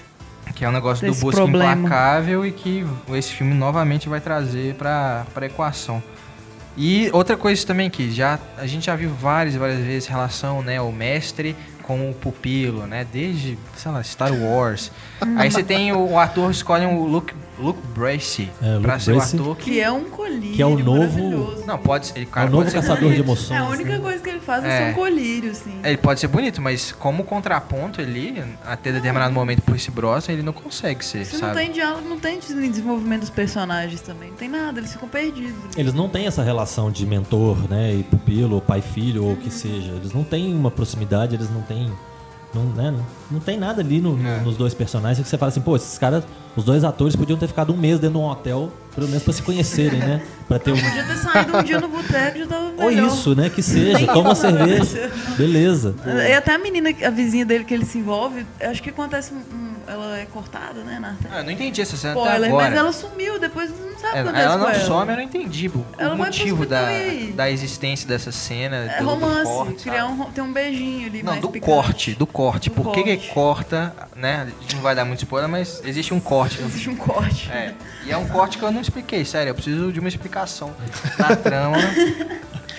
Que 0.55 0.65
é 0.65 0.69
um 0.69 0.71
negócio 0.71 1.05
Desse 1.07 1.19
do 1.19 1.23
busca 1.25 1.41
problema. 1.41 1.73
implacável 1.73 2.45
e 2.45 2.51
que 2.51 2.85
esse 3.13 3.31
filme 3.33 3.53
novamente 3.53 4.09
vai 4.09 4.19
trazer 4.19 4.73
pra, 4.75 5.25
pra 5.33 5.45
equação. 5.45 6.01
E 6.75 7.09
outra 7.11 7.35
coisa 7.35 7.65
também 7.65 7.89
que 7.89 8.11
já 8.11 8.39
a 8.57 8.65
gente 8.67 8.85
já 8.85 8.95
viu 8.95 9.09
várias 9.09 9.55
e 9.55 9.57
várias 9.57 9.79
vezes 9.79 10.07
relação, 10.07 10.61
né, 10.61 10.79
o 10.79 10.91
mestre 10.91 11.55
com 11.83 12.09
o 12.09 12.13
pupilo, 12.13 12.85
né, 12.85 13.05
desde, 13.11 13.57
sei 13.75 13.91
lá, 13.91 14.03
Star 14.03 14.31
Wars. 14.33 14.91
Aí 15.37 15.49
você 15.51 15.63
tem 15.63 15.91
o, 15.93 16.11
o 16.11 16.19
ator 16.19 16.51
escolhe 16.51 16.85
o 16.85 17.05
Luke, 17.05 17.33
Luke 17.59 17.79
Bracey 17.95 18.49
É, 18.61 18.73
Luke 18.73 18.81
pra 18.83 18.99
ser 18.99 19.13
Bracey. 19.15 19.39
o 19.39 19.43
ator 19.43 19.57
que 19.57 19.71
Que 19.71 19.79
é 19.81 19.91
um 19.91 20.03
colírio 20.05 20.55
Que 20.55 20.61
é 20.61 20.65
o 20.65 20.77
novo- 20.77 21.63
não 21.65 21.77
pode 21.77 22.07
ser, 22.07 22.17
ele 22.17 22.25
É 22.25 22.29
cara 22.29 22.47
o 22.47 22.51
novo 22.51 22.63
pode 22.63 22.71
ser 22.71 22.77
caçador 22.81 23.11
de 23.13 23.19
emoções. 23.19 23.51
É 23.59 23.63
a 23.63 23.67
única 23.67 23.91
né? 23.93 23.99
coisa 23.99 24.19
que 24.23 24.29
ele 24.29 24.39
faz 24.39 24.63
é, 24.63 24.67
É. 24.67 24.77
ser 24.85 24.91
um 24.91 24.93
colírio, 24.95 25.51
assim. 25.51 25.79
Ele 25.83 25.97
pode 25.97 26.19
ser 26.19 26.27
bonito, 26.27 26.61
mas 26.61 26.91
como 26.91 27.23
contraponto 27.23 27.99
ali, 28.01 28.43
até 28.65 28.91
determinado 28.91 29.33
momento 29.33 29.61
por 29.61 29.75
esse 29.75 29.89
Brosnan, 29.91 30.33
ele 30.33 30.43
não 30.43 30.53
consegue 30.53 31.03
ser, 31.03 31.25
Se 31.25 31.33
não 31.33 31.39
sabe? 31.41 31.55
tem 31.55 31.71
diálogo, 31.71 32.07
não 32.07 32.19
tem 32.19 32.39
desenvolvimento 32.39 33.21
dos 33.21 33.29
personagens 33.29 34.01
também. 34.01 34.29
Não 34.29 34.37
tem 34.37 34.49
nada, 34.49 34.79
eles 34.79 34.91
ficam 34.93 35.09
perdidos. 35.09 35.75
Eles 35.75 35.93
não 35.93 36.07
têm 36.07 36.27
essa 36.27 36.43
relação 36.43 36.91
de 36.91 37.05
mentor, 37.05 37.57
né, 37.69 37.93
e 37.93 38.03
pupilo, 38.03 38.55
ou 38.55 38.61
pai 38.61 38.81
filho, 38.81 39.23
ou 39.25 39.33
o 39.33 39.35
que 39.37 39.49
seja. 39.51 39.91
Eles 39.91 40.13
não 40.13 40.23
têm 40.23 40.53
uma 40.55 40.69
proximidade, 40.71 41.35
eles 41.35 41.49
não 41.49 41.61
têm 41.61 41.91
não, 42.53 42.63
né, 42.63 42.89
não, 42.91 43.05
não 43.29 43.39
tem 43.39 43.57
nada 43.57 43.81
ali 43.81 43.99
no- 43.99 44.15
no- 44.15 44.27
É. 44.27 44.39
nos 44.39 44.55
dois 44.57 44.73
personagens 44.73 45.21
que 45.21 45.29
você 45.29 45.37
fala 45.37 45.49
assim, 45.49 45.59
pô, 45.61 45.75
esses 45.75 45.97
caras, 45.97 46.23
os 46.57 46.65
dois 46.65 46.83
atores 46.83 47.15
podiam 47.15 47.37
ter 47.39 47.47
ficado 47.47 47.71
um 47.73 47.77
mês 47.77 47.99
dentro 47.99 48.17
de 48.19 48.23
um 48.25 48.27
hotel, 48.29 48.71
pelo 48.95 49.07
menos 49.07 49.23
pra 49.23 49.31
se 49.31 49.41
conhecerem, 49.41 49.99
né? 49.99 50.21
Pra 50.47 50.57
ter 50.57 50.71
um, 50.71 50.75
Podia 50.81 51.03
ter 51.03 51.17
saído 51.17 51.57
um 51.57 51.61
dia 51.63 51.77
no 51.81 51.89
boteco 51.89 52.37
e 52.37 52.39
já 52.39 52.47
tava 52.47 52.71
melhor. 52.71 52.83
ou 52.85 52.89
isso, 53.07 53.35
né, 53.35 53.49
que 53.49 53.61
seja, 53.61 53.97
Nem 53.97 54.07
toma 54.07 54.29
uma 54.29 54.35
cerveja, 54.35 55.11
beleza. 55.37 55.93
E 56.25 56.31
até 56.33 56.55
a 56.55 56.57
menina, 56.57 56.89
a 57.05 57.09
vizinha 57.09 57.45
dele 57.45 57.65
que 57.65 57.73
ele 57.73 57.83
se 57.85 57.97
envolve, 57.97 58.45
acho 58.61 58.81
que 58.81 58.89
acontece. 58.89 59.33
um- 59.33 59.67
ela 59.89 60.17
é 60.19 60.25
cortada, 60.25 60.83
né, 60.83 60.99
na 60.99 61.15
Ah, 61.31 61.37
eu 61.39 61.43
não 61.45 61.51
entendi 61.51 61.81
essa 61.81 61.95
cena 61.95 62.13
Spoiler, 62.13 62.35
até 62.37 62.47
agora. 62.47 62.69
mas 62.69 62.77
ela 62.77 62.91
sumiu, 62.91 63.39
depois 63.39 63.69
não 63.69 63.97
sabe 63.97 64.03
o 64.03 64.07
É, 64.07 64.11
que 64.11 64.17
acontece 64.19 64.43
ela 64.45 64.53
com 64.57 64.59
não 64.63 64.69
ela. 64.69 64.79
some, 64.85 65.11
eu 65.11 65.15
não 65.15 65.23
entendi 65.23 65.67
o, 65.69 65.85
Ela 65.97 66.15
motivo 66.15 66.65
da, 66.65 66.87
da 67.35 67.49
existência 67.49 68.05
dessa 68.05 68.29
cena. 68.29 68.75
É 68.75 68.97
do, 68.99 69.05
do 69.05 69.09
romance, 69.11 69.43
corte, 69.43 69.83
criar 69.89 70.05
um, 70.07 70.25
tem 70.25 70.43
um 70.43 70.51
beijinho 70.51 71.07
ali 71.07 71.23
Não, 71.23 71.31
mais 71.31 71.41
do 71.41 71.49
picante. 71.49 71.71
corte, 71.73 72.15
do 72.15 72.27
corte. 72.27 72.69
Do 72.69 72.75
Por 72.75 72.91
que 72.91 73.01
que 73.03 73.15
corte. 73.15 73.33
corta, 73.33 73.93
né? 74.13 74.47
A 74.57 74.61
gente 74.61 74.75
não 74.75 74.81
vai 74.81 74.93
dar 74.93 75.05
muito 75.05 75.19
spoiler, 75.19 75.49
mas 75.49 75.81
existe 75.85 76.13
um 76.13 76.19
corte. 76.19 76.46
Existe 76.59 76.89
um 76.89 76.95
corte. 76.95 77.49
É, 77.51 77.73
e 78.05 78.11
é 78.11 78.17
um 78.17 78.27
corte 78.27 78.57
que 78.57 78.63
eu 78.63 78.71
não 78.71 78.81
expliquei, 78.81 79.23
sério. 79.25 79.49
Eu 79.51 79.55
preciso 79.55 79.91
de 79.91 79.99
uma 79.99 80.09
explicação 80.09 80.73
na 81.17 81.35
trama 81.37 81.77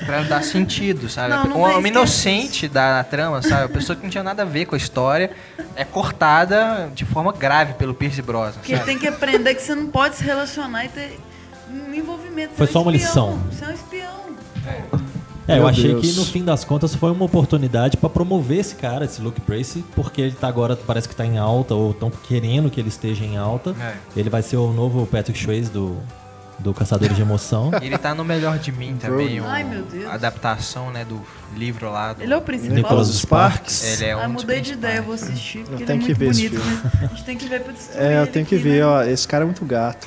pra 0.07 0.23
dar 0.23 0.43
sentido, 0.43 1.09
sabe? 1.09 1.31
Não, 1.35 1.45
não 1.45 1.57
uma, 1.59 1.69
tem 1.71 1.79
uma 1.79 1.89
inocente 1.89 2.69
da 2.69 3.03
trama, 3.05 3.43
sabe? 3.43 3.65
A 3.65 3.69
pessoa 3.69 3.97
que 3.97 4.03
não 4.03 4.11
tinha 4.11 4.23
nada 4.25 4.43
a 4.43 4.47
ver 4.47 4.67
com 4.67 4.75
a 4.75 4.79
história 4.79 5.31
é 5.75 5.85
cortada 5.85 6.91
de 6.95 7.05
forma 7.05 7.33
grave 7.33 7.75
pelo 7.75 7.95
Pierce 7.95 8.23
Brosnan, 8.23 8.53
Porque 8.53 8.75
sabe? 8.75 8.87
tem 8.87 8.99
que 8.99 9.09
aprender 9.09 9.55
que 9.55 9.63
você 9.63 9.75
não 9.75 9.87
pode 9.89 10.17
se 10.17 10.25
relacionar 10.25 10.85
e 10.85 10.89
ter 10.89 11.19
um 11.71 11.93
envolvimento. 11.95 12.55
Foi 12.55 12.67
Você 12.67 12.71
é 12.71 12.73
só 12.73 12.79
um 12.79 12.83
uma 12.83 12.97
espião, 12.97 13.31
lição. 13.35 13.43
Você 13.51 13.65
é 13.65 13.69
um 13.69 13.73
espião. 13.75 14.19
É, 14.67 14.97
eu 15.49 15.57
Meu 15.57 15.69
achei 15.69 15.91
Deus. 15.93 16.01
que 16.03 16.13
no 16.13 16.25
fim 16.25 16.45
das 16.45 16.65
contas 16.65 16.95
foi 16.95 17.11
uma 17.11 17.25
oportunidade 17.25 17.97
pra 17.97 18.09
promover 18.09 18.59
esse 18.59 18.75
cara, 18.75 19.05
esse 19.05 19.21
Luke 19.21 19.41
Bracey, 19.47 19.83
porque 19.95 20.21
ele 20.21 20.33
tá 20.33 20.47
agora, 20.49 20.77
parece 20.77 21.09
que 21.09 21.17
tá 21.17 21.25
em 21.25 21.39
alta, 21.39 21.75
ou 21.75 21.91
estão 21.93 22.11
querendo 22.11 22.71
que 22.71 22.79
ele 22.81 22.89
esteja 22.89 23.25
em 23.25 23.37
alta. 23.37 23.75
É. 23.81 23.95
Ele 24.17 24.29
vai 24.31 24.43
ser 24.43 24.57
o 24.57 24.73
novo 24.73 25.07
Patrick 25.07 25.39
Swayze 25.39 25.71
do, 25.71 25.97
do 26.59 26.75
Caçadores 26.75 27.17
de 27.17 27.23
Emoção. 27.23 27.71
E 27.81 27.87
ele 27.87 27.97
tá 27.99 28.15
no 28.15 28.25
Melhor 28.25 28.59
de 28.59 28.71
Mim 28.73 28.97
também, 29.01 29.41
Ai, 29.41 29.65
meu 29.65 29.83
Deus. 29.85 30.07
a 30.07 30.15
adaptação, 30.15 30.91
né, 30.91 31.05
do 31.05 31.21
livro 31.57 31.91
lá. 31.91 32.13
Do, 32.13 32.23
Ele 32.23 32.33
é 32.33 32.37
o 32.37 32.43
principal. 32.43 32.75
Nicholas 32.77 33.09
Sparks. 33.09 34.01
Ele 34.01 34.11
é 34.11 34.17
um 34.17 34.21
Ah, 34.21 34.29
mudei 34.29 34.61
de 34.61 34.73
ideia, 34.75 34.99
eu 34.99 35.05
vou 35.05 35.15
assistir, 35.15 35.61
porque 35.61 35.83
ele 35.83 35.87
tenho 35.87 36.03
é 36.03 36.05
que 36.05 36.15
muito 36.15 36.35
bonito, 36.35 36.59
né? 36.59 36.83
A 37.03 37.07
gente 37.07 37.25
tem 37.25 37.37
que 37.39 37.47
ver 37.49 37.61
pra 37.63 37.73
destruir 37.73 38.03
É, 38.05 38.17
eu 38.19 38.23
ele 38.23 38.31
tenho 38.33 38.45
que 38.47 38.55
aqui, 38.55 38.65
ver, 38.65 38.81
né? 38.81 38.87
ó. 38.87 39.03
Esse 39.03 39.27
cara 39.27 39.45
é 39.45 39.47
muito 39.47 39.65
gato. 39.65 40.07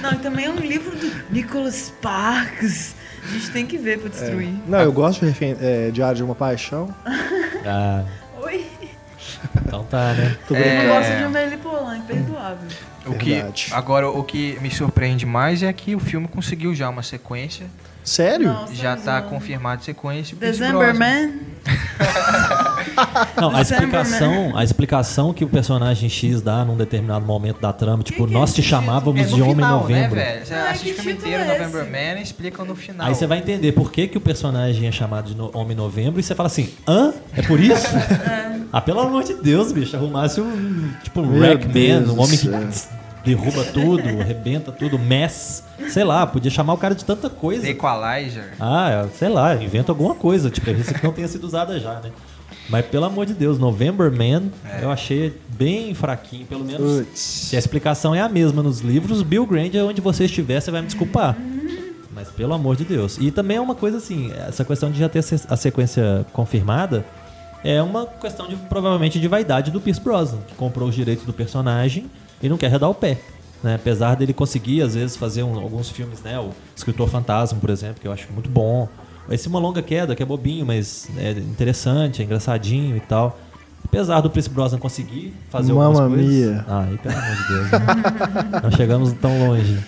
Não, 0.00 0.12
e 0.12 0.16
também 0.18 0.44
é 0.44 0.50
um 0.50 0.56
livro 0.56 0.96
do 0.96 1.10
Nicholas 1.30 1.74
Sparks. 1.74 2.94
A 3.28 3.30
gente 3.30 3.50
tem 3.50 3.66
que 3.66 3.76
ver 3.76 3.98
pra 3.98 4.08
destruir. 4.08 4.54
Não, 4.66 4.80
eu 4.80 4.90
gosto 4.90 5.26
de 5.26 5.56
é, 5.60 5.90
Diário 5.90 6.16
de 6.16 6.22
uma 6.22 6.34
Paixão. 6.34 6.94
Ah, 7.66 8.02
Oi? 8.42 8.66
então 9.66 9.84
tá, 9.84 10.14
né? 10.14 10.36
Tô 10.48 10.54
É. 10.54 10.86
Eu 10.86 10.94
gosto 10.94 11.16
de 11.16 11.22
Amélie 11.24 11.58
Poulain, 11.58 11.98
imperdoável. 11.98 12.68
O 13.06 13.14
que, 13.14 13.44
agora, 13.72 14.08
o 14.08 14.24
que 14.24 14.58
me 14.60 14.70
surpreende 14.70 15.26
mais 15.26 15.62
é 15.62 15.72
que 15.72 15.94
o 15.94 16.00
filme 16.00 16.26
conseguiu 16.26 16.74
já 16.74 16.88
uma 16.88 17.02
sequência. 17.02 17.66
Sério? 18.02 18.54
Já 18.72 18.96
tá 18.96 19.18
zoando. 19.18 19.28
confirmado 19.28 19.84
sequência. 19.84 20.36
December. 20.36 20.94
Man. 20.94 21.32
Não, 23.40 23.50
a 23.54 23.58
December, 23.58 23.84
explicação, 23.84 24.56
a 24.56 24.64
explicação 24.64 25.32
que 25.32 25.44
o 25.44 25.48
personagem 25.48 26.08
X 26.08 26.40
dá 26.42 26.64
num 26.64 26.76
determinado 26.76 27.24
momento 27.24 27.60
da 27.60 27.72
trama, 27.72 28.02
tipo, 28.02 28.26
que 28.26 28.32
nós 28.32 28.52
é 28.52 28.54
te 28.56 28.62
chamávamos 28.62 29.20
É 29.20 29.24
no 29.30 29.34
de 29.36 29.42
Homem 29.42 29.54
final, 29.56 29.80
Novembro. 29.80 30.16
né, 30.16 30.42
velho? 30.44 30.60
Ah, 30.60 30.70
assiste 30.70 30.84
que 30.94 31.00
o 31.00 31.02
filme 31.02 31.12
inteiro, 31.18 31.42
é 31.42 31.46
November 31.46 31.82
esse? 31.82 31.90
Man, 32.14 32.20
e 32.20 32.22
explicam 32.22 32.64
no 32.64 32.74
final. 32.76 33.06
Aí 33.06 33.14
você 33.14 33.26
vai 33.26 33.38
entender 33.38 33.72
por 33.72 33.90
que, 33.92 34.06
que 34.08 34.18
o 34.18 34.20
personagem 34.20 34.86
é 34.88 34.92
chamado 34.92 35.26
de 35.28 35.36
no- 35.36 35.50
Homem 35.54 35.76
Novembro 35.76 36.20
e 36.20 36.22
você 36.22 36.34
fala 36.34 36.46
assim, 36.48 36.70
hã? 36.86 37.12
É 37.36 37.42
por 37.42 37.60
isso? 37.60 37.86
ah, 38.72 38.80
pelo 38.80 39.00
amor 39.00 39.24
de 39.24 39.34
Deus, 39.34 39.72
bicho, 39.72 39.96
arrumasse 39.96 40.40
um, 40.40 40.92
tipo, 41.02 41.20
um 41.20 41.38
Deus 41.72 42.08
um 42.10 42.20
homem 42.20 42.36
que 42.38 42.48
derruba 43.24 43.64
tudo, 43.64 44.08
arrebenta 44.20 44.72
tudo, 44.72 44.98
mess. 44.98 45.62
Sei 45.90 46.04
lá, 46.04 46.26
podia 46.26 46.50
chamar 46.50 46.72
o 46.74 46.78
cara 46.78 46.94
de 46.94 47.04
tanta 47.04 47.28
coisa. 47.28 47.62
The 47.62 47.70
Equalizer. 47.70 48.52
Ah, 48.58 49.06
sei 49.14 49.28
lá, 49.28 49.54
inventa 49.54 49.92
alguma 49.92 50.14
coisa, 50.14 50.50
tipo, 50.50 50.70
isso 50.70 50.94
que 50.94 51.04
não 51.04 51.12
tenha 51.12 51.28
sido 51.28 51.44
usada 51.44 51.78
já, 51.78 51.94
né? 52.00 52.10
Mas 52.68 52.84
pelo 52.86 53.04
amor 53.06 53.24
de 53.24 53.32
Deus, 53.34 53.58
November 53.58 54.10
Man, 54.12 54.48
eu 54.82 54.90
achei 54.90 55.32
bem 55.48 55.94
fraquinho, 55.94 56.46
pelo 56.46 56.64
menos. 56.64 56.98
Putz. 57.06 57.18
Se 57.20 57.56
a 57.56 57.58
explicação 57.58 58.14
é 58.14 58.20
a 58.20 58.28
mesma 58.28 58.62
nos 58.62 58.80
livros, 58.80 59.22
Bill 59.22 59.46
Grant, 59.46 59.74
onde 59.76 60.00
você 60.00 60.24
estiver, 60.26 60.60
você 60.60 60.70
vai 60.70 60.80
me 60.82 60.86
desculpar. 60.86 61.36
Mas 62.14 62.28
pelo 62.28 62.52
amor 62.52 62.76
de 62.76 62.84
Deus. 62.84 63.16
E 63.20 63.30
também 63.30 63.56
é 63.56 63.60
uma 63.60 63.74
coisa 63.74 63.96
assim, 63.98 64.30
essa 64.46 64.64
questão 64.64 64.90
de 64.90 64.98
já 64.98 65.08
ter 65.08 65.20
a 65.48 65.56
sequência 65.56 66.26
confirmada 66.32 67.04
é 67.64 67.80
uma 67.82 68.06
questão 68.06 68.46
de 68.46 68.56
provavelmente 68.56 69.18
de 69.18 69.26
vaidade 69.28 69.70
do 69.70 69.80
Pierce 69.80 70.00
Brosnan, 70.00 70.38
que 70.46 70.54
comprou 70.54 70.88
os 70.88 70.94
direitos 70.94 71.24
do 71.24 71.32
personagem 71.32 72.06
e 72.42 72.48
não 72.48 72.56
quer 72.58 72.70
redar 72.70 72.90
o 72.90 72.94
pé. 72.94 73.18
Né? 73.62 73.74
Apesar 73.76 74.14
dele 74.14 74.32
conseguir, 74.32 74.82
às 74.82 74.94
vezes, 74.94 75.16
fazer 75.16 75.42
um- 75.42 75.58
alguns 75.58 75.88
filmes, 75.90 76.20
né? 76.22 76.38
O 76.38 76.50
Escritor 76.76 77.08
Fantasma, 77.08 77.58
por 77.58 77.70
exemplo, 77.70 77.96
que 78.00 78.06
eu 78.06 78.12
acho 78.12 78.30
muito 78.32 78.48
bom. 78.48 78.88
Esse 79.30 79.48
Uma 79.48 79.58
Longa 79.58 79.82
Queda, 79.82 80.14
que 80.16 80.22
é 80.22 80.26
bobinho, 80.26 80.64
mas 80.64 81.08
é 81.18 81.32
interessante, 81.32 82.22
é 82.22 82.24
engraçadinho 82.24 82.96
e 82.96 83.00
tal. 83.00 83.38
Apesar 83.84 84.20
do 84.20 84.28
Pierce 84.28 84.50
Brosnan 84.50 84.78
conseguir 84.78 85.34
fazer 85.50 85.72
algumas 85.72 85.98
Mamma 85.98 86.14
coisas... 86.14 86.34
mia. 86.34 86.64
Ah, 86.68 86.86
pelo 87.02 87.16
amor 87.16 87.36
de 87.36 87.48
Deus. 87.48 87.70
Né? 87.70 88.60
não 88.62 88.70
chegamos 88.70 89.12
tão 89.14 89.46
longe. 89.46 89.78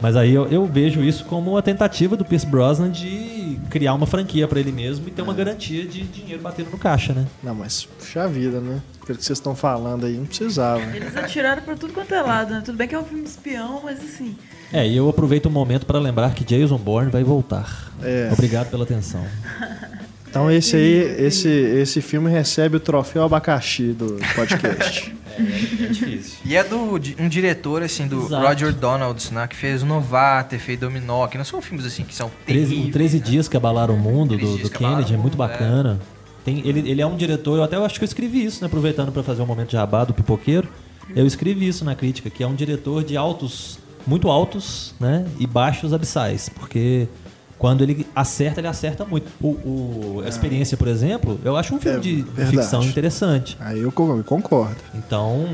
Mas 0.00 0.16
aí 0.16 0.34
eu, 0.34 0.46
eu 0.46 0.66
vejo 0.66 1.02
isso 1.02 1.24
como 1.24 1.52
uma 1.52 1.62
tentativa 1.62 2.16
do 2.16 2.24
Pierce 2.24 2.46
Brosnan 2.46 2.90
de 2.90 3.58
criar 3.70 3.94
uma 3.94 4.06
franquia 4.06 4.46
pra 4.46 4.60
ele 4.60 4.72
mesmo 4.72 5.08
e 5.08 5.10
ter 5.10 5.22
uma 5.22 5.34
garantia 5.34 5.86
de 5.86 6.02
dinheiro 6.02 6.42
batendo 6.42 6.70
no 6.70 6.78
caixa, 6.78 7.12
né? 7.12 7.26
Não, 7.42 7.54
mas 7.54 7.84
puxa 7.84 8.28
vida, 8.28 8.60
né? 8.60 8.80
Pelo 9.06 9.18
que 9.18 9.24
vocês 9.24 9.38
estão 9.38 9.54
falando 9.54 10.06
aí, 10.06 10.16
não 10.16 10.26
precisava. 10.26 10.82
Eles 10.94 11.16
atiraram 11.16 11.62
pra 11.62 11.76
tudo 11.76 11.92
quanto 11.92 12.12
é 12.14 12.20
lado, 12.20 12.50
né? 12.52 12.62
Tudo 12.64 12.76
bem 12.76 12.88
que 12.88 12.94
é 12.94 12.98
um 12.98 13.04
filme 13.04 13.22
de 13.22 13.28
espião, 13.30 13.80
mas 13.84 13.98
assim. 13.98 14.36
É, 14.72 14.86
e 14.86 14.96
eu 14.96 15.08
aproveito 15.08 15.46
o 15.46 15.50
momento 15.50 15.86
para 15.86 15.98
lembrar 15.98 16.34
que 16.34 16.44
Jason 16.44 16.76
Bourne 16.76 17.10
vai 17.10 17.22
voltar. 17.22 17.92
É. 18.02 18.28
Obrigado 18.32 18.68
pela 18.68 18.84
atenção. 18.84 19.24
Então 20.28 20.50
esse 20.50 20.76
aí, 20.76 21.24
esse, 21.24 21.48
esse 21.48 22.00
filme 22.00 22.30
recebe 22.30 22.76
o 22.76 22.80
troféu 22.80 23.24
abacaxi 23.24 23.92
do 23.92 24.18
podcast. 24.34 25.14
É 25.38 25.88
difícil. 25.88 26.38
E 26.46 26.56
é 26.56 26.64
do 26.64 26.98
de 26.98 27.14
um 27.18 27.28
diretor, 27.28 27.82
assim, 27.82 28.06
do 28.06 28.24
Exato. 28.24 28.46
Roger 28.46 28.72
Donalds, 28.72 29.30
né? 29.30 29.46
Que 29.46 29.54
fez 29.54 29.82
o 29.82 29.86
Novato, 29.86 30.58
fez 30.58 30.80
Dominó, 30.80 31.26
que 31.26 31.36
não 31.36 31.44
são 31.44 31.60
filmes, 31.60 31.84
assim, 31.84 32.04
que 32.04 32.14
são 32.14 32.30
13, 32.46 32.66
terríveis. 32.68 32.88
o 32.88 32.92
13 32.92 33.20
Dias 33.20 33.48
que 33.48 33.54
Abalaram 33.54 33.94
o 33.94 33.98
Mundo, 33.98 34.34
13 34.36 34.56
do, 34.56 34.62
do 34.62 34.70
Kennedy, 34.70 35.12
é 35.12 35.16
muito 35.16 35.36
Mundo, 35.36 35.36
bacana. 35.36 36.00
Tem, 36.44 36.66
ele, 36.66 36.90
ele 36.90 37.02
é 37.02 37.06
um 37.06 37.16
diretor, 37.16 37.58
eu 37.58 37.64
até 37.64 37.76
acho 37.76 37.98
que 37.98 38.04
eu 38.04 38.06
escrevi 38.06 38.44
isso, 38.44 38.62
né? 38.62 38.66
Aproveitando 38.66 39.12
para 39.12 39.22
fazer 39.22 39.42
um 39.42 39.46
momento 39.46 39.68
de 39.68 39.72
jabá 39.74 40.04
do 40.04 40.14
pipoqueiro. 40.14 40.68
Eu 41.14 41.26
escrevi 41.26 41.68
isso 41.68 41.84
na 41.84 41.94
crítica, 41.94 42.30
que 42.30 42.42
é 42.42 42.46
um 42.46 42.54
diretor 42.54 43.04
de 43.04 43.16
altos, 43.16 43.78
muito 44.06 44.30
altos, 44.30 44.94
né? 44.98 45.26
E 45.38 45.46
baixos 45.46 45.92
abissais. 45.92 46.48
Porque 46.48 47.08
quando 47.58 47.82
ele 47.82 48.06
acerta, 48.14 48.60
ele 48.60 48.66
acerta 48.68 49.04
muito. 49.04 49.26
O, 49.40 49.48
o- 49.48 50.22
a 50.24 50.28
experiência, 50.28 50.76
por 50.76 50.88
exemplo, 50.88 51.38
eu 51.44 51.56
acho 51.56 51.74
um 51.74 51.80
filme 51.80 51.98
É, 51.98 52.00
de 52.00 52.22
verdade. 52.22 52.50
ficção 52.56 52.82
interessante. 52.82 53.56
Aí 53.60 53.80
eu 53.80 53.90
con- 53.92 54.16
eu 54.18 54.24
concordo. 54.24 54.76
Então, 54.94 55.46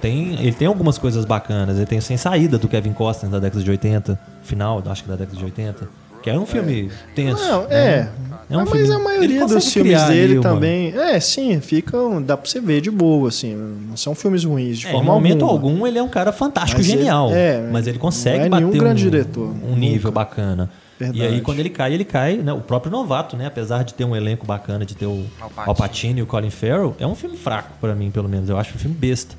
tem, 0.00 0.34
ele 0.34 0.52
tem 0.52 0.68
algumas 0.68 0.98
coisas 0.98 1.24
bacanas. 1.24 1.76
Ele 1.76 1.86
tem 1.86 2.00
Sem 2.00 2.16
Saída 2.16 2.58
do 2.58 2.68
Kevin 2.68 2.92
Costner 2.92 3.30
da 3.30 3.38
década 3.38 3.62
de 3.62 3.70
80, 3.70 4.18
final, 4.42 4.82
acho 4.86 5.02
que 5.02 5.08
da 5.08 5.16
década 5.16 5.36
de 5.36 5.44
80, 5.44 5.88
que 6.22 6.28
é 6.30 6.38
um 6.38 6.44
filme 6.46 6.90
tenso. 7.14 7.42
Não, 7.42 7.62
né? 7.62 7.68
é. 7.70 8.08
É 8.48 8.56
um 8.56 8.60
mas 8.60 8.70
filme- 8.70 8.88
a 8.92 8.94
ele 8.94 9.02
maioria 9.04 9.46
dos 9.46 9.72
filmes 9.72 10.00
ali 10.00 10.14
dele 10.14 10.40
também. 10.40 10.92
É, 10.96 11.18
sim, 11.18 11.60
ficam. 11.60 12.22
Dá 12.22 12.36
pra 12.36 12.48
você 12.48 12.60
ver 12.60 12.80
de 12.80 12.92
boa, 12.92 13.28
assim. 13.28 13.54
Não 13.88 13.96
são 13.96 14.14
filmes 14.14 14.44
ruins, 14.44 14.78
de 14.78 14.86
É, 14.86 14.90
em 14.90 14.92
forma 14.92 15.12
momento 15.12 15.44
alguma. 15.44 15.70
algum 15.72 15.86
ele 15.86 15.98
é 15.98 16.02
um 16.02 16.08
cara 16.08 16.30
fantástico, 16.32 16.78
Mas 16.80 16.88
ele- 16.88 16.98
genial. 16.98 17.30
é, 17.32 17.68
mas 17.72 17.88
ele 17.88 17.98
consegue 17.98 18.38
não 18.38 18.44
é 18.44 18.48
bater 18.50 18.64
um, 18.66 18.70
grande 18.70 19.02
diretor, 19.02 19.48
um 19.68 19.74
nível 19.74 20.10
nunca. 20.10 20.10
bacana. 20.12 20.70
Verdade. 20.98 21.18
E 21.20 21.26
aí 21.26 21.40
quando 21.40 21.60
ele 21.60 21.68
cai, 21.70 21.92
ele 21.92 22.04
cai, 22.04 22.36
né? 22.36 22.52
O 22.52 22.60
próprio 22.60 22.90
novato, 22.90 23.36
né? 23.36 23.46
Apesar 23.46 23.82
de 23.84 23.92
ter 23.94 24.04
um 24.04 24.16
elenco 24.16 24.46
bacana, 24.46 24.84
de 24.84 24.94
ter 24.94 25.06
o 25.06 25.24
Al 25.40 25.50
Pacino. 25.50 25.68
Al 25.68 25.74
Pacino 25.74 26.18
e 26.18 26.22
o 26.22 26.26
Colin 26.26 26.50
Farrell, 26.50 26.96
é 26.98 27.06
um 27.06 27.14
filme 27.14 27.36
fraco 27.36 27.70
pra 27.80 27.94
mim, 27.94 28.10
pelo 28.10 28.28
menos. 28.28 28.48
Eu 28.48 28.58
acho 28.58 28.74
um 28.74 28.78
filme 28.78 28.96
besta. 28.96 29.34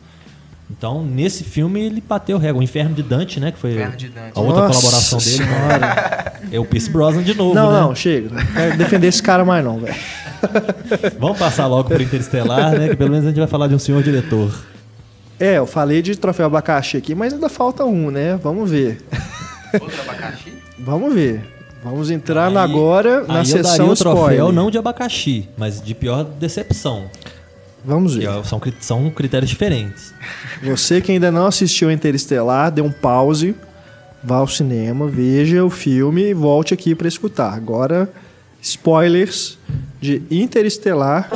Então, 0.70 1.02
nesse 1.02 1.46
filme, 1.46 1.80
ele 1.82 2.02
bateu 2.02 2.38
régua. 2.38 2.60
O 2.60 2.64
Inferno 2.64 2.94
de 2.94 3.02
Dante, 3.02 3.40
né? 3.40 3.52
Que 3.54 3.58
foi 3.58 3.72
Inferno 3.72 3.96
de 3.96 4.10
Dante. 4.10 4.34
a 4.36 4.40
outra 4.42 4.68
Nossa 4.68 4.80
colaboração 4.82 5.20
dele. 5.20 5.44
É 6.52 6.60
o 6.60 6.66
Pierce 6.66 6.90
Brosnan 6.90 7.24
de 7.24 7.34
novo, 7.34 7.56
Não, 7.56 7.72
né? 7.72 7.80
não, 7.80 7.96
chega. 7.96 8.30
Não 8.30 8.46
quero 8.46 8.78
defender 8.78 9.08
esse 9.08 9.24
cara 9.24 9.44
mais 9.46 9.64
não, 9.64 9.80
velho. 9.80 9.96
Vamos 11.18 11.38
passar 11.40 11.68
logo 11.68 11.90
pro 11.90 12.02
Interestelar, 12.04 12.78
né? 12.78 12.90
Que 12.90 12.96
pelo 12.98 13.10
menos 13.10 13.26
a 13.26 13.30
gente 13.30 13.40
vai 13.40 13.48
falar 13.48 13.68
de 13.68 13.76
um 13.76 13.80
senhor 13.80 14.04
diretor. 14.04 14.54
É, 15.40 15.58
eu 15.58 15.66
falei 15.68 16.02
de 16.02 16.16
troféu 16.16 16.48
abacaxi 16.48 16.98
aqui, 16.98 17.16
mas 17.16 17.34
ainda 17.34 17.48
falta 17.50 17.86
um, 17.86 18.12
né? 18.12 18.38
Vamos 18.44 18.70
ver. 18.70 19.02
Outro 19.74 20.02
abacaxi? 20.02 20.54
Vamos 20.80 21.14
ver. 21.14 21.42
Vamos 21.84 22.10
entrar 22.10 22.48
Aí- 22.50 22.58
agora 22.58 23.24
na 23.28 23.40
aí 23.42 23.50
eu 23.52 23.54
daria 23.62 23.64
sessão 23.64 23.90
o 23.90 23.96
troféu 23.96 24.24
spoiler. 24.30 24.52
não 24.54 24.72
de 24.72 24.78
abacaxi, 24.78 25.48
mas 25.58 25.82
de 25.82 25.94
pior 25.94 26.24
decepção. 26.24 27.06
Vamos 27.86 28.14
Que 28.16 28.20
ver. 28.22 28.30
é- 28.30 28.44
são, 28.44 28.62
são 28.82 29.10
critérios 29.10 29.50
diferentes. 29.50 30.14
Você 30.64 31.00
que 31.00 31.12
ainda 31.12 31.32
não 31.32 31.46
assistiu 31.46 31.92
Interestelar, 31.92 32.72
dê 32.72 32.82
um 32.82 32.92
pause, 32.92 33.56
vá 34.24 34.38
ao 34.38 34.48
cinema, 34.48 35.08
veja 35.08 35.64
o 35.64 35.70
filme 35.70 36.24
e 36.30 36.34
volte 36.34 36.74
aqui 36.74 36.94
para 36.96 37.08
escutar. 37.08 37.54
Agora, 37.54 38.10
spoilers 38.62 39.58
de 40.02 40.22
Interestelar. 40.30 41.30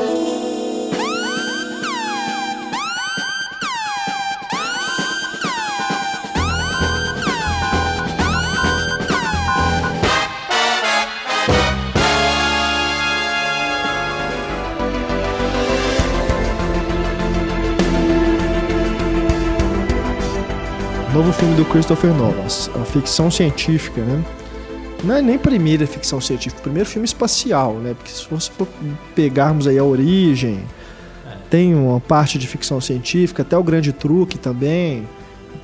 Filme 21.41 21.55
do 21.55 21.65
Christopher 21.65 22.13
Nolan, 22.13 22.45
a 22.79 22.85
ficção 22.85 23.31
científica, 23.31 23.99
né? 24.03 24.23
Não 25.03 25.15
é 25.15 25.23
nem 25.23 25.39
primeira 25.39 25.87
ficção 25.87 26.21
científica, 26.21 26.61
primeiro 26.61 26.87
filme 26.87 27.03
espacial, 27.03 27.73
né? 27.73 27.95
Porque 27.95 28.11
se 28.11 28.51
for 28.51 28.67
pegarmos 29.15 29.65
aí 29.65 29.79
a 29.79 29.83
origem, 29.83 30.63
tem 31.49 31.73
uma 31.73 31.99
parte 31.99 32.37
de 32.37 32.45
ficção 32.45 32.79
científica, 32.79 33.41
até 33.41 33.57
o 33.57 33.63
grande 33.63 33.91
truque 33.91 34.37
também, 34.37 35.07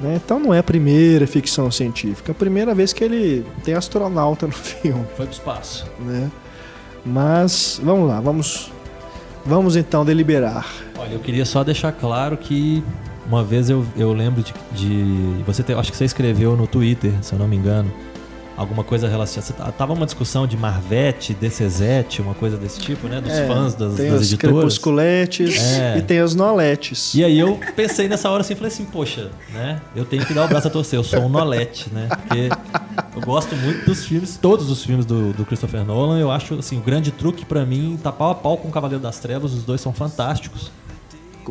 né? 0.02 0.16
Então 0.16 0.40
não 0.40 0.52
é 0.52 0.58
a 0.58 0.64
primeira 0.64 1.28
ficção 1.28 1.70
científica, 1.70 2.32
é 2.32 2.34
a 2.34 2.36
primeira 2.36 2.74
vez 2.74 2.92
que 2.92 3.04
ele 3.04 3.46
tem 3.64 3.76
astronauta 3.76 4.48
no 4.48 4.54
filme, 4.58 5.06
Foi 5.16 5.28
pro 5.28 5.36
espaço. 5.36 5.86
né? 6.00 6.32
Mas 7.06 7.80
vamos 7.84 8.10
lá, 8.10 8.20
vamos 8.20 8.72
vamos 9.46 9.76
então 9.76 10.04
deliberar. 10.04 10.66
Olha, 10.98 11.14
eu 11.14 11.20
queria 11.20 11.46
só 11.46 11.64
deixar 11.64 11.92
claro 11.92 12.36
que 12.36 12.84
uma 13.28 13.44
vez 13.44 13.70
eu, 13.70 13.86
eu 13.96 14.14
lembro 14.14 14.42
de, 14.42 14.54
de- 14.72 15.44
você 15.44 15.62
acho 15.74 15.92
que 15.92 15.98
você 15.98 16.06
escreveu 16.06 16.56
no 16.56 16.66
Twitter, 16.68 17.12
se 17.22 17.34
eu 17.34 17.40
não 17.40 17.48
me 17.48 17.56
engano, 17.56 17.92
alguma 18.56 18.84
coisa 18.84 19.08
relacionada. 19.08 19.72
Tava 19.74 19.94
uma 19.94 20.06
discussão 20.06 20.48
de 20.48 20.58
Marvete, 20.58 21.34
DCZ, 21.36 22.20
uma 22.20 22.34
coisa 22.34 22.58
desse 22.58 22.80
tipo, 22.80 23.08
né? 23.08 23.22
Dos 23.22 23.32
É, 23.32 23.46
fãs 23.46 23.76
das, 23.76 23.94
tem 23.96 24.10
das 24.10 24.22
os 24.22 24.28
editoras. 24.28 24.56
crepusculetes 24.56 25.58
É. 25.62 25.98
e 25.98 26.02
tem 26.02 26.22
os 26.24 26.34
noletes. 26.34 27.14
E 27.14 27.24
aí 27.24 27.38
eu 27.38 27.60
pensei 27.76 28.08
nessa 28.08 28.30
hora 28.32 28.42
assim, 28.42 28.56
falei 28.56 28.72
assim, 28.72 28.86
poxa, 28.86 29.30
né? 29.54 29.80
Eu 29.96 30.06
tenho 30.06 30.26
que 30.26 30.34
dar 30.34 30.46
o 30.46 30.48
braço 30.48 30.68
a 30.68 30.72
torcer, 30.72 30.98
eu 30.98 31.04
sou 31.04 31.20
um 31.20 31.30
Nolete, 31.30 31.90
né? 31.94 32.08
Porque 32.10 32.50
eu 33.16 33.22
gosto 33.22 33.56
muito 33.56 33.86
dos 33.86 34.06
filmes, 34.06 34.38
todos 34.42 34.72
os 34.72 34.84
filmes 34.84 35.06
do, 35.06 35.34
do 35.34 35.46
Christopher 35.46 35.84
Nolan. 35.86 36.18
Eu 36.20 36.32
acho 36.32 36.56
assim, 36.56 36.78
o 36.80 36.82
grande 36.82 37.12
truque 37.12 37.46
pra 37.46 37.64
mim 37.64 38.00
tá 38.02 38.12
pau 38.12 38.32
a 38.32 38.36
pau 38.36 38.58
com 38.58 38.70
o 38.70 38.72
Cavaleiro 38.72 39.04
das 39.04 39.20
Trevas, 39.20 39.54
os 39.54 39.64
dois 39.64 39.82
são 39.82 39.94
fantásticos. 39.94 40.72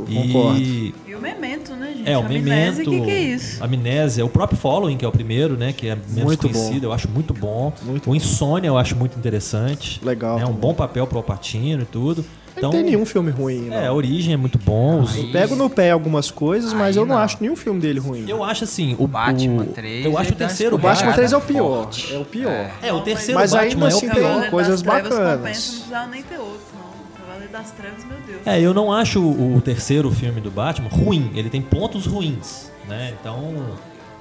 Concordo. 0.04 0.58
E 0.60 0.94
E 1.06 1.14
o 1.14 1.20
Memento, 1.20 1.74
né, 1.74 1.92
gente? 1.96 2.08
é, 2.10 2.16
o 2.16 2.20
Amnésia, 2.20 2.42
Memento, 2.44 2.80
O 2.88 2.90
que, 2.92 3.00
que 3.02 3.10
é 3.10 3.20
isso? 3.20 3.64
Amnésia, 3.64 4.24
o 4.24 4.28
próprio 4.28 4.58
Following, 4.58 4.96
que 4.96 5.04
é 5.04 5.08
o 5.08 5.12
primeiro, 5.12 5.56
né? 5.56 5.72
Que 5.72 5.88
é 5.88 5.94
menos 5.94 6.22
Muito 6.24 6.48
conhecido, 6.48 6.80
bom. 6.82 6.86
eu 6.88 6.92
acho 6.92 7.08
muito 7.08 7.32
bom. 7.34 7.72
Muito 7.82 8.10
o 8.10 8.14
Insônia 8.14 8.68
eu 8.68 8.76
acho 8.78 8.94
muito 8.96 9.18
interessante. 9.18 10.00
Legal 10.04 10.38
É 10.38 10.42
um 10.44 10.46
também. 10.48 10.60
bom 10.60 10.74
papel 10.74 11.06
pro 11.06 11.18
Alpatino 11.18 11.82
e 11.82 11.86
tudo. 11.86 12.24
Não 12.62 12.70
tem 12.70 12.82
nenhum 12.82 13.04
filme 13.04 13.30
ruim, 13.30 13.66
não. 13.68 13.76
É, 13.76 13.86
a 13.88 13.92
origem 13.92 14.32
é 14.32 14.36
muito 14.38 14.58
bom. 14.58 15.02
os- 15.02 15.14
Eu 15.14 15.30
pego 15.30 15.54
no 15.54 15.68
pé 15.68 15.90
algumas 15.90 16.30
coisas, 16.30 16.72
mas 16.72 16.96
Aí 16.96 17.02
eu 17.02 17.04
não, 17.06 17.14
não. 17.16 17.20
acho 17.22 17.36
nenhum 17.38 17.54
filme 17.54 17.78
dele 17.78 18.00
ruim. 18.00 18.24
Eu 18.26 18.42
acho 18.42 18.64
assim, 18.64 18.96
o 18.98 19.06
Batman 19.06 19.62
o- 19.64 19.66
3, 19.66 20.06
Eu 20.06 20.16
acho 20.16 20.32
o 20.32 20.34
terceiro 20.36 20.74
o 20.76 20.78
Batman 20.78 21.00
Pegada 21.12 21.16
3 21.16 21.32
é 21.34 21.36
o 21.36 21.40
pior. 21.42 21.82
forte. 21.82 22.14
É 22.14 22.18
o 22.18 22.24
pior. 22.24 22.50
É. 22.50 22.70
É, 22.84 22.92
o 22.94 23.00
terceiro 23.02 23.38
Mas 23.38 23.52
ainda 23.52 23.66
Batman 23.66 23.88
é 23.90 23.92
o 23.92 23.96
assim 23.98 24.08
pior. 24.08 24.40
tem 24.40 24.50
coisas 24.50 24.80
bacanas. 24.80 25.18
Não 25.36 25.38
precisava 25.42 26.06
nem 26.06 26.22
ter 26.22 26.38
outro. 26.38 26.65
Cavaleiro 27.46 27.52
das 27.52 27.70
Trevas, 27.72 28.04
meu 28.04 28.18
Deus. 28.26 28.46
É, 28.46 28.60
eu 28.60 28.74
não 28.74 28.92
acho 28.92 29.20
o, 29.20 29.56
o 29.56 29.60
terceiro 29.60 30.10
filme 30.10 30.40
do 30.40 30.50
Batman 30.50 30.88
ruim. 30.88 31.30
Ele 31.34 31.48
tem 31.50 31.62
pontos 31.62 32.06
ruins, 32.06 32.70
né? 32.88 33.12
Então, 33.20 33.54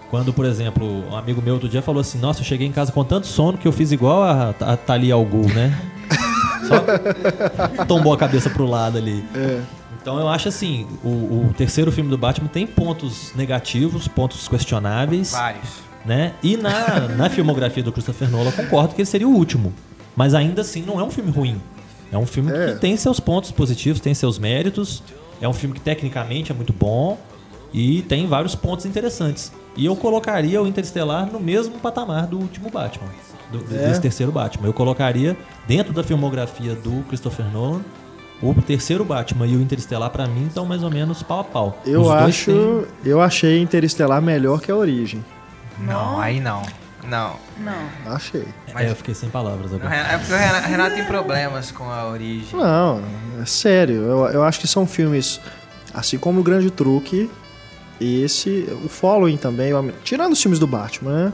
quando, 0.10 0.34
por 0.34 0.46
exemplo, 0.46 1.04
um 1.10 1.16
amigo 1.16 1.42
meu 1.42 1.54
outro 1.56 1.70
dia 1.70 1.82
falou 1.82 2.02
assim: 2.02 2.20
Nossa, 2.20 2.42
eu 2.42 2.46
cheguei 2.46 2.68
em 2.68 2.72
casa 2.72 2.92
com 2.92 3.04
tanto 3.04 3.28
sono 3.28 3.58
que 3.58 3.68
eu 3.68 3.72
fiz 3.72 3.92
igual 3.92 4.24
a, 4.24 4.50
a 4.62 4.78
Thalia 4.78 5.14
Al 5.14 5.26
Ghul, 5.26 5.48
né? 5.54 5.78
Só 6.68 7.86
tombou 7.86 8.14
a 8.14 8.18
cabeça 8.18 8.50
pro 8.50 8.66
lado 8.66 8.98
ali. 8.98 9.24
É. 9.36 9.62
Então 10.02 10.20
eu 10.20 10.28
acho 10.28 10.48
assim, 10.48 10.88
o, 11.04 11.10
o 11.50 11.54
terceiro 11.58 11.92
filme 11.92 12.10
do 12.10 12.18
Batman 12.18 12.48
tem 12.48 12.66
pontos 12.68 13.34
negativos, 13.36 14.08
pontos 14.08 14.48
questionáveis. 14.48 15.32
Vários. 15.32 15.70
né? 16.06 16.34
E 16.44 16.58
na, 16.58 17.08
na 17.10 17.30
filmografia 17.30 17.82
do 17.82 17.92
Christopher 17.92 18.30
Nolan, 18.30 18.50
eu 18.50 18.52
concordo 18.54 18.94
que 18.94 19.02
ele 19.02 19.08
seria 19.08 19.28
o 19.28 19.32
último. 19.32 19.74
Mas 20.16 20.34
ainda 20.36 20.62
assim, 20.62 20.84
não 20.84 21.00
é 21.00 21.04
um 21.04 21.10
filme 21.10 21.32
ruim. 21.32 21.60
É 22.16 22.18
um 22.18 22.26
filme 22.26 22.52
É. 22.52 22.74
que 22.74 22.80
tem 22.80 22.96
seus 22.98 23.20
pontos 23.20 23.52
positivos, 23.52 24.00
tem 24.00 24.14
seus 24.14 24.40
méritos. 24.40 25.04
É 25.42 25.48
um 25.50 25.54
filme 25.54 25.76
que 25.76 25.82
tecnicamente 25.82 26.52
é 26.52 26.56
muito 26.56 26.72
bom 26.72 27.18
e 27.74 28.02
tem 28.04 28.26
vários 28.26 28.56
pontos 28.56 28.86
interessantes. 28.86 29.52
E 29.76 29.86
eu 29.86 29.96
colocaria 29.98 30.62
o 30.62 30.66
Interestelar 30.68 31.30
no 31.30 31.40
mesmo 31.42 31.78
patamar 31.80 32.26
do 32.28 32.40
último 32.40 32.70
Batman, 32.70 33.10
do, 33.52 33.58
É. 33.76 33.88
desse 33.90 34.00
terceiro 34.00 34.32
Batman. 34.32 34.68
Eu 34.68 34.74
colocaria 34.74 35.36
dentro 35.68 35.92
da 35.92 36.02
filmografia 36.04 36.74
do 36.76 37.04
Christopher 37.10 37.46
Nolan 37.52 37.82
o 38.42 38.54
terceiro 38.62 39.04
Batman 39.04 39.46
e 39.48 39.56
o 39.58 39.62
Interestelar 39.62 40.10
pra 40.10 40.26
mim 40.26 40.48
estão 40.48 40.66
mais 40.66 40.84
ou 40.84 40.90
menos 40.90 41.22
pau 41.22 41.42
a 41.42 41.44
pau. 41.44 41.78
Os 41.86 41.92
Eu 41.92 42.04
dois 42.04 42.14
acho. 42.24 42.46
têm- 42.52 42.86
Eu 43.12 43.20
achei 43.22 43.62
Interestelar 43.62 44.22
melhor 44.22 44.62
que 44.62 44.72
a 44.72 44.76
origem. 44.76 45.24
Não, 45.78 46.14
Não. 46.14 46.20
aí 46.22 46.40
não. 46.40 46.62
Não. 47.08 47.36
Não. 47.60 48.14
Achei. 48.14 48.46
É, 48.76 48.90
eu 48.90 48.96
fiquei 48.96 49.14
sem 49.14 49.30
palavras 49.30 49.74
agora. 49.74 49.90
Renato- 49.90 50.12
É 50.14 50.18
porque 50.18 50.34
o 50.34 50.38
Renato, 50.38 50.68
Renato 50.68 50.96
tem 50.96 51.06
problemas 51.06 51.72
com 51.72 51.90
a 51.90 52.08
origem. 52.10 52.58
Não, 52.60 53.02
é 53.42 53.46
sério. 53.46 53.96
Eu, 54.04 54.26
eu 54.28 54.44
acho 54.44 54.60
que 54.60 54.68
são 54.68 54.86
filmes. 54.88 55.40
Assim 55.94 56.18
como 56.18 56.42
o 56.42 56.44
Grande 56.44 56.70
Truque, 56.70 57.30
esse. 58.00 58.68
O 58.84 58.90
Following 58.90 59.38
também. 59.38 59.72
Am- 59.72 59.92
Tirando 60.04 60.34
os 60.34 60.42
filmes 60.42 60.60
do 60.60 60.68
Batman, 60.68 61.26
né? 61.26 61.34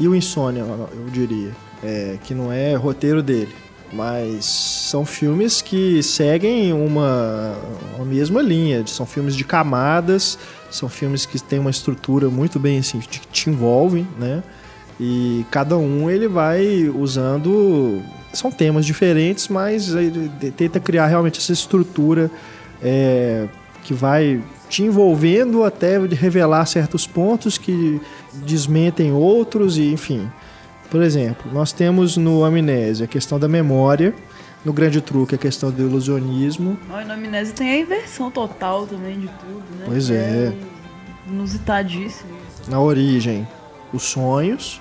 E 0.00 0.08
o 0.08 0.14
Insônia, 0.14 0.60
eu 0.60 0.88
eu 0.92 1.10
diria. 1.10 1.52
é, 1.84 2.16
que 2.24 2.34
não 2.34 2.52
é 2.52 2.74
roteiro 2.74 3.22
dele. 3.22 3.54
Mas 3.92 4.46
são 4.46 5.04
filmes 5.04 5.60
que 5.60 6.02
seguem 6.02 6.72
uma, 6.72 7.54
uma 7.96 8.04
mesma 8.06 8.40
linha. 8.40 8.86
São 8.86 9.04
filmes 9.04 9.36
de 9.36 9.44
camadas, 9.44 10.38
são 10.70 10.88
filmes 10.88 11.26
que 11.26 11.38
têm 11.38 11.58
uma 11.58 11.70
estrutura 11.70 12.30
muito 12.30 12.58
bem 12.58 12.78
assim, 12.78 13.00
que 13.00 13.20
te 13.26 13.50
envolvem, 13.50 14.08
né? 14.18 14.42
E 15.04 15.44
cada 15.50 15.76
um 15.76 16.08
ele 16.08 16.28
vai 16.28 16.88
usando. 16.88 18.00
São 18.32 18.52
temas 18.52 18.86
diferentes, 18.86 19.48
mas 19.48 19.92
ele 19.92 20.30
tenta 20.56 20.78
criar 20.78 21.08
realmente 21.08 21.40
essa 21.40 21.52
estrutura 21.52 22.30
é, 22.80 23.48
que 23.82 23.92
vai 23.92 24.40
te 24.68 24.84
envolvendo 24.84 25.64
até 25.64 25.98
revelar 25.98 26.64
certos 26.66 27.04
pontos 27.04 27.58
que 27.58 28.00
desmentem 28.32 29.10
outros, 29.10 29.76
e 29.76 29.92
enfim. 29.92 30.30
Por 30.88 31.02
exemplo, 31.02 31.50
nós 31.52 31.72
temos 31.72 32.16
no 32.16 32.44
Amnésia 32.44 33.04
a 33.06 33.08
questão 33.08 33.40
da 33.40 33.48
memória, 33.48 34.14
no 34.64 34.72
Grande 34.72 35.00
Truque 35.00 35.34
a 35.34 35.38
questão 35.38 35.72
do 35.72 35.82
ilusionismo, 35.82 36.78
e 36.88 37.04
no 37.04 37.12
Amnésia 37.12 37.54
tem 37.54 37.72
a 37.72 37.78
inversão 37.80 38.30
total 38.30 38.86
também 38.86 39.18
de 39.18 39.26
tudo, 39.26 39.64
né? 39.80 39.84
Pois 39.84 40.06
Que 40.06 40.14
é. 40.14 40.52
Inusitadíssimo. 41.28 42.30
na 42.68 42.80
origem 42.80 43.48
os 43.92 44.04
sonhos. 44.04 44.80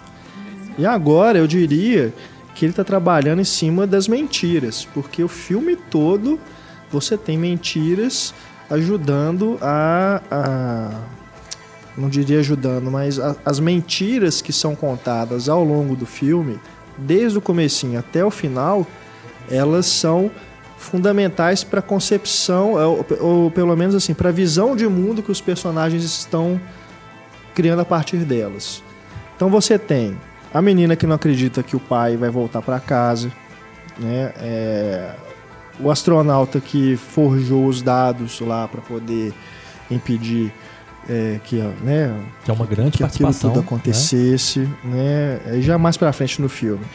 E 0.78 0.86
agora 0.86 1.38
eu 1.38 1.48
diria 1.48 2.14
que 2.56 2.66
ele 2.66 2.72
está 2.72 2.84
trabalhando 2.84 3.40
em 3.42 3.46
cima 3.46 3.86
das 3.88 4.08
mentiras, 4.08 4.88
porque 4.94 5.24
o 5.24 5.28
filme 5.28 5.76
todo 5.76 6.40
você 6.92 7.18
tem 7.18 7.38
mentiras 7.38 8.34
ajudando 8.70 9.58
a, 9.62 10.22
a- 10.30 11.00
não 11.98 12.10
diria 12.10 12.40
ajudando, 12.40 12.90
mas 12.92 13.20
a- 13.20 13.36
as 13.46 13.60
mentiras 13.60 14.42
que 14.42 14.52
são 14.54 14.76
contadas 14.76 15.48
ao 15.50 15.64
longo 15.64 15.96
do 15.96 16.06
filme, 16.06 16.60
desde 16.98 17.38
o 17.38 17.42
comecinho 17.42 18.00
até 18.00 18.24
o 18.24 18.32
final, 18.32 18.86
elas 19.50 19.86
são 19.86 20.32
fundamentais 20.78 21.64
para 21.64 21.80
a 21.80 21.84
concepção, 21.84 22.74
ou, 22.74 23.06
ou 23.20 23.52
pelo 23.52 23.76
menos 23.76 23.94
assim, 23.96 24.14
para 24.14 24.30
a 24.30 24.32
visão 24.32 24.76
de 24.76 24.88
mundo 24.88 25.22
que 25.22 25.32
os 25.32 25.40
personagens 25.42 26.04
estão 26.04 26.60
criando 27.54 27.82
a 27.82 27.86
partir 27.86 28.18
delas. 28.18 28.82
Então 29.36 29.50
você 29.50 29.78
tem 29.78 30.18
a 30.54 30.62
menina 30.62 30.96
que 30.96 31.08
não 31.08 31.16
acredita 31.16 31.64
que 31.64 31.76
o 31.76 31.80
pai 31.80 32.18
vai 32.18 32.30
voltar 32.30 32.62
para 32.62 32.80
casa, 32.80 33.32
né? 33.98 34.34
É, 34.38 35.14
o 35.80 35.90
astronauta 35.90 36.60
que 36.60 36.96
forjou 36.96 37.66
os 37.66 37.82
dados 37.82 38.40
lá 38.42 38.68
para 38.68 38.82
poder 38.82 39.34
impedir 39.90 40.54
é, 41.10 41.40
que, 41.44 41.56
né, 41.56 42.16
Que 42.44 42.52
é 42.52 42.54
uma 42.54 42.66
grande 42.66 42.92
que 42.92 43.00
participação. 43.00 43.50
tudo 43.50 43.60
né? 43.62 43.66
acontecesse, 43.66 44.68
né? 44.84 45.40
Aí 45.46 45.62
já 45.62 45.78
mais 45.78 45.98
pra 45.98 46.14
frente 46.14 46.42
no 46.42 46.50
filme. 46.50 46.86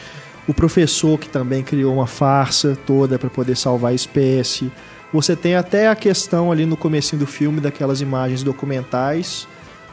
O 0.47 0.53
professor 0.53 1.19
que 1.19 1.27
também 1.27 1.61
criou 1.61 1.93
uma 1.93 2.07
farsa 2.07 2.77
toda 2.85 3.19
para 3.19 3.29
poder 3.29 3.57
salvar 3.57 3.91
a 3.91 3.95
espécie. 3.95 4.71
Você 5.11 5.35
tem 5.35 5.55
até 5.55 5.89
a 5.89 5.95
questão 5.95 6.51
ali 6.51 6.65
no 6.65 6.77
comecinho 6.77 7.19
do 7.19 7.27
filme 7.27 7.59
daquelas 7.59 7.99
imagens 7.99 8.43
documentais, 8.43 9.47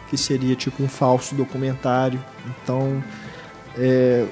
que 0.09 0.16
seria 0.16 0.55
tipo 0.55 0.82
um 0.82 0.89
falso 0.89 1.35
documentário. 1.35 2.23
Então, 2.62 3.03
é, 3.79 4.25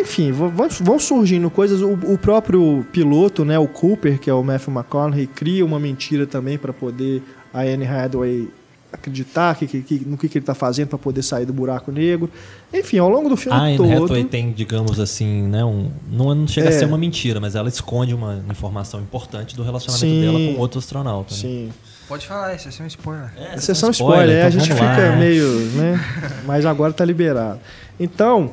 enfim, 0.00 0.32
vão- 0.32 0.52
surgindo 0.98 1.48
coisas. 1.50 1.80
O, 1.82 1.92
o 1.92 2.18
próprio 2.18 2.84
piloto, 2.92 3.44
né, 3.44 3.58
o 3.58 3.68
Cooper, 3.68 4.18
que 4.18 4.28
é 4.28 4.34
o 4.34 4.42
Matthew 4.42 4.72
McConaughey, 4.74 5.26
cria 5.26 5.64
uma 5.64 5.78
mentira 5.78 6.26
também 6.26 6.58
para 6.58 6.72
poder 6.72 7.22
a 7.52 7.60
Anne 7.62 7.86
Hathaway 7.86 8.48
acreditar 8.90 9.54
que, 9.54 9.66
que- 9.66 9.82
que- 9.82 10.02
no 10.06 10.16
que, 10.16 10.28
que 10.30 10.38
ele 10.38 10.42
está 10.42 10.54
fazendo 10.54 10.88
para 10.88 10.98
poder 10.98 11.22
sair 11.22 11.44
do 11.44 11.52
buraco 11.52 11.92
negro. 11.92 12.30
Enfim, 12.72 12.96
ao 12.98 13.08
longo 13.08 13.28
do 13.28 13.36
filme 13.36 13.58
A 13.58 13.62
Anne 13.64 13.76
todo. 13.76 14.04
Hathaway 14.04 14.24
tem, 14.24 14.50
digamos 14.52 14.98
assim, 14.98 15.42
né, 15.42 15.62
um, 15.64 15.90
não, 16.10 16.34
não 16.34 16.48
chega 16.48 16.68
É. 16.70 16.74
a 16.74 16.78
ser 16.78 16.86
uma 16.86 16.96
mentira, 16.96 17.38
mas 17.38 17.54
ela 17.54 17.68
esconde 17.68 18.14
uma 18.14 18.42
informação 18.50 18.98
importante 19.00 19.54
do 19.54 19.62
relacionamento 19.62 20.06
Sim. 20.06 20.20
dela 20.22 20.54
com 20.54 20.60
outro 20.60 20.78
astronauta. 20.78 21.34
né? 21.34 21.40
Sim. 21.40 21.68
Pode 22.08 22.26
falar, 22.26 22.52
é 22.52 22.56
um 22.82 22.86
spoiler. 22.86 23.30
É, 23.36 23.54
É 23.54 23.56
sessão 23.58 23.90
spoiler, 23.90 24.30
é, 24.36 24.42
a 24.44 24.48
então 24.48 24.58
gente 24.60 24.72
vamos 24.72 24.82
lá, 24.86 24.94
fica 24.94 25.16
meio, 25.16 25.46
né? 25.74 26.00
Mas 26.46 26.64
agora 26.64 26.90
tá 26.90 27.04
liberado. 27.04 27.60
Então, 28.00 28.50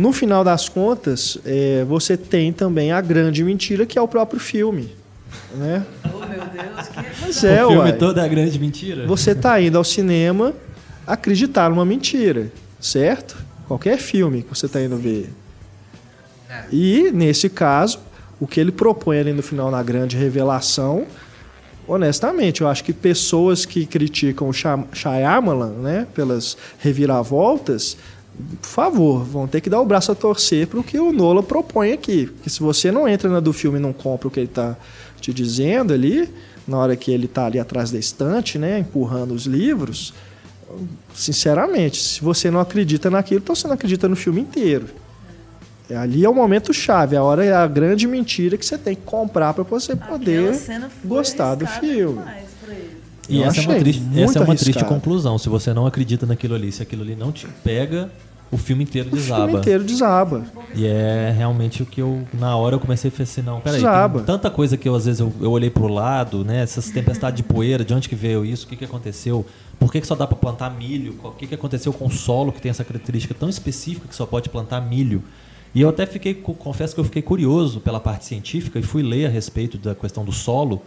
no 0.00 0.12
final 0.12 0.42
das 0.42 0.68
contas, 0.68 1.36
é, 1.44 1.84
você 1.84 2.16
tem 2.16 2.52
também 2.52 2.90
a 2.90 3.00
grande 3.00 3.44
mentira 3.44 3.84
que 3.84 3.98
é 3.98 4.02
o 4.02 4.08
próprio 4.08 4.40
filme, 4.40 4.94
né? 5.54 5.84
Oh, 6.04 6.18
meu 6.18 6.28
Deus, 6.28 6.88
que... 6.88 7.20
Mas 7.20 7.44
é, 7.44 7.64
o 7.64 7.68
filme 7.68 7.82
uai. 7.82 7.92
todo 7.92 8.18
é 8.18 8.24
a 8.24 8.28
grande 8.28 8.58
mentira. 8.58 9.06
Você 9.06 9.34
tá 9.34 9.60
indo 9.60 9.76
ao 9.76 9.84
cinema 9.84 10.54
acreditar 11.06 11.68
numa 11.68 11.84
mentira, 11.84 12.50
certo? 12.80 13.36
Qualquer 13.68 13.98
filme 13.98 14.42
que 14.42 14.48
você 14.48 14.66
tá 14.68 14.80
indo 14.80 14.96
ver. 14.96 15.30
É. 16.48 16.64
E, 16.72 17.10
nesse 17.12 17.48
caso, 17.48 18.00
o 18.40 18.46
que 18.46 18.58
ele 18.58 18.72
propõe 18.72 19.18
ali 19.18 19.32
no 19.32 19.42
final, 19.42 19.70
na 19.70 19.82
grande 19.82 20.16
revelação, 20.16 21.06
honestamente, 21.86 22.62
eu 22.62 22.68
acho 22.68 22.82
que 22.82 22.92
pessoas 22.92 23.64
que 23.66 23.84
criticam 23.86 24.48
o 24.48 24.52
Shyam- 24.52 24.86
Shyamalan, 24.92 25.72
né, 25.82 26.06
pelas 26.14 26.56
reviravoltas, 26.78 27.96
por 28.60 28.68
favor, 28.68 29.24
vão 29.24 29.46
ter 29.46 29.60
que 29.60 29.70
dar 29.70 29.80
o 29.80 29.84
braço 29.84 30.12
a 30.12 30.14
torcer 30.14 30.66
para 30.66 30.80
o 30.80 30.84
que 30.84 30.98
o 30.98 31.12
Nola 31.12 31.42
propõe 31.42 31.92
aqui. 31.92 32.26
Porque 32.26 32.50
se 32.50 32.60
você 32.60 32.90
não 32.90 33.08
entra 33.08 33.28
na 33.28 33.40
do 33.40 33.52
filme 33.52 33.78
e 33.78 33.80
não 33.80 33.92
compra 33.92 34.28
o 34.28 34.30
que 34.30 34.40
ele 34.40 34.46
está 34.46 34.76
te 35.20 35.32
dizendo 35.32 35.92
ali, 35.92 36.28
na 36.66 36.78
hora 36.78 36.96
que 36.96 37.10
ele 37.10 37.26
está 37.26 37.46
ali 37.46 37.58
atrás 37.58 37.90
da 37.90 37.98
estante, 37.98 38.58
né, 38.58 38.78
empurrando 38.78 39.32
os 39.32 39.44
livros, 39.46 40.14
sinceramente, 41.14 42.02
se 42.02 42.20
você 42.22 42.50
não 42.50 42.60
acredita 42.60 43.10
naquilo, 43.10 43.40
então 43.42 43.54
você 43.54 43.66
não 43.66 43.74
acredita 43.74 44.08
no 44.08 44.16
filme 44.16 44.40
inteiro. 44.40 44.86
É, 45.88 45.96
Ali 45.96 46.24
é 46.24 46.28
o 46.28 46.34
momento 46.34 46.72
chave, 46.72 47.16
a 47.16 47.22
hora 47.22 47.44
é 47.44 47.52
a 47.52 47.66
grande 47.66 48.06
mentira 48.06 48.56
que 48.56 48.64
você 48.64 48.78
tem 48.78 48.94
que 48.94 49.02
comprar 49.02 49.52
para 49.52 49.64
você 49.64 49.96
poder 49.96 50.56
gostar 51.04 51.56
do 51.56 51.66
filme. 51.66 52.22
E 53.28 53.40
Eu 53.40 53.46
essa 53.46 53.60
é, 53.60 53.64
uma 53.64 53.74
triste, 53.76 54.02
essa 54.16 54.38
é 54.38 54.42
uma 54.42 54.56
triste 54.56 54.84
conclusão. 54.84 55.38
Se 55.38 55.48
você 55.48 55.72
não 55.72 55.86
acredita 55.86 56.26
naquilo 56.26 56.54
ali, 56.54 56.70
se 56.72 56.82
aquilo 56.82 57.02
ali 57.02 57.14
não 57.14 57.30
te 57.30 57.46
pega, 57.64 58.10
o 58.52 58.56
filme 58.56 58.82
inteiro 58.84 59.08
O 59.08 59.12
desaba. 59.12 59.44
filme 59.44 59.58
inteiro 59.60 59.84
desaba. 59.84 60.44
E 60.74 60.86
é 60.86 61.32
realmente 61.36 61.82
o 61.82 61.86
que 61.86 62.00
eu, 62.00 62.26
na 62.32 62.56
hora, 62.56 62.76
eu 62.76 62.80
comecei 62.80 63.08
a 63.08 63.12
falar 63.12 63.22
assim, 63.24 63.42
não, 63.42 63.60
peraí, 63.60 63.78
Desaba. 63.78 64.22
tanta 64.22 64.50
coisa 64.50 64.76
que 64.76 64.88
eu, 64.88 64.94
às 64.94 65.04
vezes, 65.06 65.20
eu, 65.20 65.32
eu 65.40 65.50
olhei 65.50 65.70
pro 65.70 65.86
lado, 65.88 66.44
né, 66.44 66.62
essas 66.62 66.90
tempestades 66.90 67.36
de 67.36 67.42
poeira, 67.42 67.84
de 67.84 67.92
onde 67.94 68.08
que 68.08 68.14
veio 68.14 68.44
isso, 68.44 68.66
o 68.66 68.68
que 68.68 68.76
que 68.76 68.84
aconteceu, 68.84 69.44
por 69.78 69.90
que 69.92 70.00
que 70.00 70.06
só 70.06 70.14
dá 70.14 70.26
para 70.26 70.36
plantar 70.36 70.70
milho, 70.70 71.16
o 71.22 71.30
que 71.30 71.46
que 71.46 71.54
aconteceu 71.54 71.92
com 71.92 72.06
o 72.06 72.10
solo 72.10 72.52
que 72.52 72.60
tem 72.60 72.70
essa 72.70 72.84
característica 72.84 73.34
tão 73.34 73.48
específica 73.48 74.06
que 74.08 74.14
só 74.14 74.26
pode 74.26 74.48
plantar 74.48 74.80
milho. 74.80 75.22
E 75.74 75.80
eu 75.80 75.88
até 75.88 76.04
fiquei, 76.04 76.34
co- 76.34 76.54
confesso 76.54 76.94
que 76.94 77.00
eu 77.00 77.04
fiquei 77.04 77.22
curioso 77.22 77.80
pela 77.80 78.00
parte 78.00 78.24
científica 78.24 78.78
e 78.78 78.82
fui 78.82 79.02
ler 79.02 79.26
a 79.26 79.28
respeito 79.28 79.78
da 79.78 79.94
questão 79.94 80.24
do 80.24 80.32
solo, 80.32 80.82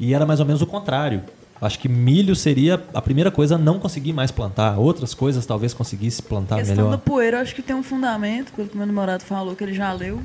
e 0.00 0.12
era 0.12 0.26
mais 0.26 0.40
ou 0.40 0.46
menos 0.46 0.60
o 0.62 0.66
contrário. 0.66 1.22
Acho 1.60 1.78
que 1.78 1.88
milho 1.88 2.36
seria 2.36 2.82
a 2.92 3.00
primeira 3.00 3.30
coisa 3.30 3.54
a 3.54 3.58
não 3.58 3.78
conseguir 3.78 4.12
mais 4.12 4.30
plantar. 4.30 4.78
Outras 4.78 5.14
coisas 5.14 5.46
talvez 5.46 5.72
conseguisse 5.72 6.22
plantar 6.22 6.56
A 6.56 6.58
questão 6.58 6.76
melhor. 6.76 6.90
da 6.90 6.98
poeira, 6.98 7.38
eu 7.38 7.42
acho 7.42 7.54
que 7.54 7.62
tem 7.62 7.74
um 7.74 7.82
fundamento, 7.82 8.52
pelo 8.52 8.68
que 8.68 8.76
meu 8.76 8.86
namorado 8.86 9.24
falou, 9.24 9.56
que 9.56 9.64
ele 9.64 9.72
já 9.72 9.90
leu, 9.92 10.20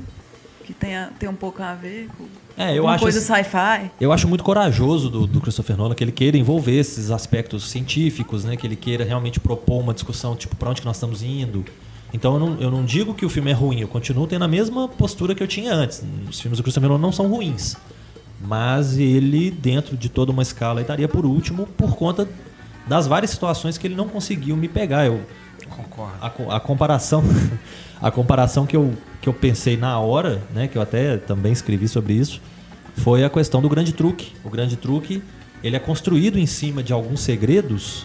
que 0.64 0.74
tem, 0.74 0.94
a- 0.94 1.08
tem 1.18 1.28
um 1.28 1.34
pouco 1.34 1.62
a 1.62 1.74
ver 1.74 2.08
com 2.18 2.24
É, 2.56 2.76
eu 2.78 2.86
acho 2.86 3.02
coisa 3.02 3.18
assim- 3.18 3.44
sci-fi. 3.44 3.90
Eu 3.98 4.12
acho 4.12 4.28
muito 4.28 4.44
corajoso 4.44 5.08
do, 5.08 5.26
do 5.26 5.40
Christopher 5.40 5.74
Nolan 5.76 5.94
que 5.94 6.04
ele 6.04 6.12
queira 6.12 6.36
envolver 6.36 6.78
esses 6.78 7.10
aspectos 7.10 7.70
científicos, 7.70 8.44
né? 8.44 8.54
Que 8.56 8.66
ele 8.66 8.76
queira 8.76 9.02
realmente 9.02 9.40
propor 9.40 9.80
uma 9.80 9.94
discussão, 9.94 10.36
tipo, 10.36 10.54
para 10.54 10.68
onde 10.68 10.80
que 10.82 10.86
nós 10.86 10.96
estamos 10.96 11.22
indo. 11.22 11.64
Então 12.12 12.34
eu 12.34 12.40
não, 12.40 12.60
eu 12.60 12.70
não 12.70 12.84
digo 12.84 13.14
que 13.14 13.24
o 13.24 13.30
filme 13.30 13.50
é 13.50 13.54
ruim, 13.54 13.80
eu 13.80 13.88
continuo 13.88 14.26
tendo 14.26 14.44
a 14.44 14.48
mesma 14.48 14.86
postura 14.86 15.34
que 15.34 15.42
eu 15.42 15.48
tinha 15.48 15.72
antes. 15.72 16.02
Os 16.28 16.38
filmes 16.38 16.58
do 16.58 16.62
Christopher 16.62 16.90
Nolan 16.90 17.00
não 17.00 17.10
são 17.10 17.26
ruins. 17.26 17.74
Mas 18.44 18.98
ele, 18.98 19.50
dentro 19.50 19.96
de 19.96 20.08
toda 20.08 20.32
uma 20.32 20.42
escala, 20.42 20.80
estaria 20.80 21.08
por 21.08 21.24
último 21.24 21.66
por 21.66 21.96
conta 21.96 22.28
das 22.86 23.06
várias 23.06 23.30
situações 23.30 23.78
que 23.78 23.86
ele 23.86 23.94
não 23.94 24.08
conseguiu 24.08 24.56
me 24.56 24.68
pegar. 24.68 25.06
Eu, 25.06 25.20
Concordo. 25.68 26.14
a, 26.20 26.56
a 26.56 26.60
comparação 26.60 27.22
a 28.02 28.10
comparação 28.10 28.66
que 28.66 28.76
eu, 28.76 28.92
que 29.20 29.28
eu 29.28 29.32
pensei 29.32 29.76
na 29.76 29.98
hora, 30.00 30.42
né, 30.52 30.66
que 30.66 30.76
eu 30.76 30.82
até 30.82 31.16
também 31.16 31.52
escrevi 31.52 31.86
sobre 31.86 32.14
isso, 32.14 32.40
foi 32.96 33.24
a 33.24 33.30
questão 33.30 33.62
do 33.62 33.68
grande 33.68 33.92
truque. 33.92 34.32
O 34.44 34.50
grande 34.50 34.76
truque, 34.76 35.22
ele 35.62 35.76
é 35.76 35.78
construído 35.78 36.36
em 36.36 36.46
cima 36.46 36.82
de 36.82 36.92
alguns 36.92 37.20
segredos 37.20 38.04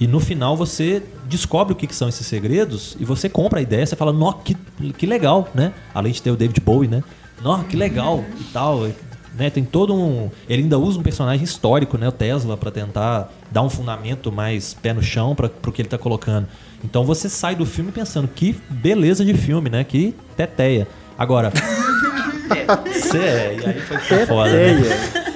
e 0.00 0.06
no 0.06 0.18
final 0.18 0.56
você 0.56 1.02
descobre 1.28 1.72
o 1.72 1.76
que, 1.76 1.86
que 1.86 1.94
são 1.94 2.08
esses 2.08 2.26
segredos 2.26 2.96
e 2.98 3.04
você 3.04 3.28
compra 3.28 3.60
a 3.60 3.62
ideia, 3.62 3.86
você 3.86 3.94
fala, 3.94 4.12
nó, 4.12 4.32
que, 4.32 4.56
que 4.96 5.06
legal, 5.06 5.48
né? 5.54 5.72
Além 5.94 6.12
de 6.12 6.20
ter 6.20 6.30
o 6.30 6.36
David 6.36 6.60
Bowie, 6.60 6.88
né? 6.88 7.04
Nó, 7.42 7.62
que 7.64 7.76
legal 7.76 8.24
e 8.40 8.44
tal. 8.44 8.88
Né, 9.36 9.50
tem 9.50 9.64
todo 9.64 9.94
um. 9.94 10.30
Ele 10.48 10.62
ainda 10.62 10.78
usa 10.78 10.98
um 10.98 11.02
personagem 11.02 11.42
histórico, 11.42 11.98
né, 11.98 12.06
o 12.06 12.12
Tesla, 12.12 12.56
para 12.56 12.70
tentar 12.70 13.32
dar 13.50 13.62
um 13.62 13.70
fundamento 13.70 14.30
mais 14.30 14.74
pé 14.74 14.92
no 14.92 15.02
chão 15.02 15.34
para 15.34 15.46
o 15.46 15.72
que 15.72 15.82
ele 15.82 15.88
está 15.88 15.98
colocando. 15.98 16.46
Então 16.84 17.04
você 17.04 17.28
sai 17.28 17.54
do 17.56 17.66
filme 17.66 17.90
pensando 17.90 18.28
que 18.28 18.54
beleza 18.68 19.24
de 19.24 19.34
filme, 19.34 19.70
né? 19.70 19.82
Que 19.82 20.14
teteia. 20.36 20.86
Agora. 21.18 21.50
Cê 22.92 23.18
é, 23.18 23.58
e 23.60 23.66
aí 23.66 23.80
foi 23.80 24.26
foda. 24.26 24.50
Né? 24.52 25.34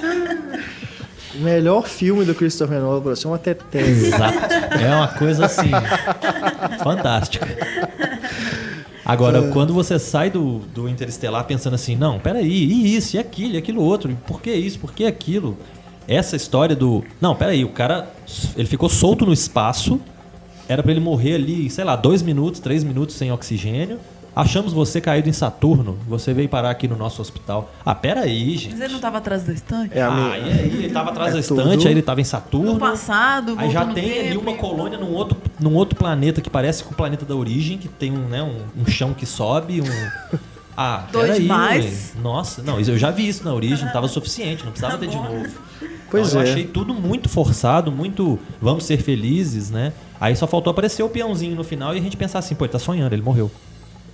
O 1.35 1.41
melhor 1.41 1.87
filme 1.87 2.23
do 2.23 2.35
Christopher 2.35 2.79
Nolan 2.79 3.01
pra 3.01 3.15
você 3.15 3.25
é 3.25 3.29
uma 3.29 3.39
teteia. 3.39 3.85
Exato. 3.85 4.53
É 4.79 4.95
uma 4.95 5.07
coisa 5.07 5.45
assim. 5.45 5.71
fantástica. 6.83 7.47
Agora, 9.09 9.51
quando 9.51 9.73
você 9.73 9.97
sai 9.97 10.29
do, 10.29 10.59
do 10.73 10.87
Interestelar 10.87 11.43
pensando 11.45 11.73
assim, 11.73 11.95
não, 11.95 12.19
peraí, 12.19 12.47
e 12.47 12.95
isso, 12.95 13.15
e 13.15 13.19
aquilo, 13.19 13.55
e 13.55 13.57
aquilo 13.57 13.81
outro, 13.81 14.11
e 14.11 14.15
por 14.15 14.39
que 14.41 14.53
isso, 14.53 14.77
por 14.77 14.93
que 14.93 15.05
aquilo? 15.05 15.57
Essa 16.07 16.35
história 16.35 16.75
do. 16.75 17.03
Não, 17.19 17.35
peraí, 17.35 17.63
o 17.65 17.69
cara. 17.69 18.07
Ele 18.55 18.67
ficou 18.67 18.87
solto 18.87 19.25
no 19.25 19.33
espaço, 19.33 19.99
era 20.67 20.83
pra 20.83 20.91
ele 20.91 20.99
morrer 20.99 21.35
ali, 21.35 21.69
sei 21.69 21.83
lá, 21.83 21.95
dois 21.95 22.21
minutos, 22.21 22.59
três 22.59 22.83
minutos 22.83 23.15
sem 23.15 23.31
oxigênio. 23.31 23.99
Achamos 24.41 24.71
você 24.71 25.01
caído 25.01 25.27
em 25.27 25.33
Saturno, 25.33 25.97
você 26.07 26.33
veio 26.33 26.47
parar 26.47 26.69
aqui 26.69 26.87
no 26.87 26.95
nosso 26.95 27.21
hospital. 27.21 27.69
Ah, 27.85 27.93
peraí, 27.93 28.55
gente. 28.57 28.71
Mas 28.71 28.81
ele 28.81 28.93
não 28.93 28.99
tava 28.99 29.17
atrás 29.17 29.43
da 29.43 29.51
estante? 29.53 29.97
É 29.97 30.01
Ah, 30.01 30.11
minha- 30.11 30.37
e 30.37 30.51
aí 30.51 30.65
ele 30.83 30.89
tava 30.89 31.09
atrás 31.09 31.31
É 31.31 31.33
da 31.33 31.39
estante, 31.39 31.77
tudo. 31.77 31.87
aí 31.87 31.93
ele 31.93 32.01
tava 32.01 32.21
em 32.21 32.23
Saturno. 32.23 32.73
No 32.73 32.79
passado, 32.79 33.55
Aí 33.57 33.69
já 33.69 33.85
tem 33.85 34.19
ali 34.19 34.29
tempo 34.29 34.41
uma 34.41 34.51
e- 34.51 34.55
colônia 34.57 34.97
num 34.97 35.11
outro, 35.13 35.37
num 35.59 35.75
outro 35.75 35.97
planeta 35.97 36.39
que 36.39 36.49
parece 36.49 36.83
com 36.83 36.91
o 36.93 36.95
planeta 36.95 37.25
da 37.25 37.35
origem, 37.35 37.77
que 37.77 37.87
tem 37.89 38.11
um, 38.11 38.27
né, 38.29 38.41
um, 38.41 38.81
um 38.81 38.85
chão 38.87 39.13
que 39.13 39.25
sobe, 39.25 39.81
um. 39.81 40.37
Ah, 40.77 41.03
Dois 41.11 41.31
peraí, 41.31 41.45
mais? 41.45 42.13
Nossa, 42.23 42.61
não, 42.63 42.79
isso 42.79 42.91
eu 42.91 42.97
já 42.97 43.11
vi 43.11 43.27
isso 43.27 43.43
na 43.43 43.53
origem, 43.53 43.87
tava 43.91 44.07
suficiente, 44.09 44.63
não 44.63 44.71
precisava 44.71 44.93
Tá 44.93 44.99
ter 44.99 45.07
de 45.09 45.17
novo. 45.17 45.47
Pois 46.09 46.29
Então, 46.29 46.41
é. 46.41 46.45
Eu 46.45 46.49
achei 46.51 46.63
tudo 46.65 46.93
muito 46.93 47.27
forçado, 47.27 47.91
muito 47.91 48.39
vamos 48.61 48.85
ser 48.85 48.97
felizes, 49.01 49.69
né? 49.69 49.91
Aí 50.19 50.35
só 50.35 50.47
faltou 50.47 50.71
aparecer 50.71 51.03
o 51.03 51.09
peãozinho 51.09 51.55
no 51.55 51.63
final 51.63 51.93
e 51.93 51.99
a 51.99 52.01
gente 52.01 52.15
pensar 52.17 52.39
assim, 52.39 52.55
pô, 52.55 52.63
ele 52.65 52.71
tá 52.71 52.79
sonhando, 52.79 53.13
ele 53.13 53.21
morreu. 53.21 53.51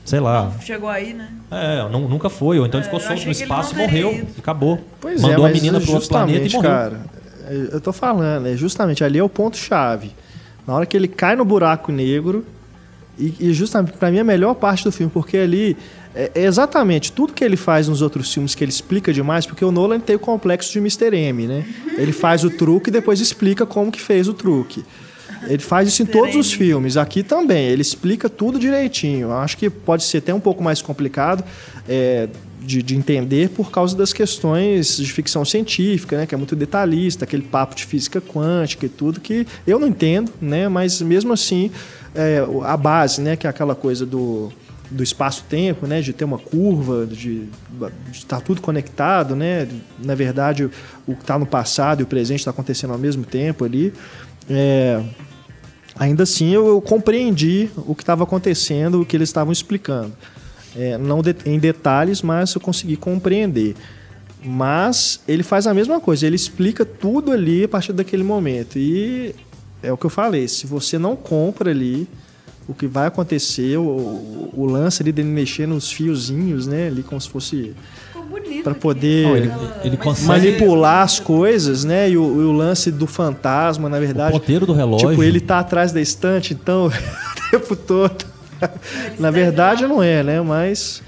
Sei 0.06 0.20
lá. 0.20 0.52
Chegou 0.62 0.88
aí, 0.88 1.14
né? 1.14 1.28
É, 1.52 1.90
nu- 1.90 2.08
nunca 2.08 2.30
foi, 2.30 2.60
ou 2.60 2.66
então 2.66 2.80
ele 2.80 2.88
É, 2.88 2.90
ficou 2.92 3.00
eu 3.02 3.06
solto 3.08 3.20
no 3.26 3.32
ele 3.32 3.32
espaço 3.32 3.74
e 3.74 3.78
não 3.78 3.84
morreu, 3.86 4.14
ido. 4.14 4.28
e 4.38 4.40
acabou. 4.40 4.80
Pois 5.02 5.20
Mandou 5.22 5.48
é, 5.48 5.50
a 5.50 5.54
menina 5.54 5.82
pro 5.82 5.94
outro 5.94 6.08
planeta 6.10 6.48
e 6.48 6.52
morreu. 6.52 6.70
cara, 6.72 7.02
é, 7.48 7.70
eu 7.74 7.82
tô 7.82 7.92
falando, 7.92 8.48
é 8.48 8.56
justamente 8.56 9.04
ali 9.04 9.18
é 9.20 9.24
o 9.24 9.28
ponto 9.30 9.58
chave. 9.58 10.12
Na 10.68 10.76
hora 10.76 10.86
que 10.86 10.96
ele 10.96 11.08
cai 11.08 11.36
no 11.36 11.44
buraco 11.44 11.92
negro 11.92 12.46
e, 13.18 13.34
e 13.40 13.54
justamente 13.54 13.94
para 13.98 14.12
mim 14.12 14.18
é 14.18 14.22
a 14.22 14.24
melhor 14.24 14.54
parte 14.56 14.84
do 14.84 14.92
filme, 14.92 15.12
porque 15.14 15.38
ali 15.38 15.76
é, 16.14 16.32
é 16.36 16.44
exatamente 16.44 17.12
tudo 17.12 17.34
que 17.34 17.44
ele 17.44 17.58
faz 17.58 17.88
nos 17.88 18.02
outros 18.02 18.32
filmes 18.34 18.54
que 18.56 18.64
ele 18.64 18.72
explica 18.72 19.12
demais, 19.12 19.46
porque 19.46 19.66
o 19.66 19.72
Nolan 19.72 20.00
tem 20.00 20.16
o 20.16 20.20
complexo 20.20 20.72
de 20.72 20.78
Mr. 20.80 21.16
M, 21.16 21.48
né? 21.48 21.66
Ele 21.98 22.12
faz 22.12 22.44
o 22.44 22.50
truque 22.52 22.90
e 22.90 22.92
depois 22.92 23.20
explica 23.20 23.66
como 23.66 23.92
que 23.92 24.00
fez 24.02 24.28
o 24.28 24.34
truque. 24.34 24.84
Ele 25.48 25.62
faz 25.62 25.88
isso 25.88 26.04
em 26.04 26.06
todos 26.06 26.36
os 26.36 26.52
filmes. 26.52 26.98
Aqui 26.98 27.24
também, 27.24 27.66
ele 27.66 27.82
explica 27.82 28.30
tudo 28.30 28.60
direitinho. 28.60 29.28
Eu 29.28 29.38
acho 29.38 29.58
que 29.58 29.70
pode 29.70 30.04
ser 30.04 30.20
até 30.20 30.34
um 30.34 30.40
pouco 30.40 30.64
mais 30.64 30.82
complicado 30.82 31.44
é, 31.88 32.28
de, 32.62 32.82
de 32.82 32.96
entender 32.96 33.50
por 33.50 33.72
causa 33.72 33.96
das 33.96 34.12
questões 34.12 34.98
de 34.98 35.12
ficção 35.12 35.46
científica, 35.46 36.18
né? 36.18 36.26
Que 36.26 36.34
é 36.34 36.38
muito 36.38 36.56
detalhista, 36.56 37.26
aquele 37.26 37.44
papo 37.44 37.76
de 37.76 37.86
física 37.86 38.20
quântica 38.20 38.86
e 38.86 38.90
tudo, 38.90 39.20
que 39.20 39.46
eu 39.66 39.80
não 39.80 39.88
entendo, 39.88 40.32
né? 40.42 40.68
Mas 40.68 41.02
mesmo 41.02 41.32
assim, 41.32 41.72
é, 42.14 42.46
a 42.64 42.76
base, 42.76 43.22
né? 43.22 43.36
Que 43.36 43.48
é 43.48 43.50
aquela 43.50 43.76
coisa 43.76 44.06
do, 44.06 44.52
do 44.90 45.04
espaço-tempo, 45.04 45.86
né? 45.86 46.02
De 46.02 46.12
ter 46.12 46.26
uma 46.26 46.40
curva, 46.40 47.06
de 47.06 47.48
estar 48.12 48.42
tudo 48.42 48.62
conectado, 48.62 49.36
né? 49.36 49.68
Na 50.04 50.16
verdade, 50.16 50.66
o, 50.66 50.72
o 51.08 51.16
que 51.16 51.22
está 51.22 51.38
no 51.38 51.46
passado 51.46 52.02
e 52.02 52.04
o 52.04 52.08
presente 52.08 52.40
está 52.40 52.52
acontecendo 52.52 52.94
ao 52.94 53.00
mesmo 53.00 53.24
tempo 53.24 53.64
ali. 53.64 53.94
É, 54.50 55.02
ainda 55.98 56.24
assim, 56.24 56.52
eu, 56.52 56.68
eu 56.68 56.82
compreendi 56.82 57.70
o 57.78 57.96
que 57.96 58.04
estava 58.04 58.24
acontecendo, 58.24 59.02
o 59.02 59.06
que 59.06 59.16
eles 59.16 59.30
estavam 59.30 59.52
explicando. 59.52 60.14
É, 60.76 60.98
não 60.98 61.22
de- 61.22 61.36
em 61.46 61.58
detalhes, 61.58 62.22
mas 62.22 62.54
eu 62.54 62.62
consegui 62.62 62.98
compreender. 62.98 63.76
Mas 64.44 65.22
ele 65.28 65.42
faz 65.42 65.66
a 65.68 65.74
mesma 65.74 66.00
coisa, 66.00 66.28
ele 66.28 66.36
explica 66.36 66.86
tudo 66.86 67.32
ali 67.32 67.64
a 67.64 67.68
partir 67.68 67.94
daquele 67.94 68.24
momento. 68.24 68.78
E 68.78 69.34
é 69.82 69.92
o 69.92 69.98
que 69.98 70.06
eu 70.06 70.10
falei, 70.10 70.48
se 70.48 70.68
você 70.68 70.98
não 71.00 71.16
compra 71.16 71.72
ali 71.72 72.08
o 72.68 72.74
que 72.74 72.88
vai 72.88 73.08
acontecer, 73.08 73.78
o, 73.78 74.50
o 74.54 74.66
lance 74.66 75.02
ali 75.02 75.12
dele 75.12 75.30
mexer 75.30 75.68
nos 75.68 75.92
fiozinhos, 75.92 76.68
né, 76.68 76.88
ali 76.88 77.04
como 77.04 77.22
se 77.22 77.30
fosse 77.30 77.74
bonito. 78.26 78.64
Pra 78.64 78.74
poder 78.76 79.24
Não, 79.28 79.38
ele- 79.38 79.52
ele 79.84 80.00
manipular 80.26 81.04
as 81.04 81.20
coisas, 81.20 81.84
né, 81.84 82.10
e 82.10 82.18
o, 82.18 82.24
o 82.24 82.52
lance 82.52 82.92
do 82.92 83.06
fantasma, 83.08 83.88
na 83.90 83.98
O 83.98 84.00
verdade, 84.02 84.32
ponteiro 84.40 84.66
do 84.66 84.74
relógio. 84.74 85.10
Tipo, 85.10 85.24
ele 85.24 85.40
tá 85.40 85.60
atrás 85.60 85.92
da 85.92 86.02
estante, 86.02 86.54
então, 86.54 86.88
o 86.90 87.52
tempo 87.52 87.76
todo. 87.76 88.26
Na 89.20 89.30
verdade, 89.32 89.86
não 89.86 90.02
é, 90.02 90.24
né? 90.24 90.42
Mas 90.42 91.02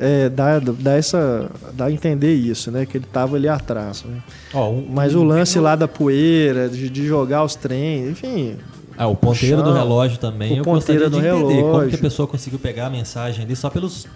é, 0.00 0.28
dá, 0.28 0.58
dá, 0.58 0.94
essa, 0.94 1.50
dá 1.74 1.86
a 1.86 1.92
entender 1.92 2.34
isso, 2.34 2.70
né? 2.70 2.86
Que 2.86 2.96
ele 2.98 3.06
tava 3.12 3.36
ali 3.36 3.48
atrás. 3.48 4.04
Né? 4.04 4.18
Ó, 4.54 4.70
um- 4.70 4.86
Mas 4.90 5.14
o 5.14 5.22
lance 5.22 5.58
lá 5.58 5.76
da 5.76 5.86
poeira, 5.86 6.68
de, 6.68 6.88
de 6.88 7.06
jogar 7.06 7.44
os 7.44 7.54
trens, 7.54 8.10
enfim. 8.10 8.56
Ah, 8.98 9.06
o 9.06 9.14
ponteiro 9.14 9.62
do 9.62 9.70
chão, 9.70 9.74
relógio 9.74 10.18
também. 10.18 10.54
o 10.54 10.56
eu 10.56 10.64
gostaria 10.64 11.02
ponteiro 11.02 11.10
de 11.10 11.10
do 11.10 11.36
entender 11.44 11.60
como 11.62 11.72
que 11.72 11.76
relógio. 11.78 11.94
a 11.94 12.00
pessoa 12.00 12.26
conseguiu 12.26 12.58
pegar 12.58 12.86
a 12.86 12.90
mensagem 12.90 13.44
ali 13.44 13.54
só 13.54 13.70
pelos 13.70 14.06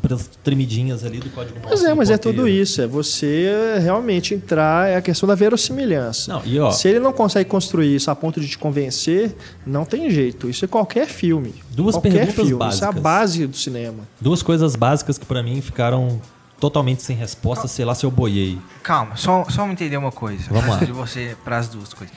pelas 0.00 0.30
tremidinhas 0.44 1.04
ali 1.04 1.18
do 1.18 1.28
código 1.30 1.58
Pois 1.62 1.82
é, 1.82 1.90
do 1.90 1.96
mas 1.96 2.10
é 2.10 2.16
tudo 2.16 2.46
isso. 2.46 2.80
É 2.80 2.86
você 2.86 3.78
realmente 3.80 4.32
entrar, 4.34 4.88
é 4.88 4.96
a 4.96 5.02
questão 5.02 5.26
da 5.28 5.34
verossimilhança. 5.34 6.32
Não, 6.32 6.42
e 6.44 6.58
ó, 6.60 6.70
Se 6.70 6.88
ele 6.88 7.00
não 7.00 7.12
consegue 7.12 7.50
construir 7.50 7.94
isso 7.96 8.10
a 8.10 8.14
ponto 8.14 8.40
de 8.40 8.46
te 8.48 8.56
convencer, 8.56 9.34
não 9.66 9.84
tem 9.84 10.08
jeito. 10.10 10.48
Isso 10.48 10.64
é 10.64 10.68
qualquer 10.68 11.06
filme. 11.06 11.54
Duas 11.70 11.96
qualquer 11.96 12.26
perguntas 12.26 12.46
filme. 12.46 12.68
Isso 12.68 12.84
é 12.84 12.86
a 12.86 12.92
básicas. 12.92 13.02
base 13.02 13.46
do 13.46 13.56
cinema. 13.56 14.04
duas 14.20 14.42
coisas 14.42 14.76
básicas 14.76 15.18
que 15.18 15.26
pra 15.26 15.42
mim 15.42 15.60
ficaram 15.60 16.20
totalmente 16.60 17.02
sem 17.02 17.16
resposta, 17.16 17.66
sei 17.66 17.84
lá 17.84 17.94
se 17.94 18.04
eu 18.04 18.10
boiei. 18.10 18.58
Calma, 18.82 19.16
só, 19.16 19.44
só 19.48 19.66
me 19.66 19.72
entender 19.72 19.96
uma 19.96 20.12
coisa. 20.12 20.44
Vamos 20.50 20.68
lá. 20.68 20.76
de 20.76 20.92
você 20.92 21.34
para 21.42 21.56
as 21.56 21.68
duas 21.68 21.92
coisas. 21.94 22.14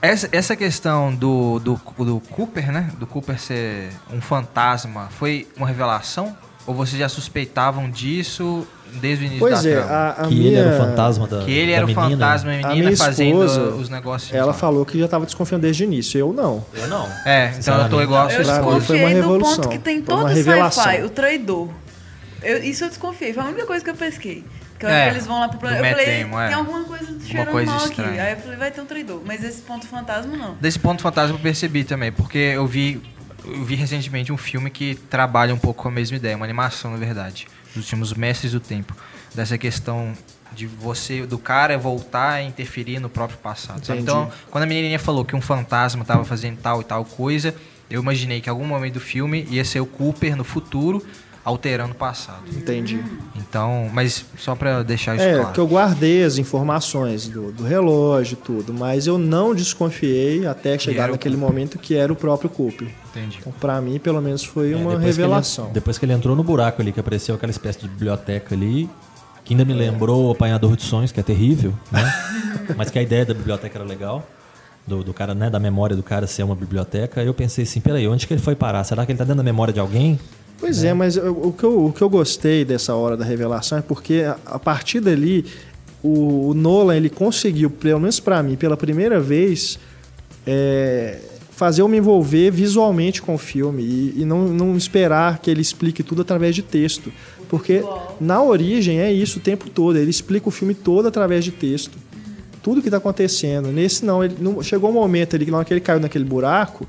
Essa, 0.00 0.28
essa 0.30 0.54
questão 0.56 1.12
do, 1.14 1.58
do, 1.58 1.80
do 1.98 2.20
Cooper, 2.30 2.70
né? 2.70 2.90
Do 2.98 3.06
Cooper 3.06 3.38
ser 3.40 3.88
um 4.12 4.20
fantasma, 4.20 5.08
foi 5.18 5.46
uma 5.56 5.66
revelação? 5.66 6.36
Ou 6.66 6.74
vocês 6.74 6.98
já 6.98 7.08
suspeitavam 7.08 7.90
disso 7.90 8.66
desde 9.00 9.24
o 9.24 9.26
início 9.26 9.40
Pois 9.40 9.62
da 9.62 9.68
é, 9.70 9.72
trama? 9.74 9.90
a, 9.90 10.10
a 10.10 10.14
que 10.28 10.34
minha... 10.34 10.46
ele 10.48 10.56
era 10.56 10.74
o 10.74 10.86
fantasma 10.86 11.26
da 11.26 11.44
que 11.44 11.50
ele 11.50 11.70
da 11.72 11.76
era 11.78 11.86
o 11.86 11.94
fantasma 11.94 12.52
e 12.52 12.56
a 12.56 12.66
A 12.66 12.68
menina 12.68 12.84
minha 12.90 12.96
fazendo 12.96 13.44
esposa, 13.44 13.60
os 13.74 13.88
negócios. 13.88 14.32
Ela 14.34 14.52
falou 14.52 14.84
que 14.86 14.98
já 14.98 15.06
estava 15.06 15.24
desconfiando 15.24 15.62
desde 15.62 15.82
o 15.82 15.86
início. 15.86 16.18
Eu 16.18 16.32
não. 16.32 16.64
Eu 16.74 16.86
não. 16.86 17.08
É, 17.24 17.54
então 17.58 17.82
eu 17.82 17.88
tô 17.88 18.00
igual 18.02 18.26
a 18.26 18.30
sua 18.30 18.42
esposa. 18.42 18.60
foi 18.82 18.98
uma 18.98 19.08
desconfiei 19.08 19.08
do 19.14 19.20
revolução. 19.20 19.56
ponto 19.56 19.68
que 19.70 19.78
tem 19.78 20.02
todo 20.02 20.24
revelação. 20.26 20.84
sci-fi, 20.84 21.02
o 21.04 21.10
traidor. 21.10 21.68
Eu- 22.42 22.62
isso 22.62 22.84
eu 22.84 22.88
desconfiei, 22.88 23.32
foi 23.32 23.42
a 23.42 23.46
única 23.46 23.66
coisa 23.66 23.82
que 23.82 23.90
eu 23.90 23.96
pesquei. 23.96 24.44
Que 24.78 24.86
a 24.86 24.90
É, 24.90 25.04
que 25.04 25.14
eles 25.14 25.26
vão 25.26 25.40
lá 25.40 25.48
pro 25.48 25.58
do 25.58 25.60
planeta. 25.60 25.86
Eu 25.86 25.90
falei, 25.90 26.06
é. 26.06 26.46
tem 26.46 26.54
alguma 26.54 26.84
coisa 26.84 27.20
cheirando 27.20 27.50
coisa 27.50 27.70
mal 27.70 27.80
aqui. 27.80 27.90
estranha. 27.90 28.22
Aí 28.22 28.32
eu 28.32 28.36
falei, 28.38 28.56
vai 28.56 28.70
ter 28.70 28.80
um 28.80 28.86
traidor. 28.86 29.22
Mas 29.24 29.44
esse 29.44 29.62
ponto 29.62 29.86
fantasma 29.86 30.36
não. 30.36 30.54
Desse 30.54 30.78
ponto 30.78 31.02
fantasma 31.02 31.36
eu 31.36 31.40
percebi 31.40 31.84
também, 31.84 32.12
porque 32.12 32.38
eu 32.38 32.66
vi, 32.66 33.02
eu 33.44 33.64
vi 33.64 33.74
recentemente 33.74 34.32
um 34.32 34.36
filme 34.36 34.70
que 34.70 34.94
trabalha 34.94 35.54
um 35.54 35.58
pouco 35.58 35.82
com 35.82 35.88
a 35.88 35.92
mesma 35.92 36.16
ideia, 36.16 36.36
uma 36.36 36.46
animação, 36.46 36.92
na 36.92 36.96
verdade. 36.96 37.46
Dos 37.74 37.84
últimos 37.84 38.14
Mestres 38.14 38.52
do 38.52 38.60
Tempo. 38.60 38.94
Dessa 39.34 39.58
questão 39.58 40.14
de 40.52 40.66
você, 40.66 41.26
do 41.26 41.38
cara 41.38 41.76
voltar 41.76 42.42
e 42.42 42.46
interferir 42.46 42.98
no 42.98 43.08
próprio 43.08 43.38
passado. 43.38 43.82
Então, 43.94 44.30
quando 44.50 44.64
a 44.64 44.66
menininha 44.66 44.98
falou 44.98 45.24
que 45.24 45.36
um 45.36 45.40
fantasma 45.40 46.02
estava 46.02 46.24
fazendo 46.24 46.58
tal 46.58 46.80
e 46.80 46.84
tal 46.84 47.04
coisa, 47.04 47.54
eu 47.90 48.00
imaginei 48.02 48.40
que 48.40 48.48
em 48.48 48.52
algum 48.52 48.64
momento 48.64 48.94
do 48.94 49.00
filme 49.00 49.46
ia 49.50 49.64
ser 49.64 49.80
o 49.80 49.86
Cooper 49.86 50.36
no 50.36 50.44
futuro 50.44 51.04
alterando 51.48 51.92
o 51.92 51.94
passado. 51.94 52.42
Entendi. 52.54 53.02
Então, 53.36 53.88
mas 53.92 54.24
só 54.36 54.54
pra 54.54 54.82
deixar 54.82 55.16
isso 55.16 55.24
É, 55.24 55.34
claro. 55.38 55.52
que 55.52 55.58
eu 55.60 55.66
guardei 55.66 56.22
as 56.22 56.36
informações 56.38 57.26
do, 57.28 57.50
do 57.50 57.64
relógio 57.64 58.34
e 58.34 58.36
tudo, 58.36 58.74
mas 58.74 59.06
eu 59.06 59.16
não 59.18 59.54
desconfiei 59.54 60.46
até 60.46 60.78
chegar 60.78 61.04
era 61.04 61.12
o 61.12 61.14
naquele 61.14 61.36
momento 61.36 61.78
que 61.78 61.94
era 61.94 62.12
o 62.12 62.16
próprio 62.16 62.50
Cooper. 62.50 62.88
Entendi. 63.10 63.38
Então, 63.40 63.52
pra 63.58 63.80
mim, 63.80 63.98
pelo 63.98 64.20
menos, 64.20 64.44
foi 64.44 64.72
É, 64.72 64.76
uma 64.76 64.90
depois 64.90 64.98
que 65.00 65.04
ele- 65.04 65.22
revelação. 65.28 65.70
depois 65.72 65.98
que 65.98 66.04
ele 66.04 66.12
entrou 66.12 66.36
no 66.36 66.44
buraco 66.44 66.82
ali, 66.82 66.92
que 66.92 67.00
apareceu 67.00 67.34
aquela 67.34 67.50
espécie 67.50 67.80
de 67.80 67.88
biblioteca 67.88 68.54
ali, 68.54 68.88
que 69.44 69.54
ainda 69.54 69.64
me 69.64 69.72
lembrou 69.72 70.26
o 70.28 70.30
Apanhador 70.30 70.76
de 70.76 70.82
Sonhos, 70.82 71.10
que 71.10 71.18
é 71.18 71.22
terrível, 71.22 71.72
né? 71.90 72.04
Mas 72.76 72.90
que 72.90 72.98
a 72.98 73.02
ideia 73.02 73.24
da 73.24 73.32
biblioteca 73.32 73.78
era 73.78 73.86
legal. 73.88 74.26
Do, 74.86 75.04
do 75.04 75.12
cara, 75.12 75.34
né? 75.34 75.50
Da 75.50 75.58
memória 75.60 75.94
do 75.94 76.02
cara 76.02 76.26
ser 76.26 76.42
uma 76.44 76.54
biblioteca. 76.54 77.20
Aí 77.20 77.26
eu 77.26 77.34
pensei 77.34 77.64
assim, 77.64 77.78
peraí, 77.78 78.08
onde 78.08 78.26
que 78.26 78.32
ele 78.32 78.40
foi 78.40 78.54
parar? 78.54 78.82
Será 78.84 79.04
que 79.04 79.12
ele 79.12 79.18
tá 79.18 79.24
dentro 79.24 79.36
da 79.36 79.42
memória 79.42 79.72
de 79.72 79.78
alguém? 79.80 80.18
Pois 80.58 80.82
é, 80.82 80.92
mas 80.92 81.16
eu- 81.16 81.32
o 81.32 81.52
que, 81.52 81.64
eu, 81.64 81.84
o 81.86 81.92
que 81.92 82.02
eu 82.02 82.08
gostei 82.10 82.64
dessa 82.64 82.94
hora 82.94 83.16
da 83.16 83.24
revelação 83.24 83.78
é 83.78 83.82
porque 83.82 84.24
a, 84.26 84.36
a 84.46 84.58
partir 84.58 85.00
dali 85.00 85.44
o, 86.02 86.48
o 86.50 86.54
Nolan 86.54 86.96
ele 86.96 87.08
conseguiu, 87.08 87.70
pelo 87.70 88.00
menos 88.00 88.18
pra 88.20 88.42
mim, 88.42 88.56
pela 88.56 88.76
primeira 88.76 89.20
vez, 89.20 89.78
é, 90.46 91.18
fazer 91.52 91.82
eu 91.82 91.88
me 91.88 91.98
envolver 91.98 92.50
visualmente 92.50 93.22
com 93.22 93.34
o 93.34 93.38
filme 93.38 93.82
e, 93.82 94.14
e 94.22 94.24
não, 94.24 94.48
não 94.48 94.76
esperar 94.76 95.38
que 95.38 95.50
ele 95.50 95.60
explique 95.60 96.02
tudo 96.02 96.22
através 96.22 96.54
de 96.54 96.62
texto. 96.62 97.12
Porque 97.48 97.82
na 98.20 98.42
origem 98.42 99.00
é 99.00 99.12
isso 99.12 99.38
o 99.38 99.42
tempo 99.42 99.70
todo, 99.70 99.96
ele 99.96 100.10
explica 100.10 100.48
o 100.48 100.52
filme 100.52 100.74
todo 100.74 101.08
através 101.08 101.44
de 101.44 101.50
texto. 101.52 101.96
Tudo 102.62 102.82
que 102.82 102.88
está 102.88 102.98
acontecendo. 102.98 103.68
Nesse 103.68 104.04
não, 104.04 104.22
ele, 104.22 104.34
não, 104.38 104.62
chegou 104.62 104.90
um 104.90 104.92
momento 104.92 105.34
ali 105.34 105.44
que 105.46 105.50
na 105.50 105.58
hora 105.58 105.64
que 105.64 105.72
ele 105.72 105.80
caiu 105.80 106.00
naquele 106.00 106.24
buraco, 106.24 106.86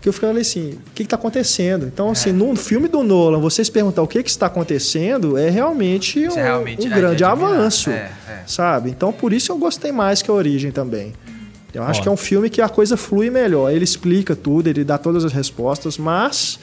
que 0.00 0.08
eu 0.08 0.12
falei 0.12 0.42
assim, 0.42 0.78
o 0.86 0.90
que 0.94 1.02
está 1.02 1.16
acontecendo? 1.16 1.86
Então, 1.86 2.10
assim, 2.10 2.30
no 2.32 2.54
filme 2.54 2.86
do 2.86 3.02
Nolan, 3.02 3.40
vocês 3.40 3.68
perguntar 3.68 4.02
o 4.02 4.06
que, 4.06 4.22
que 4.22 4.30
está 4.30 4.46
acontecendo 4.46 5.36
é 5.36 5.50
realmente 5.50 6.28
um, 6.28 6.38
é 6.38 6.42
realmente 6.42 6.86
um 6.86 6.88
de 6.88 6.94
grande 6.94 7.24
avanço, 7.24 7.90
É, 7.90 8.12
é. 8.28 8.42
sabe? 8.46 8.90
Então, 8.90 9.12
por 9.12 9.32
isso 9.32 9.50
eu 9.50 9.58
gostei 9.58 9.90
mais 9.90 10.22
que 10.22 10.30
a 10.30 10.34
Origem 10.34 10.70
também. 10.70 11.12
Eu 11.74 11.82
acho 11.82 12.00
Ó. 12.00 12.02
que 12.04 12.08
é 12.08 12.12
um 12.12 12.16
filme 12.16 12.48
que 12.48 12.62
a 12.62 12.68
coisa 12.68 12.96
flui 12.96 13.28
melhor. 13.30 13.70
Ele 13.70 13.84
explica 13.84 14.34
tudo, 14.34 14.68
ele 14.68 14.82
dá 14.84 14.96
todas 14.96 15.24
as 15.24 15.32
respostas, 15.32 15.98
mas 15.98 16.58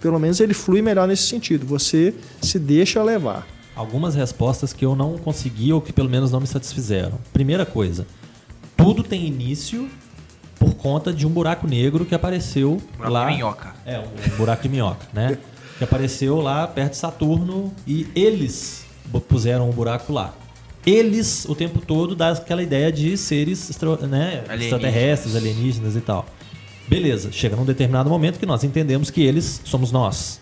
pelo 0.00 0.18
menos 0.18 0.40
ele 0.40 0.52
flui 0.52 0.82
melhor 0.82 1.08
nesse 1.08 1.22
sentido. 1.26 1.66
Você 1.66 2.14
se 2.42 2.58
deixa 2.58 3.02
levar. 3.02 3.46
Algumas 3.74 4.14
respostas 4.14 4.72
que 4.72 4.84
eu 4.84 4.94
não 4.96 5.16
consegui 5.16 5.72
ou 5.72 5.80
que 5.80 5.92
pelo 5.92 6.10
menos 6.10 6.32
não 6.32 6.40
me 6.40 6.46
satisfizeram. 6.46 7.18
Primeira 7.32 7.64
coisa, 7.64 8.06
tudo 8.76 9.02
tem 9.02 9.26
início 9.26 9.88
por 10.58 10.74
conta 10.74 11.12
de 11.12 11.26
um 11.26 11.30
buraco 11.30 11.66
negro 11.66 12.04
que 12.04 12.14
apareceu 12.14 12.80
Buraco 12.96 13.12
lá. 13.12 13.28
de 13.30 13.36
minhoca. 13.36 13.74
É, 13.86 13.98
um 13.98 14.36
buraco 14.36 14.62
de 14.62 14.68
minhoca, 14.68 15.06
né? 15.12 15.38
que 15.76 15.84
apareceu 15.84 16.40
lá 16.40 16.66
perto 16.66 16.90
de 16.92 16.96
Saturno 16.98 17.72
e 17.86 18.06
eles 18.14 18.84
puseram 19.28 19.68
um 19.70 19.72
buraco 19.72 20.12
lá. 20.12 20.34
Eles, 20.84 21.44
o 21.44 21.54
tempo 21.54 21.80
todo, 21.80 22.16
dá 22.16 22.30
aquela 22.30 22.62
ideia 22.62 22.90
de 22.90 23.16
seres 23.16 23.68
extra- 23.70 23.96
né, 24.06 24.42
Alienígenas. 24.48 24.62
extraterrestres, 24.62 25.36
alienígenas 25.36 25.96
e 25.96 26.00
tal. 26.00 26.26
Beleza, 26.88 27.30
chega 27.30 27.54
num 27.54 27.64
determinado 27.64 28.08
momento 28.08 28.38
que 28.38 28.46
nós 28.46 28.64
entendemos 28.64 29.10
que 29.10 29.22
eles 29.22 29.60
somos 29.64 29.92
nós, 29.92 30.40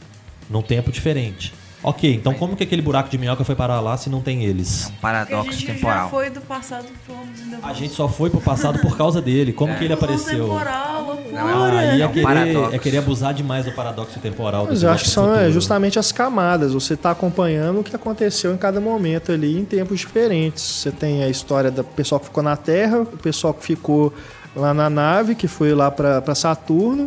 num 0.48 0.62
tempo 0.62 0.92
diferente. 0.92 1.52
Ok, 1.86 2.12
então 2.12 2.34
como 2.34 2.56
que 2.56 2.64
aquele 2.64 2.82
buraco 2.82 3.08
de 3.08 3.16
minhoca 3.16 3.44
foi 3.44 3.54
parar 3.54 3.78
lá 3.80 3.96
se 3.96 4.10
não 4.10 4.20
tem 4.20 4.42
eles? 4.44 4.86
É 4.86 4.88
um 4.88 4.90
Porque 4.90 4.96
a 4.98 5.00
paradoxo 5.00 5.52
gente 5.52 5.66
temporal. 5.66 6.04
já 6.04 6.08
foi 6.08 6.30
do 6.30 6.40
passado 6.40 6.86
fomos 7.06 7.40
ainda 7.40 7.58
A 7.62 7.72
gente 7.72 7.94
só 7.94 8.08
foi 8.08 8.28
pro 8.28 8.40
passado 8.40 8.80
por 8.80 8.96
causa 8.96 9.22
dele. 9.22 9.52
Como 9.52 9.72
que 9.76 9.84
ele 9.84 9.92
apareceu? 9.92 10.46
temporal, 10.48 11.04
loucura. 11.04 11.40
Não, 11.44 11.66
é 11.68 11.78
aí 11.92 12.02
um 12.02 12.04
é 12.04 12.08
querer, 12.08 12.22
paradoxo. 12.24 12.74
é 12.74 12.78
querer 12.80 12.98
abusar 12.98 13.32
demais 13.32 13.64
do 13.66 13.70
paradoxo 13.70 14.18
temporal. 14.18 14.66
Mas 14.68 14.82
eu 14.82 14.90
acho 14.90 15.04
que 15.04 15.10
pro 15.10 15.14
são 15.14 15.30
é, 15.30 15.34
Futuro. 15.36 15.52
justamente 15.52 15.96
as 15.96 16.10
camadas. 16.10 16.72
Você 16.72 16.94
está 16.94 17.12
acompanhando 17.12 17.78
o 17.78 17.84
que 17.84 17.94
aconteceu 17.94 18.52
em 18.52 18.56
cada 18.56 18.80
momento 18.80 19.30
ali 19.30 19.56
em 19.56 19.64
tempos 19.64 20.00
diferentes. 20.00 20.64
Você 20.64 20.90
tem 20.90 21.22
a 21.22 21.28
história 21.28 21.70
do 21.70 21.84
pessoal 21.84 22.18
que 22.18 22.26
ficou 22.26 22.42
na 22.42 22.56
Terra, 22.56 23.02
o 23.02 23.06
pessoal 23.06 23.54
que 23.54 23.64
ficou 23.64 24.12
lá 24.56 24.74
na 24.74 24.90
nave, 24.90 25.36
que 25.36 25.46
foi 25.46 25.72
lá 25.72 25.88
para 25.88 26.34
Saturno, 26.34 27.06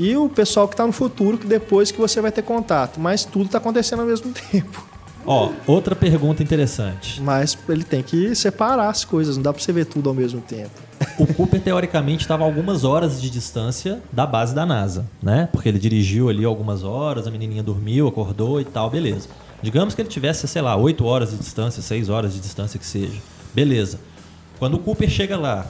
e 0.00 0.16
o 0.16 0.30
pessoal 0.30 0.66
que 0.66 0.72
está 0.72 0.86
no 0.86 0.92
futuro, 0.92 1.36
que 1.36 1.46
depois 1.46 1.92
que 1.92 1.98
você 1.98 2.22
vai 2.22 2.32
ter 2.32 2.40
contato. 2.40 2.98
Mas 2.98 3.26
tudo 3.26 3.44
está 3.44 3.58
acontecendo 3.58 4.00
ao 4.00 4.06
mesmo 4.06 4.32
tempo. 4.50 4.82
Ó, 5.26 5.50
outra 5.66 5.94
pergunta 5.94 6.42
interessante. 6.42 7.20
Mas 7.20 7.56
ele 7.68 7.84
tem 7.84 8.02
que 8.02 8.34
separar 8.34 8.88
as 8.88 9.04
coisas, 9.04 9.36
não 9.36 9.42
dá 9.42 9.52
para 9.52 9.62
você 9.62 9.70
ver 9.74 9.84
tudo 9.84 10.08
ao 10.08 10.14
mesmo 10.14 10.40
tempo. 10.40 10.70
O 11.18 11.26
Cooper, 11.26 11.60
teoricamente, 11.60 12.22
estava 12.22 12.44
a 12.44 12.46
algumas 12.46 12.82
horas 12.82 13.20
de 13.20 13.28
distância 13.28 14.00
da 14.10 14.24
base 14.24 14.54
da 14.54 14.64
NASA, 14.64 15.04
né? 15.22 15.50
Porque 15.52 15.68
ele 15.68 15.78
dirigiu 15.78 16.30
ali 16.30 16.46
algumas 16.46 16.82
horas, 16.82 17.26
a 17.26 17.30
menininha 17.30 17.62
dormiu, 17.62 18.08
acordou 18.08 18.58
e 18.58 18.64
tal, 18.64 18.88
beleza. 18.88 19.28
Digamos 19.62 19.94
que 19.94 20.00
ele 20.00 20.08
tivesse, 20.08 20.48
sei 20.48 20.62
lá, 20.62 20.74
8 20.76 21.04
horas 21.04 21.30
de 21.30 21.36
distância, 21.36 21.82
6 21.82 22.08
horas 22.08 22.32
de 22.32 22.40
distância 22.40 22.78
que 22.78 22.86
seja. 22.86 23.20
Beleza. 23.54 24.00
Quando 24.58 24.74
o 24.74 24.78
Cooper 24.78 25.10
chega 25.10 25.36
lá, 25.36 25.66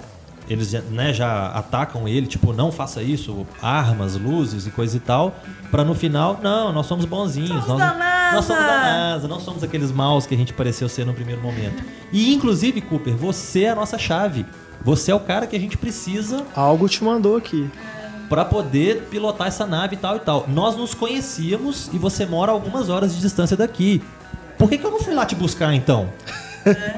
eles 0.53 0.71
já, 0.71 0.81
né, 0.83 1.13
já 1.13 1.49
atacam 1.49 2.09
ele, 2.09 2.27
tipo, 2.27 2.53
não 2.53 2.73
faça 2.73 3.03
isso, 3.03 3.47
armas, 3.63 4.17
luzes 4.17 4.67
e 4.67 4.71
coisa 4.71 4.97
e 4.97 5.01
tal, 5.01 5.35
pra 5.71 5.85
no 5.85 5.95
final, 5.95 6.41
não, 6.43 6.73
nós 6.73 6.87
somos 6.87 7.05
bonzinhos. 7.05 7.65
Somos 7.65 7.69
nós, 7.69 7.79
da 7.79 7.95
NASA. 7.95 8.35
nós 8.35 8.45
somos 8.45 8.63
da 8.65 8.77
NASA, 8.79 9.29
não 9.29 9.41
somos 9.41 9.63
aqueles 9.63 9.93
maus 9.93 10.27
que 10.27 10.35
a 10.35 10.39
gente 10.39 10.53
pareceu 10.53 10.89
ser 10.89 11.07
no 11.07 11.15
primeiro 11.15 11.41
momento. 11.41 11.83
E 12.13 12.35
inclusive, 12.35 12.81
Cooper, 12.81 13.17
você 13.17 13.63
é 13.65 13.71
a 13.71 13.75
nossa 13.75 13.99
chave. 13.99 14.45
Você 14.83 15.11
é 15.11 15.15
o 15.15 15.21
cara 15.21 15.47
que 15.47 15.55
a 15.55 15.61
gente 15.61 15.77
precisa 15.77 16.45
Algo 16.55 16.89
te 16.89 17.05
mandou 17.05 17.37
aqui. 17.37 17.71
Pra 18.29 18.45
poder 18.45 19.09
pilotar 19.11 19.49
essa 19.49 19.67
nave 19.67 19.97
e 19.97 19.99
tal 19.99 20.17
e 20.17 20.21
tal. 20.21 20.47
Nós 20.49 20.77
nos 20.77 20.95
conhecíamos 20.95 21.91
e 21.93 21.99
você 21.99 22.25
mora 22.25 22.51
a 22.51 22.55
algumas 22.55 22.89
horas 22.89 23.15
de 23.15 23.21
distância 23.21 23.57
daqui. 23.57 24.03
Por 24.57 24.69
que, 24.69 24.79
que 24.79 24.85
eu 24.85 24.91
não 24.91 25.01
fui 25.01 25.15
lá 25.15 25.27
te 25.27 25.35
buscar 25.35 25.75
então? 25.75 26.09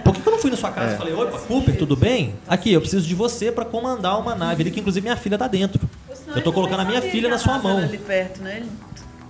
Por 0.05 0.15
que, 0.15 0.21
que 0.21 0.29
eu 0.29 0.33
não 0.33 0.39
fui 0.39 0.51
na 0.51 0.57
sua 0.57 0.71
casa 0.71 0.95
e 0.95 0.99
falei, 0.99 1.15
opa, 1.15 1.39
Cooper, 1.39 1.77
tudo 1.77 1.97
bem? 1.97 2.35
Aqui, 2.49 2.73
eu 2.73 2.81
preciso 2.81 3.07
de 3.07 3.15
você 3.15 3.53
pra 3.53 3.65
comandar 3.65 4.19
uma 4.19 4.35
nave 4.35 4.63
ali, 4.63 4.71
que 4.71 4.81
inclusive 4.81 5.03
minha 5.03 5.17
filha 5.17 5.39
tá 5.39 5.47
dentro. 5.47 5.81
Senão 6.15 6.37
Eu 6.37 6.43
tô 6.43 6.53
colocando 6.53 6.81
a 6.81 6.85
minha 6.85 7.01
filha 7.01 7.29
na 7.29 7.39
sua 7.39 7.59
mão. 7.59 7.79
Ali 7.79 7.99
perto, 7.99 8.43
né? 8.43 8.59
Ele, 8.59 8.69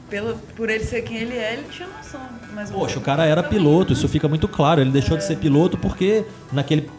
pelo, 0.09 0.35
por 0.57 0.69
ele 0.69 0.85
ser 0.85 1.03
quem 1.03 1.19
ele 1.19 1.37
é, 1.37 1.55
ele 1.55 1.65
tinha 1.71 1.89
noção. 1.89 2.21
Mais 2.55 2.71
ou 2.71 2.81
Poxa, 2.81 2.99
o 2.99 3.03
cara 3.03 3.25
era 3.25 3.43
piloto, 3.43 3.93
isso 3.93 4.09
fica 4.09 4.29
muito 4.29 4.49
claro. 4.49 4.81
Ele 4.81 4.91
deixou 4.91 5.17
de 5.17 5.25
ser 5.25 5.37
piloto 5.37 5.77
porque 5.79 6.25
naquele 6.53 6.91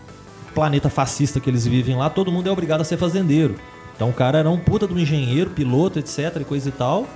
planeta 0.54 0.90
fascista 0.90 1.40
que 1.40 1.50
eles 1.50 1.66
vivem 1.66 1.96
lá, 1.96 2.10
todo 2.10 2.32
mundo 2.32 2.48
é 2.48 2.52
obrigado 2.52 2.82
a 2.82 2.84
ser 2.84 2.98
fazendeiro. 2.98 3.56
Então 3.96 4.10
o 4.10 4.14
cara 4.14 4.40
era 4.40 4.50
um 4.50 4.58
puta 4.58 4.88
de 4.88 4.94
um 4.94 5.00
engenheiro, 5.00 5.50
piloto, 5.52 6.00
etc, 6.00 6.38
e 6.42 6.44
coisa 6.44 6.70
e 6.70 6.72
tal. 6.72 7.08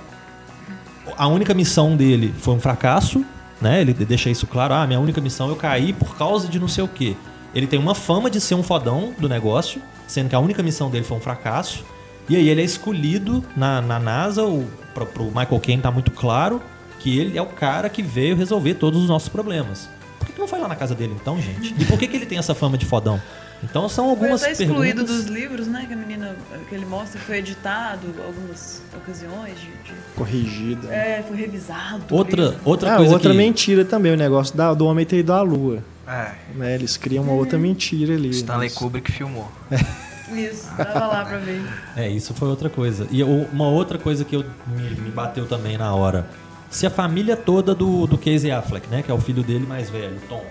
A 1.16 1.26
única 1.26 1.54
missão 1.54 1.96
dele 1.96 2.34
foi 2.38 2.54
um 2.54 2.60
fracasso, 2.60 3.24
né? 3.60 3.80
Ele 3.80 3.92
deixa 3.92 4.30
isso 4.30 4.46
claro. 4.46 4.74
Ah, 4.74 4.86
minha 4.86 5.00
única 5.00 5.20
missão 5.20 5.48
eu 5.48 5.56
caí 5.56 5.92
por 5.92 6.16
causa 6.16 6.48
de 6.48 6.58
não 6.58 6.68
sei 6.68 6.84
o 6.84 6.88
quê. 6.88 7.16
Ele 7.54 7.66
tem 7.66 7.78
uma 7.78 7.94
fama 7.94 8.30
de 8.30 8.40
ser 8.40 8.54
um 8.54 8.62
fodão 8.62 9.12
do 9.18 9.28
negócio, 9.28 9.80
sendo 10.06 10.28
que 10.28 10.34
a 10.34 10.38
única 10.38 10.62
missão 10.62 10.90
dele 10.90 11.04
foi 11.04 11.16
um 11.16 11.20
fracasso. 11.20 11.84
E 12.28 12.36
aí 12.36 12.48
ele 12.48 12.60
é 12.60 12.64
escolhido 12.64 13.42
na, 13.56 13.80
na 13.80 13.98
NASA, 13.98 14.44
o, 14.44 14.66
pro, 14.94 15.06
pro 15.06 15.24
Michael 15.24 15.60
Caine 15.60 15.82
tá 15.82 15.90
muito 15.90 16.10
claro 16.10 16.60
que 16.98 17.18
ele 17.18 17.38
é 17.38 17.42
o 17.42 17.46
cara 17.46 17.88
que 17.88 18.02
veio 18.02 18.36
resolver 18.36 18.74
todos 18.74 19.02
os 19.02 19.08
nossos 19.08 19.28
problemas. 19.28 19.88
Por 20.18 20.26
que, 20.26 20.32
que 20.32 20.40
não 20.40 20.48
foi 20.48 20.58
lá 20.58 20.68
na 20.68 20.76
casa 20.76 20.94
dele 20.94 21.16
então, 21.18 21.40
gente? 21.40 21.74
E 21.78 21.84
por 21.84 21.98
que, 21.98 22.06
que 22.06 22.16
ele 22.16 22.26
tem 22.26 22.38
essa 22.38 22.54
fama 22.54 22.76
de 22.76 22.84
fodão? 22.84 23.20
Então 23.62 23.88
são 23.88 24.04
Foi 24.04 24.10
algumas 24.14 24.42
até 24.42 24.52
excluído 24.52 25.04
perguntas. 25.04 25.24
dos 25.24 25.26
livros, 25.26 25.66
né? 25.66 25.84
Que 25.86 25.92
a 25.92 25.96
menina 25.96 26.36
que 26.68 26.74
ele 26.74 26.86
mostra 26.86 27.20
foi 27.20 27.38
editado 27.38 28.06
algumas 28.24 28.82
ocasiões 28.96 29.58
de. 29.58 29.66
de- 29.66 29.98
Corrigida. 30.14 30.88
é, 30.94 31.24
foi 31.26 31.36
revisado. 31.36 32.02
Outra, 32.10 32.56
outra 32.64 32.94
ah, 32.94 32.96
coisa 32.98 33.12
outra 33.14 33.30
que... 33.32 33.36
mentira 33.36 33.84
também, 33.84 34.12
o 34.12 34.16
negócio 34.16 34.56
da- 34.56 34.72
do 34.74 34.86
homem 34.86 35.04
ter 35.04 35.18
ido 35.18 35.32
à 35.32 35.42
lua. 35.42 35.82
É, 36.06 36.30
Né? 36.54 36.74
Eles 36.74 36.96
criam 36.96 37.24
uma 37.24 37.32
outra 37.34 37.58
mentira 37.58 38.14
ali. 38.14 38.30
Stanley 38.30 38.68
Mas- 38.68 38.74
Kubrick 38.74 39.10
filmou. 39.12 39.50
Isso, 40.32 40.68
tava 40.76 41.06
lá 41.06 41.24
pra 41.24 41.38
ver. 41.38 41.62
É, 41.96 42.06
isso 42.06 42.34
foi 42.34 42.48
outra 42.48 42.68
coisa. 42.68 43.06
E 43.10 43.22
uma 43.22 43.66
outra 43.66 43.96
coisa 43.98 44.26
que 44.26 44.36
eu, 44.36 44.44
me, 44.66 44.82
me 44.90 45.10
bateu 45.10 45.46
também 45.46 45.78
na 45.78 45.94
hora. 45.94 46.28
Se 46.68 46.86
a 46.86 46.90
família 46.90 47.34
toda 47.34 47.74
do, 47.74 48.06
do 48.06 48.18
Casey 48.18 48.50
Affleck, 48.50 48.88
né, 48.90 49.00
que 49.02 49.10
é 49.10 49.14
o 49.14 49.18
filho 49.18 49.42
dele 49.42 49.64
mais 49.66 49.88
velho, 49.88 50.18
Tom, 50.28 50.44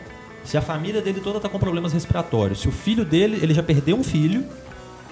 se 0.48 0.56
a 0.56 0.61
família 0.61 1.02
dele 1.02 1.19
toda 1.19 1.41
tá 1.41 1.49
com 1.49 1.60
problemas 1.60 1.91
respiratórios, 1.91 2.61
se 2.61 2.69
o 2.69 2.72
filho 2.72 3.03
dele, 3.03 3.38
ele 3.41 3.53
já 3.53 3.61
perdeu 3.61 3.98
um 3.98 4.03
filho 4.03 4.45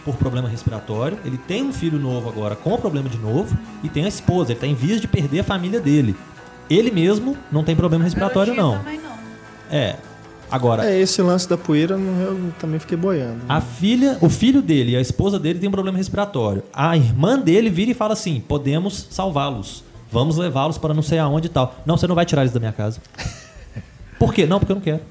por 0.06 0.16
problema 0.16 0.48
respiratório, 0.48 1.20
ele 1.26 1.38
tem 1.38 1.62
um 1.62 1.74
filho 1.74 2.00
novo 2.00 2.30
agora 2.30 2.56
com 2.56 2.78
problema 2.78 3.10
de 3.10 3.18
novo 3.18 3.54
e 3.84 3.90
tem 3.90 4.06
a 4.06 4.08
esposa, 4.08 4.54
ele 4.54 4.62
tá 4.62 4.66
em 4.66 4.74
vias 4.74 5.02
de 5.02 5.10
perder 5.10 5.42
a 5.42 5.44
família 5.44 5.82
dele. 5.82 6.16
Ele 6.70 6.90
mesmo 6.90 7.36
não 7.52 7.66
tem 7.66 7.76
problema 7.76 8.06
respiratório 8.06 8.56
não. 8.56 8.78
Também 8.78 8.98
não. 8.98 9.12
É. 9.70 9.98
Agora, 10.50 10.90
É, 10.90 11.02
esse 11.02 11.22
lance 11.22 11.50
da 11.50 11.58
poeira 11.58 11.96
eu 11.96 12.54
também 12.58 12.80
fiquei 12.80 12.96
boiando. 12.96 13.42
a 13.50 13.60
filha, 13.60 14.18
o 14.22 14.30
filho 14.30 14.62
dele 14.62 14.92
e 14.94 14.96
a 14.96 15.02
esposa 15.02 15.38
dele 15.38 15.60
tem 15.60 15.68
um 15.68 15.72
problema 15.72 15.98
respiratório. 15.98 16.64
A 16.72 16.96
irmã 16.96 17.38
dele 17.38 17.70
vira 17.70 17.92
e 17.92 17.94
fala 17.94 18.14
assim: 18.14 18.40
podemos 18.40 19.08
salvá-los. 19.10 19.84
Vamos 20.10 20.38
levá-los 20.38 20.78
para 20.78 20.94
não 20.94 21.02
sei 21.02 21.20
aonde 21.20 21.48
e 21.48 21.50
tal. 21.50 21.76
Não, 21.86 21.98
você 21.98 22.08
não 22.08 22.16
vai 22.16 22.26
tirar 22.26 22.44
eles 22.44 22.54
da 22.54 22.60
minha 22.62 22.72
casa. 22.72 23.02
Por 24.18 24.34
quê? 24.34 24.46
Não, 24.46 24.60
porque 24.60 24.72
eu 24.72 24.76
não 24.76 24.82
quero. 24.82 25.02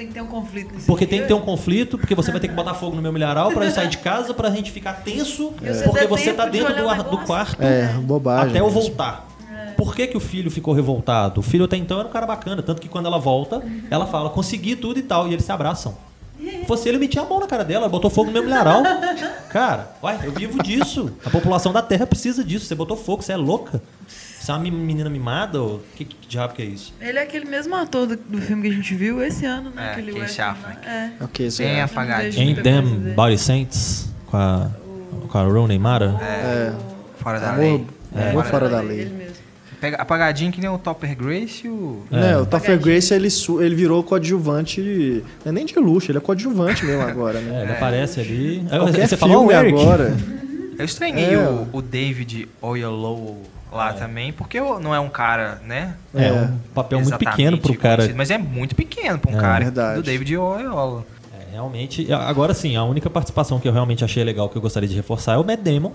Porque 0.00 0.04
tem 0.04 0.06
que 0.08 0.12
ter 0.14 0.22
um 0.22 0.26
conflito 0.26 0.74
nisso 0.74 0.86
Porque 0.86 1.04
aqui. 1.04 1.10
tem 1.10 1.20
que 1.22 1.28
ter 1.28 1.34
um 1.34 1.40
conflito, 1.40 1.98
porque 1.98 2.14
você 2.14 2.30
vai 2.30 2.40
ter 2.40 2.48
que 2.48 2.54
botar 2.54 2.74
fogo 2.74 2.96
no 2.96 3.02
meu 3.02 3.12
milharal 3.12 3.50
para 3.52 3.64
eu 3.66 3.70
sair 3.70 3.88
de 3.88 3.98
casa, 3.98 4.32
pra 4.32 4.50
gente 4.50 4.70
ficar 4.70 4.94
tenso, 5.04 5.52
você 5.60 5.84
porque 5.84 6.06
você 6.06 6.32
tá 6.32 6.46
de 6.46 6.52
dentro 6.52 6.72
olhar 6.72 6.82
do, 6.82 6.88
ar- 6.88 7.02
do 7.02 7.18
quarto 7.18 7.62
É, 7.62 7.86
bobagem. 7.98 8.50
até 8.50 8.60
eu 8.60 8.66
mesmo. 8.66 8.80
voltar. 8.80 9.28
Por 9.76 9.94
que, 9.94 10.06
que 10.06 10.16
o 10.16 10.20
filho 10.20 10.50
ficou 10.50 10.74
revoltado? 10.74 11.40
O 11.40 11.42
filho 11.42 11.64
até 11.64 11.76
então 11.76 11.98
era 11.98 12.06
um 12.08 12.10
cara 12.10 12.26
bacana, 12.26 12.62
tanto 12.62 12.82
que 12.82 12.88
quando 12.88 13.06
ela 13.06 13.18
volta, 13.18 13.62
ela 13.90 14.06
fala, 14.06 14.28
consegui 14.30 14.76
tudo 14.76 14.98
e 14.98 15.02
tal, 15.02 15.26
e 15.28 15.32
eles 15.32 15.44
se 15.44 15.52
abraçam. 15.52 15.94
Fosse 16.66 16.88
ele 16.88 16.96
metia 16.98 17.20
a 17.22 17.24
mão 17.24 17.38
na 17.40 17.46
cara 17.46 17.64
dela, 17.64 17.88
botou 17.88 18.10
fogo 18.10 18.26
no 18.28 18.32
meu 18.32 18.42
milharal. 18.42 18.82
Cara, 19.50 19.90
uai, 20.02 20.18
eu 20.24 20.32
vivo 20.32 20.62
disso. 20.62 21.10
A 21.24 21.28
população 21.30 21.72
da 21.72 21.82
Terra 21.82 22.06
precisa 22.06 22.42
disso. 22.42 22.64
Você 22.64 22.74
botou 22.74 22.96
fogo, 22.96 23.22
você 23.22 23.32
é 23.32 23.36
louca? 23.36 23.82
Você 24.40 24.50
é 24.50 24.54
uma 24.54 24.62
menina 24.64 25.10
mimada? 25.10 25.60
Ou 25.60 25.82
que, 25.96 26.04
que 26.06 26.16
diabo 26.26 26.54
que 26.54 26.62
é 26.62 26.64
isso? 26.64 26.94
Ele 27.00 27.18
é 27.18 27.22
aquele 27.22 27.44
mesmo 27.44 27.74
ator 27.76 28.06
do, 28.06 28.16
do 28.16 28.40
filme 28.40 28.62
que 28.62 28.68
a 28.68 28.72
gente 28.72 28.94
viu 28.94 29.22
esse 29.22 29.44
ano, 29.44 29.70
né? 29.70 29.88
É, 29.88 29.90
Aquele 29.92 30.12
lá. 30.12 30.24
Affleck. 30.24 30.86
É. 30.88 31.10
Ok, 31.20 31.50
Zé. 31.50 31.64
Bem 31.64 31.82
apagadinho. 31.82 32.48
Ain't 32.48 32.62
them 32.62 33.12
body 33.14 33.36
saints? 33.38 34.08
Com 34.26 34.36
a, 34.38 34.70
com 35.28 35.38
a 35.38 35.42
Rooney 35.42 35.78
Mara? 35.78 36.16
É, 36.22 36.72
Fora 37.18 37.38
da 37.38 37.50
Amor- 37.50 37.60
lei. 37.60 37.86
é, 38.16 38.30
amor 38.30 38.44
fora 38.46 38.68
da 38.68 38.80
lei. 38.80 39.00
Ele 39.00 39.10
mesmo. 39.10 39.34
Pega, 39.78 39.96
apagadinho 39.96 40.50
que 40.52 40.60
nem 40.60 40.68
o 40.70 40.78
Topper 40.78 41.14
Grace 41.16 41.68
o. 41.68 42.02
É. 42.10 42.16
Né, 42.16 42.36
o 42.38 42.46
Topher 42.46 42.70
Apagadinho. 42.70 42.80
Grace 42.84 43.12
ele, 43.14 43.28
su- 43.30 43.62
ele 43.62 43.74
virou 43.74 44.02
coadjuvante. 44.02 45.22
Não 45.44 45.50
é 45.50 45.52
nem 45.52 45.66
de 45.66 45.78
luxo, 45.78 46.10
ele 46.10 46.18
é 46.18 46.20
coadjuvante 46.20 46.84
mesmo 46.84 47.02
agora, 47.02 47.38
É, 47.40 47.42
né? 47.42 47.62
ele 47.64 47.72
aparece 47.72 48.20
ali. 48.20 48.64
Qualquer 48.70 49.06
você 49.08 49.16
filme 49.16 49.34
falou 49.34 49.46
o 49.48 49.50
agora. 49.54 50.16
Eu 50.78 50.84
estranhei 50.84 51.34
É. 51.34 51.38
o, 51.38 51.68
o 51.72 51.82
David 51.82 52.48
Oyelowo 52.62 53.42
lá 53.72 53.92
também, 53.92 54.32
porque 54.32 54.60
não 54.60 54.94
é 54.94 55.00
um 55.00 55.08
cara, 55.08 55.60
né? 55.66 55.94
É, 56.14 56.28
É. 56.28 56.32
um 56.32 56.58
papel 56.74 57.00
muito 57.00 57.18
pequeno 57.18 57.58
pro 57.58 57.76
cara. 57.76 58.12
Mas 58.16 58.30
é 58.30 58.38
muito 58.38 58.74
pequeno 58.74 59.18
pra 59.18 59.30
um 59.32 59.36
É. 59.36 59.40
cara 59.40 59.64
Verdade. 59.64 59.96
do 59.96 60.02
David 60.02 60.36
Oyelowo. 60.36 61.04
É, 61.38 61.52
realmente. 61.52 62.12
Agora 62.12 62.52
sim, 62.54 62.76
a 62.76 62.84
única 62.84 63.08
participação 63.08 63.58
que 63.60 63.68
eu 63.68 63.72
realmente 63.72 64.04
achei 64.04 64.22
legal 64.24 64.48
que 64.48 64.56
eu 64.56 64.62
gostaria 64.62 64.88
de 64.88 64.94
reforçar 64.96 65.34
é 65.34 65.38
o 65.38 65.44
Matt 65.44 65.60
Damon, 65.60 65.92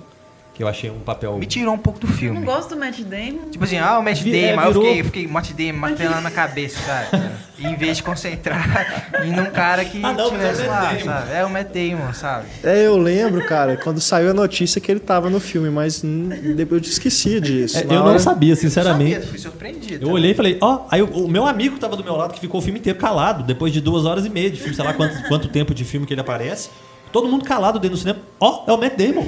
que 0.55 0.63
eu 0.63 0.67
achei 0.69 0.89
um 0.89 0.99
papel. 0.99 1.37
Me 1.37 1.45
tirou 1.45 1.73
um 1.73 1.77
pouco 1.77 1.99
do 1.99 2.07
Eu 2.07 2.09
não 2.11 2.17
filme. 2.17 2.39
gosto 2.45 2.69
do 2.69 2.77
Matt 2.77 2.99
Damon. 3.01 3.49
Tipo 3.51 3.65
assim, 3.65 3.77
ah, 3.77 3.99
o 3.99 4.01
Matt 4.03 4.21
é, 4.21 4.23
Damon. 4.23 4.61
Eu 4.63 4.67
virou- 4.69 4.83
fiquei, 4.85 4.99
eu 5.01 5.05
fiquei 5.05 5.27
Matt 5.27 5.51
Damon 5.51 5.77
martelando 5.79 6.21
na 6.21 6.31
cabeça, 6.31 6.79
sabe? 6.79 7.23
Em 7.59 7.73
vez 7.75 7.97
de 7.97 8.03
concentrar 8.03 9.09
em 9.23 9.39
um 9.39 9.45
cara 9.45 9.85
que 9.85 10.03
Ah, 10.03 10.11
não, 10.11 10.29
tivesse 10.29 10.61
é 10.61 10.65
o 10.65 10.69
Matt 10.69 10.81
lá, 10.81 10.91
Damon. 10.91 11.03
sabe? 11.05 11.33
É 11.33 11.45
o 11.45 11.49
Matt 11.49 11.67
Damon, 11.73 12.13
sabe? 12.13 12.45
É, 12.63 12.85
eu 12.87 12.97
lembro, 12.97 13.45
cara, 13.45 13.77
quando 13.77 14.01
saiu 14.01 14.31
a 14.31 14.33
notícia 14.33 14.81
que 14.81 14.91
ele 14.91 14.99
tava 14.99 15.29
no 15.29 15.39
filme, 15.39 15.69
mas 15.69 16.01
depois 16.01 16.83
eu 16.83 16.89
esqueci 16.89 17.39
disso. 17.39 17.77
É, 17.77 17.83
eu 17.83 17.87
não 17.87 18.05
hora- 18.05 18.19
sabia, 18.19 18.55
Sabia, 18.55 18.55
sinceramente. 18.55 19.27
fui 19.27 19.39
surpreendido. 19.39 20.05
Eu 20.05 20.11
olhei 20.11 20.31
e 20.31 20.33
falei, 20.33 20.57
ó, 20.61 20.81
aí 20.91 21.01
o, 21.01 21.05
o 21.07 21.27
meu 21.29 21.45
amigo 21.45 21.77
tava 21.77 21.95
do 21.95 22.03
meu 22.03 22.15
lado, 22.15 22.33
que 22.33 22.39
ficou 22.41 22.59
o 22.59 22.63
filme 22.63 22.79
inteiro 22.79 22.97
calado, 22.99 23.43
depois 23.43 23.71
de 23.71 23.79
duas 23.79 24.05
horas 24.05 24.25
e 24.25 24.29
meia 24.29 24.49
de 24.51 24.57
filme, 24.59 24.75
sei 24.75 24.83
lá 24.83 24.93
quanto, 24.93 25.21
quanto 25.27 25.47
tempo 25.47 25.73
de 25.73 25.83
filme 25.85 26.05
que 26.05 26.13
ele 26.13 26.21
aparece. 26.21 26.69
Todo 27.15 27.29
mundo 27.29 27.45
calado 27.45 27.79
dentro 27.79 27.95
do 27.95 27.97
cinema. 27.97 28.19
Ó, 28.41 28.65
é 28.67 28.73
o 28.73 28.77
Matt 28.77 28.97
Damon. 28.97 29.23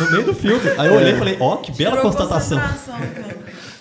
No 0.00 0.10
meio 0.10 0.24
do 0.24 0.34
filme. 0.34 0.60
Aí 0.76 0.88
eu 0.88 0.94
olhei 0.94 1.12
e 1.12 1.16
falei, 1.16 1.36
ó, 1.38 1.54
que 1.58 1.70
bela 1.70 1.92
Tirou 1.96 2.10
constatação. 2.10 2.58
cara. 2.58 3.36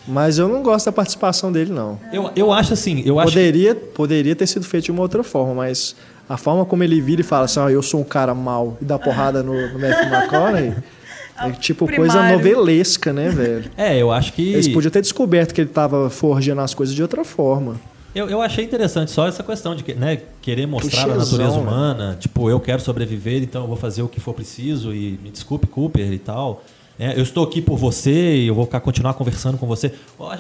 Mas 0.08 0.38
eu 0.38 0.48
não 0.48 0.62
gosto 0.62 0.86
da 0.86 0.92
participação 0.92 1.52
dele, 1.52 1.74
não. 1.74 2.00
Eu, 2.14 2.30
eu 2.36 2.54
acho 2.54 2.74
assim, 2.74 3.02
eu 3.04 3.20
acho 3.20 3.32
Poderia, 3.32 3.74
poderia 3.74 4.36
ter 4.36 4.46
sido 4.46 4.64
feito 4.68 4.84
de 4.84 4.92
uma 4.92 5.02
outra 5.02 5.24
forma, 5.24 5.56
mas 5.56 5.96
a 6.30 6.38
forma 6.38 6.64
como 6.64 6.84
ele 6.84 7.02
vira 7.02 7.22
e 7.22 7.24
fala 7.24 7.46
assim, 7.46 7.60
ó, 7.60 7.68
eu 7.68 7.82
sou 7.82 8.02
um 8.02 8.04
cara 8.04 8.36
mau 8.36 8.78
e 8.80 8.86
dá 8.86 9.00
porrada 9.00 9.42
no, 9.42 9.54
no 9.54 9.80
Matthew 9.80 10.14
McConaughey, 10.14 10.74
é 11.40 11.52
tipo 11.54 11.88
coisa 11.88 12.20
Primário. 12.20 12.38
novelesca, 12.38 13.12
né, 13.12 13.30
velho? 13.30 13.72
É, 13.76 13.98
eu 13.98 14.12
acho 14.12 14.32
que. 14.34 14.54
Eles 14.54 14.68
podiam 14.68 14.92
ter 14.92 15.02
descoberto 15.02 15.56
que 15.56 15.62
ele 15.62 15.72
tava 15.72 16.08
forjando 16.12 16.62
as 16.62 16.76
coisas 16.76 16.94
de 16.94 17.02
outra 17.02 17.26
forma. 17.26 17.78
Eu, 18.18 18.28
eu 18.28 18.42
achei 18.42 18.66
interessante 18.66 19.12
só 19.12 19.28
essa 19.28 19.44
questão 19.44 19.76
de 19.76 19.84
que, 19.84 19.94
né, 19.94 20.20
querer 20.42 20.66
mostrar 20.66 21.04
a 21.04 21.16
natureza 21.18 21.56
né? 21.56 21.62
humana. 21.62 22.18
Tipo, 22.20 22.50
eu 22.50 22.60
quero 22.60 22.82
sobreviver, 22.82 23.44
então 23.44 23.62
eu 23.62 23.68
vou 23.68 23.78
fazer 23.78 24.02
o 24.02 24.08
que 24.08 24.20
for 24.20 24.34
preciso 24.34 24.92
e 24.92 25.20
me 25.22 25.30
desculpe, 25.30 25.68
Cooper 25.68 26.12
e 26.12 26.18
tal. 26.18 26.64
É, 27.00 27.16
eu 27.16 27.22
estou 27.22 27.44
aqui 27.44 27.62
por 27.62 27.78
você 27.78 28.38
e 28.38 28.48
eu 28.48 28.56
vou 28.56 28.66
ficar, 28.66 28.80
continuar 28.80 29.14
conversando 29.14 29.56
com 29.56 29.68
você. 29.68 29.94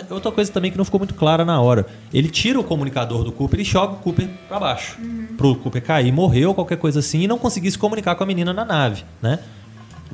Outra 0.09 0.31
coisa 0.31 0.51
também 0.51 0.71
que 0.71 0.77
não 0.77 0.83
ficou 0.83 0.99
muito 0.99 1.13
clara 1.13 1.45
na 1.45 1.61
hora. 1.61 1.85
Ele 2.11 2.29
tira 2.29 2.59
o 2.59 2.63
comunicador 2.63 3.23
do 3.23 3.31
Cooper 3.31 3.59
e 3.59 3.63
joga 3.63 3.93
o 3.93 3.97
Cooper 3.97 4.27
para 4.47 4.59
baixo. 4.59 4.97
Pro 5.37 5.55
Cooper 5.55 5.83
cair, 5.83 6.11
morreu, 6.11 6.55
qualquer 6.55 6.77
coisa 6.77 6.97
assim, 6.97 7.21
e 7.21 7.27
não 7.27 7.37
conseguir 7.37 7.69
se 7.69 7.77
comunicar 7.77 8.15
com 8.15 8.23
a 8.23 8.25
menina 8.25 8.53
na 8.53 8.65
nave, 8.65 9.05
né? 9.21 9.37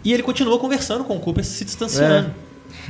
E 0.03 0.11
ele 0.11 0.21
continua 0.21 0.59
conversando 0.59 1.05
com 1.05 1.15
o 1.15 1.19
Cooper 1.21 1.45
se 1.45 1.63
distanciando. 1.63 2.29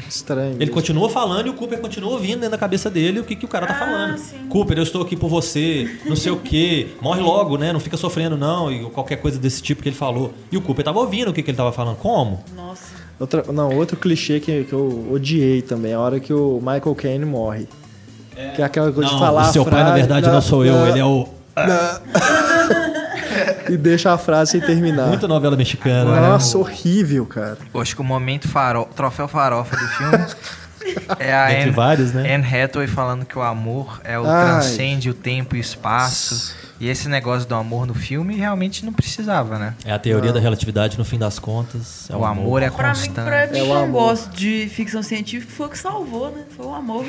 Estranho. 0.09 0.51
Ele 0.51 0.57
mesmo. 0.59 0.73
continua 0.73 1.09
falando 1.09 1.47
e 1.47 1.49
o 1.49 1.53
Cooper 1.53 1.79
continua 1.79 2.11
ouvindo 2.11 2.35
dentro 2.39 2.51
da 2.51 2.57
cabeça 2.57 2.89
dele 2.89 3.19
o 3.19 3.23
que, 3.23 3.35
que 3.35 3.45
o 3.45 3.47
cara 3.47 3.65
tá 3.67 3.73
Ah, 3.73 3.79
falando. 3.79 4.17
sim. 4.17 4.37
Cooper, 4.49 4.77
eu 4.77 4.83
estou 4.83 5.01
aqui 5.01 5.15
por 5.15 5.29
você, 5.29 5.89
não 6.05 6.15
sei 6.15 6.31
o 6.31 6.37
quê, 6.37 6.89
morre 7.01 7.21
logo, 7.21 7.57
né? 7.57 7.71
Não 7.73 7.79
fica 7.79 7.97
sofrendo, 7.97 8.37
não, 8.37 8.71
e 8.71 8.83
qualquer 8.91 9.17
coisa 9.17 9.37
desse 9.39 9.61
tipo 9.61 9.81
que 9.83 9.89
ele 9.89 9.95
falou. 9.95 10.33
E 10.51 10.57
o 10.57 10.61
Cooper 10.61 10.83
tava 10.85 10.99
ouvindo 10.99 11.29
o 11.29 11.33
que, 11.33 11.41
que 11.43 11.49
ele 11.51 11.57
tava 11.57 11.71
falando. 11.71 11.97
Como? 11.97 12.43
Nossa. 12.55 12.93
Outra, 13.19 13.43
não, 13.53 13.75
outro 13.77 13.95
clichê 13.95 14.39
que, 14.39 14.63
que 14.65 14.73
eu 14.73 15.07
odiei 15.11 15.61
também, 15.61 15.93
a 15.93 15.99
hora 15.99 16.19
que 16.19 16.33
o 16.33 16.57
Michael 16.59 16.95
Caine 16.95 17.25
morre. 17.25 17.67
Que 18.55 18.61
é 18.61 18.65
aquela 18.65 18.91
coisa 18.91 19.07
Não, 19.09 19.15
de 19.17 19.23
falar 19.23 19.49
o 19.49 19.53
seu 19.53 19.63
pai, 19.63 19.83
na 19.83 19.93
verdade, 19.93 20.27
não, 20.27 20.41
sou 20.41 20.65
eu. 20.65 20.87
Ele 20.87 20.99
é 20.99 21.05
o. 21.05 21.27
E 23.73 23.77
deixa 23.77 24.13
a 24.13 24.17
frase 24.17 24.51
sem 24.51 24.61
terminar. 24.61 25.07
Muita 25.07 25.27
novela 25.27 25.57
mexicana. 25.57 26.11
né? 26.11 26.21
Nossa, 26.21 26.57
horrível, 26.57 27.25
cara. 27.25 27.57
Eu 27.73 27.81
acho 27.81 27.95
que 27.95 28.01
o 28.01 28.05
momento 28.05 28.47
faro... 28.47 28.87
troféu 28.95 29.27
farofa 29.27 29.75
do 29.75 29.87
filme 29.87 30.25
é 31.19 31.33
a 31.33 31.47
Dentre 31.47 31.63
Anne, 31.63 31.71
vários, 31.71 32.13
né? 32.13 32.35
Anne 32.35 32.45
Hathaway 32.45 32.87
falando 32.87 33.25
que 33.25 33.37
o 33.37 33.41
amor 33.41 33.99
é 34.03 34.19
o 34.19 34.25
Ai. 34.25 34.45
transcende 34.45 35.09
o 35.09 35.13
tempo 35.13 35.55
e 35.55 35.59
o 35.59 35.61
espaço. 35.61 36.55
E 36.83 36.89
esse 36.89 37.07
negócio 37.07 37.47
do 37.47 37.55
amor 37.55 37.85
no 37.87 37.93
filme 37.93 38.35
realmente 38.35 38.83
não 38.83 38.91
precisava, 38.91 39.57
né? 39.57 39.73
É 39.85 39.93
a 39.93 39.97
teoria 39.97 40.33
da 40.33 40.39
relatividade, 40.41 40.97
no 40.97 41.05
fim 41.05 41.17
das 41.17 41.39
contas. 41.39 42.09
É 42.09 42.15
o 42.17 42.25
amor 42.25 42.61
é 42.61 42.69
Pra 42.69 42.89
mim, 42.89 42.95
constante. 42.95 43.13
pra 43.25 43.47
mim 43.47 43.57
É 43.57 43.61
o 43.63 43.65
que 43.67 43.71
eu 43.71 43.77
amor. 43.77 44.01
gosto 44.09 44.29
de 44.35 44.67
ficção 44.69 45.01
científica, 45.01 45.49
foi 45.55 45.67
o 45.67 45.69
que 45.69 45.77
salvou, 45.77 46.29
né? 46.31 46.43
Foi 46.49 46.65
o 46.65 46.73
amor, 46.75 47.05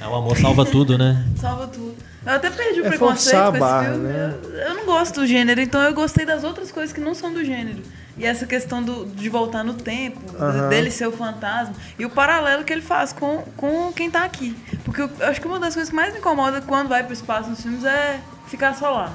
É 0.00 0.06
o 0.06 0.14
amor 0.14 0.34
salva 0.38 0.64
tudo, 0.64 0.96
né? 0.96 1.26
salva 1.36 1.66
tudo. 1.66 1.94
Eu 2.24 2.32
até 2.32 2.48
perdi 2.48 2.80
o 2.80 2.86
É 2.86 2.88
preconceito 2.88 3.38
com 3.38 3.50
esse 3.50 3.58
barra, 3.60 3.90
filme. 3.90 4.08
né? 4.08 4.34
Eu, 4.44 4.50
eu 4.50 4.74
não 4.76 4.86
gosto 4.86 5.20
do 5.20 5.26
gênero, 5.26 5.60
então 5.60 5.82
eu 5.82 5.92
gostei 5.92 6.24
das 6.24 6.42
outras 6.42 6.72
coisas 6.72 6.90
que 6.94 7.00
não 7.02 7.14
são 7.14 7.30
do 7.30 7.44
gênero. 7.44 7.82
E 8.18 8.26
essa 8.26 8.46
questão 8.46 8.82
do, 8.82 9.06
de 9.06 9.28
voltar 9.28 9.62
no 9.62 9.74
tempo, 9.74 10.18
Aham. 10.38 10.68
dele 10.68 10.90
ser 10.90 11.06
o 11.06 11.12
fantasma, 11.12 11.74
e 11.98 12.04
o 12.04 12.10
paralelo 12.10 12.64
que 12.64 12.72
ele 12.72 12.82
faz 12.82 13.12
com, 13.12 13.42
com 13.56 13.92
quem 13.92 14.10
tá 14.10 14.24
aqui. 14.24 14.56
Porque 14.84 15.02
eu, 15.02 15.10
acho 15.20 15.40
que 15.40 15.46
uma 15.46 15.58
das 15.60 15.74
coisas 15.74 15.88
que 15.90 15.94
mais 15.96 16.12
me 16.12 16.18
incomoda 16.18 16.60
quando 16.60 16.88
vai 16.88 17.04
pro 17.04 17.12
espaço 17.12 17.48
nos 17.48 17.62
filmes 17.62 17.84
é 17.84 18.20
ficar 18.48 18.74
só 18.74 18.90
lá. 18.90 19.12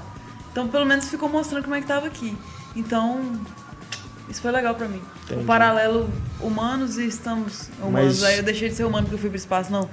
Então, 0.51 0.67
pelo 0.67 0.85
menos 0.85 1.09
ficou 1.09 1.27
mostrando 1.27 1.63
como 1.63 1.75
é 1.75 1.81
que 1.81 1.87
tava 1.87 2.07
aqui. 2.07 2.37
Então, 2.75 3.41
isso 4.29 4.41
foi 4.41 4.51
legal 4.51 4.73
pra 4.75 4.87
mim. 4.87 5.01
O 5.31 5.43
paralelo 5.43 6.09
humanos 6.39 6.97
e 6.97 7.05
estamos 7.07 7.69
humanos. 7.81 8.21
Mas- 8.21 8.23
Aí 8.23 8.37
eu 8.37 8.43
deixei 8.43 8.69
de 8.69 8.75
ser 8.75 8.83
humano 8.85 9.03
porque 9.03 9.15
eu 9.15 9.19
fui 9.19 9.29
pro 9.29 9.37
espaço, 9.37 9.71
não. 9.71 9.89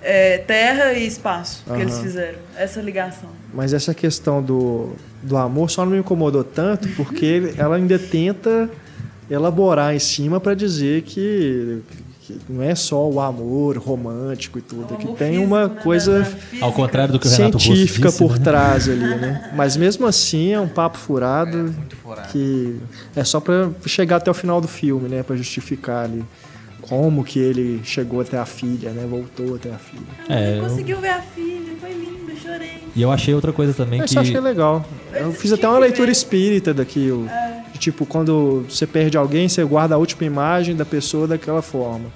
É, 0.00 0.38
terra 0.38 0.92
e 0.92 1.06
espaço 1.06 1.64
que 1.64 1.72
eles 1.80 1.94
Aham. 1.94 2.02
fizeram. 2.04 2.38
Essa 2.56 2.80
ligação. 2.80 3.30
Mas 3.52 3.72
essa 3.72 3.92
questão 3.94 4.42
do, 4.42 4.92
do 5.22 5.36
amor 5.36 5.70
só 5.70 5.84
não 5.84 5.92
me 5.92 5.98
incomodou 5.98 6.44
tanto 6.44 6.88
porque 6.90 7.52
ela 7.58 7.76
ainda 7.76 7.98
tenta 7.98 8.70
elaborar 9.30 9.94
em 9.94 9.98
cima 9.98 10.38
pra 10.40 10.54
dizer 10.54 11.02
que, 11.02 11.80
que 12.22 12.38
não 12.48 12.62
é 12.62 12.74
só 12.74 13.08
o 13.08 13.20
amor 13.20 13.76
romântico 13.76 14.58
e 14.58 14.62
tudo, 14.62 14.94
O 14.94 14.96
que 14.96 15.06
tem 15.08 15.32
físico, 15.32 15.44
uma 15.46 15.68
né, 15.68 15.80
coisa 15.82 16.24
física. 16.24 16.64
Ao 16.64 16.72
contrário 16.72 17.12
do 17.12 17.18
que 17.20 17.26
o 17.26 17.30
Renato 17.30 17.58
científica 17.58 18.08
disse, 18.08 18.18
por 18.18 18.38
né? 18.38 18.44
trás 18.44 18.88
ali, 18.88 19.14
né? 19.16 19.50
Mas 19.56 19.76
mesmo 19.76 20.06
assim 20.06 20.52
é 20.52 20.60
um 20.60 20.68
papo 20.68 20.96
furado 20.96 21.56
Muito 21.58 21.96
furado. 21.96 22.28
que 22.28 22.76
é 23.16 23.24
só 23.24 23.40
pra 23.40 23.68
chegar 23.84 24.16
até 24.16 24.30
o 24.30 24.34
final 24.34 24.60
do 24.60 24.68
filme, 24.68 25.08
né, 25.08 25.22
Pra 25.22 25.36
justificar 25.36 26.04
ali 26.04 26.24
como 26.88 27.22
que 27.24 27.38
ele 27.38 27.80
chegou 27.84 28.20
até 28.20 28.38
a 28.38 28.46
filha, 28.46 28.90
né? 28.90 29.06
Voltou 29.08 29.56
até 29.56 29.70
a 29.70 29.78
filha. 29.78 30.02
É, 30.28 30.50
Ele 30.52 30.58
eu- 30.60 30.64
conseguiu 30.64 31.00
ver 31.00 31.10
a 31.10 31.20
filha, 31.22 31.72
foi 31.80 31.90
lindo, 31.92 32.30
eu 32.30 32.36
chorei. 32.36 32.78
E 32.96 33.02
eu 33.02 33.10
achei 33.12 33.34
outra 33.34 33.52
coisa 33.52 33.72
também 33.74 34.00
Mas 34.00 34.10
que. 34.10 34.16
eu 34.16 34.22
achei 34.22 34.40
legal. 34.40 34.84
Eu 35.12 35.32
fiz 35.32 35.52
até 35.52 35.68
uma 35.68 35.78
leitura 35.78 36.10
espírita 36.10 36.72
daquilo. 36.74 37.28
De, 37.72 37.78
tipo, 37.78 38.04
quando 38.06 38.64
você 38.68 38.86
perde 38.86 39.16
alguém, 39.16 39.48
você 39.48 39.62
guarda 39.64 39.94
a 39.94 39.98
última 39.98 40.24
imagem 40.24 40.74
da 40.74 40.84
pessoa 40.84 41.26
daquela 41.26 41.62
forma. 41.62 42.06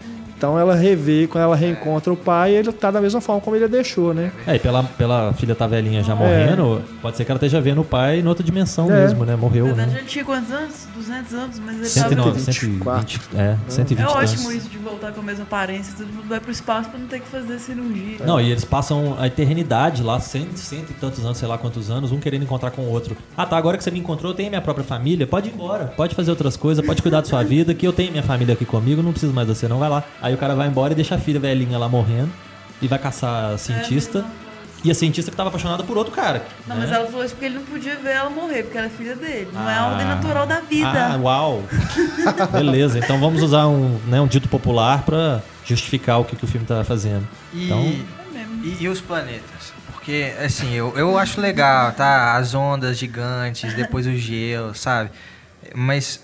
Então 0.42 0.58
ela 0.58 0.74
revê, 0.74 1.28
quando 1.28 1.44
ela 1.44 1.54
reencontra 1.54 2.12
o 2.12 2.16
pai, 2.16 2.56
ele 2.56 2.72
tá 2.72 2.90
da 2.90 3.00
mesma 3.00 3.20
forma 3.20 3.40
como 3.40 3.54
ele 3.54 3.66
a 3.66 3.68
deixou, 3.68 4.12
né? 4.12 4.32
É, 4.44 4.56
e 4.56 4.58
pela, 4.58 4.82
pela 4.82 5.32
filha 5.34 5.54
tá 5.54 5.68
velhinha 5.68 6.02
já 6.02 6.16
morrendo, 6.16 6.82
pode 7.00 7.16
ser 7.16 7.24
que 7.24 7.30
ela 7.30 7.36
esteja 7.36 7.60
vendo 7.60 7.82
o 7.82 7.84
pai 7.84 8.18
em 8.18 8.26
outra 8.26 8.42
dimensão 8.42 8.90
É. 8.90 9.02
mesmo, 9.02 9.24
né? 9.24 9.36
Morreu, 9.36 9.66
Na 9.66 9.72
verdade, 9.74 9.92
né? 9.92 9.98
ele 10.00 10.08
tinha 10.08 10.24
quantos 10.24 10.50
anos? 10.50 10.88
200 10.96 11.34
anos, 11.34 11.58
mas 11.60 11.76
ele 11.76 11.86
109, 11.86 12.40
124. 12.40 13.08
120, 13.08 13.40
é, 13.40 13.56
120 13.68 13.98
tava... 14.04 14.18
É 14.18 14.18
anos. 14.18 14.32
ótimo 14.32 14.52
isso 14.52 14.68
de 14.68 14.78
voltar 14.78 15.12
com 15.12 15.20
a 15.20 15.22
mesma 15.22 15.44
aparência, 15.44 15.94
todo 15.96 16.08
mundo 16.08 16.28
vai 16.28 16.40
pro 16.40 16.50
espaço 16.50 16.90
pra 16.90 16.98
não 16.98 17.06
ter 17.06 17.20
que 17.20 17.28
fazer 17.28 17.60
cirurgia. 17.60 18.18
Não, 18.26 18.40
e 18.40 18.50
eles 18.50 18.64
passam 18.64 19.16
a 19.20 19.28
eternidade 19.28 20.02
lá, 20.02 20.18
cento, 20.18 20.56
cento 20.56 20.90
e 20.90 20.94
tantos 20.94 21.24
anos, 21.24 21.38
sei 21.38 21.46
lá 21.46 21.56
quantos 21.56 21.88
anos, 21.88 22.10
um 22.10 22.18
querendo 22.18 22.42
encontrar 22.42 22.72
com 22.72 22.82
o 22.82 22.90
outro. 22.90 23.16
Ah, 23.36 23.46
tá, 23.46 23.56
agora 23.56 23.78
que 23.78 23.84
você 23.84 23.92
me 23.92 24.00
encontrou, 24.00 24.32
eu 24.32 24.36
tenho 24.36 24.48
minha 24.48 24.60
própria 24.60 24.84
família, 24.84 25.24
pode 25.24 25.48
ir 25.50 25.52
embora, 25.54 25.92
pode 25.96 26.16
fazer 26.16 26.30
outras 26.32 26.56
coisas, 26.56 26.84
pode 26.84 27.00
cuidar 27.00 27.20
da 27.20 27.26
sua 27.28 27.44
vida, 27.46 27.72
que 27.72 27.86
eu 27.86 27.92
tenho 27.92 28.10
minha 28.10 28.24
família 28.24 28.54
aqui 28.54 28.64
comigo, 28.64 29.02
não 29.04 29.12
preciso 29.12 29.32
mais 29.32 29.46
de 29.46 29.54
você, 29.54 29.68
não, 29.68 29.78
vai 29.78 29.88
lá. 29.88 30.02
Aí 30.20 30.31
o 30.34 30.38
cara 30.38 30.54
vai 30.54 30.68
embora 30.68 30.92
e 30.92 30.96
deixa 30.96 31.14
a 31.14 31.18
filha 31.18 31.38
velhinha 31.40 31.78
lá 31.78 31.88
morrendo, 31.88 32.30
e 32.80 32.88
vai 32.88 32.98
caçar 32.98 33.52
a 33.52 33.58
cientista, 33.58 34.24
e 34.84 34.90
a 34.90 34.94
cientista 34.94 35.30
que 35.30 35.36
tava 35.36 35.48
apaixonada 35.48 35.84
por 35.84 35.96
outro 35.96 36.12
cara. 36.12 36.44
Não, 36.66 36.74
né? 36.76 36.82
mas 36.82 36.92
ela 36.92 37.06
falou 37.06 37.24
isso 37.24 37.34
porque 37.34 37.46
ele 37.46 37.54
não 37.56 37.64
podia 37.64 37.94
ver 37.96 38.10
ela 38.10 38.28
morrer, 38.30 38.64
porque 38.64 38.76
ela 38.78 38.88
é 38.88 38.90
filha 38.90 39.14
dele. 39.14 39.48
Não 39.52 39.68
é 39.70 39.74
a 39.74 39.80
Ah. 39.82 39.86
ordem 39.90 40.06
natural 40.06 40.46
da 40.46 40.60
vida. 40.60 40.90
Ah, 41.14 41.16
uau! 41.16 41.62
Beleza, 42.50 42.98
então 42.98 43.20
vamos 43.20 43.42
usar 43.42 43.66
um, 43.68 43.98
né, 44.08 44.20
um 44.20 44.26
dito 44.26 44.48
popular 44.48 45.02
pra 45.04 45.40
justificar 45.64 46.20
o 46.20 46.24
que, 46.24 46.34
que 46.34 46.44
o 46.44 46.48
filme 46.48 46.66
tá 46.66 46.82
fazendo. 46.84 47.26
E, 47.52 47.66
Então- 47.66 47.80
e, 48.64 48.76
e 48.80 48.88
os 48.88 49.00
planetas? 49.00 49.72
Porque, 49.92 50.32
assim, 50.44 50.72
eu, 50.72 50.92
eu 50.96 51.16
acho 51.16 51.40
legal, 51.40 51.92
tá? 51.92 52.34
As 52.36 52.52
ondas 52.54 52.98
gigantes, 52.98 53.72
depois 53.74 54.04
o 54.04 54.16
gelo, 54.16 54.74
sabe? 54.74 55.10
Mas 55.76 56.20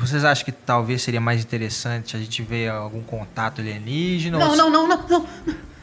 vocês 0.00 0.24
acham 0.24 0.44
que 0.44 0.52
talvez 0.52 1.02
seria 1.02 1.20
mais 1.20 1.42
interessante 1.42 2.16
a 2.16 2.20
gente 2.20 2.42
ver 2.42 2.70
algum 2.70 3.00
contato 3.02 3.60
alienígena? 3.60 4.38
Não, 4.38 4.50
ou 4.50 4.56
não, 4.56 4.70
não, 4.70 4.88
não, 4.88 5.04
não. 5.08 5.26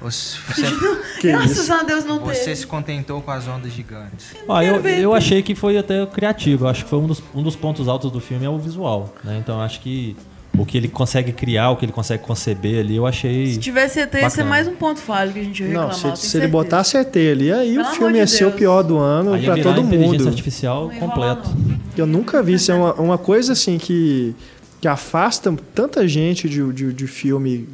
Você, 0.01 0.37
Que 1.21 1.27
Graças 1.31 1.59
isso? 1.59 1.73
a 1.73 1.83
Deus 1.83 2.03
não 2.05 2.19
você 2.19 2.45
teve. 2.45 2.55
se 2.55 2.65
contentou 2.67 3.21
com 3.21 3.29
as 3.29 3.47
ondas 3.47 3.71
gigantes? 3.71 4.33
Ó, 4.47 4.59
eu, 4.61 4.79
eu 4.87 5.13
achei 5.13 5.43
que 5.43 5.53
foi 5.53 5.77
até 5.77 6.03
criativo. 6.07 6.65
Eu 6.65 6.69
acho 6.69 6.83
que 6.85 6.89
foi 6.89 6.97
um 6.99 7.05
dos, 7.05 7.21
um 7.35 7.43
dos 7.43 7.55
pontos 7.55 7.87
altos 7.87 8.09
do 8.11 8.19
filme 8.19 8.43
é 8.45 8.49
o 8.49 8.57
visual, 8.57 9.13
né? 9.23 9.37
Então 9.39 9.57
eu 9.57 9.61
acho 9.61 9.79
que 9.81 10.15
o 10.57 10.65
que 10.65 10.75
ele 10.77 10.87
consegue 10.87 11.31
criar, 11.31 11.69
o 11.69 11.77
que 11.77 11.85
ele 11.85 11.91
consegue 11.91 12.23
conceber 12.23 12.79
ali, 12.79 12.95
eu 12.95 13.05
achei. 13.05 13.53
Se 13.53 13.59
tivesse 13.59 13.99
ET, 13.99 14.13
ia 14.15 14.29
ser 14.29 14.43
mais 14.43 14.67
um 14.67 14.75
ponto 14.75 14.99
falho 14.99 15.31
que 15.33 15.39
a 15.39 15.43
gente 15.43 15.61
ia 15.61 15.67
reclamar. 15.69 15.89
Não, 15.89 15.93
se, 15.93 16.01
se 16.01 16.07
ele 16.09 16.17
certeza. 16.17 16.47
botasse 16.51 16.97
ET 16.97 17.15
ali, 17.15 17.51
aí 17.53 17.75
Pelo 17.75 17.87
o 17.87 17.91
filme 17.91 18.13
de 18.13 18.19
ia 18.19 18.27
ser 18.27 18.45
o 18.45 18.47
Deus. 18.47 18.59
pior 18.59 18.81
do 18.83 18.97
ano 18.97 19.37
virar 19.37 19.55
todo 19.61 19.81
inteligência 19.81 20.17
mundo. 20.17 20.27
artificial 20.29 20.87
Não 20.87 20.93
ia 20.93 20.99
rolar, 20.99 21.35
completo. 21.35 21.49
não. 21.57 21.80
Eu 21.97 22.05
nunca 22.05 22.41
vi 22.41 22.53
isso. 22.53 22.71
É 22.71 22.75
uma, 22.75 22.93
uma 22.95 23.17
coisa 23.17 23.53
assim 23.53 23.77
que, 23.77 24.35
que 24.79 24.87
afasta 24.87 25.53
tanta 25.75 26.07
gente 26.07 26.47
de, 26.49 26.71
de, 26.73 26.93
de 26.93 27.07
filme 27.07 27.67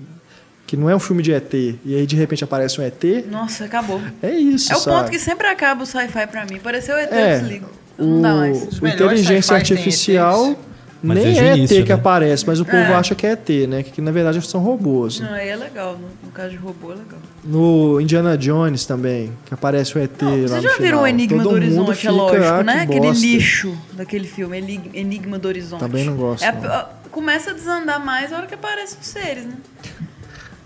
que 0.65 0.76
não 0.76 0.89
é 0.89 0.95
um 0.95 0.99
filme 0.99 1.23
de 1.23 1.31
ET 1.31 1.53
e 1.53 1.80
aí 1.95 2.06
de 2.06 2.15
repente 2.15 2.44
aparece 2.44 2.80
um 2.80 2.84
ET. 2.84 3.02
Nossa, 3.31 3.64
acabou. 3.65 4.02
É 4.22 4.31
isso, 4.31 4.72
É 4.73 4.76
o 4.76 4.80
sabe? 4.80 4.98
ponto 4.98 5.11
que 5.11 5.19
sempre 5.19 5.48
acaba 5.48 5.84
o 5.84 5.85
sci-fi 5.85 6.27
pra 6.27 6.45
mim. 6.45 6.60
Pareceu 6.60 6.98
ET, 6.98 7.11
É, 7.11 7.35
eu 7.35 7.39
desligo. 7.39 7.69
Não 7.98 8.19
o, 8.19 8.22
dá 8.22 8.35
mais. 8.35 8.81
O 8.81 8.88
inteligência 8.88 9.56
artificial. 9.56 10.56
Mas 11.03 11.18
nem 11.24 11.40
é 11.40 11.56
início, 11.56 11.78
ET 11.78 11.84
que 11.84 11.90
né? 11.90 11.95
aparece, 11.95 12.45
mas 12.48 12.60
o 12.60 12.65
povo 12.65 12.78
É. 12.78 12.94
acha 12.95 13.14
que 13.14 13.26
é 13.28 13.32
ET, 13.34 13.49
né? 13.68 13.84
Que, 13.84 13.91
que, 13.91 14.02
na 14.02 14.11
verdade 14.11 14.41
são 14.48 14.60
robôs. 14.61 15.19
Não, 15.19 15.32
aí 15.34 15.49
é 15.49 15.56
legal. 15.56 15.94
No, 15.94 16.07
no 16.24 16.32
caso 16.34 16.49
de 16.49 16.56
robô, 16.57 16.88
é 16.91 16.95
legal. 16.95 17.19
No 17.44 18.02
Indiana 18.02 18.38
Jones 18.38 18.86
também, 18.86 19.32
que 19.45 19.53
aparece 19.53 19.95
o 19.98 20.02
ET 20.02 20.22
Não, 20.22 20.32
lá 20.41 20.48
você 20.48 20.61
já 20.61 20.78
viram 20.78 21.03
o 21.03 21.07
Enigma 21.07 21.44
Todo 21.44 21.49
do 21.52 21.56
Horizonte, 21.56 21.95
fica, 21.95 22.07
é 22.07 22.11
lógico, 22.11 22.44
"Ah, 22.45 22.64
né? 22.64 22.74
que 22.78 22.82
Aquele 22.94 22.99
bosta." 23.07 23.26
lixo 23.26 23.78
daquele 23.94 24.28
filme, 24.28 24.57
Enig- 24.57 24.90
Enigma 24.94 25.38
do 25.38 25.48
Horizonte. 25.48 25.80
Também 25.80 26.03
não 26.03 26.15
gosto, 26.15 26.44
É 26.44 26.48
a- 26.49 26.52
não. 26.53 26.69
a- 26.72 26.90
começa 27.11 27.52
a 27.52 27.53
desandar 27.53 28.03
mais 28.03 28.34
a 28.34 28.38
hora 28.38 28.48
que 28.48 28.53
aparecem 28.56 28.98
os 29.02 29.07
seres, 29.07 29.45
né? 29.45 29.53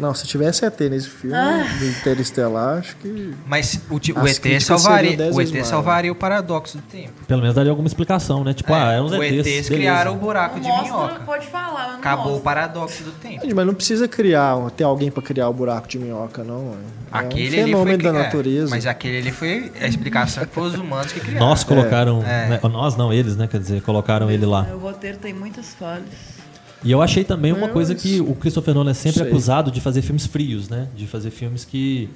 Não, 0.01 0.13
se 0.13 0.25
tivesse 0.27 0.65
ET 0.65 0.79
nesse 0.89 1.07
filme, 1.09 1.35
Ah. 1.35 1.63
do 1.79 1.85
Interestelar, 1.85 2.79
acho 2.79 2.95
que... 2.97 3.33
Mas 3.45 3.79
o, 3.89 3.95
o 3.95 4.27
ET 4.27 4.59
salvaria, 4.61 5.31
o 5.31 5.39
ET 5.41 5.51
mais. 5.51 5.67
salvaria 5.67 6.11
o 6.11 6.15
paradoxo 6.15 6.77
do 6.77 6.83
tempo. 6.83 7.11
Pelo 7.27 7.39
menos 7.41 7.55
daria 7.55 7.71
alguma 7.71 7.87
explicação, 7.87 8.43
né? 8.43 8.53
Tipo, 8.53 8.73
ah, 8.73 8.91
é 8.93 9.01
uns 9.01 9.11
o 9.11 9.23
ETs. 9.23 9.45
ETs 9.47 9.69
criaram 9.69 10.13
o 10.13 10.17
buraco 10.17 10.55
Não 10.55 10.61
de 10.61 10.67
mostra, 10.67 10.85
minhoca. 10.97 11.19
pode 11.25 11.47
falar, 11.47 11.87
não 11.93 11.99
Acabou 11.99 12.25
o 12.25 12.29
mostra. 12.31 12.43
paradoxo 12.43 13.03
do 13.03 13.11
tempo. 13.11 13.45
Mas 13.55 13.65
não 13.65 13.73
precisa 13.73 14.07
criar, 14.07 14.57
ter 14.71 14.83
alguém 14.83 15.11
pra 15.11 15.21
criar 15.21 15.47
o 15.49 15.53
buraco 15.53 15.87
de 15.87 15.99
minhoca, 15.99 16.43
não. 16.43 16.71
É 16.73 17.17
Aquele 17.17 17.43
um 17.57 17.63
ali 17.63 17.71
fenômeno 17.71 18.01
foi 18.03 18.11
da 18.13 18.19
é, 18.19 18.23
natureza. 18.23 18.69
mas 18.69 18.85
aquele 18.87 19.17
ali 19.19 19.31
foi 19.31 19.71
a 19.79 19.87
explicação 19.87 20.45
que 20.45 20.53
foi 20.53 20.63
os 20.63 20.75
humanos 20.75 21.11
que 21.11 21.19
criaram. 21.21 21.45
Nós 21.47 21.63
colocaram. 21.63 22.23
É. 22.25 22.47
né, 22.49 22.59
nós 22.63 22.95
não, 22.95 23.11
eles, 23.13 23.35
né? 23.35 23.47
Quer 23.47 23.59
dizer, 23.59 23.81
colocaram 23.81 24.31
ele 24.31 24.45
lá. 24.45 24.65
O 24.73 24.77
roteiro 24.77 25.17
tem 25.17 25.33
muitas 25.33 25.73
falhas. 25.73 26.40
E 26.83 26.91
eu 26.91 27.01
achei 27.01 27.23
também 27.23 27.51
uma 27.53 27.67
coisa 27.69 27.93
que 27.93 28.19
o 28.19 28.33
Christopher 28.33 28.73
Nolan 28.73 28.91
é 28.91 28.93
sempre 28.95 29.19
Sei. 29.19 29.27
acusado 29.27 29.69
de 29.71 29.79
fazer 29.79 30.01
filmes 30.01 30.25
frios, 30.25 30.67
né? 30.67 30.87
De 30.95 31.05
fazer 31.05 31.29
filmes 31.29 31.63
que 31.63 32.09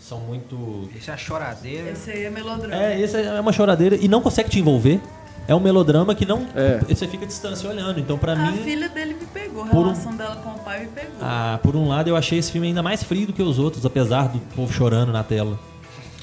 são 0.00 0.18
muito. 0.20 0.88
Esse 0.96 1.10
é 1.10 1.14
a 1.14 1.16
choradeira. 1.16 1.90
Esse 1.90 2.10
aí 2.10 2.24
é 2.24 2.30
melodrama. 2.30 2.74
É, 2.74 2.98
esse 3.00 3.16
é 3.16 3.40
uma 3.40 3.52
choradeira 3.52 3.96
e 3.96 4.08
não 4.08 4.22
consegue 4.22 4.48
te 4.48 4.58
envolver. 4.58 5.00
É 5.46 5.54
um 5.54 5.60
melodrama 5.60 6.14
que 6.14 6.24
não. 6.24 6.46
É. 6.54 6.78
Você 6.88 7.06
fica 7.08 7.24
à 7.24 7.28
distância 7.28 7.68
olhando. 7.68 7.98
Então, 8.00 8.16
pra 8.16 8.32
a 8.32 8.36
mim. 8.36 8.58
filha 8.62 8.88
dele 8.88 9.14
me 9.14 9.26
pegou, 9.26 9.64
a 9.64 9.66
Por 9.66 9.78
um- 9.80 9.82
relação 9.90 10.14
dela 10.16 10.36
com 10.36 10.50
o 10.50 10.58
pai 10.60 10.80
me 10.80 10.86
pegou. 10.88 11.16
Ah, 11.20 11.58
por 11.62 11.74
um 11.76 11.88
lado, 11.88 12.08
eu 12.08 12.16
achei 12.16 12.38
esse 12.38 12.50
filme 12.52 12.68
ainda 12.68 12.82
mais 12.82 13.02
frio 13.02 13.26
do 13.26 13.32
que 13.32 13.42
os 13.42 13.58
outros, 13.58 13.84
apesar 13.84 14.28
do 14.28 14.38
povo 14.54 14.72
chorando 14.72 15.12
na 15.12 15.22
tela. 15.24 15.58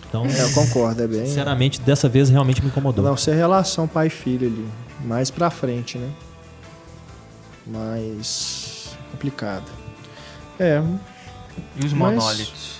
Então, 0.07 0.25
É, 0.25 0.41
eu 0.43 0.51
concordo, 0.53 1.03
é 1.03 1.07
bem... 1.07 1.25
sinceramente, 1.25 1.81
dessa 1.81 2.07
vez 2.07 2.29
realmente 2.29 2.61
me 2.61 2.69
incomodou. 2.69 3.03
Não 3.03 3.17
ser 3.17 3.35
relação 3.35 3.85
pai 3.87 4.07
e 4.07 4.09
filho 4.09 4.47
ali. 4.47 4.65
Mais 5.05 5.29
pra 5.29 5.49
frente, 5.49 5.97
né? 5.97 6.07
Mais 7.69 8.95
complicado. 9.11 9.65
É, 10.59 10.81
E 11.75 11.85
os 11.85 11.93
Mas- 11.93 12.13
monólitos. 12.15 12.77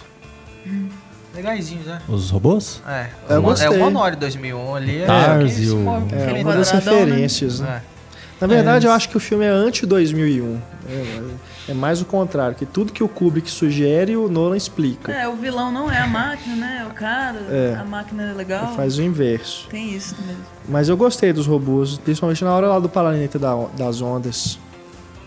Legaizinhos, 1.36 1.86
né? 1.86 2.02
Os 2.08 2.30
robôs? 2.30 2.82
É, 2.88 3.08
Eu 3.30 3.40
o, 3.40 3.44
mon- 3.44 3.48
é 3.50 3.52
gostei. 3.52 3.68
o 3.70 3.80
monólito 3.80 4.20
2001 4.22 4.76
ali. 4.76 5.02
É, 5.02 5.06
Tars 5.06 5.54
que 5.56 5.62
e 5.62 5.66
se 5.66 5.72
o- 5.72 5.78
move 5.78 6.14
é 6.14 6.18
diferente. 6.18 6.44
uma 6.44 6.54
das 6.56 6.72
né? 6.74 6.80
referências, 6.80 7.60
né? 7.60 7.82
É. 7.94 7.98
Na 8.40 8.46
verdade, 8.48 8.86
É, 8.86 8.90
eu 8.90 8.94
acho 8.94 9.10
que 9.10 9.18
o 9.18 9.20
filme 9.20 9.46
é 9.46 9.50
anti-2001. 9.50 10.60
É, 10.88 11.72
é 11.72 11.74
mais 11.74 12.02
o 12.02 12.06
contrário, 12.06 12.56
que 12.56 12.66
tudo 12.68 12.94
que 12.94 13.04
o 13.04 13.08
Kubrick 13.10 13.50
sugere, 13.50 14.16
o 14.16 14.30
Nolan 14.30 14.56
explica. 14.56 15.12
É, 15.12 15.28
o 15.28 15.36
vilão 15.36 15.72
não 15.72 15.92
é 15.92 15.98
a 16.00 16.08
máquina, 16.08 16.56
né? 16.56 16.82
É 16.84 16.86
o 16.88 16.94
cara. 16.94 17.40
É. 17.50 17.76
A 17.80 17.84
máquina 17.84 18.24
é 18.30 18.34
legal. 18.34 18.68
Ele 18.68 18.76
faz 18.76 18.98
o 19.00 19.02
inverso. 19.04 19.68
Tem 19.70 19.94
isso 19.96 20.16
mesmo. 20.26 20.42
Mas 20.70 20.88
eu 20.88 20.96
gostei 20.96 21.34
dos 21.34 21.48
robôs, 21.48 21.98
principalmente 21.98 22.44
na 22.44 22.54
hora 22.54 22.68
lá 22.68 22.80
do 22.80 22.88
planeta 22.90 23.40
da- 23.40 23.56
das 23.76 24.02
ondas. 24.02 24.60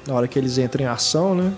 Na 0.07 0.15
hora 0.15 0.27
que 0.29 0.39
eles 0.39 0.59
entram 0.59 0.85
em 0.85 0.89
ação, 0.89 1.35
né? 1.35 1.53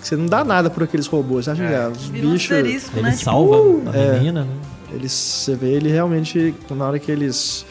Você 0.00 0.16
não 0.16 0.26
dá 0.26 0.42
nada 0.44 0.68
por 0.68 0.82
aqueles 0.82 1.06
robôs, 1.06 1.48
acha 1.48 1.64
que 1.64 1.72
É. 1.72 1.76
ah, 1.76 1.88
os 1.88 2.06
Vira 2.08 2.26
um 2.26 2.32
bichos. 2.32 2.50
asterisco, 2.56 2.90
Ele 2.96 3.02
né? 3.02 3.10
Tipo, 3.12 3.22
salva 3.24 3.56
a 3.92 3.96
é. 3.96 4.12
menina, 4.14 4.42
né? 4.44 4.54
Eles, 4.92 5.12
você 5.12 5.54
vê 5.54 5.68
ele 5.72 5.88
realmente, 5.90 6.54
na 6.70 6.86
hora 6.86 6.98
que 6.98 7.10
eles 7.10 7.64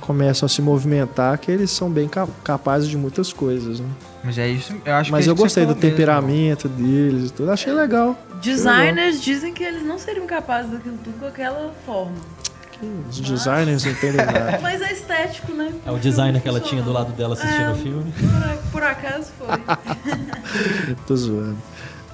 começam 0.00 0.46
a 0.46 0.48
se 0.48 0.62
movimentar, 0.62 1.36
que 1.38 1.50
eles 1.50 1.70
são 1.70 1.90
bem 1.90 2.08
ca- 2.08 2.26
capazes 2.42 2.88
de 2.88 2.96
muitas 2.96 3.32
coisas, 3.32 3.78
né? 3.80 3.86
Mas 4.24 4.38
é 4.38 4.48
isso, 4.48 4.74
eu 4.84 4.94
acho 4.94 5.12
Mas 5.12 5.24
que 5.24 5.28
é 5.28 5.32
eu 5.32 5.36
que 5.36 5.42
gostei 5.42 5.64
do 5.64 5.74
mesmo. 5.74 5.80
temperamento 5.82 6.68
deles 6.68 7.28
e 7.28 7.32
tudo, 7.32 7.50
achei 7.50 7.72
legal. 7.72 8.16
Designers 8.40 9.20
dizem 9.20 9.52
que 9.52 9.62
eles 9.62 9.82
não 9.84 9.98
seriam 9.98 10.26
capazes 10.26 10.70
daquilo 10.72 10.96
tudo 11.04 11.18
com 11.20 11.26
aquela 11.26 11.72
forma. 11.84 12.12
Os 13.10 13.18
designers 13.20 13.84
não 13.84 13.92
entendem 13.92 14.24
nada. 14.24 14.58
Mas 14.62 14.80
é 14.80 14.92
estético, 14.92 15.52
né? 15.52 15.72
É 15.84 15.90
o 15.90 15.98
designer 15.98 16.40
que 16.40 16.48
ela 16.48 16.60
tinha 16.60 16.80
do 16.82 16.92
lado 16.92 17.12
dela 17.12 17.34
assistindo 17.34 17.62
É. 17.62 17.70
o 17.72 17.74
filme. 17.76 18.12
Por, 18.12 18.70
por 18.72 18.82
acaso 18.84 19.30
foi. 19.38 19.48
Tô 21.06 21.16
zoando. 21.16 21.56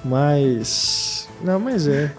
Mas. 0.03 1.27
Não, 1.43 1.59
mas 1.59 1.87
é. 1.87 2.11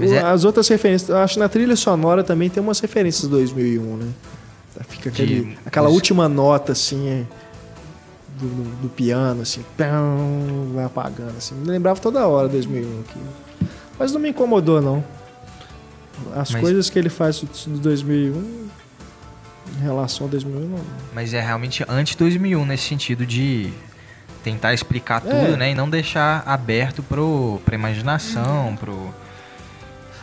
Mas 0.00 0.12
é- 0.12 0.22
As 0.22 0.44
outras 0.44 0.66
referências. 0.68 1.08
Eu 1.08 1.18
acho 1.18 1.34
que 1.34 1.40
na 1.40 1.48
trilha 1.48 1.76
sonora 1.76 2.24
também 2.24 2.50
tem 2.50 2.62
umas 2.62 2.80
referências 2.80 3.22
do 3.22 3.36
2001, 3.36 3.96
né? 3.96 4.06
Fica 4.88 5.08
aquele, 5.08 5.40
De- 5.44 5.58
aquela 5.66 5.88
última 5.88 6.28
nota, 6.28 6.72
assim. 6.72 7.08
é, 7.08 7.24
Do, 8.38 8.46
do- 8.46 8.82
do 8.82 8.88
piano, 8.88 9.42
assim. 9.42 9.64
pão, 9.76 10.68
vai 10.74 10.84
apagando, 10.84 11.34
assim. 11.38 11.54
Me 11.54 11.68
lembrava 11.68 11.98
toda 12.00 12.26
hora 12.26 12.48
2001 12.48 13.00
aqui. 13.00 13.18
Mas 13.98 14.12
não 14.12 14.20
me 14.20 14.28
incomodou, 14.30 14.80
não. 14.80 15.02
As 16.34 16.50
Mas- 16.50 16.60
coisas 16.60 16.90
que 16.90 16.98
ele 16.98 17.08
faz 17.08 17.40
do 17.40 17.78
2001. 17.78 18.68
Em 19.78 19.82
relação 19.82 20.26
ao 20.26 20.30
2001, 20.30 20.68
não. 20.68 20.80
Mas 21.14 21.34
é 21.34 21.40
realmente 21.40 21.84
antes 21.88 22.14
2001 22.16 22.64
nesse 22.64 22.84
sentido 22.84 23.26
de 23.26 23.70
tentar 24.42 24.72
explicar 24.72 25.20
tudo, 25.20 25.34
É. 25.34 25.56
né? 25.56 25.70
E 25.72 25.74
não 25.74 25.88
deixar 25.90 26.42
aberto 26.46 27.02
pro, 27.02 27.60
pra 27.64 27.74
imaginação, 27.74 28.76
pro... 28.80 29.14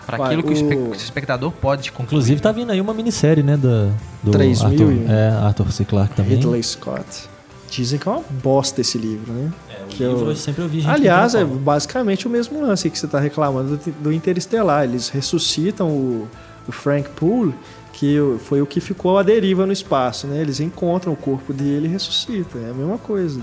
Pra 0.06 0.18
Vai, 0.18 0.28
aquilo 0.28 0.44
que 0.44 0.54
o, 0.54 0.94
espectador 0.94 1.52
pode 1.52 1.92
concluir. 1.92 2.06
Inclusive 2.20 2.40
tá 2.42 2.52
vindo 2.52 2.72
aí 2.72 2.80
uma 2.80 2.94
minissérie, 2.94 3.42
né? 3.42 3.58
Da, 3.58 3.90
do 4.22 4.30
3000 4.32 4.68
Arthur, 4.68 4.94
é, 5.12 5.30
Arthur 5.46 5.72
C. 5.72 5.84
Clarke 5.86 6.16
também. 6.16 6.36
Ridley 6.38 6.62
Scott. 6.62 7.28
Dizem 7.70 8.00
que 8.00 8.08
é 8.08 8.12
uma 8.12 8.24
bosta 8.44 8.82
esse 8.82 8.98
livro, 8.98 9.34
né? 9.34 9.52
É, 9.70 9.84
o 9.84 9.88
que 9.88 10.04
livro 10.04 10.22
eu- 10.26 10.30
eu 10.30 10.36
sempre 10.36 10.62
ouvi 10.64 10.80
gente 10.82 10.92
Aliás, 10.92 11.36
é 11.36 11.44
basicamente 11.44 12.28
o 12.28 12.30
mesmo 12.30 12.62
lance 12.62 12.90
que 12.90 12.98
você 12.98 13.06
está 13.06 13.20
reclamando 13.20 13.78
do, 13.78 13.92
do 13.92 14.14
Interestelar. 14.14 14.84
Eles 14.84 15.10
ressuscitam 15.10 15.90
o, 15.90 16.28
o 16.68 16.72
Frank 16.72 17.10
Poole, 17.10 17.54
que 17.92 18.18
foi 18.46 18.62
o 18.62 18.66
que 18.66 18.80
ficou 18.80 19.18
à 19.18 19.24
deriva 19.24 19.66
no 19.66 19.74
espaço, 19.74 20.28
né? 20.28 20.42
Eles 20.42 20.60
encontram 20.60 21.12
o 21.14 21.16
corpo 21.16 21.52
dele 21.54 21.88
e 21.88 21.90
ressuscitam. 21.90 22.62
É 22.66 22.70
a 22.70 22.74
mesma 22.74 22.98
coisa. 22.98 23.40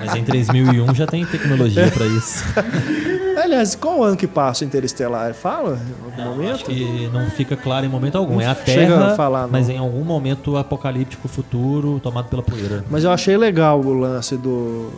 Mas 0.00 0.14
em 0.14 0.22
3001 0.24 0.94
já 0.94 1.06
tem 1.06 1.24
tecnologia 1.24 1.90
pra 1.90 2.04
isso. 2.06 2.44
Aliás, 3.48 3.74
qual 3.74 4.04
ano 4.04 4.14
que 4.14 4.26
passa 4.26 4.62
o 4.62 4.66
Interestelar? 4.66 5.32
Fala 5.32 5.80
em 5.80 6.04
algum 6.04 6.22
Não, 6.22 6.30
momento? 6.36 6.54
acho 6.54 6.64
que 6.66 7.08
não 7.10 7.30
fica 7.30 7.56
claro 7.56 7.86
em 7.86 7.88
momento 7.88 8.18
algum. 8.18 8.38
É 8.38 8.46
a 8.46 8.54
Terra, 8.54 9.12
a 9.12 9.16
falar, 9.16 9.48
mas 9.48 9.70
em 9.70 9.78
algum 9.78 10.04
momento 10.04 10.58
apocalíptico 10.58 11.26
futuro 11.28 11.98
tomado 12.00 12.28
pela 12.28 12.42
poeira. 12.42 12.84
Mas 12.90 13.04
eu 13.04 13.10
achei 13.10 13.38
legal 13.38 13.80
o 13.80 13.94
lance 13.94 14.36
do 14.36 14.92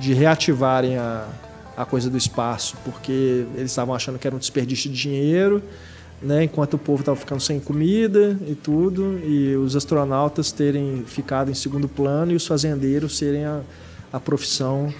de 0.00 0.14
reativarem 0.14 0.96
a, 0.96 1.28
a 1.76 1.84
coisa 1.84 2.10
do 2.10 2.16
espaço, 2.16 2.76
porque 2.84 3.46
eles 3.54 3.70
estavam 3.70 3.94
achando 3.94 4.18
que 4.18 4.26
era 4.26 4.34
um 4.34 4.38
desperdício 4.40 4.90
de 4.90 5.00
dinheiro, 5.00 5.62
né, 6.20 6.42
enquanto 6.42 6.74
o 6.74 6.78
povo 6.78 7.02
estava 7.02 7.16
ficando 7.16 7.40
sem 7.40 7.60
comida 7.60 8.36
e 8.48 8.56
tudo, 8.56 9.20
e 9.24 9.54
os 9.54 9.76
astronautas 9.76 10.50
terem 10.50 11.04
ficado 11.06 11.52
em 11.52 11.54
segundo 11.54 11.86
plano 11.86 12.32
e 12.32 12.34
os 12.34 12.44
fazendeiros 12.44 13.16
serem 13.16 13.44
a, 13.44 13.60
a 14.12 14.18
profissão 14.18 14.92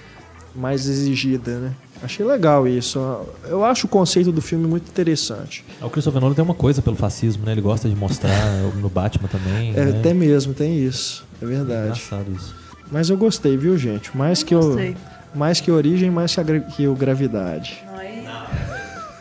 mais 0.54 0.86
exigida, 0.88 1.58
né? 1.58 1.72
Achei 2.02 2.26
legal 2.26 2.66
isso. 2.66 2.98
Eu 3.46 3.64
acho 3.64 3.86
o 3.86 3.88
conceito 3.88 4.32
do 4.32 4.42
filme 4.42 4.66
muito 4.66 4.88
interessante. 4.88 5.64
O 5.80 5.88
Christopher 5.88 6.20
Nolan 6.20 6.34
tem 6.34 6.44
uma 6.44 6.54
coisa 6.54 6.82
pelo 6.82 6.96
fascismo, 6.96 7.44
né? 7.46 7.52
Ele 7.52 7.60
gosta 7.60 7.88
de 7.88 7.94
mostrar 7.94 8.30
no 8.76 8.88
Batman 8.88 9.28
também. 9.28 9.72
É, 9.76 9.84
né? 9.84 9.98
Até 10.00 10.12
mesmo 10.12 10.52
tem 10.52 10.78
isso, 10.84 11.24
é 11.40 11.46
verdade. 11.46 11.82
Engraçado 12.00 12.26
isso. 12.36 12.54
Mas 12.90 13.08
eu 13.08 13.16
gostei, 13.16 13.56
viu, 13.56 13.78
gente? 13.78 14.14
Mais 14.16 14.42
que 14.42 14.54
o 14.54 14.60
Gostei. 14.60 14.96
mais 15.34 15.60
que 15.60 15.70
origem, 15.70 16.10
mais 16.10 16.34
que, 16.34 16.40
a 16.40 16.60
que 16.60 16.86
o 16.88 16.94
gravidade. 16.94 17.82
Não, 17.86 17.96
aí- 17.98 18.22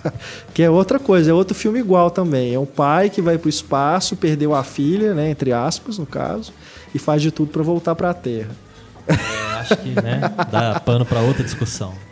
Que 0.54 0.64
é 0.64 0.70
outra 0.70 1.00
coisa, 1.00 1.30
é 1.32 1.34
outro 1.34 1.54
filme 1.56 1.80
igual 1.80 2.10
também. 2.12 2.54
É 2.54 2.60
um 2.60 2.66
pai 2.66 3.10
que 3.10 3.22
vai 3.22 3.38
pro 3.38 3.48
espaço, 3.48 4.16
perdeu 4.18 4.54
a 4.56 4.64
filha, 4.64 5.14
né, 5.14 5.30
entre 5.30 5.54
aspas, 5.54 5.98
no 5.98 6.06
caso, 6.06 6.52
e 6.94 7.00
faz 7.00 7.22
de 7.22 7.32
tudo 7.32 7.52
para 7.52 7.62
voltar 7.64 7.96
para 7.96 8.10
a 8.10 8.14
Terra. 8.14 8.50
É, 9.08 9.14
acho 9.60 9.78
que 9.78 9.90
né, 10.02 10.20
dá 10.52 10.80
pano 10.80 11.06
pra 11.06 11.20
outra 11.22 11.44
discussão. 11.44 11.94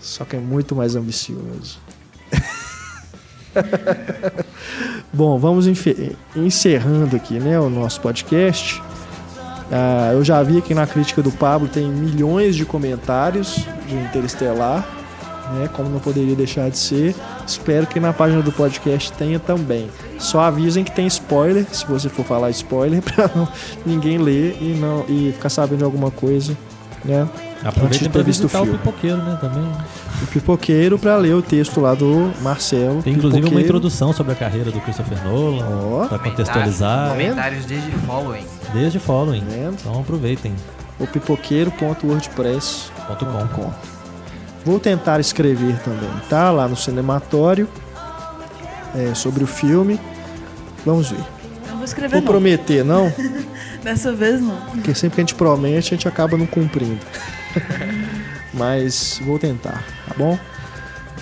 Só 0.00 0.24
que 0.24 0.36
é 0.36 0.38
muito 0.38 0.74
mais 0.74 0.96
ambicioso. 0.96 1.78
Bom, 5.12 5.38
vamos 5.38 5.66
encerrando 6.36 7.16
aqui, 7.16 7.38
né, 7.38 7.58
o 7.58 7.68
nosso 7.68 8.00
podcast. 8.00 8.82
Ah, 9.70 10.10
eu 10.12 10.24
já 10.24 10.42
vi 10.42 10.60
que 10.62 10.74
na 10.74 10.86
crítica 10.86 11.22
do 11.22 11.30
Pablo 11.30 11.68
tem 11.68 11.88
milhões 11.88 12.56
de 12.56 12.64
comentários 12.64 13.64
de 13.86 13.94
Interestelar, 13.94 14.86
né, 15.54 15.68
como 15.72 15.88
não 15.88 16.00
poderia 16.00 16.34
deixar 16.34 16.70
de 16.70 16.78
ser. 16.78 17.14
Espero 17.46 17.86
que 17.86 18.00
na 18.00 18.12
página 18.12 18.42
do 18.42 18.52
podcast 18.52 19.12
tenha 19.12 19.38
também. 19.38 19.90
Só 20.18 20.40
avisem 20.40 20.84
que 20.84 20.92
tem 20.92 21.06
spoiler, 21.06 21.66
se 21.72 21.86
você 21.86 22.08
for 22.08 22.24
falar 22.24 22.50
spoiler, 22.50 23.02
para 23.02 23.30
ninguém 23.84 24.18
ler 24.18 24.56
e 24.60 24.74
não 24.74 25.04
e 25.08 25.32
ficar 25.32 25.48
sabendo 25.48 25.78
de 25.78 25.84
alguma 25.84 26.10
coisa, 26.10 26.56
né? 27.04 27.28
Visto 27.90 28.18
o 28.18 28.24
visitar 28.24 28.62
o 28.62 28.64
filme. 28.64 28.78
pipoqueiro, 28.78 29.18
né? 29.18 29.36
Também. 29.40 29.70
o 30.22 30.26
pipoqueiro 30.28 30.98
para 30.98 31.14
ler 31.16 31.34
o 31.34 31.42
texto 31.42 31.78
lá 31.80 31.92
do 31.94 32.32
Marcelo. 32.40 33.02
Tem 33.02 33.12
inclusive 33.12 33.46
uma 33.48 33.60
introdução 33.60 34.12
sobre 34.14 34.32
a 34.32 34.34
carreira 34.34 34.70
do 34.70 34.80
Christopher 34.80 35.22
Nolan, 35.24 35.58
pra 35.58 35.66
Comentários- 36.18 36.22
contextualizar, 36.30 37.10
Comentários 37.10 37.64
desde 37.66 37.90
following. 38.06 38.46
desde 38.72 38.98
Following. 38.98 39.44
Vendo? 39.48 39.76
Então 39.80 40.00
aproveitem. 40.00 40.54
O 40.98 41.06
pipoqueiro.wordpress.com. 41.06 43.14
Ponto 43.14 43.24
com. 43.54 43.70
Vou 44.64 44.78
tentar 44.78 45.20
escrever 45.20 45.78
também, 45.80 46.10
tá? 46.28 46.50
Lá 46.50 46.68
no 46.68 46.76
cinematório 46.76 47.66
é, 48.94 49.14
sobre 49.14 49.42
o 49.44 49.46
filme. 49.46 49.98
Vamos 50.84 51.10
ver. 51.10 51.20
Não 51.68 51.76
vou 51.76 51.84
escrever 51.84 52.10
Vou 52.16 52.20
não. 52.20 52.26
prometer, 52.28 52.84
não, 52.84 53.10
Dessa 53.82 54.12
vez 54.12 54.40
não. 54.42 54.54
porque 54.72 54.94
sempre 54.94 55.16
que 55.16 55.20
a 55.20 55.24
gente 55.24 55.34
promete, 55.34 55.94
a 55.94 55.96
gente 55.96 56.06
acaba 56.08 56.36
não 56.36 56.46
cumprindo. 56.46 56.98
Mas 58.54 59.20
vou 59.24 59.38
tentar, 59.38 59.84
tá 60.08 60.14
bom? 60.16 60.38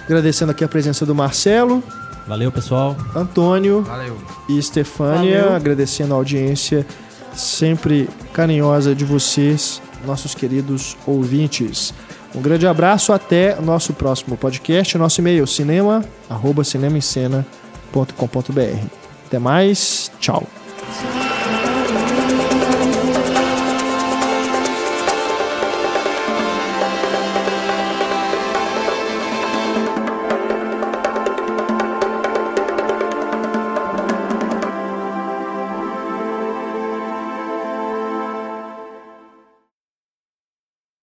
Agradecendo 0.05 0.53
aqui 0.53 0.65
a 0.65 0.69
presença 0.69 1.05
do 1.05 1.15
Marcelo, 1.15 1.83
Valeu, 2.27 2.51
pessoal. 2.53 2.97
Antônio 3.15 3.83
Valeu. 3.83 4.17
e 4.49 4.59
Estefânia, 4.59 5.43
Valeu. 5.43 5.57
agradecendo 5.57 6.15
a 6.15 6.17
audiência 6.17 6.87
sempre 7.35 8.09
carinhosa 8.33 8.95
de 8.95 9.05
vocês, 9.05 9.81
nossos 10.07 10.35
queridos 10.35 10.97
ouvintes. 11.07 11.93
Um 12.35 12.43
grande 12.43 12.67
abraço, 12.67 13.13
até 13.13 13.57
o 13.59 13.63
nosso 13.63 13.93
próximo 13.95 14.37
podcast, 14.37 14.97
nosso 14.99 15.21
e-mail 15.21 15.47
cinema, 15.47 16.05
arroba 16.29 16.63
cinemaencena.com.br. 16.65 18.87
Até 19.27 19.39
mais, 19.39 20.11
tchau. 20.21 20.47